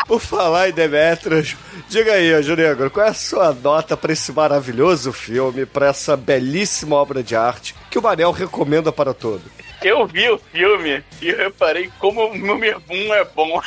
Por 0.08 0.20
falar 0.20 0.70
em 0.70 0.74
Demetrius, 0.74 1.56
diga 1.88 2.14
aí, 2.14 2.42
Junegro, 2.42 2.90
qual 2.90 3.06
é 3.06 3.10
a 3.10 3.14
sua 3.14 3.54
nota 3.54 3.96
pra 3.96 4.14
esse 4.14 4.32
maravilhoso 4.32 5.12
filme, 5.14 5.66
pra 5.66 5.88
essa 5.88 6.18
belíssima 6.18 6.96
obra 6.96 7.22
de 7.22 7.36
arte 7.36 7.76
que 7.90 8.00
o 8.00 8.02
Manel 8.02 8.32
recomenda 8.32 8.92
para 8.92 9.14
todos? 9.14 9.52
Eu 9.82 10.06
vi 10.08 10.30
o 10.30 10.38
filme 10.52 11.04
e 11.22 11.32
reparei 11.32 11.90
como 12.00 12.32
o 12.32 12.38
número 12.38 12.82
1 12.90 13.14
é 13.14 13.24
bom. 13.24 13.62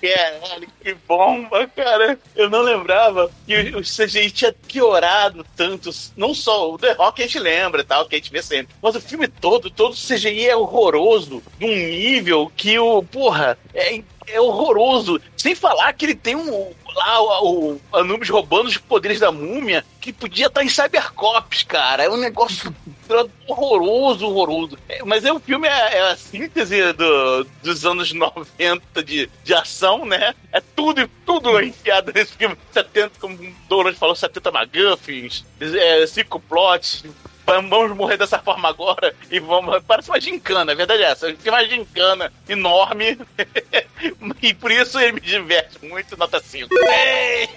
Caralho, 0.00 0.68
que 0.82 0.94
bomba, 1.06 1.66
cara. 1.68 2.18
Eu 2.34 2.48
não 2.48 2.62
lembrava 2.62 3.30
que 3.46 3.76
o 3.76 3.82
CGI 3.82 4.30
tinha 4.30 4.52
piorado 4.52 5.44
tanto. 5.54 5.90
Não 6.16 6.34
só 6.34 6.72
o 6.72 6.78
The 6.78 6.92
Rock 6.92 7.22
a 7.22 7.26
gente 7.26 7.38
lembra, 7.38 7.84
tal, 7.84 8.06
que 8.06 8.14
a 8.14 8.18
gente 8.18 8.32
vê 8.32 8.42
sempre. 8.42 8.74
Mas 8.82 8.96
o 8.96 9.00
filme 9.00 9.28
todo, 9.28 9.70
todo 9.70 9.92
o 9.92 9.96
CGI 9.96 10.48
é 10.48 10.56
horroroso. 10.56 11.42
De 11.58 11.66
um 11.66 11.76
nível 11.76 12.50
que 12.56 12.78
o. 12.78 13.02
Porra, 13.02 13.58
é, 13.74 14.02
é 14.26 14.40
horroroso. 14.40 15.20
Sem 15.36 15.54
falar 15.54 15.92
que 15.92 16.06
ele 16.06 16.14
tem 16.14 16.34
um. 16.36 16.72
Lá 16.94 17.20
o, 17.42 17.72
o 17.74 17.80
Anubis 17.96 18.28
roubando 18.28 18.66
os 18.68 18.76
poderes 18.76 19.20
da 19.20 19.30
múmia, 19.32 19.84
que 20.00 20.12
podia 20.12 20.46
estar 20.46 20.62
em 20.64 20.68
Cybercops, 20.68 21.62
cara. 21.62 22.02
É 22.04 22.10
um 22.10 22.16
negócio 22.16 22.74
horroroso, 23.46 24.26
horroroso. 24.26 24.78
É, 24.88 25.02
mas 25.04 25.24
é, 25.24 25.32
o 25.32 25.40
filme 25.40 25.68
é, 25.68 25.96
é 25.98 26.10
a 26.10 26.16
síntese 26.16 26.92
do- 26.92 27.44
dos 27.62 27.84
anos 27.86 28.12
90 28.14 29.02
de, 29.02 29.28
de 29.44 29.54
ação, 29.54 30.04
né? 30.04 30.34
É 30.52 30.60
tudo, 30.60 31.08
tudo 31.26 31.60
enfiado 31.62 32.12
nesse 32.14 32.32
filme. 32.34 32.56
70, 32.72 33.12
como 33.20 33.34
o 33.34 33.54
Douglas 33.68 33.96
falou, 33.98 34.14
70 34.14 34.50
McGuffins, 34.50 35.44
é, 35.60 36.06
cinco 36.06 36.40
plots. 36.40 37.04
Vamos 37.68 37.96
morrer 37.96 38.16
dessa 38.16 38.38
forma 38.38 38.68
agora 38.68 39.14
e 39.30 39.40
vamos. 39.40 39.82
Parece 39.86 40.08
uma 40.08 40.20
gincana, 40.20 40.72
a 40.72 40.74
verdade 40.74 41.02
é 41.02 41.06
essa. 41.06 41.28
É 41.28 41.50
uma 41.50 41.64
gincana 41.64 42.32
enorme. 42.48 43.18
e 44.42 44.54
por 44.54 44.70
isso 44.70 44.98
ele 44.98 45.12
me 45.12 45.20
diverte 45.20 45.84
muito, 45.84 46.16
nota 46.16 46.38
5. 46.40 46.68
Ei! 46.72 47.48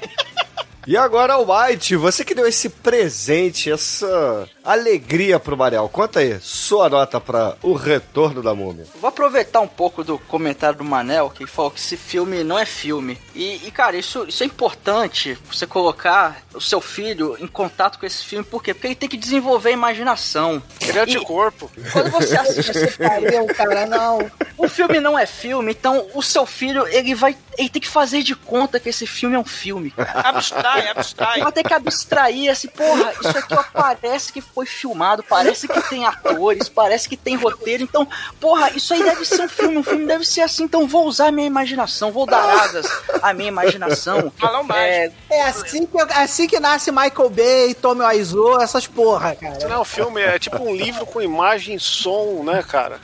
E 0.86 0.98
agora, 0.98 1.38
White, 1.38 1.96
você 1.96 2.26
que 2.26 2.36
deu 2.36 2.46
esse 2.46 2.68
presente, 2.68 3.72
essa 3.72 4.50
alegria 4.64 5.40
pro 5.40 5.58
Manel, 5.58 5.90
conta 5.90 6.20
aí, 6.20 6.40
sua 6.40 6.90
nota 6.90 7.20
pra 7.20 7.56
O 7.62 7.74
Retorno 7.74 8.42
da 8.42 8.56
Múmia. 8.56 8.86
Vou 9.00 9.10
aproveitar 9.10 9.60
um 9.60 9.68
pouco 9.68 10.04
do 10.04 10.18
comentário 10.18 10.78
do 10.78 10.84
Manel, 10.84 11.30
que 11.30 11.46
falou 11.46 11.72
que 11.72 11.80
esse 11.80 11.98
filme 11.98 12.44
não 12.44 12.58
é 12.58 12.66
filme. 12.66 13.20
E, 13.36 13.68
e, 13.68 13.72
cara, 13.72 13.98
isso, 13.98 14.26
isso 14.28 14.44
é 14.44 14.46
importante, 14.46 15.38
você 15.52 15.68
colocar 15.68 16.42
o 16.54 16.62
seu 16.62 16.80
filho 16.80 17.36
em 17.40 17.48
contato 17.48 18.00
com 18.00 18.06
esse 18.06 18.24
filme, 18.24 18.46
por 18.46 18.64
quê? 18.64 18.74
Porque 18.74 18.88
ele 18.88 18.96
tem 18.96 19.10
que 19.10 19.18
desenvolver 19.18 19.70
a 19.70 19.74
imaginação. 19.74 20.64
Ele 20.82 20.98
é 20.98 21.02
anticorpo. 21.02 21.70
Quando 21.92 22.12
você 22.12 22.38
assiste 22.38 22.72
esse 22.72 22.88
filme, 22.88 23.10
Valeu, 23.14 23.46
cara, 23.48 23.86
não. 23.86 24.32
o 24.58 24.68
filme 24.70 25.00
não 25.00 25.18
é 25.20 25.26
filme, 25.26 25.72
então 25.72 26.08
o 26.14 26.22
seu 26.22 26.46
filho, 26.46 26.88
ele 26.88 27.14
vai. 27.14 27.36
Ele 27.58 27.70
tem 27.70 27.82
que 27.82 27.88
fazer 27.88 28.24
de 28.24 28.36
conta 28.36 28.80
que 28.80 28.90
esse 28.90 29.06
filme 29.06 29.36
é 29.36 29.40
um 29.40 29.46
filme, 29.46 29.92
cara. 29.92 30.22
Abstrai, 30.30 30.88
abstrai. 30.88 31.42
Vai 31.42 31.52
ter 31.52 31.64
que 31.64 31.74
abstrair 31.74 32.50
assim, 32.50 32.68
porra, 32.68 33.12
isso 33.14 33.38
aqui 33.38 33.54
ó, 33.54 33.64
parece 33.74 34.32
que 34.32 34.42
foi 34.54 34.66
filmado, 34.66 35.24
parece 35.24 35.68
que 35.68 35.82
tem 35.90 36.06
atores, 36.06 36.70
parece 36.70 37.10
que 37.10 37.18
tem 37.18 37.36
roteiro, 37.36 37.84
então, 37.84 38.08
porra, 38.40 38.70
isso 38.72 38.94
aí 38.94 39.04
deve 39.04 39.26
ser 39.26 39.42
um 39.42 39.50
filme, 39.50 39.78
um 39.78 39.84
filme 39.84 40.06
deve 40.06 40.26
ser 40.26 40.42
assim, 40.42 40.64
então 40.64 40.88
vou 40.88 41.06
usar 41.06 41.28
a 41.28 41.32
minha 41.32 41.48
imaginação, 41.48 42.12
vou 42.12 42.26
dar 42.26 42.64
asas 42.64 42.86
à 43.22 43.34
minha 43.34 43.48
imaginação. 43.50 44.32
Falou 44.38 44.64
mais. 44.64 44.84
É, 44.84 45.12
É 45.30 45.44
assim 45.44 45.86
que, 45.86 45.98
é 45.98 46.22
assim 46.22 46.48
que 46.48 46.60
nasce 46.60 46.92
Michael 46.92 47.30
Bay, 47.30 47.74
Tommy 47.74 48.02
Wiseau, 48.04 48.62
essas 48.62 48.86
porra, 48.88 49.32
Isso 49.34 49.42
cara. 49.42 49.68
não 49.68 49.76
é 49.76 49.80
um 49.80 49.86
filme, 49.86 50.22
é 50.22 50.38
tipo 50.40 50.62
um 50.64 50.76
livro 50.76 51.06
com 51.06 51.22
imagem 51.22 51.76
e 51.76 51.80
som, 51.80 52.44
né, 52.44 52.64
cara? 52.64 53.00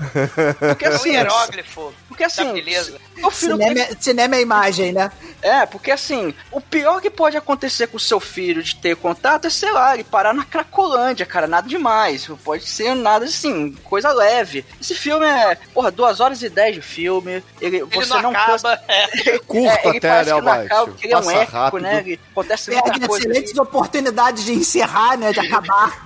porque 0.60 0.86
É 0.86 0.90
um 0.92 0.96
assim, 0.96 1.12
hieróglifo. 1.12 1.94
Porque 2.20 2.24
assim, 2.26 2.54
beleza. 2.54 3.00
o 3.24 3.32
filho 3.32 3.58
tem 3.58 3.68
Cinema, 3.70 3.80
é- 3.80 3.96
cinema 3.98 4.36
é 4.36 4.42
imagem, 4.42 4.92
né? 4.92 5.10
É, 5.42 5.66
porque 5.66 5.90
assim, 5.90 6.34
o 6.52 6.60
pior 6.60 7.00
que 7.02 7.10
pode 7.10 7.38
acontecer 7.38 7.88
com 7.88 7.96
o 7.96 8.00
seu 8.00 8.20
filho 8.20 8.62
de 8.62 8.76
ter 8.76 8.98
contato 8.98 9.46
é, 9.46 9.50
sei 9.50 9.72
lá, 9.72 9.94
ele 9.94 10.04
parar 10.04 10.34
na 10.34 10.44
Cracolândia, 10.44 11.26
cara, 11.26 11.48
nada 11.48 11.66
demais. 11.68 12.30
Pode 12.44 12.68
ser 12.68 12.94
nada 12.94 13.24
assim, 13.24 13.72
coisa 13.86 14.12
leve. 14.12 14.66
Esse 14.82 14.94
filme 14.94 15.26
é, 15.26 15.56
porra, 15.74 15.92
2 15.92 16.20
horas 16.20 16.44
e 16.44 16.50
10 16.50 16.76
de 16.76 16.82
filme. 16.82 17.42
Ele, 17.62 17.78
Ele 17.78 17.86
você 17.86 18.14
não, 18.16 18.24
não, 18.24 18.32
acaba. 18.32 18.82
É. 18.88 19.40
Curto 19.48 19.66
é, 19.66 19.98
até, 19.98 20.26
né, 20.26 20.68
porque 20.86 21.08
ele 21.08 21.14
é 21.14 21.18
um 21.18 21.22
Passa 21.24 21.34
épico, 21.38 21.52
rápido. 21.58 21.82
né? 21.82 22.00
Ele 22.06 22.20
acontece 22.32 22.72
Perde 22.72 22.90
muita 22.92 23.08
coisa. 23.08 23.28
excelentes 23.30 23.58
oportunidades 23.58 24.44
de 24.44 24.52
encerrar, 24.54 25.18
né? 25.18 25.32
De 25.32 25.40
acabar. 25.40 26.04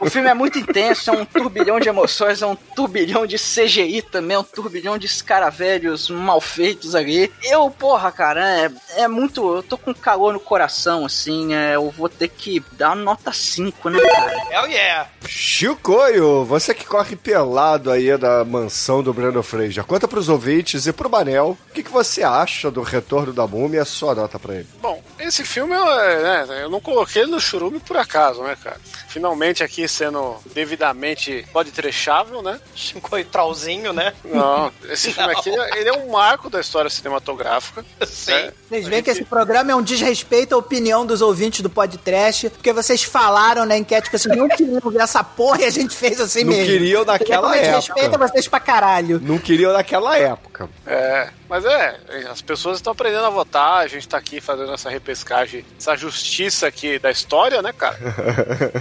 O 0.00 0.10
filme 0.10 0.28
é 0.28 0.34
muito 0.34 0.58
intenso, 0.58 1.10
é 1.10 1.12
um 1.12 1.24
turbilhão 1.24 1.78
de 1.78 1.88
emoções, 1.88 2.42
é 2.42 2.46
um 2.46 2.56
turbilhão 2.56 3.26
de 3.26 3.36
CGI 3.36 4.02
também, 4.02 4.34
é 4.34 4.40
um 4.40 4.44
turbilhão 4.44 4.98
de 4.98 5.03
escaravelhos 5.04 6.08
mal 6.10 6.40
feitos 6.40 6.94
ali. 6.94 7.32
Eu, 7.42 7.70
porra, 7.70 8.10
cara, 8.10 8.64
é, 8.64 8.70
é 9.02 9.08
muito. 9.08 9.56
Eu 9.56 9.62
tô 9.62 9.76
com 9.76 9.94
calor 9.94 10.32
no 10.32 10.40
coração, 10.40 11.04
assim, 11.04 11.54
é, 11.54 11.74
eu 11.74 11.90
vou 11.90 12.08
ter 12.08 12.28
que 12.28 12.62
dar 12.72 12.94
nota 12.94 13.32
5, 13.32 13.90
né, 13.90 14.00
cara? 14.00 14.32
Hell 14.50 14.66
yeah. 14.68 15.08
Chicoio, 15.26 16.44
você 16.44 16.74
que 16.74 16.84
corre 16.84 17.16
pelado 17.16 17.90
aí 17.90 18.16
da 18.16 18.44
mansão 18.44 19.02
do 19.02 19.12
Brandon 19.12 19.42
Fraser, 19.42 19.84
conta 19.84 20.06
pros 20.06 20.28
ouvintes 20.28 20.86
e 20.86 20.92
pro 20.92 21.10
Manel, 21.10 21.56
o 21.68 21.72
que, 21.72 21.82
que 21.82 21.90
você 21.90 22.22
acha 22.22 22.70
do 22.70 22.82
Retorno 22.82 23.32
da 23.32 23.46
Múmia 23.46 23.78
e 23.78 23.80
a 23.80 23.84
sua 23.84 24.14
nota 24.14 24.38
pra 24.38 24.54
ele? 24.54 24.68
Bom, 24.80 25.02
Esse 25.24 25.44
filme, 25.44 25.74
eu, 25.74 25.88
é, 26.00 26.46
né, 26.46 26.62
eu 26.62 26.70
não 26.70 26.80
coloquei 26.80 27.22
ele 27.22 27.30
no 27.30 27.40
churume 27.40 27.80
por 27.80 27.96
acaso, 27.96 28.42
né, 28.42 28.56
cara? 28.62 28.76
Finalmente 29.08 29.62
aqui 29.62 29.86
sendo 29.88 30.36
devidamente 30.52 31.46
pode 31.52 31.70
trechável, 31.70 32.42
né? 32.42 32.60
Chincoitralzinho, 32.74 33.92
né? 33.92 34.12
Não, 34.24 34.72
esse 34.88 35.12
filme 35.12 35.32
aqui, 35.32 35.50
ele 35.76 35.88
é 35.88 35.92
um 35.92 36.10
marco 36.10 36.50
da 36.50 36.60
história 36.60 36.90
cinematográfica. 36.90 37.84
Sim. 38.06 38.32
né? 38.32 38.52
Vocês 38.68 38.86
veem 38.88 39.02
que 39.02 39.10
esse 39.10 39.24
programa 39.24 39.72
é 39.72 39.74
um 39.74 39.82
desrespeito 39.82 40.54
à 40.54 40.58
opinião 40.58 41.06
dos 41.06 41.22
ouvintes 41.22 41.60
do 41.60 41.70
podcast, 41.70 42.50
porque 42.50 42.72
vocês 42.72 43.02
falaram 43.02 43.64
na 43.64 43.78
enquete 43.78 44.10
que 44.10 44.18
vocês 44.18 44.36
não 44.36 44.48
queriam 44.48 44.90
ver 44.90 45.00
essa 45.00 45.22
porra 45.22 45.62
e 45.62 45.64
a 45.64 45.70
gente 45.70 45.94
fez 45.94 46.20
assim 46.20 46.42
Não 46.42 46.50
mesmo. 46.50 46.66
queriam 46.66 47.04
naquela 47.04 47.56
época. 47.56 47.76
Respeita 47.76 48.18
vocês 48.18 48.48
pra 48.48 48.60
caralho. 48.60 49.20
Não 49.22 49.38
queriam 49.38 49.72
naquela 49.72 50.18
época. 50.18 50.68
É, 50.86 51.30
mas 51.48 51.64
é, 51.64 52.00
as 52.30 52.42
pessoas 52.42 52.78
estão 52.78 52.92
aprendendo 52.92 53.24
a 53.24 53.30
votar, 53.30 53.78
a 53.78 53.86
gente 53.86 54.08
tá 54.08 54.18
aqui 54.18 54.40
fazendo 54.40 54.72
essa 54.72 54.90
repescagem, 55.14 55.64
essa 55.78 55.96
justiça 55.96 56.66
aqui 56.66 56.98
da 56.98 57.10
história, 57.10 57.62
né, 57.62 57.72
cara? 57.72 57.98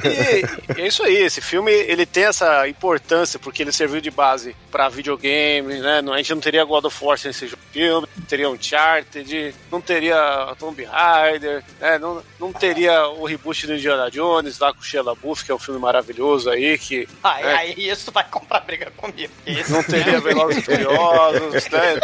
E, 0.04 0.78
e 0.78 0.82
é 0.82 0.88
isso 0.88 1.04
aí, 1.04 1.18
esse 1.18 1.40
filme, 1.40 1.72
ele 1.72 2.06
tem 2.06 2.26
essa 2.26 2.68
importância, 2.68 3.40
porque 3.40 3.62
ele 3.62 3.72
serviu 3.72 4.02
de 4.02 4.12
base 4.12 4.56
pra 4.72 4.90
videogame, 4.90 5.80
né, 5.80 6.02
a 6.12 6.18
gente 6.18 6.34
não 6.34 6.42
teria 6.42 6.66
God 6.66 6.86
of 6.86 7.06
War 7.06 7.18
sem 7.18 7.32
esse 7.32 7.48
filme, 7.72 8.08
não 8.18 8.26
teria 8.26 8.50
Uncharted, 8.50 9.56
não 9.72 9.80
teria 9.80 10.54
Tomb 10.58 10.84
Raider, 10.84 11.64
né, 11.80 11.98
não, 12.00 12.24
não 12.40 12.52
teria 12.52 13.08
o 13.08 13.26
reboot 13.26 13.68
do 13.68 13.76
Indiana 13.76 14.10
Jones 14.10 14.60
lá 14.60 14.74
com 14.74 14.80
o 14.80 14.84
Shia 14.84 15.04
LaBeouf, 15.04 15.46
que 15.46 15.52
é 15.52 15.56
um 15.56 15.60
filme 15.60 15.80
maravilhoso 15.80 16.50
aí, 16.50 16.78
que... 16.78 17.08
Aí, 17.24 17.44
né, 17.44 17.54
aí 17.54 17.90
isso 17.90 18.12
vai 18.12 18.24
comprar 18.24 18.62
briga 18.62 18.92
comigo. 18.98 19.32
Isso, 19.46 19.72
não 19.72 19.84
teria 19.84 20.20
Velozes 20.20 20.58
e 20.58 20.62
Furiosos, 20.62 21.70
né? 21.70 22.00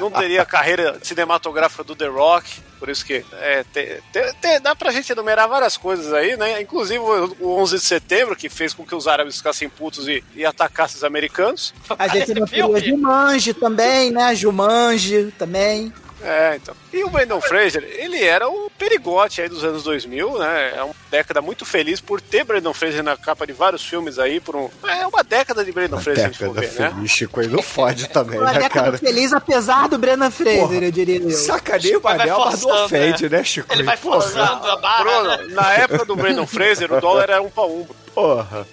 Não 0.00 0.10
teria 0.10 0.42
a 0.42 0.46
carreira 0.46 0.98
cinematográfica 1.02 1.84
do 1.84 1.94
The 1.94 2.06
Rock. 2.06 2.69
Por 2.80 2.88
isso 2.88 3.04
que 3.04 3.22
é, 3.34 3.62
te- 3.72 4.02
te- 4.10 4.32
te- 4.40 4.58
dá 4.58 4.74
pra 4.74 4.90
gente 4.90 5.12
enumerar 5.12 5.46
várias 5.46 5.76
coisas 5.76 6.12
aí, 6.14 6.34
né? 6.36 6.60
Inclusive 6.62 6.98
o, 6.98 7.36
o 7.38 7.56
11 7.58 7.76
de 7.76 7.82
setembro, 7.84 8.34
que 8.34 8.48
fez 8.48 8.72
com 8.74 8.84
que 8.86 8.94
os 8.94 9.06
árabes 9.06 9.36
ficassem 9.36 9.68
putos 9.68 10.08
e, 10.08 10.24
e 10.34 10.46
atacassem 10.46 10.96
os 10.96 11.04
americanos. 11.04 11.74
A 11.98 12.08
gente 12.08 12.32
não 12.34 12.46
queria 12.46 12.80
Jumanji 12.80 13.52
também, 13.52 14.10
né? 14.10 14.34
Jumanji 14.34 15.32
também. 15.38 15.92
É, 16.22 16.56
então. 16.56 16.74
E 16.92 17.02
o 17.02 17.08
Brandon 17.10 17.40
Fraser, 17.40 17.82
ele 17.82 18.22
era 18.22 18.48
o 18.48 18.70
perigote 18.78 19.40
aí 19.40 19.48
dos 19.48 19.64
anos 19.64 19.82
2000, 19.84 20.38
né? 20.38 20.74
É 20.76 20.82
uma 20.82 20.94
década 21.10 21.40
muito 21.40 21.64
feliz 21.64 22.00
por 22.00 22.20
ter 22.20 22.44
Brandon 22.44 22.74
Fraser 22.74 23.02
na 23.02 23.16
capa 23.16 23.46
de 23.46 23.52
vários 23.52 23.82
filmes 23.84 24.18
aí, 24.18 24.38
por 24.38 24.54
um... 24.54 24.68
É 24.86 25.06
uma 25.06 25.22
década 25.24 25.64
de 25.64 25.72
Brandon 25.72 25.98
Fraser, 25.98 26.16
se 26.22 26.24
a 26.24 26.28
gente 26.32 26.38
for 26.38 26.54
ver, 26.54 26.72
né? 26.72 26.90
feliz, 26.90 27.10
Chico, 27.10 27.40
aí 27.40 27.46
não 27.48 27.62
fode 27.62 28.08
também, 28.08 28.38
Uma 28.38 28.52
né, 28.52 28.58
década 28.60 28.84
cara? 28.92 28.98
feliz, 28.98 29.32
apesar 29.32 29.88
do 29.88 29.96
Brennan 29.98 30.30
Fraser, 30.30 30.60
Porra, 30.60 30.74
eu 30.74 30.92
diria 30.92 31.20
eu. 31.22 31.30
Sacaneia 31.30 31.98
o 31.98 32.02
Manel, 32.02 32.38
mas 32.38 32.52
não 32.52 32.68
forçando, 32.68 32.84
ofende, 32.84 33.28
né? 33.28 33.38
né, 33.38 33.44
Chico? 33.44 33.72
Ele 33.72 33.82
vai 33.82 33.96
Porra. 33.96 34.20
forçando 34.20 34.66
a 34.66 34.76
barra. 34.76 35.04
né? 35.04 35.36
Bruno, 35.38 35.54
na 35.54 35.72
época 35.74 36.04
do 36.04 36.16
Brandon 36.16 36.46
Fraser, 36.46 36.92
o 36.92 37.00
dólar 37.00 37.30
era 37.30 37.42
um 37.42 37.48
pra 37.50 37.64
um, 37.64 37.86
Porra. 38.14 38.66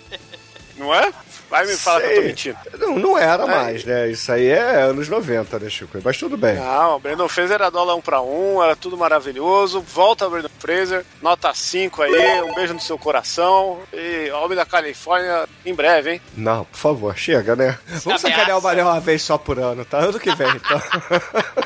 não 0.76 0.94
é? 0.94 1.12
Vai 1.50 1.66
me 1.66 1.76
falar 1.78 2.02
que 2.02 2.08
eu 2.08 2.16
tô 2.16 2.22
mentindo. 2.22 2.58
Não, 2.80 3.00
não 3.00 3.18
era 3.18 3.44
É. 3.44 3.46
mais, 3.48 3.84
né? 3.86 4.10
Isso 4.10 4.32
aí 4.32 4.48
é 4.50 4.82
anos 4.82 5.08
90, 5.08 5.60
né, 5.60 5.70
Chico? 5.70 5.98
Mas 6.04 6.18
tudo 6.18 6.36
bem. 6.38 6.56
Não, 6.56 6.96
o 6.96 7.00
Brandon 7.00 7.28
Fraser 7.30 7.56
era 7.56 7.70
dólar 7.70 7.96
um 7.96 8.02
pra 8.02 8.22
um, 8.22 8.62
era 8.62 8.76
tudo 8.76 8.98
maravilhoso. 8.98 9.82
Volta, 9.82 10.30
Brandon 10.30 10.50
Fraser, 10.60 11.06
nota 11.22 11.54
5 11.54 12.02
aí, 12.04 12.42
um 12.42 12.54
beijo 12.54 12.74
no 12.74 12.80
seu 12.82 12.98
coração. 12.98 13.80
E 13.94 14.30
Homem 14.32 14.58
da 14.58 14.66
Califórnia 14.66 15.48
em 15.66 15.74
breve, 15.74 16.12
hein? 16.14 16.22
Não, 16.36 16.66
por 16.66 16.78
favor, 16.78 17.18
chega, 17.18 17.56
né? 17.56 17.78
Vamos 18.04 18.22
sacanear 18.22 18.58
o 18.58 18.62
Manel 18.62 18.86
uma 18.86 19.00
vez 19.00 19.22
só 19.22 19.38
por 19.38 19.58
ano, 19.60 19.86
tá? 19.86 20.00
Ano 20.00 20.20
que 20.20 20.34
vem, 20.36 20.50
então. 20.50 20.82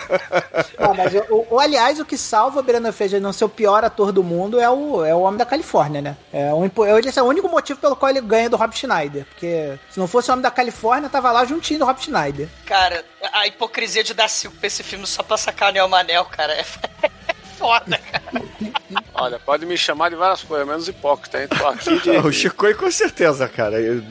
Ah, 0.77 0.93
mas 0.95 1.13
o, 1.29 1.45
o- 1.51 1.59
aliás, 1.59 1.99
o 1.99 2.05
que 2.05 2.17
salva 2.17 2.59
o 2.59 2.63
Brennan 2.63 2.91
Fraser 2.91 3.21
não 3.21 3.31
ser 3.31 3.45
o 3.45 3.49
pior 3.49 3.83
ator 3.83 4.11
do 4.11 4.23
mundo 4.23 4.59
é 4.59 4.69
o, 4.69 5.05
é 5.05 5.13
o 5.13 5.21
Homem 5.21 5.37
da 5.37 5.45
Califórnia, 5.45 6.01
né? 6.01 6.17
É 6.33 6.53
um, 6.53 6.69
esse 7.05 7.19
é 7.19 7.23
o 7.23 7.25
único 7.27 7.47
motivo 7.47 7.79
pelo 7.79 7.95
qual 7.95 8.09
ele 8.09 8.21
ganha 8.21 8.49
do 8.49 8.57
Rob 8.57 8.75
Schneider. 8.75 9.25
Porque 9.25 9.70
se 9.89 9.99
não 9.99 10.07
fosse 10.07 10.30
o 10.30 10.34
Homem 10.34 10.43
da 10.43 10.52
Califórnia, 10.52 11.10
tava 11.10 11.31
lá 11.31 11.43
juntinho 11.45 11.80
do 11.80 11.85
Rob 11.85 11.99
Schneider. 12.02 12.48
Cara, 12.65 13.03
a 13.34 13.48
hipocrisia 13.48 14.03
de 14.03 14.14
dar 14.14 14.27
cinco 14.27 14.56
pra 14.57 14.68
esse 14.68 14.84
filme 14.84 15.06
só 15.07 15.22
pra 15.23 15.38
sacanear 15.38 15.85
o 15.85 15.89
Manel, 15.89 16.26
cara, 16.26 16.53
é 16.53 16.64
foda, 17.57 17.98
cara. 17.98 18.23
Olha, 19.14 19.39
pode 19.39 19.65
me 19.65 19.77
chamar 19.77 20.10
de 20.10 20.15
várias 20.15 20.41
coisas, 20.43 20.68
menos 20.68 20.88
hipócrita, 20.88 21.41
hein? 21.41 21.48
Tô 21.48 21.68
aqui 21.68 21.99
de. 21.99 22.10
o 22.26 22.31
Chico 22.31 22.73
com 22.76 22.91
certeza, 22.91 23.48
cara. 23.48 23.80
Eu- 23.80 24.03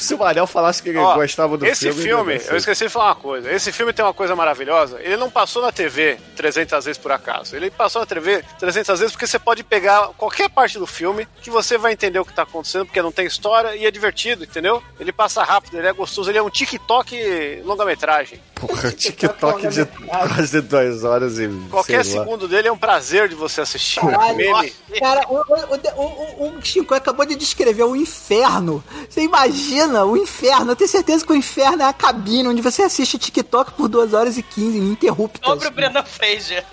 Se, 0.02 0.14
o 0.14 0.18
Manel 0.18 0.46
falasse 0.46 0.82
que 0.82 0.88
ele 0.88 0.98
Ó, 0.98 1.14
gostava 1.14 1.56
do 1.56 1.66
esse 1.66 1.92
filme... 1.92 2.02
filme, 2.38 2.40
eu 2.48 2.56
esqueci 2.56 2.84
de 2.84 2.90
falar 2.90 3.06
uma 3.06 3.14
coisa. 3.14 3.50
Esse 3.52 3.70
filme 3.70 3.92
tem 3.92 4.04
uma 4.04 4.14
coisa 4.14 4.34
maravilhosa. 4.34 4.98
Ele 5.00 5.16
não 5.16 5.30
passou 5.30 5.62
na 5.62 5.70
TV 5.70 6.18
300 6.36 6.84
vezes 6.84 6.98
por 6.98 7.12
acaso. 7.12 7.54
Ele 7.54 7.70
passou 7.70 8.00
na 8.00 8.06
TV 8.06 8.42
300 8.58 8.98
vezes 8.98 9.12
porque 9.12 9.26
você 9.26 9.38
pode 9.38 9.62
pegar 9.62 10.08
qualquer 10.16 10.48
parte 10.48 10.78
do 10.78 10.86
filme 10.86 11.28
que 11.42 11.50
você 11.50 11.76
vai 11.76 11.92
entender 11.92 12.18
o 12.18 12.24
que 12.24 12.32
tá 12.32 12.42
acontecendo, 12.42 12.86
porque 12.86 13.02
não 13.02 13.12
tem 13.12 13.26
história 13.26 13.76
e 13.76 13.84
é 13.84 13.90
divertido, 13.90 14.44
entendeu? 14.44 14.82
Ele 14.98 15.12
passa 15.12 15.42
rápido, 15.42 15.76
ele 15.76 15.86
é 15.86 15.92
gostoso, 15.92 16.30
ele 16.30 16.38
é 16.38 16.42
um 16.42 16.50
TikTok 16.50 17.62
longa-metragem. 17.64 18.40
Porra, 18.54 18.92
TikTok 18.92 19.68
de 19.68 19.84
quase 19.84 20.60
duas 20.60 21.04
horas 21.04 21.38
e. 21.38 21.48
Qualquer 21.70 22.04
segundo 22.04 22.46
dele 22.46 22.68
é 22.68 22.72
um 22.72 22.78
prazer 22.78 23.28
de 23.28 23.34
você 23.34 23.60
assistir. 23.60 24.00
Caralho, 24.00 24.36
Meme. 24.36 24.72
Cara, 24.98 25.26
o, 25.28 25.36
o, 25.36 26.02
o, 26.02 26.44
o, 26.44 26.58
o 26.58 26.62
Chico 26.62 26.94
acabou 26.94 27.24
de 27.24 27.36
descrever 27.36 27.84
o 27.84 27.96
inferno. 27.96 28.82
Você 29.08 29.22
imagina 29.22 29.89
o 30.04 30.16
inferno? 30.16 30.72
Eu 30.72 30.76
tenho 30.76 30.90
certeza 30.90 31.24
que 31.24 31.32
o 31.32 31.36
inferno 31.36 31.82
é 31.82 31.86
a 31.86 31.92
cabine 31.92 32.48
onde 32.48 32.62
você 32.62 32.82
assiste 32.82 33.18
TikTok 33.18 33.72
por 33.72 33.88
2 33.88 34.14
horas 34.14 34.38
e 34.38 34.42
15 34.42 34.78
ininterruptas. 34.78 35.46
Sobre 35.46 35.68
o 35.68 35.70
Brendan 35.70 36.04
Fraser. 36.04 36.64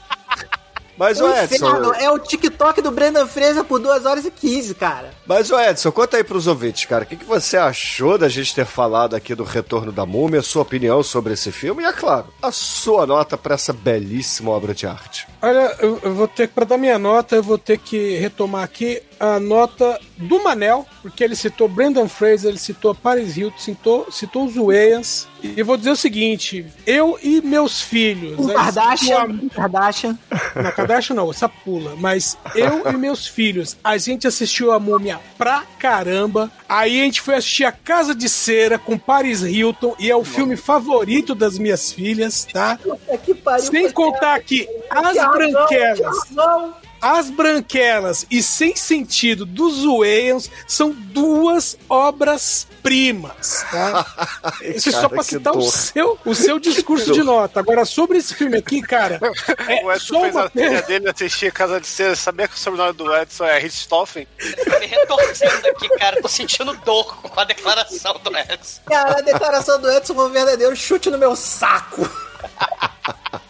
Mas, 0.98 1.22
o 1.22 1.30
Edson, 1.30 1.94
é 1.94 2.10
o 2.10 2.18
TikTok 2.18 2.82
do 2.82 2.90
Brendan 2.90 3.28
Fraser 3.28 3.64
por 3.64 3.80
2 3.80 4.06
horas 4.06 4.26
e 4.26 4.32
15, 4.32 4.74
cara. 4.74 5.12
mas, 5.28 5.52
ô 5.52 5.60
Edson, 5.60 5.92
conta 5.92 6.18
aí 6.18 6.24
pros 6.24 6.48
ouvintes, 6.48 6.86
cara. 6.86 7.04
O 7.04 7.08
que, 7.08 7.16
que 7.16 7.26
você 7.26 7.56
achou 7.56 8.18
da 8.18 8.28
gente 8.28 8.56
ter 8.56 8.66
falado 8.66 9.16
aqui 9.16 9.36
do 9.36 9.44
Retorno 9.44 9.92
da 9.92 10.08
Múmia, 10.08 10.40
a 10.40 10.44
sua 10.44 10.64
opinião 10.64 11.04
sobre 11.04 11.34
esse 11.34 11.52
filme 11.52 11.84
e, 11.84 11.86
é 11.86 11.94
claro, 11.94 12.34
a 12.42 12.52
sua 12.52 13.06
nota 13.06 13.38
pra 13.38 13.54
essa 13.54 13.72
belíssima 13.72 14.50
obra 14.50 14.74
de 14.74 14.88
arte? 14.88 15.28
Olha, 15.40 15.76
eu, 15.80 16.00
eu 16.02 16.16
vou 16.16 16.28
ter 16.28 16.48
que, 16.48 16.56
pra 16.56 16.66
dar 16.66 16.78
minha 16.80 16.98
nota, 16.98 17.36
eu 17.36 17.44
vou 17.44 17.60
ter 17.60 17.78
que 17.78 18.18
retomar 18.18 18.64
aqui 18.64 19.04
a 19.20 19.40
nota 19.40 20.00
do 20.18 20.44
Manel, 20.44 20.86
porque 21.02 21.24
ele 21.24 21.36
citou 21.36 21.68
Brendan 21.68 22.08
Fraser, 22.08 22.50
ele 22.50 22.58
citou 22.58 22.94
Paris 22.96 23.38
Hilton, 23.38 23.58
citou, 23.58 24.12
citou 24.12 24.46
os 24.46 24.56
Wayans. 24.56 25.28
E 25.44 25.62
vou 25.62 25.78
dizer 25.78 25.92
o 25.92 25.96
seguinte: 25.96 26.66
eu 26.86 27.18
e 27.22 27.42
meus 27.42 27.80
filhos. 27.82 28.40
Um 28.40 28.48
Kardashian, 28.54 29.24
um 29.26 29.50
Kardashian. 29.50 30.18
a- 30.56 30.62
Na 30.64 30.72
Kardashian 30.72 31.16
não, 31.16 31.30
essa 31.30 31.48
pula. 31.48 31.96
Mas 31.98 32.38
eu 32.56 32.90
e 32.90 32.98
meus 32.98 33.28
filhos, 33.28 33.78
a 33.84 33.98
gente 33.98 34.26
assistiu 34.28 34.72
a 34.72 34.80
múmia 34.80 35.20
pra 35.38 35.64
caramba. 35.78 36.52
Aí 36.68 37.00
a 37.02 37.04
gente 37.04 37.22
foi 37.22 37.36
assistir 37.36 37.66
A 37.66 37.72
Casa 37.72 38.16
de 38.16 38.28
Cera 38.28 38.78
com 38.80 38.98
Paris 38.98 39.42
Hilton, 39.44 39.96
e 40.00 40.10
é 40.10 40.16
o 40.16 40.24
filme 40.24 40.56
favorito 40.58 41.36
das 41.36 41.58
minhas 41.60 41.92
filhas, 41.94 42.46
tá? 42.52 42.78
Puta 42.82 43.18
que 43.20 43.34
pariu. 43.36 43.66
Sem 43.66 43.92
contar 43.92 44.40
que 44.42 44.68
as 44.90 45.12
Que 45.12 45.20
razão, 45.20 45.32
branquelas. 45.32 46.24
que 46.24 46.36
razão. 46.36 46.74
As 47.02 47.30
branquelas 47.30 48.26
e 48.30 48.42
sem 48.42 48.76
sentido 48.76 49.46
dos 49.46 49.84
Wayans 49.86 50.50
são 50.68 50.92
duas 50.92 51.78
obras-primas, 51.88 53.66
tá? 53.70 54.54
Isso 54.62 54.90
é 54.90 54.92
só 54.92 55.08
pra 55.08 55.24
citar 55.24 55.56
o 55.56 55.62
seu, 55.62 56.18
o 56.26 56.34
seu 56.34 56.60
discurso 56.60 57.14
de 57.14 57.24
nota. 57.24 57.60
Agora, 57.60 57.86
sobre 57.86 58.18
esse 58.18 58.34
filme 58.34 58.58
aqui, 58.58 58.82
cara, 58.82 59.20
é 59.68 59.84
o 59.86 59.92
Edson 59.92 60.22
fez 60.22 60.36
uma 60.36 60.46
a 60.46 60.50
filha 60.50 60.82
dele 60.82 61.10
assistir 61.10 61.52
Casa 61.52 61.80
de 61.80 61.88
Cera. 61.88 62.16
Sabia 62.16 62.48
que 62.48 62.56
o 62.56 62.60
sobrenome 62.60 62.94
do 62.94 63.16
Edson 63.16 63.46
é 63.46 63.60
Richthofen? 63.60 64.28
Tô 64.66 64.80
me 64.80 64.86
retorcendo 64.86 65.68
aqui, 65.68 65.90
cara. 65.98 66.22
Tô 66.22 66.28
sentindo 66.28 66.74
dor 66.78 67.18
com 67.18 67.40
a 67.40 67.44
declaração 67.44 68.20
do 68.24 68.36
Edson. 68.36 68.82
Cara, 68.86 69.20
a 69.20 69.22
declaração 69.22 69.80
do 69.80 69.92
Edson 69.92 70.16
foi 70.16 70.26
um 70.26 70.32
verdadeiro 70.32 70.76
chute 70.76 71.10
no 71.10 71.18
meu 71.18 71.36
saco. 71.36 72.10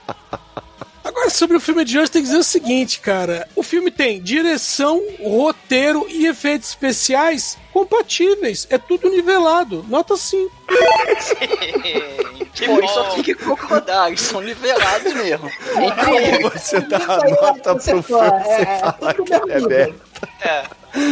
Agora, 1.18 1.32
sobre 1.32 1.58
o 1.58 1.60
filme 1.60 1.84
de 1.84 1.98
hoje, 1.98 2.12
tem 2.12 2.22
que 2.22 2.28
dizer 2.28 2.38
o 2.38 2.44
seguinte, 2.44 3.00
cara. 3.00 3.48
O 3.56 3.64
filme 3.64 3.90
tem 3.90 4.22
direção, 4.22 5.02
roteiro 5.20 6.06
e 6.08 6.28
efeitos 6.28 6.70
especiais 6.70 7.58
compatíveis. 7.74 8.68
É 8.70 8.78
tudo 8.78 9.10
nivelado. 9.10 9.84
Nota 9.90 10.16
5. 10.16 10.52
Que 12.58 12.66
Pô, 12.66 12.84
isso 12.84 13.00
aqui 13.02 13.22
que 13.22 13.36
concordar, 13.36 14.08
eles 14.08 14.22
são 14.22 14.42
nivelados 14.42 15.14
mesmo. 15.14 15.48
Como 15.76 16.50
você 16.50 16.80
dá 16.82 16.98
a 16.98 17.30
nota 17.30 17.74
você 17.74 17.92
pro 17.92 18.02
filme 18.02 18.28
é, 18.28 18.44
sem 18.44 18.62
é 18.64 18.80
falar 18.80 19.14
tudo 19.14 19.24
que 19.26 19.34
ele 19.34 19.44
é 19.44 19.46
mesmo 19.46 19.70
merda? 19.70 19.96
É. 20.42 20.64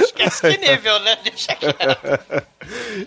Esquece 0.04 0.58
que 0.58 0.58
nível, 0.58 1.00
né? 1.00 1.18
Deixa 1.24 1.56
quieto. 1.56 1.76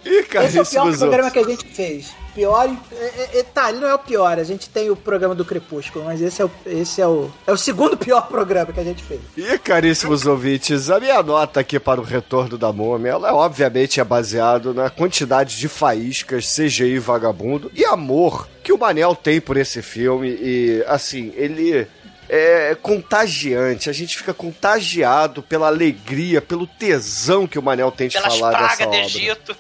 Ih, 0.05 0.19
Esse 0.21 0.59
é 0.59 0.63
o 0.63 0.67
pior 0.67 0.83
caríssimos 0.85 0.99
programa 0.99 1.31
que 1.31 1.39
a 1.39 1.45
gente 1.45 1.65
fez. 1.67 2.15
Pior. 2.35 2.71
É, 2.93 3.05
é, 3.05 3.39
é, 3.41 3.43
tá, 3.43 3.71
ele 3.71 3.81
não 3.81 3.89
é 3.89 3.95
o 3.95 3.99
pior. 3.99 4.39
A 4.39 4.45
gente 4.45 4.69
tem 4.69 4.91
o 4.91 4.97
programa 4.97 5.35
do 5.35 5.45
Crepúsculo, 5.45 6.05
mas 6.05 6.21
esse 6.21 6.41
é 6.41 6.45
o, 6.45 6.51
esse 6.65 7.01
é 7.01 7.07
o, 7.07 7.31
é 7.47 7.53
o 7.53 7.57
segundo 7.57 7.97
pior 7.97 8.29
programa 8.29 8.73
que 8.73 8.79
a 8.79 8.85
gente 8.85 9.03
fez. 9.03 9.21
E 9.37 9.59
caríssimos 9.59 10.25
ouvintes, 10.27 10.91
a 10.91 11.01
minha 11.01 11.21
nota 11.23 11.61
aqui 11.61 11.81
para 11.81 12.01
o 12.01 12.05
retorno 12.05 12.57
da 12.57 12.73
múmia, 12.73 13.11
ela 13.11 13.35
obviamente 13.35 14.01
é 14.01 14.05
baseado 14.05 14.73
na 14.73 14.89
quantidade 14.89 15.57
de 15.57 15.69
faíscas, 15.69 16.55
CGI 16.55 16.99
vagabundo 16.99 17.71
e 17.75 17.85
amor 17.85 18.49
que 18.63 18.73
o 18.73 18.79
Manel 18.79 19.15
tem 19.17 19.41
por 19.41 19.57
esse 19.57 19.83
filme. 19.83 20.29
E 20.29 20.85
assim, 20.87 21.33
ele 21.35 21.89
é 22.29 22.77
contagiante. 22.81 23.89
A 23.89 23.93
gente 23.93 24.17
fica 24.17 24.35
contagiado 24.35 25.43
pela 25.43 25.67
alegria, 25.67 26.43
pelo 26.43 26.67
tesão 26.67 27.47
que 27.47 27.59
o 27.59 27.63
Manel 27.63 27.91
tem 27.91 28.09
de 28.09 28.17
Pelas 28.19 28.37
falar 28.37 28.69
dessa 28.69 28.87
obra. 28.87 29.01
Egito. 29.01 29.57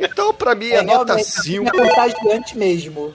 Então, 0.00 0.34
pra 0.34 0.54
mim, 0.54 0.70
É, 0.70 0.76
é 0.76 0.82
nota 0.82 1.14
realmente, 1.14 1.30
5. 1.42 1.68
É 1.68 1.70
contagiante 1.70 2.58
mesmo. 2.58 3.14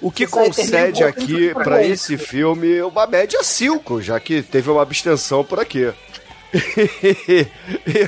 O 0.00 0.10
que 0.10 0.24
Isso 0.24 0.32
concede 0.32 1.04
aqui 1.04 1.52
pra 1.52 1.82
isso. 1.82 2.12
esse 2.14 2.18
filme 2.24 2.80
uma 2.82 3.06
média 3.06 3.42
5, 3.42 4.00
já 4.00 4.18
que 4.18 4.42
teve 4.42 4.70
uma 4.70 4.82
abstenção 4.82 5.44
por 5.44 5.60
aqui. 5.60 5.92
e 6.52 7.46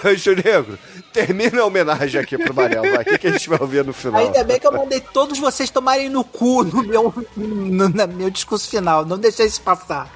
Anjo 0.09 0.35
Negro, 0.35 0.79
termina 1.13 1.63
a 1.63 1.67
homenagem 1.67 2.21
aqui 2.21 2.39
pro 2.39 2.55
Manel, 2.55 2.83
vai. 2.83 3.03
O 3.03 3.05
que, 3.05 3.19
que 3.19 3.27
a 3.27 3.33
gente 3.33 3.49
vai 3.49 3.61
ouvir 3.61 3.85
no 3.85 3.93
final? 3.93 4.21
Ainda 4.21 4.43
bem 4.45 4.59
que 4.59 4.67
eu 4.67 4.73
mandei 4.73 5.01
todos 5.01 5.39
vocês 5.39 5.71
tomarem 5.71 6.09
no 6.09 6.25
cu 6.25 6.65
no 6.65 6.83
meu, 6.83 7.15
no, 7.37 7.89
no 7.89 8.09
meu 8.09 8.31
discurso 8.31 8.69
final. 8.69 9.05
Não 9.05 9.19
deixei 9.19 9.47
isso 9.47 9.61
passar. 9.61 10.11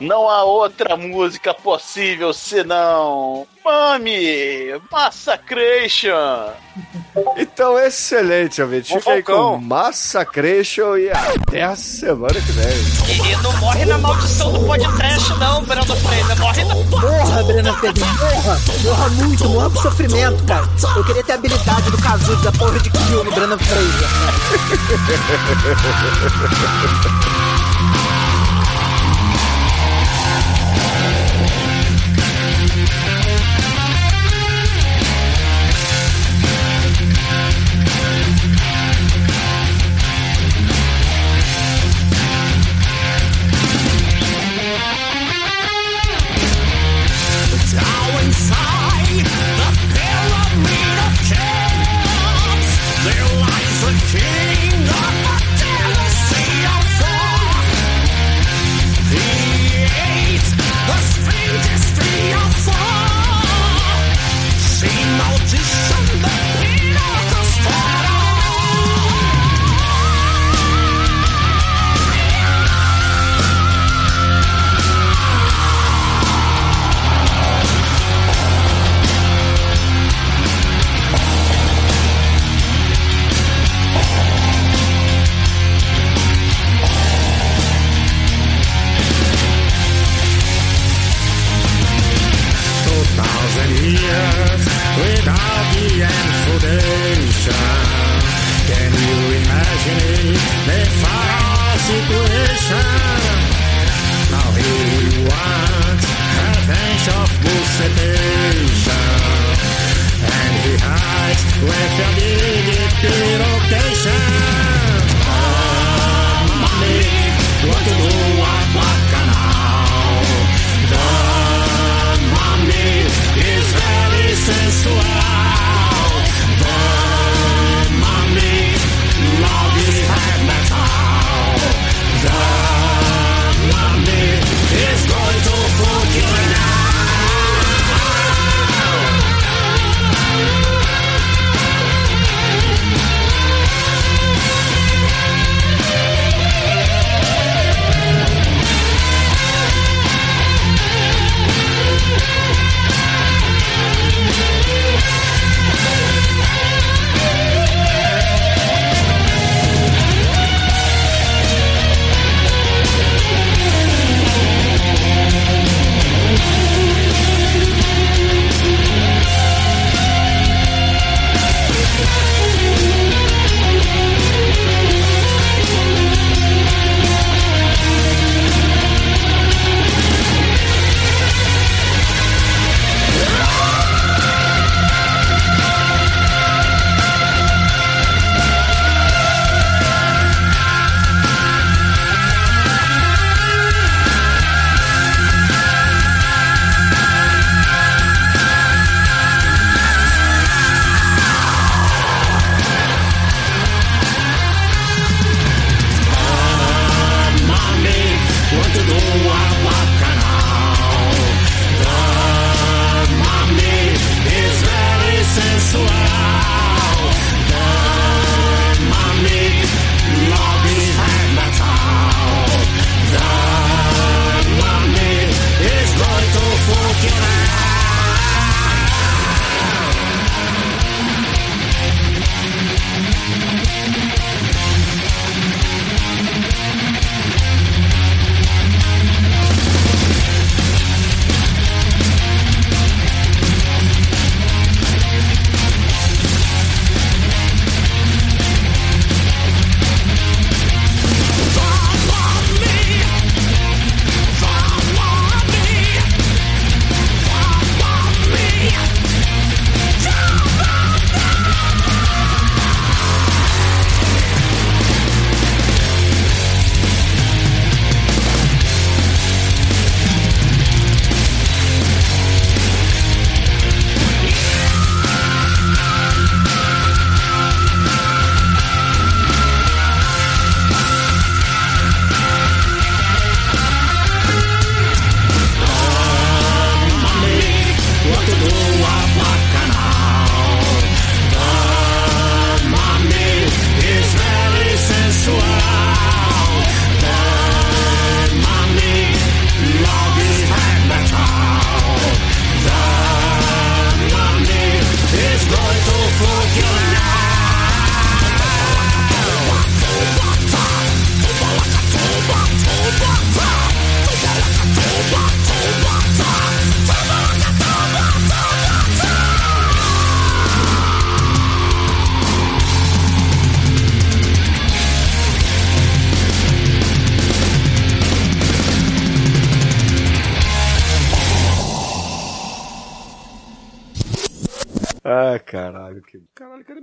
Não 0.00 0.30
há 0.30 0.44
outra 0.44 0.96
música 0.96 1.52
possível 1.52 2.32
senão. 2.32 3.46
Mami! 3.62 4.80
Massacration! 4.90 6.52
Então, 7.36 7.78
excelente, 7.78 8.62
ouvinte. 8.62 8.94
Fica 8.94 9.12
aí 9.12 9.22
com 9.22 9.58
Massacration 9.58 10.96
e 10.96 11.10
até 11.10 11.62
a 11.62 11.76
semana 11.76 12.34
que 12.34 12.52
vem. 12.52 12.66
E, 13.08 13.32
e 13.32 13.36
não 13.42 13.54
morre 13.58 13.84
na 13.84 13.98
maldição 13.98 14.52
do 14.52 14.64
podcast, 14.64 15.30
não, 15.38 15.62
Brando 15.64 15.94
Freire. 15.96 16.38
Morre 16.38 16.64
na. 16.64 16.74
Morra, 16.74 17.42
Breno 17.42 17.80
Pedro, 17.80 18.06
morra! 18.06 18.60
Morra 18.84 19.08
muito, 19.10 19.39
morra 19.48 19.70
pro 19.70 19.82
sofrimento, 19.82 20.44
cara. 20.44 20.68
Eu 20.96 21.04
queria 21.04 21.22
ter 21.22 21.32
a 21.32 21.34
habilidade 21.36 21.90
do 21.90 21.98
casulo 21.98 22.36
da 22.42 22.52
porra 22.52 22.78
de 22.78 22.90
kill 22.90 23.24
no 23.24 23.32
Breno 23.32 23.58
Fraser. 23.58 24.08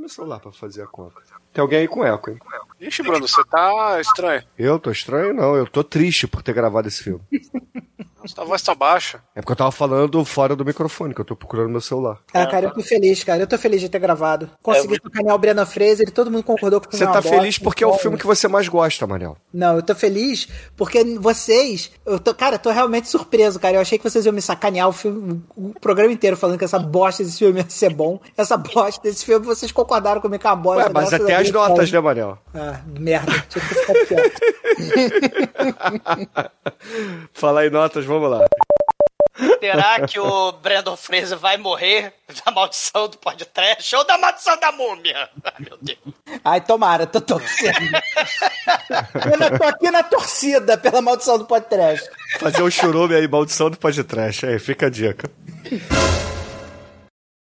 meu 0.07 0.09
celular 0.09 0.39
pra 0.39 0.51
fazer 0.51 0.84
a 0.84 0.88
conta? 0.88 1.21
Tem 1.51 1.61
alguém 1.61 1.79
aí 1.79 1.88
com 1.88 2.03
eco, 2.03 2.31
hein? 2.31 2.39
Ixi, 2.79 3.01
Bruno, 3.03 3.27
você 3.27 3.43
tá 3.45 3.99
estranho. 3.99 4.43
Eu 4.57 4.79
tô 4.79 4.91
estranho? 4.91 5.33
Não, 5.33 5.55
eu 5.55 5.65
tô 5.67 5.83
triste 5.83 6.27
por 6.27 6.43
ter 6.43 6.53
gravado 6.53 6.87
esse 6.87 7.03
filme. 7.03 7.21
Sua 8.27 8.43
voz 8.43 8.61
tá 8.61 8.75
baixa. 8.75 9.21
É 9.33 9.41
porque 9.41 9.53
eu 9.53 9.55
tava 9.55 9.71
falando 9.71 10.23
fora 10.25 10.55
do 10.55 10.65
microfone, 10.65 11.13
que 11.13 11.21
eu 11.21 11.25
tô 11.25 11.35
procurando 11.35 11.69
meu 11.69 11.79
celular. 11.79 12.19
Ah, 12.33 12.45
cara, 12.45 12.65
eu 12.65 12.73
tô 12.73 12.81
feliz, 12.81 13.23
cara. 13.23 13.41
Eu 13.41 13.47
tô 13.47 13.57
feliz 13.57 13.79
de 13.79 13.89
ter 13.89 13.99
gravado. 13.99 14.49
Consegui 14.61 14.99
sacanear 15.01 15.35
o 15.35 15.39
Brennan 15.39 15.65
Fraser 15.65 16.07
e 16.07 16.11
todo 16.11 16.29
mundo 16.29 16.43
concordou 16.43 16.81
com 16.81 16.87
o 16.87 16.91
Você 16.91 17.05
tá 17.05 17.21
feliz 17.21 17.57
porque 17.57 17.83
é 17.83 17.87
o 17.87 17.93
filme 17.93 18.17
que 18.17 18.25
você 18.25 18.47
mais 18.47 18.67
gosta, 18.67 19.07
Manel. 19.07 19.37
Não, 19.53 19.75
eu 19.75 19.81
tô 19.81 19.95
feliz 19.95 20.47
porque 20.75 21.03
vocês. 21.19 21.91
Eu 22.05 22.19
tô, 22.19 22.33
cara, 22.33 22.55
eu 22.55 22.59
tô 22.59 22.69
realmente 22.69 23.07
surpreso, 23.07 23.59
cara. 23.59 23.75
Eu 23.75 23.81
achei 23.81 23.97
que 23.97 24.03
vocês 24.03 24.25
iam 24.25 24.33
me 24.33 24.41
sacanear 24.41 24.89
o 24.89 24.93
filme, 24.93 25.41
o 25.55 25.73
programa 25.79 26.11
inteiro 26.11 26.35
falando 26.35 26.57
que 26.57 26.65
essa 26.65 26.79
bosta 26.79 27.23
desse 27.23 27.39
filme 27.39 27.61
ia 27.61 27.69
ser 27.69 27.93
bom. 27.93 28.19
Essa 28.35 28.57
bosta 28.57 29.01
desse 29.01 29.23
filme, 29.23 29.45
vocês 29.45 29.71
concordaram 29.71 30.19
comigo 30.19 30.41
com 30.41 30.49
a 30.49 30.55
bosta. 30.55 30.83
Ué, 30.83 30.89
mas 30.93 31.11
Nossa, 31.11 31.23
até 31.23 31.35
as 31.35 31.51
notas, 31.51 31.91
né, 31.91 31.99
Manel? 31.99 32.37
Ah, 32.68 32.81
merda. 32.85 33.31
Tinha 33.48 33.65
que 33.65 33.76
ficado 33.76 34.06
quieto. 34.07 34.41
Falar 37.34 37.65
em 37.65 37.69
notas, 37.69 38.03
vamos 38.03 38.30
lá. 38.30 38.45
Será 39.60 40.06
que 40.06 40.19
o 40.19 40.52
Brandon 40.52 40.98
Fraser 40.98 41.38
vai 41.38 41.57
morrer 41.57 42.11
da 42.44 42.52
maldição 42.52 43.07
do 43.07 43.18
podcast 43.19 43.95
ou 43.95 44.06
da 44.06 44.18
maldição 44.18 44.60
da 44.60 44.72
múmia? 44.73 45.30
Ai, 45.45 45.53
meu 45.60 45.77
Deus. 45.81 45.99
Ai, 46.44 46.60
tomara, 46.60 47.07
tô 47.07 47.22
torcendo. 47.22 47.77
eu 49.41 49.57
tô 49.57 49.64
aqui 49.64 49.91
na 49.91 50.03
torcida 50.03 50.77
pela 50.77 51.02
maldição 51.02 51.38
do 51.38 51.45
podcast. 51.45 52.10
Fazer 52.39 52.64
um 52.64 52.72
churume 52.72 53.15
aí, 53.15 53.27
maldição 53.27 53.69
do 53.69 53.77
podcast. 53.77 54.45
Aí, 54.45 54.60
fica 54.60 54.88
a 54.88 54.89
dica. 54.89 55.31